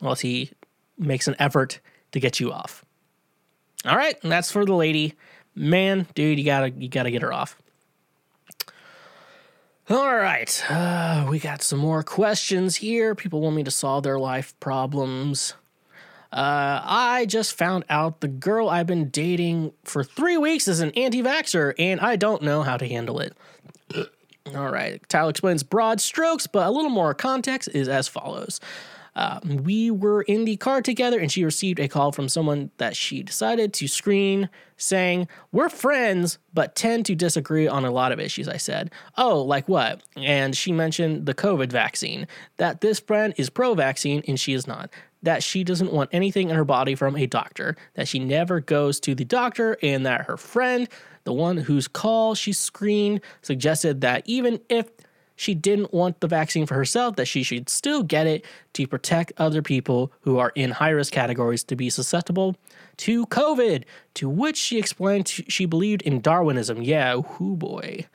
unless 0.00 0.20
he 0.20 0.50
makes 0.96 1.28
an 1.28 1.36
effort 1.38 1.80
to 2.12 2.20
get 2.20 2.40
you 2.40 2.52
off. 2.52 2.84
All 3.84 3.96
right, 3.96 4.16
and 4.22 4.30
that's 4.30 4.50
for 4.50 4.64
the 4.64 4.74
lady. 4.74 5.14
Man, 5.54 6.06
dude, 6.14 6.38
you 6.38 6.44
gotta 6.44 6.70
you 6.70 6.88
gotta 6.88 7.10
get 7.10 7.22
her 7.22 7.32
off. 7.32 7.56
All 9.88 10.14
right, 10.14 10.64
uh, 10.70 11.26
we 11.28 11.40
got 11.40 11.62
some 11.62 11.80
more 11.80 12.02
questions 12.04 12.76
here. 12.76 13.14
People 13.14 13.40
want 13.40 13.56
me 13.56 13.64
to 13.64 13.70
solve 13.70 14.04
their 14.04 14.18
life 14.18 14.58
problems. 14.60 15.54
Uh, 16.32 16.80
I 16.84 17.26
just 17.26 17.54
found 17.54 17.84
out 17.90 18.20
the 18.20 18.28
girl 18.28 18.68
I've 18.68 18.86
been 18.86 19.10
dating 19.10 19.72
for 19.84 20.04
three 20.04 20.36
weeks 20.36 20.68
is 20.68 20.80
an 20.80 20.92
anti 20.92 21.22
vaxxer, 21.22 21.74
and 21.78 22.00
I 22.00 22.16
don't 22.16 22.42
know 22.42 22.62
how 22.62 22.76
to 22.76 22.86
handle 22.86 23.18
it. 23.18 23.36
All 24.54 24.70
right, 24.70 25.02
Tyler 25.08 25.30
explains 25.30 25.62
broad 25.62 26.00
strokes, 26.00 26.46
but 26.46 26.66
a 26.66 26.70
little 26.70 26.90
more 26.90 27.14
context 27.14 27.68
is 27.72 27.88
as 27.88 28.06
follows. 28.06 28.60
Uh, 29.16 29.40
we 29.44 29.90
were 29.90 30.22
in 30.22 30.44
the 30.44 30.56
car 30.56 30.80
together, 30.80 31.18
and 31.18 31.32
she 31.32 31.44
received 31.44 31.80
a 31.80 31.88
call 31.88 32.12
from 32.12 32.28
someone 32.28 32.70
that 32.76 32.94
she 32.94 33.24
decided 33.24 33.72
to 33.74 33.88
screen, 33.88 34.48
saying, 34.76 35.26
We're 35.50 35.68
friends, 35.68 36.38
but 36.54 36.76
tend 36.76 37.06
to 37.06 37.16
disagree 37.16 37.66
on 37.66 37.84
a 37.84 37.90
lot 37.90 38.12
of 38.12 38.20
issues. 38.20 38.48
I 38.48 38.56
said, 38.56 38.92
Oh, 39.18 39.42
like 39.42 39.68
what? 39.68 40.02
And 40.16 40.56
she 40.56 40.70
mentioned 40.70 41.26
the 41.26 41.34
COVID 41.34 41.72
vaccine, 41.72 42.28
that 42.56 42.82
this 42.82 43.00
friend 43.00 43.34
is 43.36 43.50
pro 43.50 43.74
vaccine 43.74 44.22
and 44.28 44.38
she 44.38 44.52
is 44.52 44.68
not 44.68 44.90
that 45.22 45.42
she 45.42 45.64
doesn't 45.64 45.92
want 45.92 46.10
anything 46.12 46.50
in 46.50 46.56
her 46.56 46.64
body 46.64 46.94
from 46.94 47.16
a 47.16 47.26
doctor, 47.26 47.76
that 47.94 48.08
she 48.08 48.18
never 48.18 48.60
goes 48.60 49.00
to 49.00 49.14
the 49.14 49.24
doctor, 49.24 49.76
and 49.82 50.06
that 50.06 50.22
her 50.22 50.36
friend, 50.36 50.88
the 51.24 51.32
one 51.32 51.56
whose 51.56 51.88
call 51.88 52.34
she 52.34 52.52
screened, 52.52 53.20
suggested 53.42 54.00
that 54.00 54.22
even 54.26 54.60
if 54.68 54.90
she 55.36 55.54
didn't 55.54 55.94
want 55.94 56.20
the 56.20 56.28
vaccine 56.28 56.66
for 56.66 56.74
herself, 56.74 57.16
that 57.16 57.24
she 57.24 57.42
should 57.42 57.70
still 57.70 58.02
get 58.02 58.26
it 58.26 58.44
to 58.74 58.86
protect 58.86 59.32
other 59.38 59.62
people 59.62 60.12
who 60.20 60.38
are 60.38 60.52
in 60.54 60.70
high 60.70 60.90
risk 60.90 61.14
categories 61.14 61.64
to 61.64 61.76
be 61.76 61.88
susceptible 61.88 62.56
to 62.98 63.24
COVID. 63.26 63.84
To 64.14 64.28
which 64.28 64.58
she 64.58 64.78
explained 64.78 65.28
she 65.28 65.64
believed 65.64 66.02
in 66.02 66.20
Darwinism. 66.20 66.82
Yeah, 66.82 67.14
whoo 67.14 67.56
boy. 67.56 68.06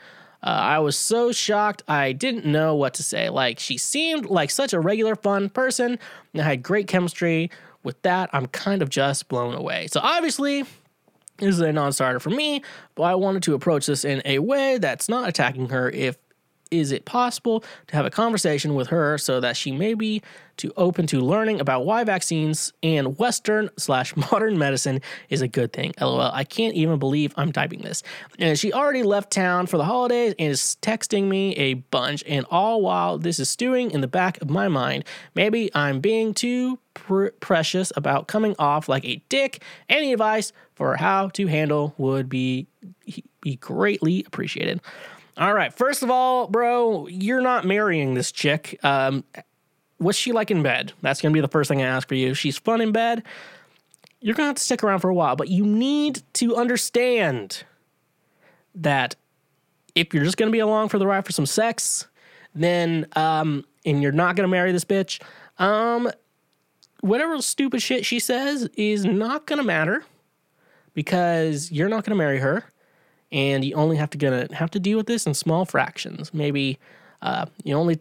Uh, 0.45 0.49
I 0.49 0.80
was 0.80 0.95
so 0.95 1.31
shocked, 1.31 1.81
I 1.88 2.11
didn't 2.11 2.45
know 2.45 2.76
what 2.76 2.93
to 2.95 3.03
say. 3.03 3.30
Like, 3.30 3.57
she 3.57 3.80
seemed 3.80 4.27
like 4.27 4.51
such 4.51 4.73
a 4.73 4.80
regular, 4.80 5.15
fun 5.15 5.49
person 5.49 5.97
and 6.34 6.43
had 6.43 6.61
great 6.61 6.88
chemistry. 6.88 7.49
With 7.84 7.99
that, 8.03 8.30
I'm 8.31 8.45
kind 8.47 8.81
of 8.81 8.89
just 8.89 9.27
blown 9.27 9.55
away. 9.55 9.88
So, 9.88 9.99
obviously, 10.03 10.63
this 11.39 11.55
is 11.55 11.59
a 11.59 11.73
non 11.73 11.91
starter 11.93 12.19
for 12.19 12.30
me, 12.30 12.63
but 12.93 13.03
I 13.03 13.15
wanted 13.15 13.43
to 13.43 13.55
approach 13.55 13.88
this 13.88 14.05
in 14.05 14.22
a 14.23 14.39
way 14.39 14.77
that's 14.77 15.09
not 15.09 15.27
attacking 15.27 15.69
her 15.69 15.89
if 15.89 16.17
is 16.80 16.91
it 16.91 17.06
possible 17.06 17.64
to 17.88 17.95
have 17.95 18.06
a 18.06 18.10
conversation 18.10 18.76
with 18.76 18.88
her 18.88 19.18
so 19.18 19.39
that 19.39 19.57
she 19.57 19.72
may 19.72 19.93
be 19.93 20.22
to 20.57 20.72
open 20.77 21.06
to 21.07 21.19
learning 21.19 21.60
about 21.60 21.85
why 21.85 22.03
vaccines 22.03 22.72
and 22.81 23.18
western 23.18 23.69
slash 23.77 24.15
modern 24.31 24.57
medicine 24.57 25.02
is 25.30 25.41
a 25.41 25.47
good 25.47 25.73
thing? 25.73 25.93
Lol 25.99 26.22
i 26.22 26.43
can't 26.43 26.76
even 26.76 26.99
believe 26.99 27.34
i'm 27.38 27.52
typing 27.52 27.81
this. 27.81 28.03
And 28.39 28.57
she 28.57 28.73
already 28.73 29.03
left 29.03 29.31
town 29.31 29.68
for 29.68 29.77
the 29.77 29.85
holidays 29.85 30.34
and 30.39 30.52
is 30.52 30.77
texting 30.81 31.27
me 31.27 31.56
a 31.56 31.76
bunch 31.76 32.23
and 32.27 32.45
all 32.49 32.81
while 32.81 33.18
this 33.18 33.39
is 33.39 33.49
stewing 33.49 33.91
in 33.91 34.02
the 34.02 34.07
back 34.07 34.41
of 34.41 34.49
my 34.49 34.68
mind 34.68 35.03
maybe 35.34 35.69
i'm 35.76 35.99
being 35.99 36.34
too 36.34 36.80
pr- 36.95 37.27
precious 37.39 37.93
about 37.95 38.27
coming 38.27 38.56
off 38.57 38.89
like 38.89 39.06
a 39.06 39.22
dick. 39.30 39.61
Any 39.88 40.11
advice 40.11 40.52
for 40.73 40.95
how 40.95 41.30
to 41.30 41.45
handle 41.45 41.93
would 41.97 42.27
be 42.27 42.68
be 43.41 43.57
greatly 43.57 44.23
appreciated 44.26 44.81
all 45.37 45.53
right. 45.53 45.73
First 45.73 46.03
of 46.03 46.09
all, 46.09 46.47
bro, 46.47 47.07
you're 47.07 47.41
not 47.41 47.65
marrying 47.65 48.13
this 48.13 48.31
chick. 48.31 48.79
Um, 48.83 49.23
what's 49.97 50.17
she 50.17 50.31
like 50.31 50.51
in 50.51 50.63
bed? 50.63 50.93
That's 51.01 51.21
going 51.21 51.33
to 51.33 51.37
be 51.37 51.41
the 51.41 51.47
first 51.47 51.67
thing 51.67 51.81
I 51.81 51.85
ask 51.85 52.07
for 52.07 52.15
you. 52.15 52.33
She's 52.33 52.57
fun 52.57 52.81
in 52.81 52.91
bed, 52.91 53.23
you're 54.21 54.33
going 54.33 54.45
to 54.45 54.47
have 54.47 54.55
to 54.55 54.63
stick 54.63 54.83
around 54.83 54.99
for 54.99 55.09
a 55.09 55.13
while, 55.13 55.35
but 55.35 55.49
you 55.49 55.65
need 55.65 56.23
to 56.33 56.55
understand 56.55 57.63
that 58.75 59.15
if 59.95 60.13
you're 60.13 60.23
just 60.23 60.37
gonna 60.37 60.51
be 60.51 60.59
along 60.59 60.89
for 60.89 60.99
the 60.99 61.07
ride 61.07 61.25
for 61.25 61.31
some 61.31 61.45
sex, 61.45 62.07
then 62.53 63.07
um, 63.15 63.65
and 63.85 64.03
you're 64.03 64.11
not 64.11 64.35
gonna 64.35 64.49
marry 64.49 64.71
this 64.71 64.85
bitch, 64.85 65.21
um, 65.57 66.11
whatever 66.99 67.41
stupid 67.41 67.81
shit 67.81 68.05
she 68.05 68.19
says 68.19 68.69
is 68.75 69.05
not 69.05 69.47
gonna 69.47 69.63
matter 69.63 70.03
because 70.93 71.71
you're 71.71 71.89
not 71.89 72.03
gonna 72.03 72.15
marry 72.15 72.39
her, 72.39 72.65
and 73.35 73.65
you 73.65 73.75
only 73.75 73.97
have 73.97 74.09
to 74.11 74.17
gonna 74.17 74.47
have 74.53 74.71
to 74.71 74.79
deal 74.79 74.97
with 74.97 75.07
this 75.07 75.27
in 75.27 75.33
small 75.33 75.65
fractions. 75.65 76.33
Maybe 76.33 76.79
uh, 77.21 77.45
you 77.63 77.75
only 77.75 77.99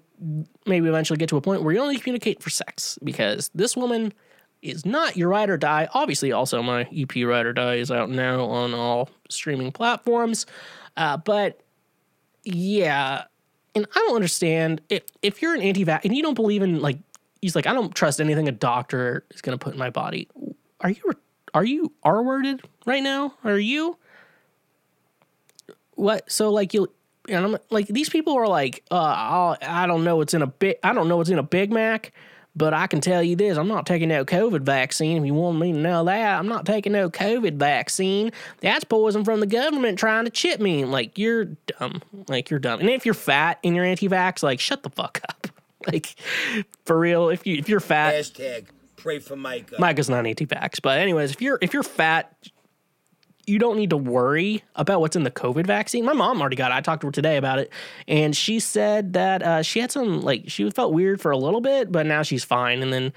maybe 0.65 0.89
eventually 0.89 1.17
get 1.19 1.29
to 1.31 1.37
a 1.37 1.41
point 1.41 1.63
where 1.63 1.75
you 1.75 1.81
only 1.81 1.99
communicate 1.99 2.41
for 2.41 2.51
sex 2.51 2.99
because 3.03 3.51
this 3.53 3.77
woman 3.77 4.15
is 4.63 4.87
not 4.87 5.17
your 5.17 5.29
ride 5.29 5.51
or 5.51 5.57
die. 5.57 5.89
Obviously, 5.93 6.31
also 6.31 6.63
my 6.63 6.83
EP 6.97 7.17
ride 7.17 7.47
or 7.47 7.53
die 7.53 7.75
is 7.75 7.91
out 7.91 8.09
now 8.09 8.45
on 8.45 8.73
all 8.75 9.11
streaming 9.29 9.73
platforms. 9.73 10.47
Uh, 10.97 11.17
but 11.17 11.61
yeah, 12.45 13.25
and 13.75 13.87
I 13.93 13.99
don't 14.07 14.15
understand 14.15 14.83
if 14.89 15.03
if 15.21 15.43
you're 15.43 15.55
an 15.55 15.63
anti-vax 15.63 16.05
and 16.05 16.17
you 16.17 16.23
don't 16.23 16.35
believe 16.35 16.63
in 16.63 16.81
like 16.81 16.99
he's 17.43 17.57
like 17.57 17.67
I 17.67 17.75
don't 17.75 17.93
trust 17.93 18.21
anything 18.21 18.47
a 18.47 18.53
doctor 18.53 19.25
is 19.33 19.43
to 19.43 19.59
put 19.59 19.73
in 19.73 19.81
my 19.81 19.91
body. 19.91 20.29
Are 20.81 20.91
you 20.91 21.13
are 21.55 21.65
you 21.65 21.93
R 22.05 22.23
worded 22.23 22.63
right 22.87 23.03
now? 23.03 23.35
Are 23.43 23.59
you 23.59 23.99
what? 25.97 26.31
So 26.31 26.51
like 26.51 26.75
you 26.75 26.89
and 27.29 27.45
I'm 27.45 27.57
like 27.71 27.87
these 27.87 28.09
people 28.09 28.35
are 28.35 28.49
like 28.49 28.85
uh 28.91 28.95
I'll, 28.95 29.57
I 29.63 29.87
don't 29.87 30.05
know 30.05 30.17
what's 30.17 30.35
in 30.35 30.43
a 30.43 30.47
big 30.47 30.77
I 30.83 30.93
don't 30.93 31.09
know 31.09 31.17
what's 31.17 31.31
in 31.31 31.39
a 31.39 31.43
Big 31.43 31.73
Mac. 31.73 32.13
But 32.57 32.73
I 32.73 32.87
can 32.87 33.01
tell 33.01 33.23
you 33.23 33.35
this: 33.35 33.59
I'm 33.59 33.67
not 33.67 33.85
taking 33.85 34.09
no 34.09 34.25
COVID 34.25 34.63
vaccine. 34.63 35.19
If 35.19 35.27
you 35.27 35.35
want 35.35 35.59
me 35.59 35.73
to 35.73 35.79
know 35.79 36.05
that, 36.05 36.39
I'm 36.39 36.47
not 36.47 36.65
taking 36.65 36.93
no 36.93 37.11
COVID 37.11 37.57
vaccine. 37.57 38.31
That's 38.61 38.85
poison 38.85 39.25
from 39.25 39.41
the 39.41 39.47
government 39.47 39.99
trying 39.99 40.25
to 40.25 40.31
chip 40.31 40.61
me. 40.61 40.85
Like 40.85 41.19
you're 41.19 41.47
dumb. 41.67 42.01
Like 42.29 42.51
you're 42.51 42.61
dumb. 42.61 42.79
And 42.79 42.89
if 42.89 43.05
you're 43.05 43.15
fat 43.15 43.59
and 43.65 43.75
you're 43.75 43.85
anti-vax, 43.85 44.43
like 44.45 44.61
shut 44.61 44.83
the 44.83 44.91
fuck 44.91 45.21
up. 45.29 45.49
Like 45.87 46.15
for 46.87 46.99
real, 46.99 47.29
if 47.29 47.47
you 47.47 47.57
if 47.57 47.69
you're 47.69 47.79
fat, 47.79 48.15
Hashtag 48.15 48.69
pray 48.97 49.19
for 49.19 49.37
Micah. 49.37 49.77
Micah's 49.79 50.09
not 50.09 50.27
anti-vax. 50.27 50.81
But 50.81 50.99
anyways, 50.99 51.31
if 51.33 51.43
you're 51.43 51.59
if 51.61 51.75
you're 51.75 51.83
fat, 51.83 52.35
you 53.47 53.59
don't 53.59 53.77
need 53.77 53.91
to 53.91 53.97
worry 53.97 54.63
about 54.77 55.01
what's 55.01 55.17
in 55.17 55.23
the 55.23 55.31
COVID 55.31 55.67
vaccine. 55.67 56.05
My 56.05 56.13
mom 56.13 56.41
already 56.41 56.57
got 56.57 56.71
it. 56.71 56.75
I 56.75 56.81
talked 56.81 57.03
to 57.03 57.09
her 57.09 57.13
today 57.13 57.37
about 57.37 57.59
it, 57.59 57.71
and 58.09 58.37
she 58.37 58.61
said 58.61 59.13
that 59.15 59.43
uh, 59.43 59.63
she 59.63 59.81
had 59.81 59.91
some 59.91 60.21
like 60.23 60.45
she 60.47 60.69
felt 60.71 60.93
weird 60.93 61.21
for 61.21 61.31
a 61.31 61.37
little 61.37 61.61
bit, 61.61 61.93
but 61.93 62.07
now 62.07 62.23
she's 62.23 62.45
fine. 62.45 62.83
And 62.83 62.93
then 62.93 63.13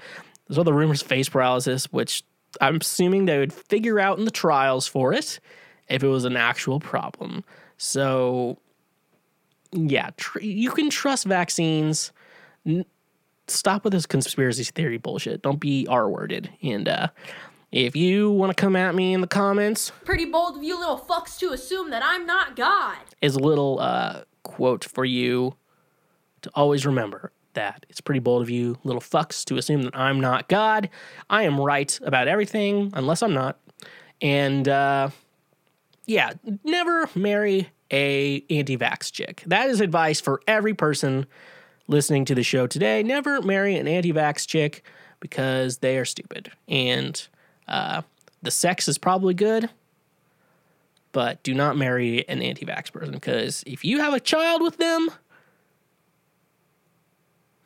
there's 0.46 0.58
other 0.58 0.72
rumors 0.72 1.02
of 1.02 1.08
face 1.08 1.28
paralysis, 1.28 1.86
which 1.86 2.22
I'm 2.60 2.76
assuming 2.80 3.24
they 3.24 3.38
would 3.38 3.52
figure 3.52 4.00
out 4.00 4.18
in 4.18 4.24
the 4.24 4.30
trials 4.30 4.86
for 4.86 5.12
it 5.12 5.40
if 5.88 6.02
it 6.02 6.08
was 6.08 6.24
an 6.24 6.36
actual 6.36 6.80
problem. 6.80 7.44
So 7.76 8.58
yeah, 9.72 10.10
tr- 10.16 10.40
you 10.40 10.70
can 10.70 10.90
trust 10.90 11.24
vaccines. 11.24 12.12
N- 12.66 12.84
stop 13.46 13.84
with 13.84 13.92
this 13.92 14.06
conspiracy 14.06 14.64
theory 14.64 14.98
bullshit. 14.98 15.42
Don't 15.42 15.60
be 15.60 15.86
R 15.88 16.08
worded. 16.08 16.50
And 16.62 16.88
uh, 16.88 17.08
if 17.70 17.94
you 17.94 18.30
want 18.30 18.54
to 18.54 18.60
come 18.60 18.76
at 18.76 18.94
me 18.94 19.12
in 19.12 19.20
the 19.20 19.26
comments, 19.26 19.92
Pretty 20.04 20.24
bold 20.24 20.56
of 20.56 20.62
you 20.62 20.78
little 20.78 20.98
fucks 20.98 21.38
to 21.38 21.50
assume 21.52 21.90
that 21.90 22.02
I'm 22.04 22.24
not 22.26 22.56
God. 22.56 22.98
is 23.20 23.34
a 23.34 23.40
little 23.40 23.78
uh, 23.80 24.22
quote 24.42 24.84
for 24.84 25.04
you 25.04 25.54
to 26.42 26.50
always 26.54 26.86
remember 26.86 27.32
that 27.54 27.84
it's 27.88 28.00
pretty 28.00 28.20
bold 28.20 28.42
of 28.42 28.50
you, 28.50 28.78
little 28.84 29.00
fucks, 29.00 29.44
to 29.46 29.56
assume 29.56 29.82
that 29.82 29.96
I'm 29.96 30.20
not 30.20 30.48
God. 30.48 30.88
I 31.28 31.42
am 31.42 31.60
right 31.60 31.98
about 32.02 32.28
everything, 32.28 32.90
unless 32.94 33.22
I'm 33.22 33.34
not. 33.34 33.58
And 34.22 34.68
uh, 34.68 35.10
yeah, 36.06 36.32
never 36.64 37.10
marry 37.14 37.70
a 37.90 38.44
anti-vax 38.50 39.10
chick. 39.12 39.42
That 39.46 39.68
is 39.70 39.80
advice 39.80 40.20
for 40.20 40.40
every 40.46 40.74
person 40.74 41.26
listening 41.88 42.24
to 42.26 42.34
the 42.34 42.42
show 42.42 42.66
today. 42.66 43.02
Never 43.02 43.42
marry 43.42 43.76
an 43.76 43.88
anti-vax 43.88 44.46
chick 44.46 44.84
because 45.20 45.78
they 45.78 45.98
are 45.98 46.04
stupid. 46.04 46.52
And 46.68 47.26
uh, 47.68 48.02
the 48.42 48.50
sex 48.50 48.88
is 48.88 48.98
probably 48.98 49.34
good, 49.34 49.68
but 51.12 51.42
do 51.42 51.54
not 51.54 51.76
marry 51.76 52.28
an 52.28 52.42
anti-vax 52.42 52.92
person 52.92 53.12
because 53.12 53.62
if 53.66 53.84
you 53.84 54.00
have 54.00 54.14
a 54.14 54.20
child 54.20 54.62
with 54.62 54.76
them, 54.76 55.10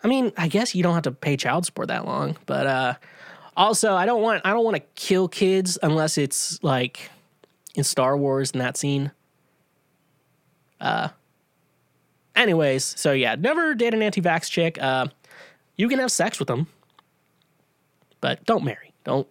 I 0.03 0.09
mean, 0.09 0.33
I 0.37 0.49
guess 0.49 0.75
you 0.75 0.83
don't 0.83 0.95
have 0.95 1.05
to 1.05 1.13
pay 1.13 1.37
child 1.37 1.67
support 1.67 1.89
that 1.89 2.05
long, 2.05 2.37
but 2.47 2.67
uh, 2.67 2.95
also 3.57 3.95
I 3.95 4.07
don't 4.07 4.23
want 4.23 4.43
I 4.45 4.51
don't 4.51 4.65
want 4.65 4.77
to 4.77 4.83
kill 4.95 5.29
kids 5.29 5.79
unless 5.83 6.19
it's 6.19 6.63
like 6.63 7.11
in 7.75 7.85
Star 7.85 8.17
Wars 8.17 8.51
in 8.51 8.59
that 8.59 8.77
scene. 8.77 9.13
Uh, 10.81 11.09
anyways, 12.35 12.85
so 12.99 13.13
yeah, 13.13 13.37
never 13.37 13.75
date 13.75 13.95
an 13.95 14.03
anti-vax 14.03 14.51
chick. 14.51 14.83
Uh, 14.83 15.07
you 15.77 15.89
can 15.89 16.01
have 16.01 16.11
sex 16.11 16.39
with 16.39 16.49
them, 16.49 16.67
but 18.21 18.45
don't 18.45 18.65
marry. 18.65 18.93
Don't. 19.05 19.29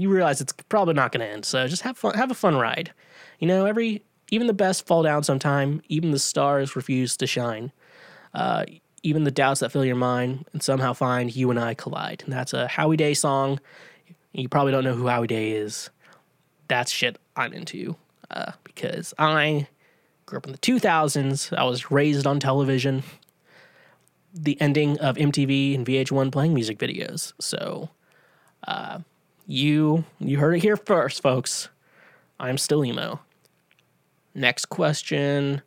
You 0.00 0.08
realize 0.08 0.40
it's 0.40 0.54
probably 0.68 0.94
not 0.94 1.12
going 1.12 1.20
to 1.26 1.30
end, 1.30 1.44
so 1.44 1.68
just 1.68 1.82
have 1.82 1.98
fun. 1.98 2.14
Have 2.14 2.30
a 2.30 2.34
fun 2.34 2.56
ride. 2.56 2.92
You 3.38 3.46
know, 3.46 3.66
every 3.66 4.02
even 4.30 4.46
the 4.46 4.54
best 4.54 4.86
fall 4.86 5.02
down 5.02 5.24
sometime. 5.24 5.82
Even 5.88 6.10
the 6.10 6.18
stars 6.18 6.74
refuse 6.74 7.16
to 7.18 7.26
shine. 7.26 7.70
Uh, 8.32 8.64
even 9.02 9.24
the 9.24 9.30
doubts 9.30 9.60
that 9.60 9.72
fill 9.72 9.84
your 9.84 9.96
mind 9.96 10.46
and 10.52 10.62
somehow 10.62 10.92
find 10.92 11.34
you 11.34 11.50
and 11.50 11.58
I 11.58 11.74
collide. 11.74 12.22
And 12.24 12.32
that's 12.32 12.52
a 12.52 12.66
Howie 12.66 12.96
Day 12.96 13.14
song. 13.14 13.60
You 14.32 14.48
probably 14.48 14.72
don't 14.72 14.84
know 14.84 14.94
who 14.94 15.06
Howie 15.06 15.26
Day 15.26 15.52
is. 15.52 15.90
That's 16.68 16.90
shit 16.90 17.18
I'm 17.36 17.52
into 17.52 17.96
uh, 18.30 18.52
because 18.64 19.12
I 19.18 19.66
grew 20.26 20.38
up 20.38 20.46
in 20.46 20.52
the 20.52 20.58
2000s. 20.58 21.56
I 21.56 21.64
was 21.64 21.90
raised 21.90 22.26
on 22.26 22.40
television. 22.40 23.02
The 24.32 24.60
ending 24.60 24.98
of 24.98 25.16
MTV 25.16 25.74
and 25.74 25.84
VH1 25.84 26.30
playing 26.30 26.54
music 26.54 26.78
videos. 26.78 27.32
So, 27.40 27.90
uh, 28.66 29.00
you 29.50 30.04
you 30.20 30.38
heard 30.38 30.54
it 30.54 30.62
here 30.62 30.76
first, 30.76 31.22
folks. 31.22 31.68
I'm 32.38 32.56
still 32.56 32.84
emo. 32.84 33.20
Next 34.34 34.66
question. 34.66 35.62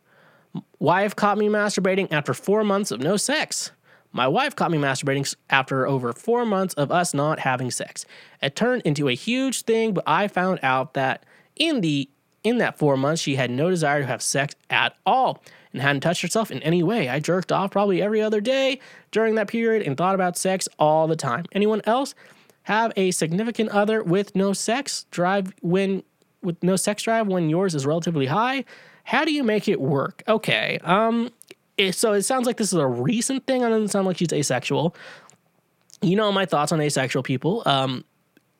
Wife 0.78 1.14
caught 1.14 1.36
me 1.36 1.48
masturbating 1.48 2.10
after 2.10 2.32
four 2.32 2.64
months 2.64 2.90
of 2.90 3.00
no 3.00 3.16
sex. 3.16 3.72
My 4.10 4.26
wife 4.26 4.56
caught 4.56 4.70
me 4.70 4.78
masturbating 4.78 5.34
after 5.50 5.86
over 5.86 6.12
four 6.12 6.46
months 6.46 6.72
of 6.74 6.90
us 6.90 7.12
not 7.12 7.40
having 7.40 7.70
sex. 7.70 8.06
It 8.40 8.56
turned 8.56 8.82
into 8.82 9.08
a 9.08 9.14
huge 9.14 9.62
thing, 9.62 9.92
but 9.92 10.04
I 10.06 10.28
found 10.28 10.60
out 10.62 10.94
that 10.94 11.26
in 11.56 11.80
the 11.80 12.08
in 12.42 12.58
that 12.58 12.78
four 12.78 12.96
months 12.96 13.20
she 13.20 13.36
had 13.36 13.50
no 13.50 13.70
desire 13.70 14.00
to 14.00 14.06
have 14.06 14.22
sex 14.22 14.54
at 14.70 14.96
all 15.04 15.42
and 15.72 15.82
hadn't 15.82 16.02
touched 16.02 16.22
herself 16.22 16.50
in 16.50 16.62
any 16.62 16.82
way. 16.82 17.08
I 17.08 17.18
jerked 17.20 17.52
off 17.52 17.72
probably 17.72 18.00
every 18.00 18.22
other 18.22 18.40
day 18.40 18.80
during 19.10 19.34
that 19.34 19.48
period 19.48 19.86
and 19.86 19.96
thought 19.96 20.14
about 20.14 20.38
sex 20.38 20.68
all 20.78 21.06
the 21.06 21.16
time. 21.16 21.44
Anyone 21.52 21.82
else 21.84 22.14
have 22.64 22.92
a 22.96 23.10
significant 23.10 23.70
other 23.70 24.02
with 24.02 24.34
no 24.34 24.52
sex 24.52 25.06
drive 25.10 25.52
when 25.62 26.02
with 26.42 26.62
no 26.62 26.76
sex 26.76 27.02
drive 27.02 27.26
when 27.26 27.48
yours 27.48 27.74
is 27.74 27.86
relatively 27.86 28.26
high? 28.26 28.64
How 29.04 29.24
do 29.24 29.32
you 29.32 29.42
make 29.42 29.68
it 29.68 29.80
work? 29.80 30.22
Okay. 30.28 30.78
Um 30.82 31.30
so 31.92 32.12
it 32.12 32.22
sounds 32.22 32.46
like 32.46 32.56
this 32.56 32.72
is 32.72 32.78
a 32.78 32.86
recent 32.86 33.46
thing. 33.46 33.62
It 33.62 33.68
doesn't 33.68 33.88
sound 33.88 34.06
like 34.06 34.18
she's 34.18 34.32
asexual. 34.32 34.94
You 36.02 36.16
know 36.16 36.30
my 36.32 36.46
thoughts 36.46 36.72
on 36.72 36.80
asexual 36.80 37.22
people. 37.22 37.62
Um 37.66 38.04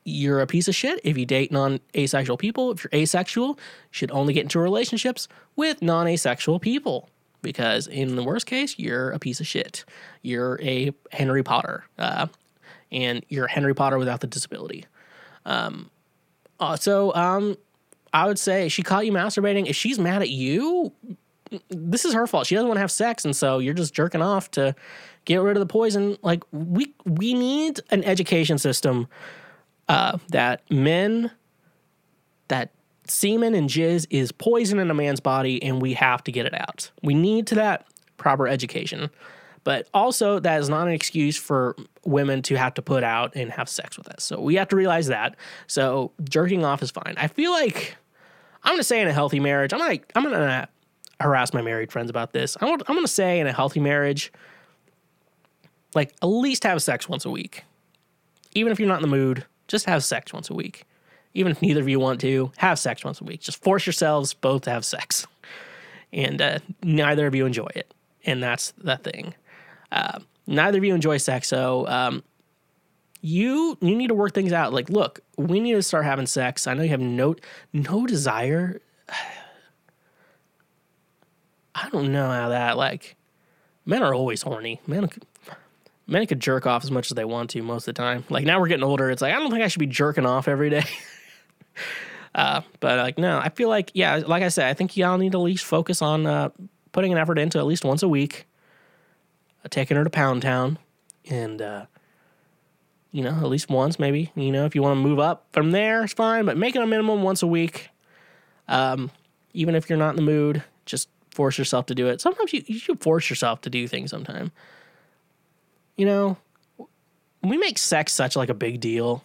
you're 0.07 0.41
a 0.41 0.47
piece 0.47 0.69
of 0.69 0.75
shit 0.75 1.01
if 1.03 1.17
you 1.17 1.25
date 1.25 1.51
non-asexual 1.51 2.37
people. 2.37 2.73
If 2.73 2.85
you're 2.85 3.01
asexual, 3.01 3.49
you 3.49 3.57
should 3.91 4.11
only 4.11 4.35
get 4.35 4.43
into 4.43 4.59
relationships 4.61 5.29
with 5.57 5.81
non-asexual 5.81 6.61
people 6.61 7.09
because 7.45 7.87
in 7.87 8.17
the 8.17 8.23
worst 8.23 8.47
case, 8.47 8.79
you're 8.79 9.11
a 9.11 9.19
piece 9.19 9.41
of 9.41 9.47
shit. 9.47 9.85
You're 10.23 10.61
a 10.61 10.93
Henry 11.13 11.43
Potter, 11.43 11.85
uh, 11.99 12.27
and 12.95 13.27
you're 13.29 13.47
Henry 13.49 13.75
Potter 13.75 13.99
without 13.99 14.21
the 14.21 14.27
disability. 14.27 14.87
Um, 15.45 15.91
uh, 16.61 16.77
so 16.77 17.15
um, 17.15 17.57
I 18.13 18.27
would 18.27 18.39
say 18.39 18.69
she 18.69 18.83
caught 18.83 19.05
you 19.05 19.13
masturbating. 19.13 19.67
If 19.69 19.77
she's 19.77 19.99
mad 19.99 20.23
at 20.23 20.31
you, 20.31 20.93
this 21.69 22.05
is 22.05 22.15
her 22.15 22.27
fault. 22.27 22.47
She 22.47 22.55
doesn't 22.55 22.69
want 22.69 22.77
to 22.77 22.81
have 22.81 22.93
sex, 22.93 23.25
and 23.25 23.37
so 23.37 23.59
you're 23.59 23.75
just 23.75 23.93
jerking 23.93 24.23
off 24.23 24.51
to 24.53 24.75
get 25.25 25.41
rid 25.43 25.57
of 25.57 25.61
the 25.61 25.67
poison. 25.67 26.17
Like 26.23 26.45
we 26.53 26.95
we 27.05 27.35
need 27.35 27.81
an 27.91 28.05
education 28.05 28.57
system 28.59 29.09
uh, 29.89 30.19
that 30.31 30.63
men 30.71 31.31
that 32.49 32.71
semen 33.07 33.55
and 33.55 33.69
jizz 33.69 34.07
is 34.11 34.33
poison 34.33 34.79
in 34.79 34.91
a 34.91 34.95
man's 34.95 35.21
body, 35.21 35.63
and 35.63 35.83
we 35.83 35.95
have 35.95 36.23
to 36.25 36.33
get 36.33 36.47
it 36.47 36.55
out. 36.55 36.91
We 37.03 37.15
need 37.15 37.47
to 37.49 37.57
that 37.57 37.87
proper 38.17 38.47
education. 38.49 39.11
But 39.65 39.89
also, 39.95 40.39
that 40.39 40.61
is 40.61 40.69
not 40.69 40.87
an 40.87 40.93
excuse 40.93 41.37
for 41.37 41.75
women 42.05 42.43
to 42.43 42.55
have 42.57 42.75
to 42.75 42.83
put 42.83 43.03
out 43.03 43.35
and 43.35 43.51
have 43.51 43.69
sex 43.69 43.97
with 43.97 44.09
us. 44.09 44.23
So 44.23 44.41
we 44.41 44.57
have 44.57 44.69
to 44.69 44.77
realize 44.77 45.07
that. 45.07 45.37
So 45.67 46.13
jerking 46.29 46.65
off 46.65 46.83
is 46.83 46.91
fine. 46.91 47.15
I 47.17 47.29
feel 47.29 47.51
like 47.51 47.97
I'm 48.63 48.73
going 48.73 48.81
to 48.81 48.85
say 48.85 49.01
in 49.01 49.09
a 49.09 49.13
healthy 49.13 49.41
marriage, 49.41 49.73
I'm 49.73 49.79
going 49.79 49.99
to 49.99 50.05
I'm 50.15 50.23
going 50.23 50.35
to 50.35 50.69
harass 51.19 51.55
my 51.55 51.63
married 51.63 51.91
friends 51.91 52.11
about 52.11 52.33
this. 52.33 52.57
I 52.61 52.67
want, 52.67 52.83
I'm 52.89 52.95
going 52.95 53.07
to 53.07 53.13
say 53.13 53.41
in 53.41 53.47
a 53.47 53.53
healthy 53.53 53.81
marriage, 53.81 54.33
like 55.95 56.13
at 56.23 56.27
least 56.27 56.65
have 56.65 56.83
sex 56.83 57.09
once 57.09 57.25
a 57.25 57.31
week. 57.31 57.65
Even 58.53 58.71
if 58.71 58.79
you're 58.79 58.89
not 58.89 59.03
in 59.03 59.09
the 59.09 59.17
mood, 59.17 59.47
just 59.67 59.87
have 59.87 60.05
sex 60.05 60.33
once 60.33 60.51
a 60.51 60.55
week. 60.55 60.85
Even 61.33 61.51
if 61.51 61.63
neither 61.63 61.81
of 61.81 61.89
you 61.89 61.99
want 61.99 62.21
to, 62.21 62.53
have 62.59 62.79
sex 62.79 63.03
once 63.03 63.21
a 63.21 63.25
week. 63.25 63.41
Just 63.41 63.63
force 63.63 63.87
yourselves 63.87 64.35
both 64.35 64.63
to 64.63 64.71
have 64.71 64.85
sex. 64.85 65.27
and 66.15 66.41
uh, 66.41 66.59
neither 66.83 67.27
of 67.27 67.35
you 67.35 67.45
enjoy 67.45 67.69
it, 67.75 67.93
and 68.25 68.43
that's 68.43 68.73
the 68.79 68.97
thing. 68.97 69.35
Uh, 69.93 70.21
neither 70.47 70.79
of 70.79 70.85
you 70.85 70.95
enjoy 70.95 71.17
sex, 71.17 71.49
so 71.49 71.87
um, 71.89 72.23
you 73.21 73.77
you 73.81 73.97
need 73.97 74.09
to 74.09 74.15
work 74.15 74.35
things 74.35 74.53
out. 74.53 74.73
Like, 74.73 74.91
look, 74.91 75.21
we 75.37 75.61
need 75.61 75.73
to 75.73 75.83
start 75.83 76.05
having 76.05 76.27
sex. 76.27 76.67
I 76.67 76.75
know 76.75 76.83
you 76.83 76.91
have 76.91 77.01
no 77.01 77.37
no 77.73 78.07
desire. 78.07 78.81
I 81.75 81.89
don't 81.91 82.13
know 82.13 82.29
how 82.29 82.51
that 82.51 82.77
like. 82.77 83.17
Men 83.87 84.03
are 84.03 84.15
always 84.15 84.41
horny. 84.41 84.81
Men, 84.87 85.11
men 86.07 86.27
could 86.27 86.41
jerk 86.41 86.67
off 86.67 86.85
as 86.85 86.91
much 86.91 87.11
as 87.11 87.15
they 87.15 87.25
want 87.25 87.51
to 87.51 87.63
most 87.63 87.89
of 87.89 87.95
the 87.95 88.03
time. 88.03 88.25
Like 88.31 88.45
now 88.45 88.61
we're 88.61 88.69
getting 88.69 88.85
older. 88.85 89.11
It's 89.11 89.23
like 89.23 89.35
I 89.35 89.39
don't 89.39 89.51
think 89.51 89.63
I 89.63 89.69
should 89.69 89.81
be 89.81 89.87
jerking 89.87 90.27
off 90.27 90.49
every 90.49 90.71
day. 90.71 90.85
uh, 92.35 92.63
but 92.81 92.99
like 92.99 93.19
no, 93.19 93.39
I 93.39 93.49
feel 93.51 93.69
like 93.69 93.91
yeah, 93.95 94.23
like 94.27 94.43
I 94.43 94.49
said, 94.49 94.69
I 94.69 94.75
think 94.75 94.97
y'all 94.97 95.19
need 95.19 95.33
to 95.33 95.39
at 95.39 95.45
least 95.45 95.65
focus 95.65 96.03
on 96.03 96.27
uh, 96.27 96.51
putting 96.93 97.13
an 97.13 97.19
effort 97.19 97.39
into 97.39 97.59
at 97.59 97.67
least 97.67 97.85
once 97.85 98.03
a 98.03 98.09
week, 98.09 98.47
taking 99.71 99.97
her 99.97 100.05
to 100.05 100.11
Pound 100.11 100.43
Town, 100.43 100.79
and 101.29 101.61
uh, 101.61 101.87
you 103.13 103.23
know 103.23 103.31
at 103.31 103.49
least 103.49 103.69
once 103.69 103.99
maybe. 103.99 104.33
You 104.35 104.53
know 104.53 104.65
if 104.65 104.75
you 104.75 104.83
want 104.83 104.97
to 104.97 105.01
move 105.01 105.19
up 105.19 105.47
from 105.53 105.73
there, 105.73 106.05
it's 106.05 106.13
fine. 106.13 106.45
But 106.45 106.57
make 106.57 106.77
it 106.77 106.83
a 106.83 106.87
minimum 106.87 107.23
once 107.23 107.43
a 107.43 107.47
week. 107.47 107.91
Um, 108.69 109.11
even 109.53 109.75
if 109.75 109.89
you're 109.89 109.99
not 109.99 110.11
in 110.11 110.17
the 110.17 110.23
mood, 110.23 110.63
just 110.87 111.09
force 111.31 111.59
yourself 111.59 111.87
to 111.87 111.95
do 111.95 112.09
it. 112.09 112.21
Sometimes 112.21 112.53
you, 112.53 112.63
you 112.67 112.79
should 112.79 113.01
force 113.01 113.29
yourself 113.29 113.61
to 113.63 113.71
do 113.71 113.87
things 113.87 114.11
sometime. 114.11 114.53
You 115.97 116.07
know, 116.07 116.37
we 117.43 117.57
make 117.57 117.79
sex 117.79 118.13
such 118.13 118.37
like 118.37 118.49
a 118.49 118.55
big 118.55 118.81
deal. 118.81 119.25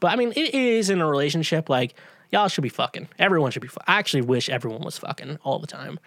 But 0.00 0.12
I 0.12 0.16
mean, 0.16 0.32
it 0.36 0.54
is 0.54 0.90
in 0.90 1.00
a 1.00 1.06
relationship 1.08 1.68
like 1.68 1.94
y'all 2.30 2.48
should 2.48 2.62
be 2.62 2.68
fucking. 2.68 3.08
Everyone 3.18 3.50
should 3.50 3.62
be. 3.62 3.68
Fu- 3.68 3.80
I 3.86 3.98
actually 3.98 4.22
wish 4.22 4.48
everyone 4.48 4.82
was 4.82 4.98
fucking 4.98 5.38
all 5.42 5.58
the 5.58 5.66
time, 5.66 5.98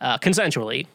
uh, 0.00 0.18
consensually. 0.18 0.86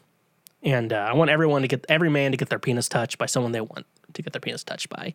And 0.64 0.94
uh, 0.94 0.98
I 0.98 1.14
want 1.14 1.32
everyone 1.32 1.64
to 1.64 1.68
get 1.68 1.86
every 1.90 2.10
man 2.10 2.32
to 2.32 2.38
get 2.38 2.50
their 2.50 2.60
penis 2.60 2.88
touched 2.88 3.18
by 3.18 3.26
someone 3.26 3.52
they 3.52 3.62
want 3.62 3.86
to 4.14 4.22
get 4.22 4.34
their 4.34 4.42
penis 4.42 4.64
touched 4.64 4.90
by, 4.90 5.14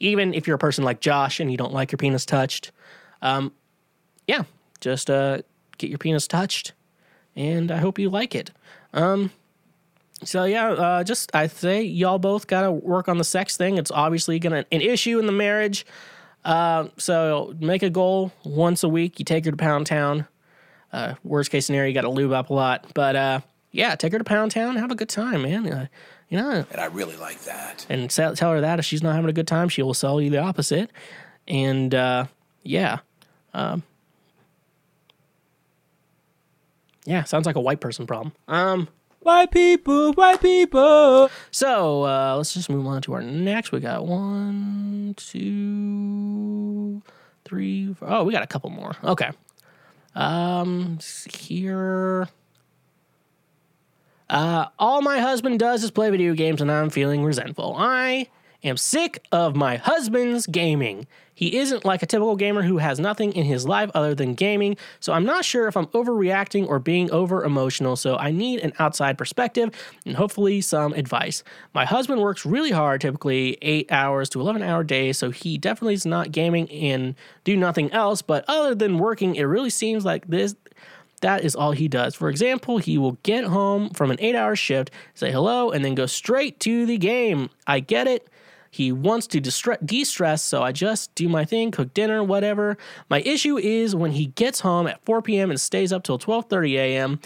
even 0.00 0.34
if 0.34 0.46
you're 0.46 0.56
a 0.56 0.58
person 0.58 0.84
like 0.84 1.00
Josh 1.00 1.40
and 1.40 1.50
you 1.50 1.56
don't 1.56 1.72
like 1.72 1.90
your 1.90 1.96
penis 1.96 2.24
touched. 2.24 2.70
Um, 3.22 3.52
yeah, 4.26 4.44
just 4.80 5.10
uh, 5.10 5.38
get 5.78 5.90
your 5.90 5.98
penis 5.98 6.28
touched, 6.28 6.72
and 7.34 7.70
I 7.70 7.78
hope 7.78 7.98
you 7.98 8.08
like 8.10 8.34
it. 8.34 8.50
Um, 8.92 9.32
so 10.22 10.44
yeah, 10.44 10.68
uh, 10.68 11.04
just 11.04 11.34
I 11.34 11.48
say 11.48 11.82
y'all 11.82 12.18
both 12.18 12.46
gotta 12.46 12.70
work 12.70 13.08
on 13.08 13.18
the 13.18 13.24
sex 13.24 13.56
thing. 13.56 13.78
It's 13.78 13.90
obviously 13.90 14.38
gonna 14.38 14.64
an 14.70 14.80
issue 14.80 15.18
in 15.18 15.26
the 15.26 15.32
marriage. 15.32 15.84
Uh, 16.44 16.88
so 16.98 17.54
make 17.58 17.82
a 17.82 17.90
goal 17.90 18.32
once 18.44 18.82
a 18.82 18.88
week. 18.88 19.18
You 19.18 19.24
take 19.24 19.44
her 19.46 19.50
to 19.50 19.56
Pound 19.56 19.86
Town. 19.86 20.26
Uh, 20.92 21.14
worst 21.24 21.50
case 21.50 21.66
scenario, 21.66 21.88
you 21.88 21.94
got 21.94 22.02
to 22.02 22.10
lube 22.10 22.32
up 22.32 22.50
a 22.50 22.54
lot. 22.54 22.86
But 22.94 23.16
uh, 23.16 23.40
yeah, 23.74 23.94
take 23.96 24.12
her 24.12 24.18
to 24.18 24.24
Pound 24.24 24.52
Town. 24.52 24.76
Have 24.76 24.90
a 24.90 24.94
good 24.94 25.08
time, 25.08 25.42
man. 25.42 25.66
Uh, 25.70 25.86
you 26.28 26.38
know, 26.38 26.64
And 26.70 26.80
I 26.80 26.86
really 26.86 27.16
like 27.16 27.40
that. 27.42 27.84
and 27.88 28.08
tell, 28.08 28.34
tell 28.34 28.52
her 28.52 28.60
that 28.60 28.78
if 28.78 28.84
she's 28.84 29.02
not 29.02 29.14
having 29.14 29.28
a 29.28 29.32
good 29.34 29.46
time, 29.48 29.68
she 29.68 29.82
will 29.82 29.94
sell 29.94 30.20
you 30.20 30.30
the 30.30 30.38
opposite. 30.38 30.90
And 31.48 31.94
uh, 31.94 32.26
yeah, 32.62 32.98
um, 33.52 33.82
yeah, 37.04 37.24
sounds 37.24 37.46
like 37.46 37.56
a 37.56 37.60
white 37.60 37.80
person 37.80 38.06
problem. 38.06 38.32
Um, 38.48 38.88
White 39.20 39.50
people, 39.52 40.12
white 40.12 40.40
people. 40.42 41.30
so 41.50 42.04
uh, 42.04 42.34
let's 42.36 42.52
just 42.52 42.68
move 42.68 42.86
on 42.86 43.00
to 43.02 43.14
our 43.14 43.22
next. 43.22 43.72
We 43.72 43.80
got 43.80 44.06
one, 44.06 45.14
two, 45.16 47.00
three. 47.46 47.94
Four. 47.94 48.08
Oh, 48.10 48.24
we 48.24 48.32
got 48.34 48.42
a 48.42 48.46
couple 48.46 48.68
more. 48.68 48.92
Okay. 49.02 49.30
Um, 50.14 50.98
here. 51.32 52.28
Uh, 54.34 54.66
all 54.80 55.00
my 55.00 55.20
husband 55.20 55.60
does 55.60 55.84
is 55.84 55.92
play 55.92 56.10
video 56.10 56.34
games, 56.34 56.60
and 56.60 56.68
I'm 56.68 56.90
feeling 56.90 57.22
resentful. 57.22 57.76
I 57.78 58.26
am 58.64 58.76
sick 58.76 59.24
of 59.30 59.54
my 59.54 59.76
husband's 59.76 60.48
gaming. 60.48 61.06
He 61.36 61.56
isn't 61.58 61.84
like 61.84 62.02
a 62.02 62.06
typical 62.06 62.34
gamer 62.34 62.62
who 62.62 62.78
has 62.78 62.98
nothing 62.98 63.32
in 63.32 63.44
his 63.44 63.64
life 63.64 63.92
other 63.94 64.12
than 64.12 64.34
gaming, 64.34 64.76
so 64.98 65.12
I'm 65.12 65.24
not 65.24 65.44
sure 65.44 65.68
if 65.68 65.76
I'm 65.76 65.86
overreacting 65.86 66.66
or 66.66 66.80
being 66.80 67.12
over 67.12 67.44
emotional, 67.44 67.94
so 67.94 68.16
I 68.16 68.32
need 68.32 68.58
an 68.60 68.72
outside 68.80 69.18
perspective 69.18 69.70
and 70.04 70.16
hopefully 70.16 70.60
some 70.60 70.94
advice. 70.94 71.44
My 71.72 71.84
husband 71.84 72.20
works 72.20 72.44
really 72.44 72.72
hard, 72.72 73.02
typically 73.02 73.56
8 73.62 73.92
hours 73.92 74.28
to 74.30 74.40
11 74.40 74.62
hour 74.62 74.82
days, 74.82 75.16
so 75.16 75.30
he 75.30 75.58
definitely 75.58 75.94
is 75.94 76.06
not 76.06 76.32
gaming 76.32 76.68
and 76.70 77.14
do 77.44 77.56
nothing 77.56 77.92
else, 77.92 78.20
but 78.20 78.44
other 78.48 78.74
than 78.74 78.98
working, 78.98 79.36
it 79.36 79.44
really 79.44 79.70
seems 79.70 80.04
like 80.04 80.26
this 80.26 80.56
that 81.24 81.42
is 81.42 81.56
all 81.56 81.72
he 81.72 81.88
does. 81.88 82.14
For 82.14 82.28
example, 82.28 82.76
he 82.76 82.98
will 82.98 83.16
get 83.22 83.44
home 83.44 83.88
from 83.88 84.10
an 84.10 84.18
eight 84.20 84.34
hour 84.34 84.54
shift, 84.54 84.90
say 85.14 85.32
hello, 85.32 85.70
and 85.70 85.82
then 85.82 85.94
go 85.94 86.04
straight 86.04 86.60
to 86.60 86.84
the 86.84 86.98
game. 86.98 87.48
I 87.66 87.80
get 87.80 88.06
it. 88.06 88.28
He 88.70 88.92
wants 88.92 89.26
to 89.28 89.40
de 89.40 90.04
stress, 90.04 90.42
so 90.42 90.62
I 90.62 90.72
just 90.72 91.14
do 91.14 91.26
my 91.26 91.46
thing, 91.46 91.70
cook 91.70 91.94
dinner, 91.94 92.22
whatever. 92.22 92.76
My 93.08 93.22
issue 93.22 93.56
is 93.56 93.96
when 93.96 94.10
he 94.10 94.26
gets 94.26 94.60
home 94.60 94.86
at 94.86 95.02
4 95.06 95.22
p.m. 95.22 95.48
and 95.48 95.58
stays 95.58 95.94
up 95.94 96.02
till 96.02 96.18
12:30 96.18 96.74
a.m. 96.74 97.20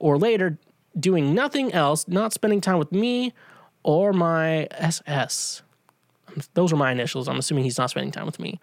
or 0.00 0.18
later, 0.18 0.58
doing 0.98 1.32
nothing 1.32 1.72
else, 1.72 2.08
not 2.08 2.32
spending 2.32 2.60
time 2.60 2.78
with 2.78 2.90
me 2.90 3.34
or 3.84 4.12
my 4.12 4.66
SS. 4.72 5.62
Those 6.54 6.72
are 6.72 6.76
my 6.76 6.90
initials. 6.90 7.28
I'm 7.28 7.38
assuming 7.38 7.62
he's 7.62 7.78
not 7.78 7.90
spending 7.90 8.10
time 8.10 8.26
with 8.26 8.40
me. 8.40 8.58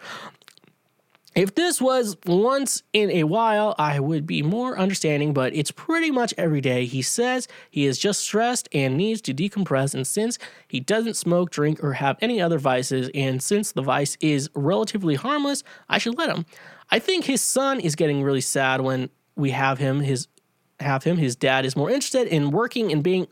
If 1.33 1.55
this 1.55 1.79
was 1.79 2.17
once 2.25 2.83
in 2.91 3.09
a 3.09 3.23
while, 3.23 3.73
I 3.77 4.01
would 4.01 4.27
be 4.27 4.41
more 4.43 4.77
understanding, 4.77 5.33
but 5.33 5.55
it's 5.55 5.71
pretty 5.71 6.11
much 6.11 6.33
every 6.37 6.59
day. 6.59 6.85
He 6.85 7.01
says 7.01 7.47
he 7.69 7.85
is 7.85 7.97
just 7.97 8.19
stressed 8.19 8.67
and 8.73 8.97
needs 8.97 9.21
to 9.21 9.33
decompress, 9.33 9.93
and 9.93 10.05
since 10.05 10.37
he 10.67 10.81
doesn't 10.81 11.15
smoke, 11.15 11.49
drink, 11.49 11.81
or 11.81 11.93
have 11.93 12.17
any 12.19 12.41
other 12.41 12.59
vices, 12.59 13.09
and 13.15 13.41
since 13.41 13.71
the 13.71 13.81
vice 13.81 14.17
is 14.19 14.49
relatively 14.55 15.15
harmless, 15.15 15.63
I 15.87 15.99
should 15.99 16.17
let 16.17 16.29
him. 16.29 16.45
I 16.89 16.99
think 16.99 17.23
his 17.23 17.41
son 17.41 17.79
is 17.79 17.95
getting 17.95 18.23
really 18.23 18.41
sad 18.41 18.81
when 18.81 19.09
we 19.37 19.51
have 19.51 19.77
him. 19.77 20.01
His 20.01 20.27
have 20.81 21.03
him. 21.03 21.17
His 21.17 21.35
dad 21.35 21.63
is 21.65 21.75
more 21.75 21.89
interested 21.89 22.27
in 22.27 22.51
working 22.51 22.91
and 22.91 23.03
being 23.03 23.27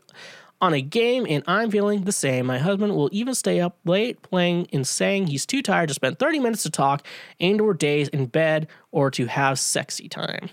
on 0.60 0.74
a 0.74 0.82
game, 0.82 1.26
and 1.28 1.42
I'm 1.46 1.70
feeling 1.70 2.04
the 2.04 2.12
same. 2.12 2.46
My 2.46 2.58
husband 2.58 2.94
will 2.94 3.08
even 3.12 3.34
stay 3.34 3.60
up 3.60 3.76
late 3.84 4.22
playing 4.22 4.68
and 4.72 4.86
saying 4.86 5.26
he's 5.26 5.46
too 5.46 5.62
tired 5.62 5.88
to 5.88 5.94
spend 5.94 6.18
30 6.18 6.40
minutes 6.40 6.62
to 6.64 6.70
talk 6.70 7.06
and 7.38 7.60
or 7.60 7.74
days 7.74 8.08
in 8.08 8.26
bed 8.26 8.68
or 8.90 9.10
to 9.12 9.26
have 9.26 9.58
sexy 9.58 10.08
time. 10.08 10.50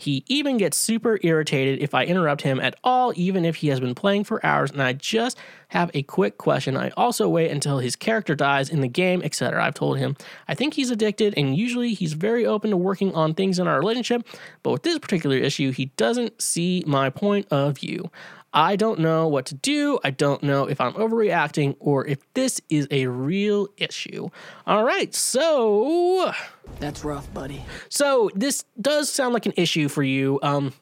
He 0.00 0.22
even 0.28 0.58
gets 0.58 0.76
super 0.76 1.18
irritated 1.24 1.80
if 1.80 1.92
I 1.92 2.04
interrupt 2.04 2.42
him 2.42 2.60
at 2.60 2.76
all, 2.84 3.12
even 3.16 3.44
if 3.44 3.56
he 3.56 3.66
has 3.66 3.80
been 3.80 3.96
playing 3.96 4.22
for 4.22 4.44
hours. 4.46 4.70
And 4.70 4.80
I 4.80 4.92
just 4.92 5.36
have 5.70 5.90
a 5.92 6.04
quick 6.04 6.38
question. 6.38 6.76
I 6.76 6.90
also 6.90 7.28
wait 7.28 7.50
until 7.50 7.80
his 7.80 7.96
character 7.96 8.36
dies 8.36 8.70
in 8.70 8.80
the 8.80 8.86
game, 8.86 9.22
etc. 9.24 9.62
I've 9.62 9.74
told 9.74 9.98
him 9.98 10.16
I 10.46 10.54
think 10.54 10.74
he's 10.74 10.92
addicted, 10.92 11.34
and 11.36 11.56
usually 11.56 11.94
he's 11.94 12.12
very 12.12 12.46
open 12.46 12.70
to 12.70 12.76
working 12.76 13.12
on 13.12 13.34
things 13.34 13.58
in 13.58 13.66
our 13.66 13.80
relationship. 13.80 14.24
But 14.62 14.70
with 14.70 14.82
this 14.84 15.00
particular 15.00 15.36
issue, 15.36 15.72
he 15.72 15.86
doesn't 15.96 16.40
see 16.40 16.84
my 16.86 17.10
point 17.10 17.48
of 17.50 17.78
view. 17.78 18.08
I 18.52 18.76
don't 18.76 19.00
know 19.00 19.28
what 19.28 19.46
to 19.46 19.54
do. 19.54 19.98
I 20.02 20.10
don't 20.10 20.42
know 20.42 20.64
if 20.64 20.80
I'm 20.80 20.94
overreacting 20.94 21.76
or 21.80 22.06
if 22.06 22.18
this 22.34 22.60
is 22.70 22.88
a 22.90 23.06
real 23.06 23.68
issue. 23.76 24.28
All 24.66 24.84
right, 24.84 25.14
so 25.14 26.32
That's 26.80 27.04
rough, 27.04 27.32
buddy. 27.34 27.62
so 27.88 28.30
this 28.34 28.64
does 28.80 29.10
sound 29.10 29.34
like 29.34 29.46
an 29.46 29.52
issue 29.56 29.88
for 29.88 30.02
you. 30.02 30.38
Um, 30.42 30.72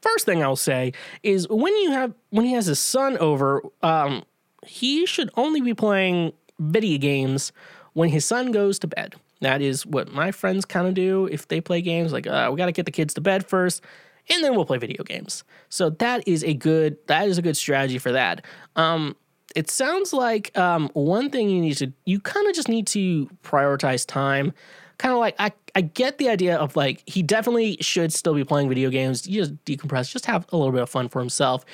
first 0.00 0.24
thing 0.24 0.42
I'll 0.42 0.56
say 0.56 0.92
is 1.22 1.46
when 1.48 1.76
you 1.76 1.90
have 1.92 2.14
when 2.30 2.46
he 2.46 2.52
has 2.52 2.66
his 2.66 2.78
son 2.78 3.18
over, 3.18 3.62
um, 3.82 4.24
he 4.66 5.04
should 5.06 5.30
only 5.36 5.60
be 5.60 5.74
playing 5.74 6.32
video 6.58 6.98
games 6.98 7.52
when 7.92 8.08
his 8.08 8.24
son 8.24 8.52
goes 8.52 8.78
to 8.80 8.86
bed. 8.86 9.14
That 9.42 9.60
is 9.60 9.84
what 9.84 10.10
my 10.10 10.32
friends 10.32 10.64
kind 10.64 10.86
of 10.88 10.94
do 10.94 11.26
if 11.30 11.46
they 11.48 11.60
play 11.60 11.82
games. 11.82 12.10
Like, 12.10 12.26
uh, 12.26 12.48
we 12.50 12.56
got 12.56 12.66
to 12.66 12.72
get 12.72 12.86
the 12.86 12.90
kids 12.90 13.12
to 13.14 13.20
bed 13.20 13.46
first, 13.46 13.82
and 14.30 14.42
then 14.42 14.54
we'll 14.54 14.64
play 14.64 14.78
video 14.78 15.04
games. 15.04 15.44
So 15.68 15.90
that 15.90 16.26
is 16.26 16.42
a 16.44 16.54
good 16.54 16.96
that 17.06 17.28
is 17.28 17.38
a 17.38 17.42
good 17.42 17.56
strategy 17.56 17.98
for 17.98 18.12
that. 18.12 18.44
Um, 18.74 19.16
it 19.54 19.70
sounds 19.70 20.12
like 20.12 20.56
um, 20.58 20.90
one 20.92 21.30
thing 21.30 21.48
you 21.48 21.60
need 21.60 21.78
to 21.78 21.92
you 22.04 22.20
kind 22.20 22.46
of 22.46 22.54
just 22.54 22.68
need 22.68 22.86
to 22.88 23.28
prioritize 23.42 24.06
time 24.06 24.52
kind 24.98 25.12
of 25.12 25.18
like 25.18 25.34
I, 25.38 25.52
I 25.74 25.82
get 25.82 26.18
the 26.18 26.28
idea 26.28 26.56
of 26.56 26.76
like 26.76 27.02
he 27.06 27.22
definitely 27.22 27.78
should 27.80 28.12
still 28.12 28.34
be 28.34 28.44
playing 28.44 28.68
video 28.68 28.90
games 28.90 29.26
you 29.26 29.40
just 29.40 29.64
decompress 29.64 30.10
just 30.10 30.26
have 30.26 30.46
a 30.52 30.56
little 30.56 30.72
bit 30.72 30.82
of 30.82 30.90
fun 30.90 31.08
for 31.08 31.20
himself 31.20 31.64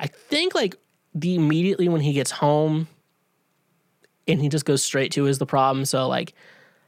i 0.00 0.06
think 0.06 0.54
like 0.54 0.76
the 1.14 1.34
immediately 1.34 1.88
when 1.88 2.00
he 2.00 2.12
gets 2.12 2.30
home 2.30 2.88
and 4.26 4.40
he 4.40 4.48
just 4.48 4.64
goes 4.64 4.82
straight 4.82 5.12
to 5.12 5.26
is 5.26 5.38
the 5.38 5.46
problem 5.46 5.84
so 5.84 6.06
like 6.08 6.34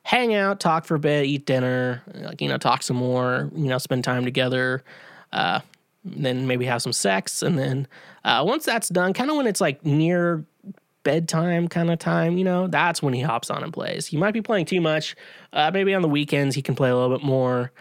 hang 0.02 0.34
out 0.34 0.60
talk 0.60 0.84
for 0.84 0.94
a 0.94 1.00
bit 1.00 1.26
eat 1.26 1.46
dinner 1.46 2.02
like 2.14 2.40
you 2.40 2.48
know 2.48 2.58
talk 2.58 2.82
some 2.82 2.96
more 2.96 3.50
you 3.54 3.68
know 3.68 3.78
spend 3.78 4.04
time 4.04 4.24
together 4.24 4.82
uh 5.32 5.60
then 6.04 6.46
maybe 6.46 6.64
have 6.64 6.80
some 6.80 6.92
sex 6.92 7.42
and 7.42 7.58
then 7.58 7.86
uh, 8.24 8.42
once 8.46 8.64
that's 8.64 8.88
done 8.88 9.12
kind 9.12 9.30
of 9.30 9.36
when 9.36 9.46
it's 9.46 9.60
like 9.60 9.84
near 9.84 10.44
bedtime 11.02 11.68
kind 11.68 11.90
of 11.90 11.98
time, 11.98 12.36
you 12.38 12.44
know, 12.44 12.66
that's 12.66 13.02
when 13.02 13.14
he 13.14 13.20
hops 13.20 13.50
on 13.50 13.62
and 13.62 13.72
plays. 13.72 14.06
He 14.06 14.16
might 14.16 14.34
be 14.34 14.42
playing 14.42 14.66
too 14.66 14.80
much. 14.80 15.16
Uh, 15.52 15.70
maybe 15.72 15.94
on 15.94 16.02
the 16.02 16.08
weekends 16.08 16.54
he 16.54 16.62
can 16.62 16.74
play 16.74 16.90
a 16.90 16.96
little 16.96 17.16
bit 17.16 17.24
more. 17.24 17.72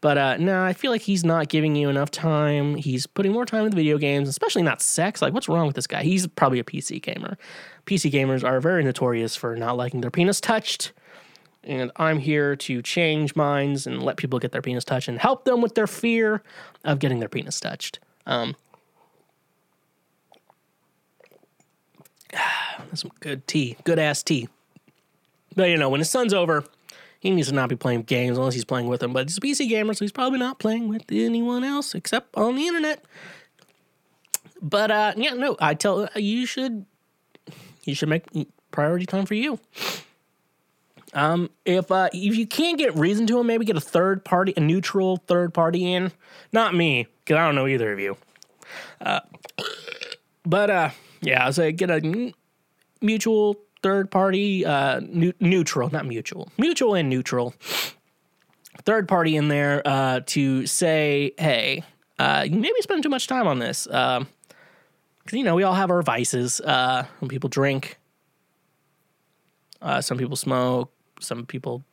But 0.00 0.16
uh, 0.16 0.36
no, 0.38 0.62
I 0.62 0.72
feel 0.72 0.90
like 0.90 1.02
he's 1.02 1.24
not 1.24 1.48
giving 1.48 1.76
you 1.76 1.90
enough 1.90 2.10
time. 2.10 2.74
He's 2.76 3.06
putting 3.06 3.32
more 3.32 3.44
time 3.44 3.66
into 3.66 3.76
video 3.76 3.98
games, 3.98 4.30
especially 4.30 4.62
not 4.62 4.80
sex. 4.80 5.20
Like, 5.20 5.34
what's 5.34 5.48
wrong 5.48 5.66
with 5.66 5.76
this 5.76 5.86
guy? 5.86 6.02
He's 6.02 6.26
probably 6.26 6.58
a 6.58 6.64
PC 6.64 7.02
gamer. 7.02 7.36
PC 7.84 8.10
gamers 8.10 8.42
are 8.42 8.60
very 8.60 8.82
notorious 8.82 9.36
for 9.36 9.56
not 9.56 9.76
liking 9.76 10.00
their 10.00 10.10
penis 10.10 10.40
touched. 10.40 10.92
And 11.62 11.92
I'm 11.96 12.18
here 12.18 12.56
to 12.56 12.80
change 12.82 13.36
minds 13.36 13.86
and 13.86 14.02
let 14.02 14.16
people 14.16 14.38
get 14.38 14.52
their 14.52 14.62
penis 14.62 14.84
touched 14.84 15.08
and 15.08 15.18
help 15.18 15.44
them 15.44 15.60
with 15.60 15.74
their 15.74 15.86
fear 15.86 16.42
of 16.84 16.98
getting 16.98 17.18
their 17.18 17.28
penis 17.28 17.60
touched. 17.60 17.98
Um, 18.26 18.56
that's 22.32 23.02
some 23.02 23.12
good 23.20 23.46
tea, 23.46 23.76
good 23.84 23.98
ass 23.98 24.22
tea. 24.22 24.48
But 25.54 25.68
you 25.68 25.76
know, 25.76 25.88
when 25.90 26.00
his 26.00 26.10
son's 26.10 26.32
over, 26.32 26.64
he 27.18 27.30
needs 27.30 27.48
to 27.48 27.54
not 27.54 27.68
be 27.68 27.76
playing 27.76 28.02
games 28.02 28.38
unless 28.38 28.54
he's 28.54 28.64
playing 28.64 28.88
with 28.88 29.00
them. 29.00 29.12
But 29.12 29.28
he's 29.28 29.36
a 29.36 29.40
PC 29.40 29.68
gamer, 29.68 29.92
so 29.92 30.04
he's 30.04 30.12
probably 30.12 30.38
not 30.38 30.58
playing 30.58 30.88
with 30.88 31.04
anyone 31.10 31.64
else 31.64 31.94
except 31.94 32.34
on 32.36 32.56
the 32.56 32.66
internet. 32.66 33.04
But 34.62 34.90
uh, 34.90 35.12
yeah, 35.16 35.34
no, 35.34 35.56
I 35.60 35.74
tell 35.74 36.08
you 36.16 36.46
should 36.46 36.86
you 37.84 37.94
should 37.94 38.08
make 38.08 38.24
priority 38.70 39.06
time 39.06 39.26
for 39.26 39.34
you. 39.34 39.58
Um, 41.12 41.50
if 41.64 41.90
uh, 41.90 42.08
if 42.12 42.36
you 42.36 42.46
can't 42.46 42.78
get 42.78 42.96
reason 42.96 43.26
to 43.28 43.40
him, 43.40 43.46
maybe 43.46 43.64
get 43.64 43.76
a 43.76 43.80
third 43.80 44.24
party, 44.24 44.54
a 44.56 44.60
neutral 44.60 45.16
third 45.26 45.52
party 45.52 45.92
in. 45.92 46.12
Not 46.52 46.74
me, 46.74 47.06
because 47.20 47.36
I 47.36 47.46
don't 47.46 47.54
know 47.54 47.66
either 47.66 47.92
of 47.92 47.98
you. 47.98 48.16
Uh, 49.00 49.20
but 50.44 50.70
uh, 50.70 50.90
yeah, 51.20 51.46
I 51.46 51.50
say 51.50 51.72
get 51.72 51.90
a 51.90 52.32
mutual 53.00 53.56
third 53.82 54.10
party, 54.10 54.64
uh, 54.64 55.00
nu- 55.00 55.32
neutral, 55.40 55.90
not 55.90 56.06
mutual, 56.06 56.48
mutual 56.58 56.94
and 56.94 57.08
neutral 57.08 57.54
third 58.82 59.08
party 59.08 59.36
in 59.36 59.48
there 59.48 59.82
uh, 59.84 60.20
to 60.26 60.66
say, 60.66 61.32
hey, 61.38 61.82
uh, 62.18 62.44
you 62.48 62.58
maybe 62.58 62.80
spend 62.80 63.02
too 63.02 63.08
much 63.08 63.26
time 63.26 63.46
on 63.46 63.58
this. 63.58 63.84
Because, 63.84 64.26
you 65.32 65.42
know, 65.42 65.54
we 65.54 65.62
all 65.62 65.74
have 65.74 65.90
our 65.90 66.02
vices. 66.02 66.60
Uh, 66.60 67.04
some 67.18 67.28
people 67.28 67.48
drink, 67.48 67.98
uh, 69.82 70.00
some 70.00 70.18
people 70.18 70.36
smoke, 70.36 70.92
some 71.20 71.46
people 71.46 71.84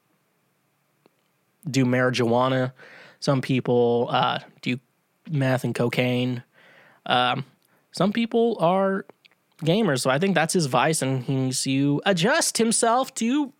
do 1.70 1.86
marijuana, 1.86 2.72
some 3.20 3.42
people 3.42 4.08
uh, 4.12 4.40
do 4.62 4.80
meth 5.30 5.64
and 5.64 5.76
cocaine. 5.76 6.44
Um, 7.06 7.46
some 7.92 8.14
people 8.14 8.58
are 8.60 9.06
gamers, 9.64 10.02
so 10.02 10.10
I 10.10 10.20
think 10.20 10.36
that's 10.36 10.54
his 10.54 10.68
vice, 10.68 11.02
and 11.02 11.24
he 11.24 11.36
needs 11.36 11.64
to 11.64 12.02
adjust 12.06 12.58
himself 12.58 13.14
to 13.16 13.54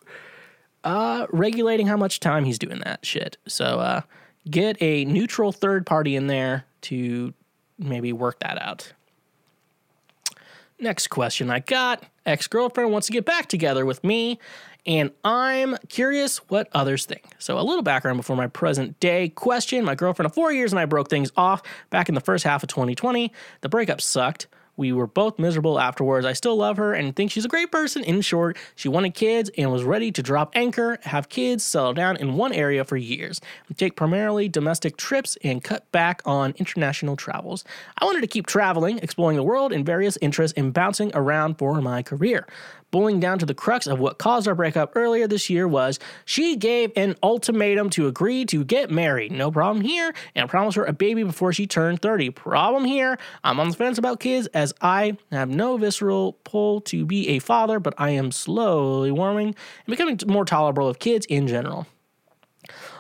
uh, 0.84 1.28
regulating 1.32 1.88
how 1.88 1.98
much 1.98 2.20
time 2.20 2.46
he's 2.46 2.60
doing 2.60 2.80
that 2.86 3.06
shit. 3.06 3.38
So 3.48 3.80
uh, 3.80 4.02
get 4.50 4.78
a 4.82 5.06
neutral 5.06 5.52
third 5.52 5.86
party 5.86 6.16
in 6.16 6.28
there 6.28 6.66
to 6.82 7.34
maybe 7.78 8.14
work 8.14 8.40
that 8.40 8.62
out. 8.62 8.94
Next 10.80 11.08
question 11.08 11.50
I 11.50 11.60
got 11.60 12.04
ex 12.26 12.48
girlfriend 12.48 12.92
wants 12.92 13.08
to 13.08 13.14
get 13.14 13.26
back 13.26 13.48
together 13.48 13.86
with 13.86 14.04
me, 14.04 14.40
and 14.88 15.12
I'm 15.24 15.76
curious 15.90 16.38
what 16.50 16.70
others 16.72 17.06
think. 17.06 17.26
So, 17.38 17.60
a 17.60 17.62
little 17.62 17.84
background 17.84 18.18
before 18.18 18.38
my 18.38 18.48
present 18.48 19.00
day 19.00 19.30
question. 19.30 19.84
My 19.84 19.96
girlfriend 19.96 20.28
of 20.28 20.34
four 20.34 20.52
years 20.52 20.72
and 20.72 20.80
I 20.80 20.86
broke 20.86 21.10
things 21.10 21.32
off 21.36 21.62
back 21.90 22.08
in 22.08 22.16
the 22.16 22.22
first 22.22 22.46
half 22.46 22.64
of 22.64 22.70
2020. 22.70 23.32
The 23.62 23.70
breakup 23.70 24.02
sucked. 24.02 24.48
We 24.78 24.92
were 24.92 25.08
both 25.08 25.40
miserable 25.40 25.80
afterwards. 25.80 26.26
I 26.26 26.34
still 26.34 26.56
love 26.56 26.78
her 26.78 26.94
and 26.94 27.16
think 27.16 27.32
she's 27.32 27.46
a 27.46 27.50
great 27.50 27.72
person. 27.72 28.04
In 28.04 28.22
short, 28.22 28.58
she 28.76 28.88
wanted 28.88 29.16
kids 29.16 29.50
and 29.58 29.72
was 29.72 29.84
ready 29.84 30.12
to 30.12 30.22
drop 30.22 30.52
anchor, 30.56 31.00
have 31.02 31.30
kids, 31.30 31.64
settle 31.64 31.94
down 31.94 32.16
in 32.18 32.36
one 32.36 32.54
area 32.54 32.86
for 32.86 32.96
years, 32.96 33.42
take 33.76 33.96
primarily 33.96 34.48
domestic 34.48 34.96
trips, 34.96 35.36
and 35.44 35.64
cut 35.64 35.92
back 35.92 36.22
on 36.26 36.54
international 36.58 37.16
travels. 37.16 37.66
I 37.98 38.06
wanted 38.06 38.22
to 38.22 38.28
keep 38.28 38.46
traveling, 38.46 39.00
exploring 39.00 39.36
the 39.36 39.44
world 39.44 39.74
in 39.74 39.84
various 39.84 40.16
interests, 40.22 40.56
and 40.56 40.72
bouncing 40.72 41.12
around 41.16 41.58
for 41.58 41.82
my 41.82 42.04
career. 42.04 42.48
Boiling 42.90 43.20
down 43.20 43.38
to 43.40 43.46
the 43.46 43.54
crux 43.54 43.86
of 43.86 44.00
what 44.00 44.18
caused 44.18 44.48
our 44.48 44.56
breakup 44.56 44.94
earlier 44.96 45.28
this 45.28 45.50
year 45.50 45.68
was 45.68 46.00
she 46.24 46.56
gave 46.56 46.92
an 46.96 47.16
ultimatum 47.22 47.90
to 47.92 48.08
agree 48.08 48.46
to 48.46 48.64
get 48.64 48.90
married. 48.90 49.32
No 49.34 49.52
problem 49.52 49.84
here, 49.84 50.14
and 50.36 50.50
promised 50.50 50.78
her 50.78 50.86
a 50.86 50.94
baby 50.94 51.24
before 51.24 51.52
she 51.52 51.68
turned 51.68 52.02
30. 52.02 52.30
Problem 52.30 52.86
here, 52.86 53.18
I'm 53.44 53.60
on 53.60 53.70
the 53.70 53.76
fence 53.76 53.98
about 53.98 54.22
kids 54.22 54.48
as 54.48 54.74
I 54.80 55.18
have 55.32 55.50
no 55.50 55.76
visceral 55.76 56.34
pull 56.46 56.80
to 56.82 57.06
be 57.06 57.28
a 57.30 57.40
father, 57.40 57.82
but 57.82 57.94
I 57.98 58.12
am 58.12 58.32
slowly 58.32 59.12
warming 59.12 59.48
and 59.48 59.56
becoming 59.88 60.18
more 60.26 60.46
tolerable 60.46 60.88
of 60.88 61.00
kids 61.00 61.26
in 61.26 61.48
general. 61.48 61.88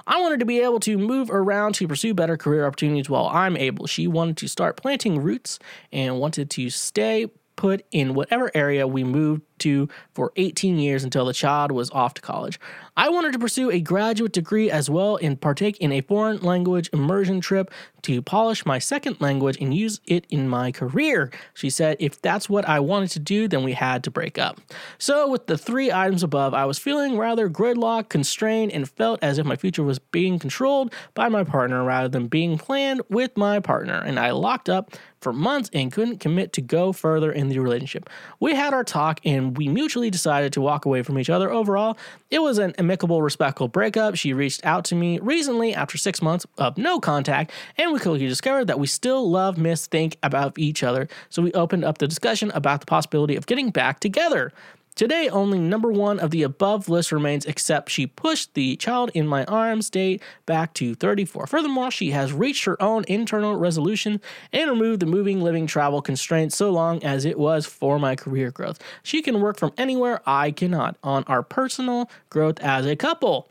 I 0.05 0.22
wanted 0.22 0.39
to 0.39 0.45
be 0.45 0.59
able 0.59 0.80
to 0.81 0.97
move 0.97 1.30
around 1.30 1.76
to 1.76 1.88
pursue 1.88 2.14
better 2.14 2.35
career 2.35 2.65
opportunities 2.65 3.09
while 3.09 3.27
I'm 3.27 3.55
able. 3.55 3.88
She 3.88 4.07
wanted 4.07 4.38
to 4.38 4.47
start 4.47 4.76
planting 4.77 5.22
roots 5.22 5.59
and 5.91 6.19
wanted 6.19 6.49
to 6.51 6.69
stay 6.69 7.27
put 7.57 7.84
in 7.91 8.14
whatever 8.14 8.49
area 8.53 8.88
we 8.88 9.03
moved 9.03 9.41
to 9.59 9.89
for 10.13 10.31
18 10.35 10.77
years 10.77 11.03
until 11.03 11.25
the 11.25 11.34
child 11.34 11.71
was 11.71 11.89
off 11.91 12.13
to 12.15 12.21
college. 12.21 12.59
I 12.95 13.09
wanted 13.09 13.34
to 13.34 13.39
pursue 13.39 13.69
a 13.69 13.79
graduate 13.79 14.31
degree 14.31 14.71
as 14.71 14.89
well 14.89 15.17
and 15.21 15.39
partake 15.39 15.77
in 15.77 15.91
a 15.91 16.01
foreign 16.01 16.39
language 16.39 16.89
immersion 16.93 17.41
trip 17.41 17.71
to 18.03 18.21
polish 18.21 18.65
my 18.65 18.79
second 18.79 19.21
language 19.21 19.57
and 19.61 19.73
use 19.73 19.99
it 20.05 20.25
in 20.29 20.47
my 20.47 20.71
career. 20.71 21.29
She 21.53 21.69
said 21.69 21.97
if 21.99 22.21
that's 22.21 22.49
what 22.49 22.67
I 22.67 22.79
wanted 22.79 23.11
to 23.11 23.19
do, 23.19 23.47
then 23.47 23.63
we 23.63 23.73
had 23.73 24.03
to 24.05 24.11
break 24.11 24.38
up. 24.38 24.59
So, 24.97 25.29
with 25.29 25.47
the 25.47 25.57
three 25.57 25.91
items 25.91 26.23
above, 26.23 26.53
I 26.53 26.65
was 26.65 26.79
feeling 26.79 27.17
rather 27.17 27.49
gridlocked, 27.49 28.09
constrained, 28.09 28.71
and 28.71 28.89
felt 28.89 29.19
as 29.21 29.38
if 29.38 29.45
my 29.45 29.55
future 29.55 29.84
was 29.84 29.99
being 29.99 30.39
controlled 30.39 30.93
by 31.13 31.29
my 31.29 31.43
partner 31.43 31.84
rather 31.84 32.07
than 32.07 32.27
being 32.27 32.57
planned 32.57 33.01
with 33.09 33.35
my 33.38 33.59
partner. 33.59 34.01
And 34.01 34.19
I 34.19 34.31
locked 34.31 34.69
up 34.69 34.91
for 35.21 35.34
months 35.34 35.69
and 35.73 35.91
couldn't 35.91 36.19
commit 36.19 36.53
to 36.53 36.61
go 36.61 36.93
further 36.93 37.31
in 37.31 37.49
the 37.49 37.59
relationship. 37.59 38.09
We 38.39 38.55
had 38.55 38.73
our 38.73 38.84
talk 38.84 39.19
and 39.25 39.47
we 39.56 39.68
mutually 39.68 40.10
decided 40.10 40.53
to 40.53 40.61
walk 40.61 40.86
away 40.86 41.03
from 41.03 41.19
each 41.19 41.30
other. 41.30 41.52
Overall, 41.52 41.98
it 42.30 42.40
was 42.40 42.57
an 42.57 42.74
amicable, 42.78 43.22
respectful 43.22 43.68
breakup. 43.68 44.15
She 44.15 44.34
reached 44.34 44.65
out 44.65 44.86
to 44.86 44.95
me 44.95 45.19
recently 45.19 45.74
after 45.74 45.98
six 45.98 46.22
months 46.22 46.45
of 46.57 46.78
no 46.78 46.99
contact, 46.99 47.52
and 47.78 47.91
we 47.91 47.99
quickly 47.99 48.28
discovered 48.28 48.65
that 48.65 48.80
we 48.80 48.88
still 48.88 49.30
love, 49.30 49.57
miss, 49.57 49.88
think 49.88 50.18
about 50.24 50.57
each 50.57 50.84
other. 50.84 51.07
So 51.30 51.41
we 51.41 51.52
opened 51.53 51.86
up 51.86 51.98
the 51.98 52.07
discussion 52.07 52.52
about 52.52 52.80
the 52.80 52.86
possibility 52.86 53.36
of 53.36 53.45
getting 53.45 53.69
back 53.69 53.99
together. 53.99 54.52
Today, 54.98 55.30
only 55.30 55.60
number 55.60 55.91
one 55.91 56.19
of 56.19 56.32
the 56.32 56.41
above 56.41 56.90
list 56.90 57.11
remains, 57.11 57.45
except 57.45 57.91
she 57.91 58.07
pushed 58.07 58.56
the 58.56 58.76
child 58.78 59.11
in 59.14 59.28
my 59.28 59.45
arms 59.45 59.91
date 59.91 60.24
back 60.48 60.74
to 60.74 60.95
34. 60.95 61.45
Furthermore, 61.45 61.91
she 61.91 62.10
has 62.10 62.34
reached 62.34 62.65
her 62.65 62.82
own 62.82 63.06
internal 63.07 63.56
resolution 63.56 64.19
and 64.52 64.72
removed 64.72 64.99
the 64.99 65.06
moving, 65.06 65.40
living, 65.40 65.68
travel 65.68 66.02
constraints 66.02 66.57
so 66.57 66.72
long 66.72 67.03
as 67.03 67.26
it 67.26 67.38
was 67.38 67.68
for 67.68 67.99
my 67.99 68.15
career 68.15 68.49
growth. 68.49 68.80
She 69.03 69.22
can 69.22 69.40
work 69.40 69.60
from 69.60 69.72
anywhere 69.78 70.19
I 70.26 70.49
cannot 70.49 70.98
on 71.03 71.24
our 71.26 71.44
personal 71.44 72.10
growth 72.32 72.60
as 72.61 72.88
a 72.88 72.95
couple. 72.95 73.49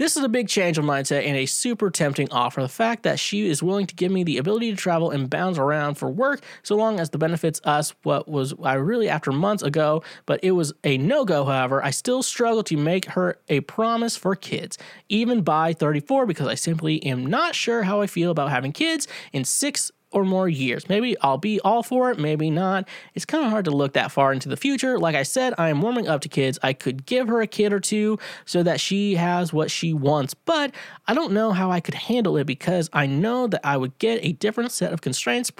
This 0.00 0.16
is 0.16 0.24
a 0.24 0.30
big 0.30 0.48
change 0.48 0.78
of 0.78 0.86
mindset 0.86 1.26
and 1.26 1.36
a 1.36 1.44
super 1.44 1.90
tempting 1.90 2.30
offer. 2.30 2.62
The 2.62 2.70
fact 2.70 3.02
that 3.02 3.18
she 3.18 3.46
is 3.46 3.62
willing 3.62 3.86
to 3.86 3.94
give 3.94 4.10
me 4.10 4.24
the 4.24 4.38
ability 4.38 4.70
to 4.70 4.76
travel 4.78 5.10
and 5.10 5.28
bounce 5.28 5.58
around 5.58 5.96
for 5.96 6.08
work 6.08 6.40
so 6.62 6.74
long 6.74 6.98
as 6.98 7.10
the 7.10 7.18
benefits 7.18 7.60
us 7.64 7.92
what 8.02 8.26
was 8.26 8.54
I 8.62 8.76
really 8.76 9.10
after 9.10 9.30
months 9.30 9.62
ago, 9.62 10.02
but 10.24 10.40
it 10.42 10.52
was 10.52 10.72
a 10.84 10.96
no-go, 10.96 11.44
however, 11.44 11.84
I 11.84 11.90
still 11.90 12.22
struggle 12.22 12.62
to 12.62 12.78
make 12.78 13.04
her 13.10 13.40
a 13.50 13.60
promise 13.60 14.16
for 14.16 14.34
kids, 14.34 14.78
even 15.10 15.42
by 15.42 15.74
34, 15.74 16.24
because 16.24 16.46
I 16.46 16.54
simply 16.54 17.04
am 17.04 17.26
not 17.26 17.54
sure 17.54 17.82
how 17.82 18.00
I 18.00 18.06
feel 18.06 18.30
about 18.30 18.48
having 18.48 18.72
kids 18.72 19.06
in 19.34 19.44
six 19.44 19.92
or 20.12 20.24
more 20.24 20.48
years. 20.48 20.88
Maybe 20.88 21.16
I'll 21.20 21.38
be 21.38 21.60
all 21.60 21.82
for 21.82 22.10
it, 22.10 22.18
maybe 22.18 22.50
not. 22.50 22.88
It's 23.14 23.24
kind 23.24 23.44
of 23.44 23.50
hard 23.50 23.64
to 23.66 23.70
look 23.70 23.92
that 23.92 24.10
far 24.10 24.32
into 24.32 24.48
the 24.48 24.56
future. 24.56 24.98
Like 24.98 25.14
I 25.14 25.22
said, 25.22 25.54
I 25.56 25.68
am 25.68 25.80
warming 25.80 26.08
up 26.08 26.20
to 26.22 26.28
kids. 26.28 26.58
I 26.62 26.72
could 26.72 27.06
give 27.06 27.28
her 27.28 27.40
a 27.40 27.46
kid 27.46 27.72
or 27.72 27.80
two 27.80 28.18
so 28.44 28.62
that 28.62 28.80
she 28.80 29.14
has 29.14 29.52
what 29.52 29.70
she 29.70 29.92
wants, 29.92 30.34
but 30.34 30.74
I 31.06 31.14
don't 31.14 31.32
know 31.32 31.52
how 31.52 31.70
I 31.70 31.80
could 31.80 31.94
handle 31.94 32.36
it 32.36 32.44
because 32.44 32.90
I 32.92 33.06
know 33.06 33.46
that 33.46 33.60
I 33.64 33.76
would 33.76 33.96
get 33.98 34.24
a 34.24 34.32
different 34.32 34.72
set 34.72 34.92
of 34.92 35.00
constraints 35.00 35.52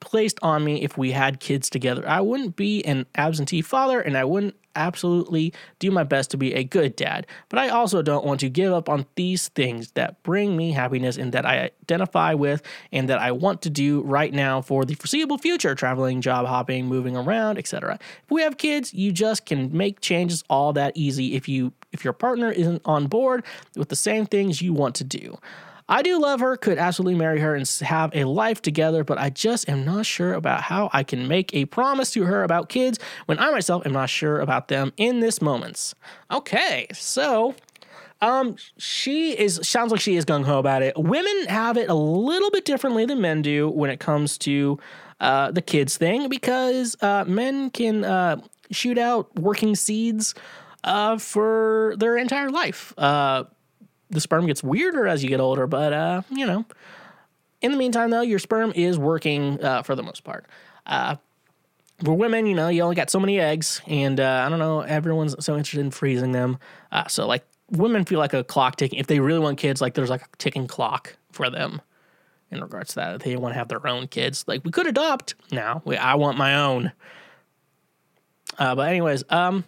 placed 0.00 0.38
on 0.42 0.64
me 0.64 0.82
if 0.82 0.96
we 0.96 1.12
had 1.12 1.40
kids 1.40 1.68
together. 1.68 2.08
I 2.08 2.20
wouldn't 2.20 2.56
be 2.56 2.84
an 2.84 3.06
absentee 3.14 3.62
father 3.62 4.00
and 4.00 4.16
I 4.16 4.24
wouldn't 4.24 4.54
absolutely 4.76 5.52
do 5.78 5.90
my 5.90 6.04
best 6.04 6.30
to 6.30 6.36
be 6.36 6.54
a 6.54 6.64
good 6.64 6.96
dad, 6.96 7.26
but 7.48 7.58
I 7.58 7.68
also 7.68 8.02
don't 8.02 8.24
want 8.24 8.40
to 8.40 8.48
give 8.48 8.72
up 8.72 8.88
on 8.88 9.06
these 9.16 9.48
things 9.48 9.92
that 9.92 10.22
bring 10.22 10.56
me 10.56 10.72
happiness 10.72 11.16
and 11.16 11.32
that 11.32 11.46
I 11.46 11.70
identify 11.82 12.34
with 12.34 12.62
and 12.92 13.08
that 13.08 13.18
I 13.18 13.32
want 13.32 13.62
to 13.62 13.70
do 13.70 14.02
right 14.02 14.32
now 14.32 14.60
for 14.60 14.84
the 14.84 14.94
foreseeable 14.94 15.38
future 15.38 15.74
traveling, 15.74 16.20
job 16.20 16.46
hopping, 16.46 16.86
moving 16.86 17.16
around, 17.16 17.58
etc. 17.58 17.98
If 18.24 18.30
we 18.30 18.42
have 18.42 18.58
kids, 18.58 18.94
you 18.94 19.12
just 19.12 19.46
can 19.46 19.76
make 19.76 20.00
changes 20.00 20.44
all 20.48 20.72
that 20.74 20.96
easy 20.96 21.34
if 21.34 21.48
you 21.48 21.72
if 21.92 22.04
your 22.04 22.12
partner 22.12 22.52
isn't 22.52 22.82
on 22.84 23.08
board 23.08 23.44
with 23.76 23.88
the 23.88 23.96
same 23.96 24.26
things 24.26 24.62
you 24.62 24.72
want 24.72 24.94
to 24.96 25.04
do. 25.04 25.38
I 25.90 26.02
do 26.02 26.18
love 26.20 26.40
her, 26.40 26.56
could 26.56 26.78
absolutely 26.78 27.18
marry 27.18 27.40
her 27.40 27.54
and 27.54 27.68
have 27.82 28.14
a 28.14 28.24
life 28.24 28.62
together, 28.62 29.04
but 29.04 29.18
I 29.18 29.28
just 29.30 29.68
am 29.68 29.84
not 29.84 30.06
sure 30.06 30.32
about 30.34 30.62
how 30.62 30.88
I 30.92 31.02
can 31.02 31.28
make 31.28 31.52
a 31.52 31.66
promise 31.66 32.12
to 32.12 32.24
her 32.24 32.44
about 32.44 32.68
kids 32.70 32.98
when 33.26 33.38
I 33.38 33.50
myself 33.50 33.84
am 33.84 33.92
not 33.92 34.08
sure 34.08 34.40
about 34.40 34.68
them 34.68 34.92
in 34.96 35.20
this 35.20 35.42
moment. 35.42 35.92
Okay, 36.30 36.86
so 36.94 37.54
Um, 38.22 38.56
she 38.76 39.32
is 39.38 39.60
sounds 39.62 39.92
like 39.92 40.00
she 40.00 40.16
is 40.16 40.26
gung 40.26 40.44
ho 40.44 40.58
about 40.58 40.82
it. 40.82 40.96
Women 40.96 41.46
have 41.48 41.78
it 41.78 41.88
a 41.88 41.94
little 41.94 42.50
bit 42.50 42.66
differently 42.66 43.06
than 43.06 43.20
men 43.20 43.40
do 43.42 43.68
when 43.70 43.90
it 43.90 43.98
comes 43.98 44.36
to 44.38 44.78
uh, 45.20 45.50
the 45.52 45.62
kids 45.62 45.96
thing 45.96 46.28
because 46.28 46.96
uh, 47.00 47.24
men 47.26 47.70
can 47.70 48.04
uh, 48.04 48.36
shoot 48.70 48.98
out 48.98 49.34
working 49.38 49.74
seeds 49.74 50.34
uh, 50.84 51.16
for 51.18 51.94
their 51.98 52.18
entire 52.18 52.50
life. 52.50 52.92
The 54.10 54.20
sperm 54.20 54.46
gets 54.46 54.62
weirder 54.62 55.06
as 55.06 55.22
you 55.22 55.28
get 55.28 55.40
older, 55.40 55.66
but 55.66 55.92
uh, 55.92 56.22
you 56.30 56.46
know, 56.46 56.64
in 57.60 57.70
the 57.70 57.76
meantime, 57.76 58.10
though, 58.10 58.22
your 58.22 58.38
sperm 58.38 58.72
is 58.74 58.98
working 58.98 59.62
uh, 59.62 59.82
for 59.82 59.94
the 59.94 60.02
most 60.02 60.24
part. 60.24 60.46
Uh, 60.86 61.16
for 62.02 62.14
women, 62.14 62.46
you 62.46 62.54
know, 62.54 62.68
you 62.68 62.82
only 62.82 62.96
got 62.96 63.10
so 63.10 63.20
many 63.20 63.38
eggs, 63.38 63.82
and 63.86 64.18
uh, 64.18 64.44
I 64.46 64.48
don't 64.48 64.58
know, 64.58 64.80
everyone's 64.80 65.36
so 65.44 65.56
interested 65.56 65.80
in 65.80 65.90
freezing 65.90 66.32
them. 66.32 66.58
Uh, 66.90 67.06
so, 67.08 67.26
like, 67.26 67.44
women 67.70 68.04
feel 68.04 68.18
like 68.18 68.32
a 68.32 68.42
clock 68.42 68.76
ticking. 68.76 68.98
If 68.98 69.06
they 69.06 69.20
really 69.20 69.40
want 69.40 69.58
kids, 69.58 69.80
like, 69.80 69.94
there's 69.94 70.10
like 70.10 70.22
a 70.22 70.36
ticking 70.38 70.66
clock 70.66 71.16
for 71.30 71.50
them 71.50 71.82
in 72.50 72.60
regards 72.60 72.90
to 72.90 72.94
that. 72.96 73.14
If 73.16 73.22
they 73.22 73.36
want 73.36 73.52
to 73.52 73.58
have 73.58 73.68
their 73.68 73.86
own 73.86 74.08
kids, 74.08 74.44
like, 74.48 74.64
we 74.64 74.70
could 74.70 74.86
adopt. 74.86 75.34
now. 75.52 75.82
I 76.00 76.14
want 76.14 76.38
my 76.38 76.56
own. 76.56 76.92
Uh, 78.58 78.74
but 78.74 78.88
anyways, 78.88 79.24
um, 79.28 79.64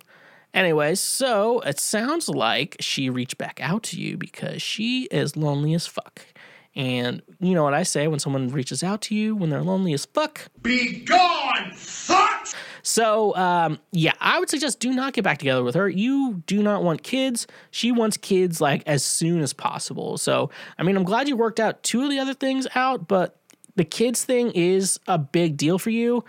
anyways, 0.54 1.00
so 1.00 1.60
it 1.60 1.78
sounds 1.78 2.28
like 2.28 2.76
she 2.80 3.10
reached 3.10 3.38
back 3.38 3.60
out 3.62 3.82
to 3.84 4.00
you 4.00 4.16
because 4.16 4.62
she 4.62 5.04
is 5.10 5.36
lonely 5.36 5.74
as 5.74 5.86
fuck. 5.86 6.26
And 6.74 7.20
you 7.38 7.54
know 7.54 7.64
what 7.64 7.74
I 7.74 7.82
say 7.82 8.08
when 8.08 8.18
someone 8.18 8.48
reaches 8.48 8.82
out 8.82 9.02
to 9.02 9.14
you 9.14 9.36
when 9.36 9.50
they're 9.50 9.62
lonely 9.62 9.92
as 9.92 10.06
fuck? 10.06 10.48
Be 10.62 11.00
gone, 11.00 11.72
fuck! 11.74 12.48
So, 12.82 13.36
um, 13.36 13.78
yeah, 13.92 14.12
I 14.20 14.38
would 14.38 14.48
suggest 14.48 14.80
do 14.80 14.92
not 14.92 15.12
get 15.12 15.22
back 15.22 15.38
together 15.38 15.62
with 15.62 15.74
her. 15.74 15.88
You 15.88 16.42
do 16.46 16.62
not 16.62 16.82
want 16.82 17.02
kids. 17.02 17.46
She 17.70 17.92
wants 17.92 18.16
kids 18.16 18.60
like 18.60 18.82
as 18.86 19.04
soon 19.04 19.40
as 19.40 19.52
possible. 19.52 20.18
So, 20.18 20.50
I 20.78 20.82
mean, 20.82 20.96
I'm 20.96 21.04
glad 21.04 21.28
you 21.28 21.36
worked 21.36 21.60
out 21.60 21.82
two 21.82 22.02
of 22.02 22.10
the 22.10 22.18
other 22.18 22.34
things 22.34 22.66
out, 22.74 23.06
but 23.06 23.36
the 23.76 23.84
kids 23.84 24.24
thing 24.24 24.50
is 24.52 24.98
a 25.06 25.18
big 25.18 25.56
deal 25.56 25.78
for 25.78 25.90
you. 25.90 26.24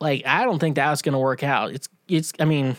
Like, 0.00 0.26
I 0.26 0.44
don't 0.44 0.58
think 0.58 0.74
that's 0.74 1.02
going 1.02 1.12
to 1.12 1.18
work 1.18 1.44
out. 1.44 1.72
It's, 1.72 1.88
it's, 2.08 2.32
I 2.40 2.46
mean, 2.46 2.76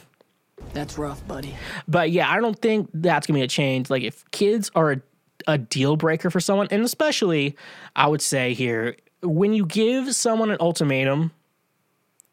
That's 0.73 0.97
rough, 0.97 1.25
buddy. 1.27 1.55
but 1.87 2.11
yeah, 2.11 2.31
I 2.31 2.39
don't 2.39 2.59
think 2.59 2.89
that's 2.93 3.27
gonna 3.27 3.39
be 3.39 3.43
a 3.43 3.47
change. 3.47 3.89
Like 3.89 4.03
if 4.03 4.29
kids 4.31 4.71
are 4.75 4.93
a, 4.93 5.01
a 5.47 5.57
deal 5.57 5.95
breaker 5.95 6.29
for 6.29 6.39
someone, 6.39 6.67
and 6.71 6.83
especially 6.83 7.55
I 7.95 8.07
would 8.07 8.21
say 8.21 8.53
here, 8.53 8.95
when 9.21 9.53
you 9.53 9.65
give 9.65 10.15
someone 10.15 10.51
an 10.51 10.57
ultimatum 10.59 11.31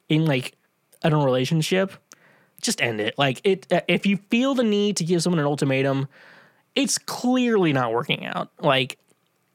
in 0.09 0.25
like 0.25 0.57
in 1.05 1.13
a 1.13 1.19
relationship, 1.19 1.93
just 2.63 2.81
end 2.81 3.01
it. 3.01 3.15
Like 3.19 3.41
it 3.45 3.73
uh, 3.73 3.81
if 3.89 4.07
you 4.07 4.19
feel 4.31 4.55
the 4.55 4.65
need 4.65 4.97
to 4.99 5.05
give 5.05 5.23
someone 5.23 5.39
an 5.39 5.47
ultimatum, 5.47 6.09
it's 6.75 6.99
clearly 6.99 7.73
not 7.73 7.93
working 7.93 8.25
out. 8.25 8.51
Like 8.61 8.99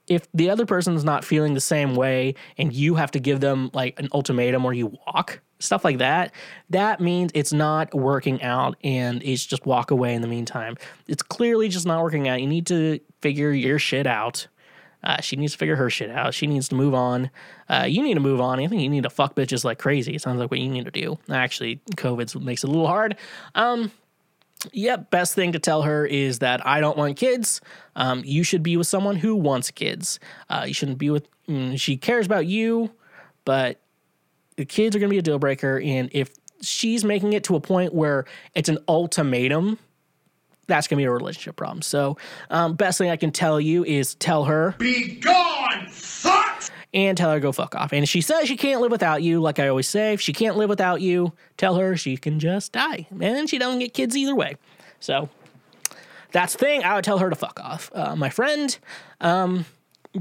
if 0.07 0.27
the 0.33 0.49
other 0.49 0.65
person's 0.65 1.03
not 1.03 1.23
feeling 1.23 1.53
the 1.53 1.61
same 1.61 1.95
way 1.95 2.35
and 2.57 2.73
you 2.73 2.95
have 2.95 3.11
to 3.11 3.19
give 3.19 3.39
them 3.39 3.71
like 3.73 3.99
an 3.99 4.09
ultimatum 4.13 4.65
or 4.65 4.73
you 4.73 4.97
walk 5.07 5.39
stuff 5.64 5.84
like 5.84 5.98
that 5.98 6.31
that 6.69 6.99
means 6.99 7.31
it's 7.34 7.53
not 7.53 7.94
working 7.94 8.41
out 8.41 8.76
and 8.84 9.23
it's 9.23 9.45
just 9.45 9.65
walk 9.65 9.91
away 9.91 10.14
in 10.14 10.22
the 10.22 10.27
meantime. 10.27 10.76
It's 11.07 11.22
clearly 11.22 11.69
just 11.69 11.85
not 11.85 12.02
working 12.02 12.27
out. 12.27 12.41
You 12.41 12.48
need 12.48 12.68
to 12.68 12.99
figure 13.22 13.52
your 13.52 13.80
shit 13.80 14.07
out. 14.07 14.48
Uh, 15.03 15.19
she 15.22 15.35
needs 15.35 15.52
to 15.52 15.57
figure 15.57 15.76
her 15.76 15.90
shit 15.90 16.10
out. 16.10 16.34
She 16.34 16.48
needs 16.48 16.69
to 16.69 16.76
move 16.76 16.94
on. 16.94 17.30
Uh, 17.69 17.85
you 17.88 18.02
need 18.02 18.14
to 18.14 18.22
move 18.22 18.40
on. 18.40 18.60
I 18.60 18.68
think 18.68 18.81
you 18.81 18.90
need 18.90 19.03
to 19.03 19.10
fuck 19.10 19.35
bitches 19.35 19.64
like 19.64 19.77
crazy. 19.77 20.15
It 20.15 20.22
sounds 20.22 20.40
like 20.40 20.49
what 20.49 20.60
you 20.60 20.69
need 20.69 20.85
to 20.85 20.91
do. 20.91 21.19
Actually 21.30 21.81
covid 21.95 22.41
makes 22.41 22.64
it 22.64 22.68
a 22.68 22.72
little 22.72 22.88
hard. 22.88 23.18
Um 23.56 23.91
Yep, 24.72 25.11
best 25.11 25.35
thing 25.35 25.52
to 25.52 25.60
tell 25.60 25.81
her 25.81 26.06
is 26.06 26.40
that 26.40 26.65
I 26.65 26.80
don't 26.80 26.98
want 26.98 27.18
kids. 27.18 27.60
Um, 27.98 28.22
you 28.23 28.45
should 28.45 28.64
be 28.64 28.77
with 28.77 28.88
someone 28.88 29.18
who 29.18 29.35
wants 29.35 29.69
kids. 29.72 30.22
Uh, 30.49 30.64
you 30.65 30.73
shouldn't 30.73 30.99
be 30.99 31.10
with. 31.10 31.27
Mm, 31.49 31.77
she 31.77 31.98
cares 31.98 32.26
about 32.26 32.45
you, 32.45 32.90
but 33.44 33.81
the 34.55 34.65
kids 34.65 34.95
are 34.95 34.99
going 34.99 35.09
to 35.09 35.13
be 35.13 35.19
a 35.19 35.23
deal 35.23 35.39
breaker. 35.39 35.80
And 35.80 36.09
if 36.11 36.30
she's 36.61 37.03
making 37.03 37.34
it 37.34 37.43
to 37.45 37.55
a 37.55 37.59
point 37.59 37.93
where 37.93 38.25
it's 38.55 38.69
an 38.69 38.80
ultimatum, 38.88 39.80
that's 40.67 40.88
going 40.88 40.97
to 40.97 41.01
be 41.01 41.05
a 41.05 41.11
relationship 41.11 41.55
problem. 41.55 41.81
So, 41.81 42.17
um, 42.49 42.75
best 42.75 42.97
thing 42.97 43.09
I 43.09 43.17
can 43.17 43.31
tell 43.31 43.59
you 43.59 43.84
is 43.84 44.15
tell 44.15 44.45
her 44.45 44.75
Be 44.77 45.15
gone, 45.15 45.88
fuck! 45.89 46.63
and 46.93 47.17
tell 47.17 47.31
her 47.31 47.39
go 47.39 47.51
fuck 47.51 47.75
off. 47.75 47.91
And 47.91 48.03
if 48.03 48.09
she 48.09 48.21
says 48.21 48.47
she 48.47 48.55
can't 48.55 48.80
live 48.80 48.91
without 48.91 49.23
you, 49.23 49.41
like 49.41 49.59
I 49.59 49.67
always 49.67 49.88
say, 49.88 50.13
if 50.13 50.21
she 50.21 50.31
can't 50.31 50.55
live 50.55 50.69
without 50.69 51.01
you, 51.01 51.34
tell 51.57 51.75
her 51.75 51.97
she 51.97 52.17
can 52.17 52.39
just 52.39 52.71
die. 52.71 53.07
And 53.19 53.49
she 53.49 53.57
doesn't 53.57 53.80
get 53.80 53.93
kids 53.93 54.15
either 54.15 54.35
way. 54.35 54.57
So 54.99 55.30
that's 56.31 56.53
the 56.53 56.59
thing. 56.59 56.84
I 56.84 56.95
would 56.95 57.03
tell 57.03 57.17
her 57.17 57.30
to 57.30 57.35
fuck 57.35 57.59
off. 57.59 57.89
Uh, 57.93 58.15
my 58.15 58.30
friend, 58.30 58.77
um, 59.21 59.65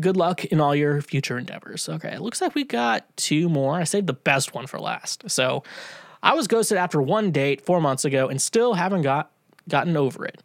good 0.00 0.16
luck 0.16 0.44
in 0.46 0.60
all 0.60 0.74
your 0.74 1.00
future 1.02 1.38
endeavors. 1.38 1.88
Okay, 1.88 2.12
it 2.12 2.20
looks 2.20 2.40
like 2.40 2.54
we 2.54 2.64
got 2.64 3.04
two 3.16 3.48
more. 3.48 3.74
I 3.74 3.84
saved 3.84 4.06
the 4.06 4.12
best 4.12 4.54
one 4.54 4.66
for 4.66 4.78
last. 4.78 5.30
So 5.30 5.62
I 6.22 6.34
was 6.34 6.46
ghosted 6.46 6.78
after 6.78 7.00
one 7.02 7.30
date 7.30 7.60
four 7.60 7.80
months 7.80 8.04
ago 8.04 8.28
and 8.28 8.40
still 8.40 8.74
haven't 8.74 9.02
got 9.02 9.30
gotten 9.68 9.96
over 9.96 10.24
it. 10.24 10.40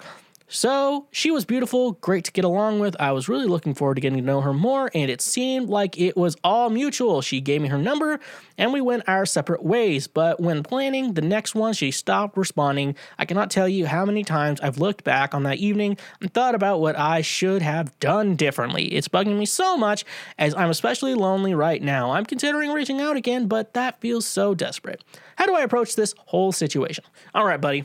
So 0.49 1.07
she 1.11 1.29
was 1.29 1.43
beautiful, 1.43 1.93
great 1.93 2.23
to 2.23 2.31
get 2.31 2.45
along 2.45 2.79
with. 2.79 2.95
I 3.01 3.11
was 3.11 3.27
really 3.27 3.47
looking 3.47 3.73
forward 3.73 3.95
to 3.95 4.01
getting 4.01 4.19
to 4.19 4.23
know 4.23 4.39
her 4.39 4.53
more, 4.53 4.89
and 4.93 5.11
it 5.11 5.19
seemed 5.19 5.67
like 5.67 5.99
it 5.99 6.15
was 6.15 6.37
all 6.41 6.69
mutual. 6.69 7.21
She 7.21 7.41
gave 7.41 7.61
me 7.61 7.67
her 7.67 7.77
number, 7.77 8.21
and 8.57 8.71
we 8.71 8.79
went 8.79 9.03
our 9.07 9.25
separate 9.25 9.61
ways. 9.61 10.07
But 10.07 10.39
when 10.39 10.63
planning 10.63 11.15
the 11.15 11.21
next 11.21 11.53
one, 11.53 11.73
she 11.73 11.91
stopped 11.91 12.37
responding. 12.37 12.95
I 13.19 13.25
cannot 13.25 13.51
tell 13.51 13.67
you 13.67 13.87
how 13.87 14.05
many 14.05 14.23
times 14.23 14.61
I've 14.61 14.77
looked 14.77 15.03
back 15.03 15.33
on 15.35 15.43
that 15.43 15.57
evening 15.57 15.97
and 16.21 16.33
thought 16.33 16.55
about 16.55 16.79
what 16.79 16.97
I 16.97 17.21
should 17.21 17.61
have 17.61 17.99
done 17.99 18.37
differently. 18.37 18.85
It's 18.93 19.09
bugging 19.09 19.37
me 19.37 19.45
so 19.45 19.75
much, 19.75 20.05
as 20.39 20.55
I'm 20.55 20.69
especially 20.69 21.13
lonely 21.13 21.55
right 21.55 21.81
now. 21.81 22.11
I'm 22.11 22.25
considering 22.25 22.71
reaching 22.71 23.01
out 23.01 23.17
again, 23.17 23.47
but 23.47 23.73
that 23.73 23.99
feels 23.99 24.25
so 24.25 24.55
desperate. 24.55 25.03
How 25.35 25.45
do 25.45 25.55
I 25.55 25.61
approach 25.61 25.95
this 25.95 26.15
whole 26.17 26.53
situation? 26.53 27.03
All 27.35 27.45
right, 27.45 27.59
buddy. 27.59 27.83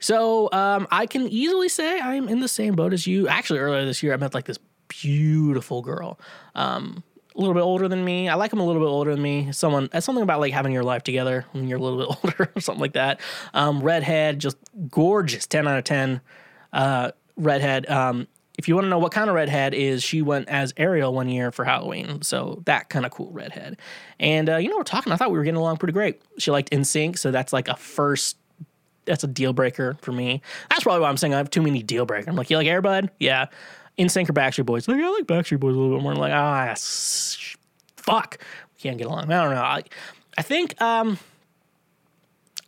So 0.00 0.50
um, 0.52 0.88
I 0.90 1.06
can 1.06 1.28
easily 1.28 1.68
say 1.68 2.00
I'm 2.00 2.28
in 2.28 2.40
the 2.40 2.48
same 2.48 2.74
boat 2.74 2.92
as 2.92 3.06
you. 3.06 3.28
Actually, 3.28 3.60
earlier 3.60 3.84
this 3.84 4.02
year, 4.02 4.12
I 4.12 4.16
met 4.16 4.34
like 4.34 4.46
this 4.46 4.58
beautiful 4.88 5.82
girl, 5.82 6.18
um, 6.54 7.04
a 7.36 7.38
little 7.38 7.54
bit 7.54 7.62
older 7.62 7.86
than 7.86 8.04
me. 8.04 8.28
I 8.28 8.34
like 8.34 8.52
him 8.52 8.58
a 8.58 8.66
little 8.66 8.82
bit 8.82 8.88
older 8.88 9.12
than 9.12 9.22
me. 9.22 9.52
Someone, 9.52 9.88
that's 9.92 10.04
something 10.04 10.22
about 10.22 10.40
like 10.40 10.52
having 10.52 10.72
your 10.72 10.82
life 10.82 11.04
together 11.04 11.46
when 11.52 11.68
you're 11.68 11.78
a 11.78 11.82
little 11.82 11.98
bit 11.98 12.16
older 12.24 12.52
or 12.56 12.60
something 12.60 12.80
like 12.80 12.94
that. 12.94 13.20
Um, 13.54 13.80
redhead, 13.80 14.40
just 14.40 14.56
gorgeous, 14.90 15.46
ten 15.46 15.68
out 15.68 15.78
of 15.78 15.84
ten. 15.84 16.20
Uh, 16.72 17.12
redhead. 17.36 17.88
Um, 17.88 18.26
if 18.58 18.68
you 18.68 18.74
want 18.74 18.84
to 18.84 18.88
know 18.90 18.98
what 18.98 19.12
kind 19.12 19.30
of 19.30 19.36
redhead 19.36 19.72
is, 19.72 20.02
she 20.02 20.20
went 20.20 20.48
as 20.48 20.74
Ariel 20.76 21.14
one 21.14 21.28
year 21.30 21.50
for 21.50 21.64
Halloween. 21.64 22.20
So 22.20 22.62
that 22.66 22.90
kind 22.90 23.06
of 23.06 23.12
cool 23.12 23.32
redhead. 23.32 23.78
And 24.18 24.50
uh, 24.50 24.56
you 24.56 24.68
know, 24.68 24.76
we're 24.76 24.82
talking. 24.82 25.12
I 25.12 25.16
thought 25.16 25.30
we 25.30 25.38
were 25.38 25.44
getting 25.44 25.58
along 25.58 25.78
pretty 25.78 25.92
great. 25.92 26.20
She 26.38 26.50
liked 26.50 26.70
NSYNC, 26.70 27.18
so 27.18 27.30
that's 27.30 27.52
like 27.52 27.68
a 27.68 27.76
first 27.76 28.36
that's 29.10 29.24
a 29.24 29.28
deal 29.28 29.52
breaker 29.52 29.96
for 30.00 30.12
me. 30.12 30.40
That's 30.70 30.82
probably 30.82 31.00
why 31.02 31.08
I'm 31.08 31.16
saying 31.16 31.34
I 31.34 31.38
have 31.38 31.50
too 31.50 31.62
many 31.62 31.82
deal 31.82 32.06
breakers. 32.06 32.28
I'm 32.28 32.36
like, 32.36 32.48
you 32.50 32.56
like 32.56 32.66
Airbud? 32.66 33.10
Yeah. 33.18 33.46
NSYNC 33.98 34.30
or 34.30 34.32
Backstreet 34.32 34.64
Boys? 34.66 34.88
Like, 34.88 34.98
I 34.98 35.08
like 35.10 35.24
Backstreet 35.26 35.60
Boys 35.60 35.74
a 35.76 35.78
little 35.78 35.96
bit 35.98 36.02
more. 36.02 36.12
I'm 36.12 36.18
like, 36.18 36.32
ah, 36.32 36.68
s- 36.70 37.56
fuck, 37.96 38.38
we 38.74 38.80
can't 38.80 38.96
get 38.96 39.06
along. 39.06 39.30
I 39.30 39.42
don't 39.44 39.54
know. 39.54 39.60
I, 39.62 39.82
I 40.38 40.42
think, 40.42 40.80
um, 40.80 41.18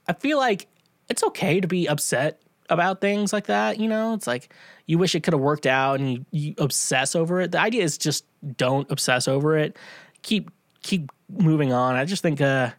I 0.07 0.13
feel 0.13 0.37
like 0.39 0.67
it's 1.09 1.23
okay 1.23 1.61
to 1.61 1.69
be 1.69 1.87
upset 1.87 2.41
about 2.69 3.01
things 3.01 3.33
like 3.33 3.47
that. 3.47 3.79
You 3.79 3.89
know, 3.89 4.15
it's 4.15 4.27
like 4.27 4.53
you 4.87 4.99
wish 4.99 5.15
it 5.15 5.23
could 5.23 5.33
have 5.33 5.41
worked 5.41 5.67
out, 5.67 6.01
and 6.01 6.13
you, 6.13 6.25
you 6.33 6.55
obsess 6.59 7.15
over 7.15 7.41
it. 7.41 7.53
The 7.53 7.61
idea 7.61 7.83
is 7.85 7.97
just 7.99 8.25
don't 8.57 8.91
obsess 8.91 9.29
over 9.29 9.57
it. 9.57 9.77
Keep 10.23 10.51
keep 10.83 11.11
moving 11.31 11.73
on. 11.73 11.95
I 11.95 12.05
just 12.05 12.23
think, 12.23 12.41
uh, 12.41 12.71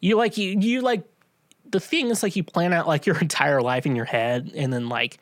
you 0.00 0.16
like 0.16 0.38
you 0.38 0.58
you 0.60 0.80
like 0.80 1.02
the 1.74 1.80
thing 1.80 2.08
is 2.10 2.22
like 2.22 2.36
you 2.36 2.44
plan 2.44 2.72
out 2.72 2.86
like 2.86 3.04
your 3.10 3.18
entire 3.18 3.60
life 3.60 3.84
in 3.84 3.96
your 3.96 4.04
head 4.04 4.50
and 4.54 4.72
then 4.72 4.88
like 4.88 5.18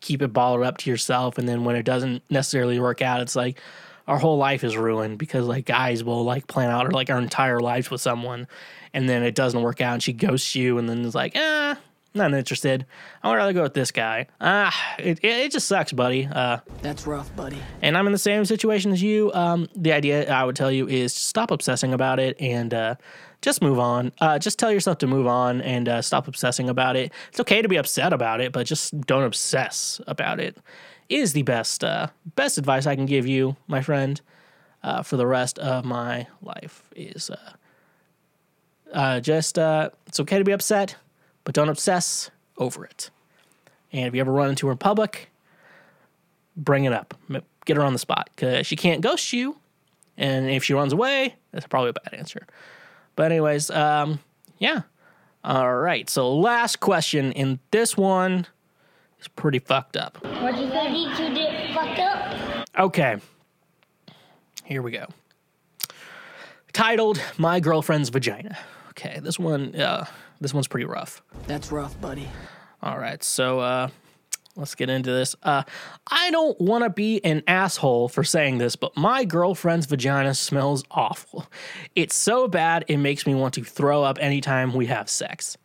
keep 0.00 0.20
it 0.20 0.32
bottled 0.34 0.64
up 0.66 0.76
to 0.76 0.90
yourself 0.90 1.38
and 1.38 1.48
then 1.48 1.64
when 1.64 1.76
it 1.76 1.82
doesn't 1.82 2.22
necessarily 2.30 2.78
work 2.78 3.00
out 3.00 3.22
it's 3.22 3.34
like 3.34 3.58
our 4.06 4.18
whole 4.18 4.36
life 4.36 4.62
is 4.62 4.76
ruined 4.76 5.16
because 5.18 5.46
like 5.46 5.64
guys 5.64 6.04
will 6.04 6.24
like 6.24 6.46
plan 6.46 6.70
out 6.70 6.92
like 6.92 7.08
our 7.08 7.18
entire 7.18 7.58
lives 7.58 7.90
with 7.90 8.02
someone 8.02 8.46
and 8.92 9.08
then 9.08 9.22
it 9.22 9.34
doesn't 9.34 9.62
work 9.62 9.80
out 9.80 9.94
and 9.94 10.02
she 10.02 10.12
ghosts 10.12 10.54
you 10.54 10.76
and 10.76 10.86
then 10.90 11.02
it's 11.06 11.14
like 11.14 11.32
ah 11.36 11.78
not 12.12 12.34
interested 12.34 12.84
i 13.22 13.28
would 13.30 13.36
rather 13.36 13.54
go 13.54 13.62
with 13.62 13.72
this 13.72 13.90
guy 13.90 14.26
ah 14.42 14.94
it, 14.98 15.18
it, 15.22 15.46
it 15.46 15.50
just 15.52 15.66
sucks 15.66 15.90
buddy 15.90 16.28
uh 16.30 16.58
That's 16.82 17.06
rough, 17.06 17.34
buddy. 17.34 17.58
and 17.80 17.96
I'm 17.96 18.06
in 18.06 18.12
the 18.12 18.18
same 18.18 18.44
situation 18.44 18.92
as 18.92 19.02
you. 19.02 19.32
Um, 19.32 19.68
the 19.74 19.92
idea 19.92 20.30
I 20.30 20.44
would 20.44 20.54
tell 20.54 20.70
you 20.70 20.86
is 20.86 21.14
stop 21.14 21.50
obsessing 21.50 21.92
about 21.94 22.20
it 22.20 22.36
and 22.40 22.72
uh, 22.74 22.94
just 23.44 23.60
move 23.60 23.78
on. 23.78 24.10
Uh, 24.22 24.38
just 24.38 24.58
tell 24.58 24.72
yourself 24.72 24.96
to 24.98 25.06
move 25.06 25.26
on 25.26 25.60
and 25.60 25.86
uh, 25.86 26.00
stop 26.00 26.26
obsessing 26.26 26.70
about 26.70 26.96
it. 26.96 27.12
It's 27.28 27.38
okay 27.40 27.60
to 27.60 27.68
be 27.68 27.76
upset 27.76 28.14
about 28.14 28.40
it, 28.40 28.52
but 28.52 28.66
just 28.66 28.98
don't 29.02 29.22
obsess 29.22 30.00
about 30.06 30.40
it. 30.40 30.56
Is 31.10 31.34
the 31.34 31.42
best 31.42 31.84
uh, 31.84 32.06
best 32.36 32.56
advice 32.56 32.86
I 32.86 32.96
can 32.96 33.04
give 33.04 33.26
you, 33.26 33.56
my 33.66 33.82
friend, 33.82 34.18
uh, 34.82 35.02
for 35.02 35.18
the 35.18 35.26
rest 35.26 35.58
of 35.58 35.84
my 35.84 36.26
life. 36.40 36.88
Is 36.96 37.28
uh, 37.28 37.52
uh, 38.94 39.20
just 39.20 39.58
it's 39.58 40.20
okay 40.20 40.38
to 40.38 40.44
be 40.44 40.52
upset, 40.52 40.96
but 41.44 41.54
don't 41.54 41.68
obsess 41.68 42.30
over 42.56 42.86
it. 42.86 43.10
And 43.92 44.06
if 44.06 44.14
you 44.14 44.20
ever 44.22 44.32
run 44.32 44.48
into 44.48 44.66
her 44.68 44.72
in 44.72 44.78
public, 44.78 45.28
bring 46.56 46.84
it 46.86 46.94
up. 46.94 47.12
Get 47.66 47.76
her 47.76 47.82
on 47.82 47.92
the 47.92 47.98
spot 47.98 48.30
because 48.34 48.66
she 48.66 48.74
can't 48.74 49.02
ghost 49.02 49.34
you. 49.34 49.58
And 50.16 50.48
if 50.48 50.64
she 50.64 50.72
runs 50.72 50.94
away, 50.94 51.34
that's 51.52 51.66
probably 51.66 51.90
a 51.90 51.92
bad 51.92 52.14
answer. 52.14 52.46
But, 53.16 53.32
anyways, 53.32 53.70
um, 53.70 54.20
yeah. 54.58 54.82
All 55.42 55.74
right. 55.76 56.08
So, 56.08 56.34
last 56.34 56.80
question. 56.80 57.32
And 57.34 57.58
this 57.70 57.96
one 57.96 58.46
is 59.20 59.28
pretty 59.28 59.58
fucked 59.58 59.96
up. 59.96 60.22
What 60.24 60.56
you 60.58 60.70
ready 60.70 61.06
to 61.16 61.34
get 61.34 61.74
fucked 61.74 61.98
up? 62.00 62.68
Okay. 62.78 63.16
Here 64.64 64.82
we 64.82 64.90
go. 64.90 65.06
Titled 66.72 67.20
My 67.38 67.60
Girlfriend's 67.60 68.08
Vagina. 68.08 68.58
Okay, 68.90 69.20
this 69.20 69.38
one 69.38 69.74
uh 69.76 70.06
this 70.40 70.52
one's 70.52 70.66
pretty 70.66 70.86
rough. 70.86 71.22
That's 71.46 71.70
rough, 71.70 72.00
buddy. 72.00 72.28
All 72.82 72.98
right. 72.98 73.22
So 73.22 73.60
uh 73.60 73.88
let's 74.56 74.74
get 74.74 74.90
into 74.90 75.10
this. 75.10 75.34
Uh 75.42 75.62
I 76.10 76.30
don't 76.30 76.60
want 76.60 76.84
to 76.84 76.90
be 76.90 77.24
an 77.24 77.42
asshole 77.46 78.08
for 78.08 78.24
saying 78.24 78.58
this, 78.58 78.76
but 78.76 78.96
my 78.96 79.24
girlfriend's 79.24 79.86
vagina 79.86 80.34
smells 80.34 80.84
awful. 80.90 81.46
It's 81.94 82.14
so 82.14 82.48
bad 82.48 82.84
it 82.88 82.98
makes 82.98 83.26
me 83.26 83.34
want 83.34 83.54
to 83.54 83.64
throw 83.64 84.02
up 84.02 84.18
anytime 84.20 84.72
we 84.74 84.86
have 84.86 85.08
sex. 85.08 85.56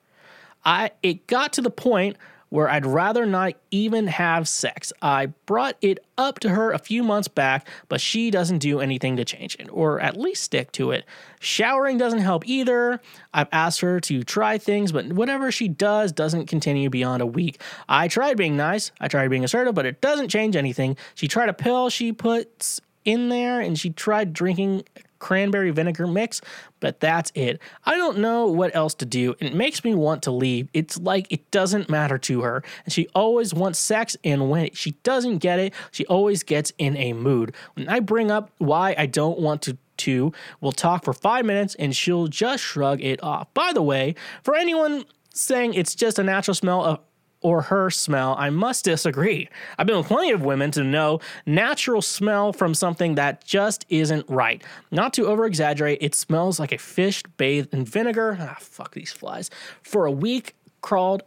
I 0.65 0.91
it 1.03 1.27
got 1.27 1.53
to 1.53 1.61
the 1.61 1.71
point 1.71 2.17
where 2.49 2.69
I'd 2.69 2.85
rather 2.85 3.25
not 3.25 3.53
even 3.71 4.07
have 4.07 4.47
sex. 4.47 4.91
I 5.01 5.27
brought 5.45 5.77
it 5.81 5.99
up 6.17 6.39
to 6.39 6.49
her 6.49 6.71
a 6.71 6.79
few 6.79 7.03
months 7.03 7.27
back, 7.27 7.67
but 7.87 8.01
she 8.01 8.31
doesn't 8.31 8.59
do 8.59 8.79
anything 8.79 9.15
to 9.17 9.25
change 9.25 9.55
it, 9.59 9.69
or 9.71 9.99
at 9.99 10.17
least 10.17 10.43
stick 10.43 10.71
to 10.73 10.91
it. 10.91 11.05
Showering 11.39 11.97
doesn't 11.97 12.19
help 12.19 12.47
either. 12.47 12.99
I've 13.33 13.47
asked 13.51 13.81
her 13.81 13.99
to 14.01 14.23
try 14.23 14.57
things, 14.57 14.91
but 14.91 15.13
whatever 15.13 15.51
she 15.51 15.67
does 15.67 16.11
doesn't 16.11 16.47
continue 16.47 16.89
beyond 16.89 17.21
a 17.21 17.27
week. 17.27 17.61
I 17.87 18.07
tried 18.07 18.37
being 18.37 18.57
nice, 18.57 18.91
I 18.99 19.07
tried 19.07 19.29
being 19.29 19.43
assertive, 19.43 19.75
but 19.75 19.85
it 19.85 20.01
doesn't 20.01 20.29
change 20.29 20.55
anything. 20.55 20.97
She 21.15 21.27
tried 21.27 21.49
a 21.49 21.53
pill 21.53 21.89
she 21.89 22.11
puts 22.11 22.81
in 23.05 23.29
there, 23.29 23.61
and 23.61 23.77
she 23.79 23.91
tried 23.91 24.33
drinking 24.33 24.83
cranberry 25.19 25.71
vinegar 25.71 26.07
mix, 26.07 26.41
but 26.79 26.99
that's 26.99 27.31
it. 27.35 27.61
I 27.85 27.95
don't 27.95 28.19
know 28.19 28.47
what 28.47 28.75
else 28.75 28.93
to 28.95 29.05
do. 29.05 29.35
It 29.39 29.53
makes 29.53 29.83
me 29.83 29.93
want 29.93 30.23
to 30.23 30.31
leave. 30.31 30.69
It's 30.73 30.97
like 30.97 31.27
it 31.29 31.49
doesn't 31.51 31.89
matter 31.89 32.17
to 32.17 32.41
her. 32.41 32.63
And 32.85 32.93
she 32.93 33.07
always 33.13 33.53
wants 33.53 33.79
sex, 33.79 34.17
and 34.23 34.49
when 34.49 34.71
she 34.73 34.91
doesn't 35.03 35.39
get 35.39 35.59
it, 35.59 35.73
she 35.91 36.05
always 36.07 36.43
gets 36.43 36.71
in 36.77 36.97
a 36.97 37.13
mood. 37.13 37.53
When 37.73 37.87
I 37.89 37.99
bring 37.99 38.31
up 38.31 38.51
why 38.57 38.95
I 38.97 39.05
don't 39.05 39.39
want 39.39 39.61
to 39.63 39.77
to, 39.99 40.31
we'll 40.61 40.71
talk 40.71 41.03
for 41.03 41.13
five 41.13 41.45
minutes 41.45 41.75
and 41.75 41.93
she'll 41.93 42.27
just 42.27 42.63
shrug 42.63 43.01
it 43.01 43.21
off. 43.21 43.53
By 43.53 43.73
the 43.73 43.81
way, 43.81 44.15
for 44.43 44.55
anyone 44.55 45.03
saying 45.33 45.73
it's 45.73 45.93
just 45.95 46.17
a 46.19 46.23
natural 46.23 46.55
smell 46.55 46.83
of 46.83 46.99
or 47.41 47.63
her 47.63 47.89
smell, 47.89 48.35
I 48.37 48.49
must 48.49 48.85
disagree. 48.85 49.49
I've 49.77 49.87
been 49.87 49.97
with 49.97 50.07
plenty 50.07 50.31
of 50.31 50.41
women 50.41 50.71
to 50.71 50.83
know 50.83 51.19
natural 51.45 52.01
smell 52.01 52.51
from 52.51 52.73
something 52.73 53.15
that 53.15 53.43
just 53.45 53.85
isn't 53.89 54.25
right. 54.29 54.61
Not 54.91 55.13
to 55.13 55.27
over 55.27 55.45
exaggerate, 55.45 55.99
it 56.01 56.15
smells 56.15 56.59
like 56.59 56.71
a 56.71 56.77
fish 56.77 57.23
bathed 57.37 57.73
in 57.73 57.85
vinegar. 57.85 58.37
Ah, 58.39 58.57
fuck 58.59 58.93
these 58.93 59.11
flies. 59.11 59.49
For 59.81 60.05
a 60.05 60.11
week, 60.11 60.55
crawled 60.81 61.23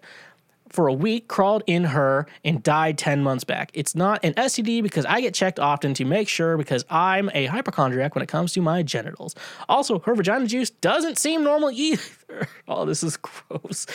for 0.72 0.88
a 0.88 0.92
week, 0.92 1.28
crawled 1.28 1.62
in 1.66 1.84
her, 1.84 2.26
and 2.44 2.62
died 2.62 2.96
10 2.96 3.22
months 3.22 3.44
back. 3.44 3.70
It's 3.74 3.94
not 3.94 4.24
an 4.24 4.32
STD 4.34 4.82
because 4.82 5.04
I 5.04 5.20
get 5.20 5.34
checked 5.34 5.60
often 5.60 5.92
to 5.94 6.04
make 6.04 6.28
sure 6.28 6.56
because 6.56 6.84
I'm 6.88 7.30
a 7.34 7.46
hypochondriac 7.46 8.14
when 8.14 8.22
it 8.22 8.28
comes 8.28 8.54
to 8.54 8.62
my 8.62 8.82
genitals. 8.82 9.34
Also, 9.68 9.98
her 10.00 10.14
vagina 10.14 10.46
juice 10.46 10.70
doesn't 10.70 11.18
seem 11.18 11.44
normal 11.44 11.70
either. 11.74 12.48
Oh, 12.66 12.86
this 12.86 13.02
is 13.02 13.18
gross. 13.18 13.86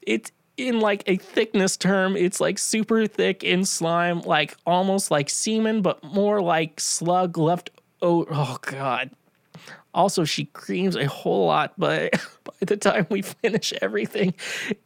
It's 0.00 0.32
in 0.56 0.80
like 0.80 1.02
a 1.06 1.16
thickness 1.16 1.76
term, 1.76 2.16
it's 2.16 2.40
like 2.40 2.58
super 2.58 3.06
thick 3.06 3.42
in 3.42 3.64
slime, 3.64 4.20
like 4.20 4.56
almost 4.66 5.10
like 5.10 5.28
semen, 5.30 5.82
but 5.82 6.02
more 6.04 6.40
like 6.40 6.80
slug 6.80 7.36
left. 7.38 7.70
Oh, 8.00 8.26
oh 8.30 8.58
God. 8.62 9.10
Also, 9.92 10.24
she 10.24 10.46
creams 10.46 10.96
a 10.96 11.06
whole 11.06 11.46
lot, 11.46 11.72
but 11.78 12.12
by 12.44 12.52
the 12.60 12.76
time 12.76 13.06
we 13.10 13.22
finish, 13.22 13.72
everything 13.80 14.34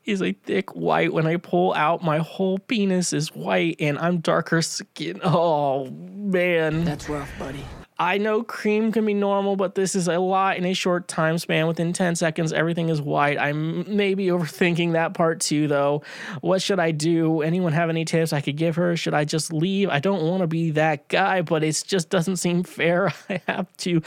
is 0.05 0.23
a 0.23 0.33
thick 0.33 0.75
white. 0.75 1.13
When 1.13 1.27
I 1.27 1.37
pull 1.37 1.73
out, 1.75 2.03
my 2.03 2.19
whole 2.19 2.59
penis 2.59 3.13
is 3.13 3.35
white 3.35 3.77
and 3.81 3.99
I'm 3.99 4.19
darker 4.19 4.61
skin. 4.61 5.21
Oh, 5.25 5.91
man. 5.91 6.85
That's 6.85 7.09
rough, 7.09 7.31
buddy. 7.39 7.65
I 8.01 8.19
know 8.19 8.45
cream 8.45 8.93
can 8.93 9.05
be 9.05 9.15
normal, 9.15 9.57
but 9.57 9.75
this 9.75 9.97
is 9.97 10.07
a 10.07 10.19
lot 10.19 10.57
in 10.57 10.65
a 10.65 10.73
short 10.73 11.09
time 11.09 11.37
span. 11.39 11.67
Within 11.67 11.93
10 11.93 12.15
seconds, 12.15 12.53
everything 12.53 12.91
is 12.91 13.03
white. 13.03 13.39
I'm 13.39 13.97
maybe 13.97 14.27
overthinking 14.27 14.93
that 14.93 15.15
part 15.15 15.41
too, 15.41 15.67
though. 15.67 16.03
What 16.41 16.63
should 16.63 16.79
I 16.79 16.93
do? 16.93 17.43
Anyone 17.43 17.73
have 17.73 17.91
any 17.91 18.05
tips 18.05 18.33
I 18.33 18.41
could 18.41 18.57
give 18.57 18.77
her? 18.77 18.97
Should 18.97 19.15
I 19.15 19.25
just 19.25 19.53
leave? 19.53 19.89
I 19.89 19.99
don't 19.99 20.23
want 20.23 20.43
to 20.43 20.47
be 20.47 20.71
that 20.73 21.09
guy, 21.09 21.43
but 21.43 21.65
it 21.65 21.83
just 21.87 22.09
doesn't 22.09 22.37
seem 22.37 22.63
fair. 22.63 23.13
I 23.29 23.43
have 23.49 23.77
to 23.79 24.01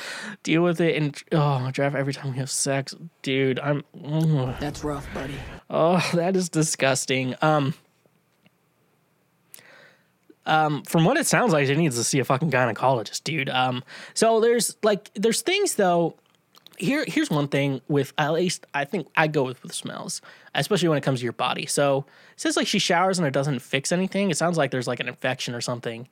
deal 0.44 0.64
with 0.64 0.80
it 0.80 0.96
and, 0.96 1.22
oh, 1.34 1.70
Jeff, 1.72 1.94
every 1.94 2.14
time 2.14 2.32
we 2.32 2.38
have 2.38 2.50
sex, 2.50 2.96
dude, 3.24 3.60
I'm, 3.60 3.84
ugh. 4.06 4.56
That's 4.60 4.84
rough, 4.84 5.14
buddy. 5.14 5.36
oh, 5.70 6.10
that 6.14 6.36
is 6.38 6.48
disgusting. 6.48 7.36
Um, 7.42 7.74
um, 10.46 10.84
from 10.84 11.06
what 11.06 11.18
it 11.18 11.28
sounds 11.28 11.54
like, 11.54 11.68
she 11.68 11.76
needs 11.76 11.96
to 11.96 12.04
see 12.04 12.20
a 12.20 12.26
fucking 12.26 12.52
gynecologist, 12.52 13.24
dude. 13.24 13.50
Um, 13.50 13.84
so 14.14 14.40
there's 14.40 14.76
like 14.84 15.12
there's 15.14 15.42
things 15.42 15.76
though. 15.76 16.16
Here, 16.78 17.06
here's 17.08 17.30
one 17.30 17.48
thing 17.48 17.80
with 17.88 18.12
at 18.18 18.34
least 18.34 18.66
I 18.74 18.86
think 18.86 19.08
I 19.16 19.28
go 19.28 19.44
with 19.44 19.62
with 19.62 19.74
smells, 19.74 20.20
especially 20.56 20.90
when 20.90 20.98
it 20.98 21.04
comes 21.04 21.20
to 21.20 21.24
your 21.24 21.34
body. 21.34 21.68
So 21.68 22.06
it 22.34 22.40
says 22.42 22.58
like 22.58 22.66
she 22.66 22.80
showers 22.80 23.20
and 23.20 23.28
it 23.28 23.34
doesn't 23.34 23.60
fix 23.60 23.92
anything. 23.92 24.32
It 24.32 24.38
sounds 24.38 24.58
like 24.58 24.72
there's 24.72 24.88
like 24.88 25.00
an 25.00 25.08
infection 25.08 25.54
or 25.54 25.62
something 25.62 26.08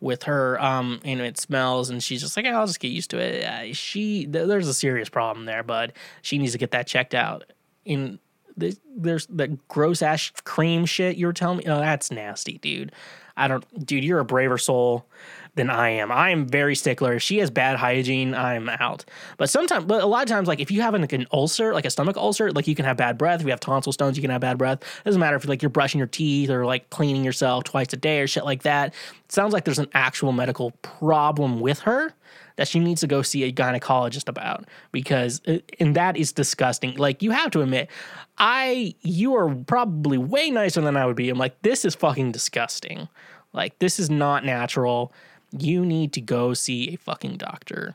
with 0.00 0.24
her. 0.24 0.60
Um, 0.60 1.00
and 1.04 1.20
it 1.20 1.38
smells, 1.38 1.90
and 1.90 2.02
she's 2.02 2.20
just 2.20 2.36
like, 2.36 2.46
I'll 2.46 2.66
just 2.66 2.80
get 2.80 2.88
used 2.88 3.10
to 3.10 3.18
it. 3.18 3.44
Uh, 3.44 3.74
she 3.74 4.26
th- 4.26 4.48
there's 4.48 4.68
a 4.68 4.74
serious 4.74 5.08
problem 5.08 5.46
there, 5.46 5.62
bud. 5.62 5.92
She 6.22 6.38
needs 6.38 6.52
to 6.52 6.58
get 6.58 6.72
that 6.72 6.86
checked 6.86 7.14
out. 7.14 7.44
In 7.84 8.18
there's, 8.56 8.80
there's 8.96 9.26
that 9.26 9.68
gross 9.68 10.02
ass 10.02 10.32
cream 10.44 10.84
shit 10.84 11.16
you 11.16 11.26
were 11.26 11.32
telling 11.32 11.58
me. 11.58 11.64
Oh, 11.66 11.78
that's 11.78 12.10
nasty, 12.10 12.58
dude. 12.58 12.92
I 13.38 13.48
don't, 13.48 13.86
dude. 13.86 14.04
You're 14.04 14.18
a 14.18 14.24
braver 14.24 14.58
soul 14.58 15.06
than 15.54 15.70
I 15.70 15.90
am. 15.90 16.10
I 16.10 16.30
am 16.30 16.46
very 16.46 16.74
stickler. 16.74 17.14
If 17.14 17.22
she 17.22 17.38
has 17.38 17.50
bad 17.50 17.76
hygiene, 17.76 18.34
I'm 18.34 18.68
out. 18.68 19.04
But 19.36 19.50
sometimes, 19.50 19.84
but 19.84 20.02
a 20.02 20.06
lot 20.06 20.22
of 20.22 20.28
times, 20.28 20.48
like 20.48 20.60
if 20.60 20.70
you 20.70 20.82
have 20.82 20.94
like 20.94 21.12
an 21.12 21.26
ulcer, 21.32 21.74
like 21.74 21.84
a 21.84 21.90
stomach 21.90 22.16
ulcer, 22.16 22.50
like 22.52 22.66
you 22.66 22.74
can 22.74 22.84
have 22.84 22.96
bad 22.96 23.18
breath. 23.18 23.40
If 23.40 23.46
you 23.46 23.50
have 23.50 23.60
tonsil 23.60 23.92
stones, 23.92 24.16
you 24.16 24.22
can 24.22 24.30
have 24.30 24.40
bad 24.40 24.56
breath. 24.56 24.80
doesn't 25.04 25.20
matter 25.20 25.36
if 25.36 25.46
like 25.46 25.62
you're 25.62 25.70
brushing 25.70 25.98
your 25.98 26.06
teeth 26.06 26.50
or 26.50 26.64
like 26.64 26.88
cleaning 26.90 27.24
yourself 27.24 27.64
twice 27.64 27.92
a 27.92 27.96
day 27.96 28.20
or 28.20 28.26
shit 28.26 28.44
like 28.44 28.62
that. 28.62 28.94
It 29.24 29.32
sounds 29.32 29.52
like 29.52 29.64
there's 29.64 29.78
an 29.78 29.90
actual 29.94 30.32
medical 30.32 30.70
problem 30.82 31.60
with 31.60 31.80
her 31.80 32.14
that 32.58 32.66
she 32.66 32.80
needs 32.80 33.00
to 33.00 33.06
go 33.06 33.22
see 33.22 33.44
a 33.44 33.52
gynecologist 33.52 34.28
about 34.28 34.64
because 34.90 35.40
uh, 35.46 35.58
and 35.78 35.94
that 35.94 36.16
is 36.16 36.32
disgusting. 36.32 36.96
Like 36.96 37.22
you 37.22 37.30
have 37.30 37.50
to 37.52 37.62
admit 37.62 37.88
i 38.36 38.94
you 39.00 39.34
are 39.36 39.54
probably 39.66 40.18
way 40.18 40.50
nicer 40.50 40.80
than 40.80 40.96
i 40.96 41.06
would 41.06 41.16
be. 41.16 41.30
I'm 41.30 41.38
like 41.38 41.62
this 41.62 41.84
is 41.84 41.94
fucking 41.94 42.32
disgusting. 42.32 43.08
Like 43.52 43.78
this 43.78 43.98
is 43.98 44.10
not 44.10 44.44
natural. 44.44 45.12
You 45.56 45.86
need 45.86 46.12
to 46.14 46.20
go 46.20 46.52
see 46.52 46.92
a 46.92 46.96
fucking 46.96 47.38
doctor. 47.38 47.94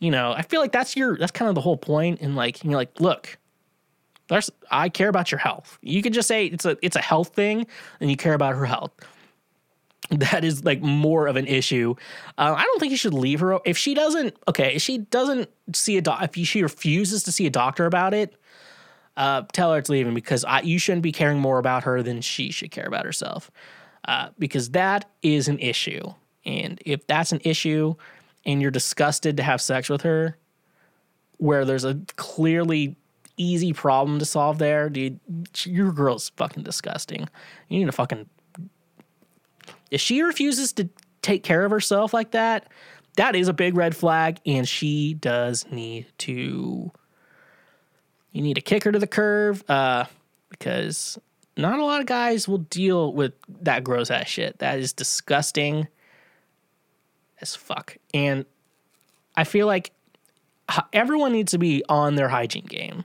You 0.00 0.10
know 0.10 0.32
i 0.32 0.42
feel 0.42 0.60
like 0.60 0.72
that's 0.72 0.94
your 0.96 1.16
that's 1.16 1.32
kind 1.32 1.48
of 1.48 1.54
the 1.54 1.62
whole 1.62 1.78
point 1.78 2.20
and 2.20 2.36
like 2.36 2.62
you're 2.64 2.74
like 2.74 3.00
look 3.00 3.38
there's 4.28 4.50
i 4.70 4.88
care 4.88 5.08
about 5.08 5.30
your 5.30 5.38
health. 5.38 5.78
You 5.80 6.02
could 6.02 6.12
just 6.12 6.26
say 6.26 6.46
it's 6.46 6.64
a 6.64 6.76
it's 6.82 6.96
a 6.96 7.00
health 7.00 7.28
thing 7.28 7.68
and 8.00 8.10
you 8.10 8.16
care 8.16 8.34
about 8.34 8.56
her 8.56 8.66
health 8.66 8.90
that 10.10 10.44
is 10.44 10.64
like 10.64 10.80
more 10.80 11.26
of 11.26 11.36
an 11.36 11.46
issue. 11.46 11.94
Uh, 12.38 12.54
I 12.56 12.62
don't 12.62 12.78
think 12.78 12.90
you 12.90 12.96
should 12.96 13.14
leave 13.14 13.40
her 13.40 13.58
if 13.64 13.76
she 13.76 13.94
doesn't. 13.94 14.36
Okay, 14.48 14.74
if 14.74 14.82
she 14.82 14.98
doesn't 14.98 15.50
see 15.74 15.96
a 15.96 16.02
doc, 16.02 16.22
if 16.22 16.46
she 16.46 16.62
refuses 16.62 17.22
to 17.24 17.32
see 17.32 17.46
a 17.46 17.50
doctor 17.50 17.86
about 17.86 18.14
it, 18.14 18.36
uh, 19.16 19.42
tell 19.52 19.72
her 19.72 19.78
it's 19.78 19.88
leaving 19.88 20.14
because 20.14 20.44
I, 20.44 20.60
you 20.60 20.78
shouldn't 20.78 21.02
be 21.02 21.12
caring 21.12 21.38
more 21.38 21.58
about 21.58 21.84
her 21.84 22.02
than 22.02 22.20
she 22.20 22.52
should 22.52 22.70
care 22.70 22.86
about 22.86 23.04
herself. 23.04 23.50
Uh, 24.06 24.28
because 24.38 24.70
that 24.70 25.10
is 25.22 25.48
an 25.48 25.58
issue, 25.58 26.02
and 26.44 26.80
if 26.86 27.04
that's 27.08 27.32
an 27.32 27.40
issue, 27.42 27.96
and 28.44 28.62
you're 28.62 28.70
disgusted 28.70 29.36
to 29.36 29.42
have 29.42 29.60
sex 29.60 29.88
with 29.88 30.02
her, 30.02 30.36
where 31.38 31.64
there's 31.64 31.84
a 31.84 31.98
clearly 32.14 32.94
easy 33.36 33.72
problem 33.72 34.20
to 34.20 34.24
solve 34.24 34.58
there, 34.58 34.88
dude, 34.88 35.18
your 35.64 35.90
girl's 35.90 36.30
fucking 36.36 36.62
disgusting. 36.62 37.28
You 37.68 37.80
need 37.80 37.86
to 37.86 37.92
fucking 37.92 38.28
if 39.90 40.00
she 40.00 40.22
refuses 40.22 40.72
to 40.74 40.88
take 41.22 41.42
care 41.42 41.64
of 41.64 41.70
herself 41.70 42.14
like 42.14 42.32
that, 42.32 42.68
that 43.16 43.34
is 43.34 43.48
a 43.48 43.52
big 43.52 43.76
red 43.76 43.96
flag, 43.96 44.38
and 44.46 44.68
she 44.68 45.14
does 45.14 45.66
need 45.70 46.06
to. 46.18 46.90
You 48.32 48.42
need 48.42 48.54
to 48.54 48.60
kick 48.60 48.84
her 48.84 48.92
to 48.92 48.98
the 48.98 49.06
curve, 49.06 49.64
uh, 49.70 50.04
because 50.50 51.18
not 51.56 51.78
a 51.78 51.84
lot 51.84 52.00
of 52.00 52.06
guys 52.06 52.46
will 52.46 52.58
deal 52.58 53.12
with 53.12 53.32
that 53.62 53.82
gross 53.82 54.10
ass 54.10 54.28
shit. 54.28 54.58
That 54.58 54.78
is 54.78 54.92
disgusting 54.92 55.88
as 57.40 57.56
fuck, 57.56 57.96
and 58.12 58.44
I 59.34 59.44
feel 59.44 59.66
like 59.66 59.92
everyone 60.92 61.32
needs 61.32 61.52
to 61.52 61.58
be 61.58 61.82
on 61.88 62.16
their 62.16 62.28
hygiene 62.28 62.66
game 62.66 63.04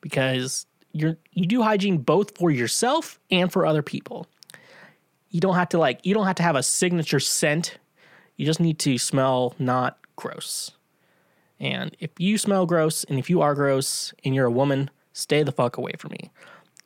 because 0.00 0.66
you're 0.92 1.16
you 1.32 1.46
do 1.46 1.62
hygiene 1.62 1.98
both 1.98 2.36
for 2.36 2.50
yourself 2.50 3.20
and 3.30 3.52
for 3.52 3.66
other 3.66 3.82
people. 3.82 4.26
You 5.30 5.40
don't 5.40 5.54
have 5.54 5.68
to 5.70 5.78
like 5.78 6.00
you 6.04 6.14
don't 6.14 6.26
have 6.26 6.36
to 6.36 6.42
have 6.42 6.56
a 6.56 6.62
signature 6.62 7.20
scent. 7.20 7.78
You 8.36 8.46
just 8.46 8.60
need 8.60 8.78
to 8.80 8.98
smell 8.98 9.54
not 9.58 9.98
gross. 10.16 10.72
And 11.60 11.96
if 11.98 12.10
you 12.18 12.38
smell 12.38 12.66
gross 12.66 13.04
and 13.04 13.18
if 13.18 13.28
you 13.28 13.40
are 13.40 13.54
gross 13.54 14.14
and 14.24 14.34
you're 14.34 14.46
a 14.46 14.50
woman, 14.50 14.90
stay 15.12 15.42
the 15.42 15.52
fuck 15.52 15.76
away 15.76 15.92
from 15.98 16.12
me. 16.12 16.30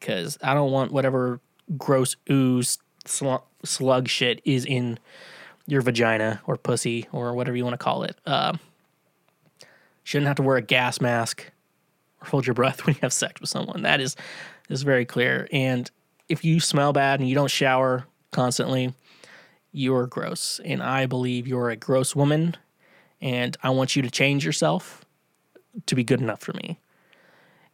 Cause 0.01 0.39
I 0.43 0.55
don't 0.55 0.73
want 0.73 0.93
whatever 0.93 1.40
gross 1.77 2.16
ooze 2.31 2.78
slu- 3.05 3.43
slug 3.64 4.09
shit 4.09 4.40
is 4.44 4.64
in 4.64 4.98
your 5.66 5.82
vagina 5.82 6.40
or 6.47 6.56
pussy 6.56 7.06
or 7.12 7.35
whatever 7.35 7.56
you 7.56 7.64
want 7.64 7.74
to 7.74 7.85
call 7.85 8.02
it. 8.02 8.16
Um, 8.27 8.59
shouldn't 10.02 10.27
have 10.27 10.36
to 10.36 10.43
wear 10.43 10.56
a 10.56 10.62
gas 10.62 11.01
mask 11.01 11.51
or 12.20 12.28
hold 12.28 12.47
your 12.47 12.55
breath 12.55 12.85
when 12.86 12.94
you 12.94 13.01
have 13.02 13.12
sex 13.12 13.40
with 13.40 13.51
someone. 13.51 13.82
That 13.82 14.01
is 14.01 14.16
is 14.69 14.82
very 14.82 15.05
clear. 15.05 15.48
And 15.52 15.90
if 16.28 16.44
you 16.44 16.60
smell 16.60 16.93
bad 16.93 17.20
and 17.20 17.28
you 17.28 17.35
don't 17.35 17.51
shower 17.51 18.06
constantly, 18.32 18.94
you're 19.72 20.06
gross. 20.06 20.60
And 20.64 20.82
I 20.82 21.06
believe 21.06 21.46
you're 21.46 21.70
a 21.70 21.76
gross 21.76 22.16
woman. 22.16 22.56
And 23.20 23.56
I 23.62 23.70
want 23.70 23.94
you 23.94 24.02
to 24.02 24.10
change 24.10 24.44
yourself 24.44 25.04
to 25.86 25.94
be 25.94 26.04
good 26.04 26.20
enough 26.20 26.40
for 26.40 26.52
me. 26.54 26.80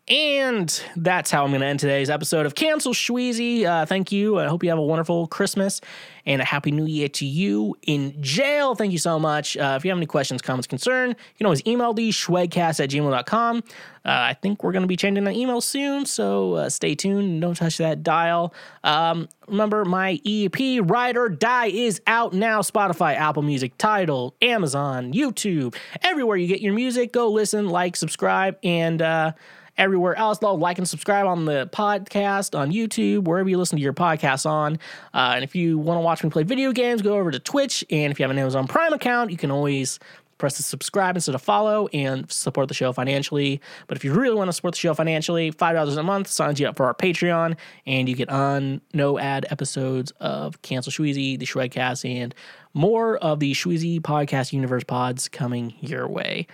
And 0.09 0.83
that's 0.97 1.31
how 1.31 1.45
I'm 1.45 1.51
going 1.51 1.61
to 1.61 1.67
end 1.67 1.81
today's 1.81 2.09
episode 2.09 2.47
of 2.47 2.55
Cancel 2.55 2.95
Shweezy. 2.95 3.65
Uh, 3.65 3.85
thank 3.85 4.11
you. 4.11 4.39
I 4.39 4.47
hope 4.47 4.63
you 4.63 4.71
have 4.71 4.79
a 4.79 4.83
wonderful 4.83 5.27
Christmas 5.27 5.83
and 6.25 6.41
a 6.41 6.47
happy 6.47 6.71
new 6.71 6.87
year 6.87 7.09
to 7.09 7.27
you 7.27 7.77
in 7.83 8.17
jail. 8.23 8.75
Thank 8.75 8.93
you 8.93 8.99
so 8.99 9.19
much. 9.19 9.55
Uh, 9.59 9.75
if 9.77 9.85
you 9.85 9.91
have 9.91 9.99
any 9.99 10.07
questions, 10.07 10.41
comments, 10.41 10.67
concern, 10.67 11.11
you 11.11 11.37
can 11.37 11.45
always 11.45 11.63
email 11.67 11.93
the 11.93 12.09
schwegcast 12.09 12.83
at 12.83 12.89
gmail.com. 12.89 13.59
Uh, 13.59 13.61
I 14.05 14.35
think 14.41 14.65
we're 14.65 14.73
going 14.73 14.83
to 14.83 14.89
be 14.89 14.97
changing 14.97 15.25
the 15.25 15.33
email 15.33 15.61
soon, 15.61 16.07
so 16.07 16.55
uh, 16.55 16.71
stay 16.71 16.95
tuned. 16.95 17.43
Don't 17.43 17.55
touch 17.55 17.77
that 17.77 18.03
dial. 18.03 18.55
Um, 18.85 19.29
remember, 19.47 19.85
my 19.85 20.19
EP, 20.25 20.81
Ride 20.85 21.19
or 21.19 21.29
Die, 21.29 21.67
is 21.67 22.01
out 22.07 22.33
now. 22.33 22.63
Spotify, 22.63 23.15
Apple 23.15 23.43
Music, 23.43 23.77
Tidal, 23.77 24.35
Amazon, 24.41 25.13
YouTube, 25.13 25.77
everywhere 26.01 26.39
you 26.39 26.47
get 26.47 26.63
your 26.63 26.73
music. 26.73 27.13
Go 27.13 27.31
listen, 27.31 27.69
like, 27.69 27.97
subscribe, 27.97 28.57
and 28.63 29.03
uh, 29.03 29.33
everywhere 29.79 30.17
else. 30.17 30.39
Though, 30.39 30.55
like 30.55 30.79
and 30.79 30.89
subscribe 30.89 31.27
on 31.27 31.45
the 31.47 31.69
podcast 31.73 32.59
on 32.59 32.71
YouTube, 32.73 33.25
wherever 33.25 33.49
you 33.49 33.57
listen 33.57 33.79
to 33.79 33.83
your 33.83 33.95
podcasts 33.95 34.45
on. 34.45 34.79
Uh, 35.15 35.33
and 35.35 35.45
if 35.45 35.55
you 35.55 35.79
want 35.79 35.97
to 35.97 36.03
watch 36.03 36.23
me 36.23 36.31
play 36.31 36.43
video 36.43 36.73
games, 36.73 37.01
go 37.01 37.17
over 37.17 37.31
to 37.31 37.39
Twitch. 37.39 37.85
And 37.91 38.11
if 38.11 38.19
you 38.19 38.25
have 38.25 38.31
an 38.31 38.39
Amazon 38.39 38.67
Prime 38.67 38.93
account, 38.93 39.31
you 39.31 39.37
can 39.37 39.51
always 39.51 39.99
press 40.39 40.57
the 40.57 40.63
subscribe 40.63 41.17
instead 41.17 41.35
of 41.35 41.43
follow 41.43 41.89
and 41.89 42.31
support 42.31 42.69
the 42.69 42.75
show 42.75 42.93
financially. 42.93 43.61
But 43.89 43.97
if 43.97 44.05
you 44.05 44.13
really 44.13 44.37
want 44.37 44.49
to 44.49 44.53
support 44.53 44.75
the 44.75 44.79
show 44.79 44.95
financially, 44.95 45.53
$5 45.53 45.99
a 45.99 46.03
month 46.03 46.29
signs 46.29 46.59
you 46.61 46.69
up 46.69 46.77
for 46.77 46.87
our 46.87 46.95
Patreon, 46.95 47.57
and 47.87 48.09
you 48.09 48.15
get 48.15 48.31
on 48.31 48.81
no 48.95 49.19
ad 49.19 49.47
episodes 49.51 50.13
of 50.21 50.63
Cancel 50.63 50.93
Shweezy, 50.93 51.39
the 51.39 51.45
Shredcast, 51.45 52.09
and 52.09 52.35
more 52.73 53.19
of 53.19 53.41
the 53.41 53.53
Shweezy 53.53 54.01
Podcast 54.01 54.53
Universe 54.53 54.85
pods 54.85 55.29
coming 55.29 55.75
your 55.81 56.09
way. 56.09 56.47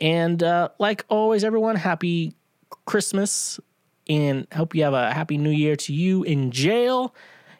And 0.00 0.42
uh, 0.42 0.70
like 0.78 1.04
always, 1.08 1.44
everyone, 1.44 1.76
happy 1.76 2.34
Christmas 2.88 3.60
and 4.08 4.46
hope 4.52 4.74
you 4.74 4.82
have 4.82 4.94
a 4.94 5.12
happy 5.12 5.36
new 5.36 5.50
year 5.50 5.76
to 5.76 5.92
you 5.92 6.22
in 6.24 6.50
jail. 6.50 7.14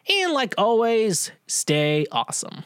And 0.08 0.32
like 0.32 0.54
always, 0.56 1.30
stay 1.46 2.06
awesome. 2.10 2.64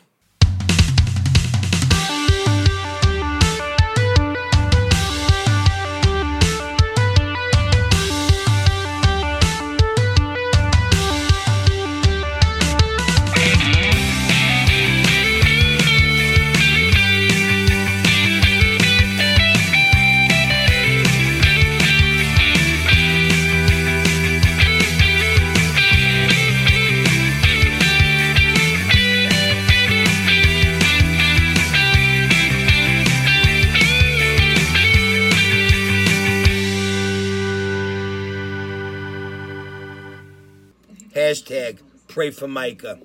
Hashtag 41.33 41.79
pray 42.09 42.31
for 42.31 42.47
Micah. 42.47 42.99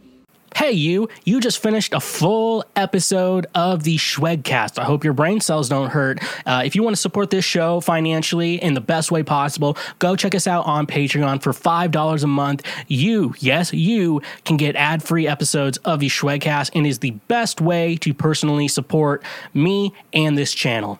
Hey, 0.54 0.74
you, 0.74 1.08
you 1.24 1.40
just 1.40 1.60
finished 1.60 1.94
a 1.94 2.02
full 2.02 2.66
episode 2.76 3.48
of 3.56 3.84
the 3.84 3.96
Schwegcast. 3.96 4.78
I 4.78 4.84
hope 4.84 5.06
your 5.06 5.14
brain 5.14 5.40
cells 5.40 5.70
don't 5.70 5.92
hurt. 5.92 6.20
Uh, 6.46 6.64
if 6.66 6.76
you 6.76 6.84
want 6.84 6.94
to 6.94 7.02
support 7.02 7.30
this 7.30 7.46
show 7.46 7.80
financially 7.80 8.62
in 8.62 8.74
the 8.74 8.82
best 8.82 9.12
way 9.12 9.24
possible, 9.24 9.78
go 10.00 10.18
check 10.18 10.36
us 10.36 10.46
out 10.46 10.66
on 10.66 10.88
Patreon 10.88 11.42
for 11.42 11.54
$5 11.54 12.24
a 12.24 12.28
month. 12.28 12.66
You, 12.90 13.34
yes, 13.40 13.72
you 13.72 14.22
can 14.44 14.58
get 14.58 14.76
ad 14.76 15.02
free 15.04 15.26
episodes 15.26 15.78
of 15.86 16.02
the 16.02 16.10
Schwegcast 16.10 16.72
and 16.76 16.86
is 16.86 17.00
the 17.00 17.12
best 17.12 17.62
way 17.62 17.96
to 17.98 18.14
personally 18.14 18.68
support 18.68 19.24
me 19.54 19.94
and 20.12 20.38
this 20.38 20.54
channel. 20.54 21.00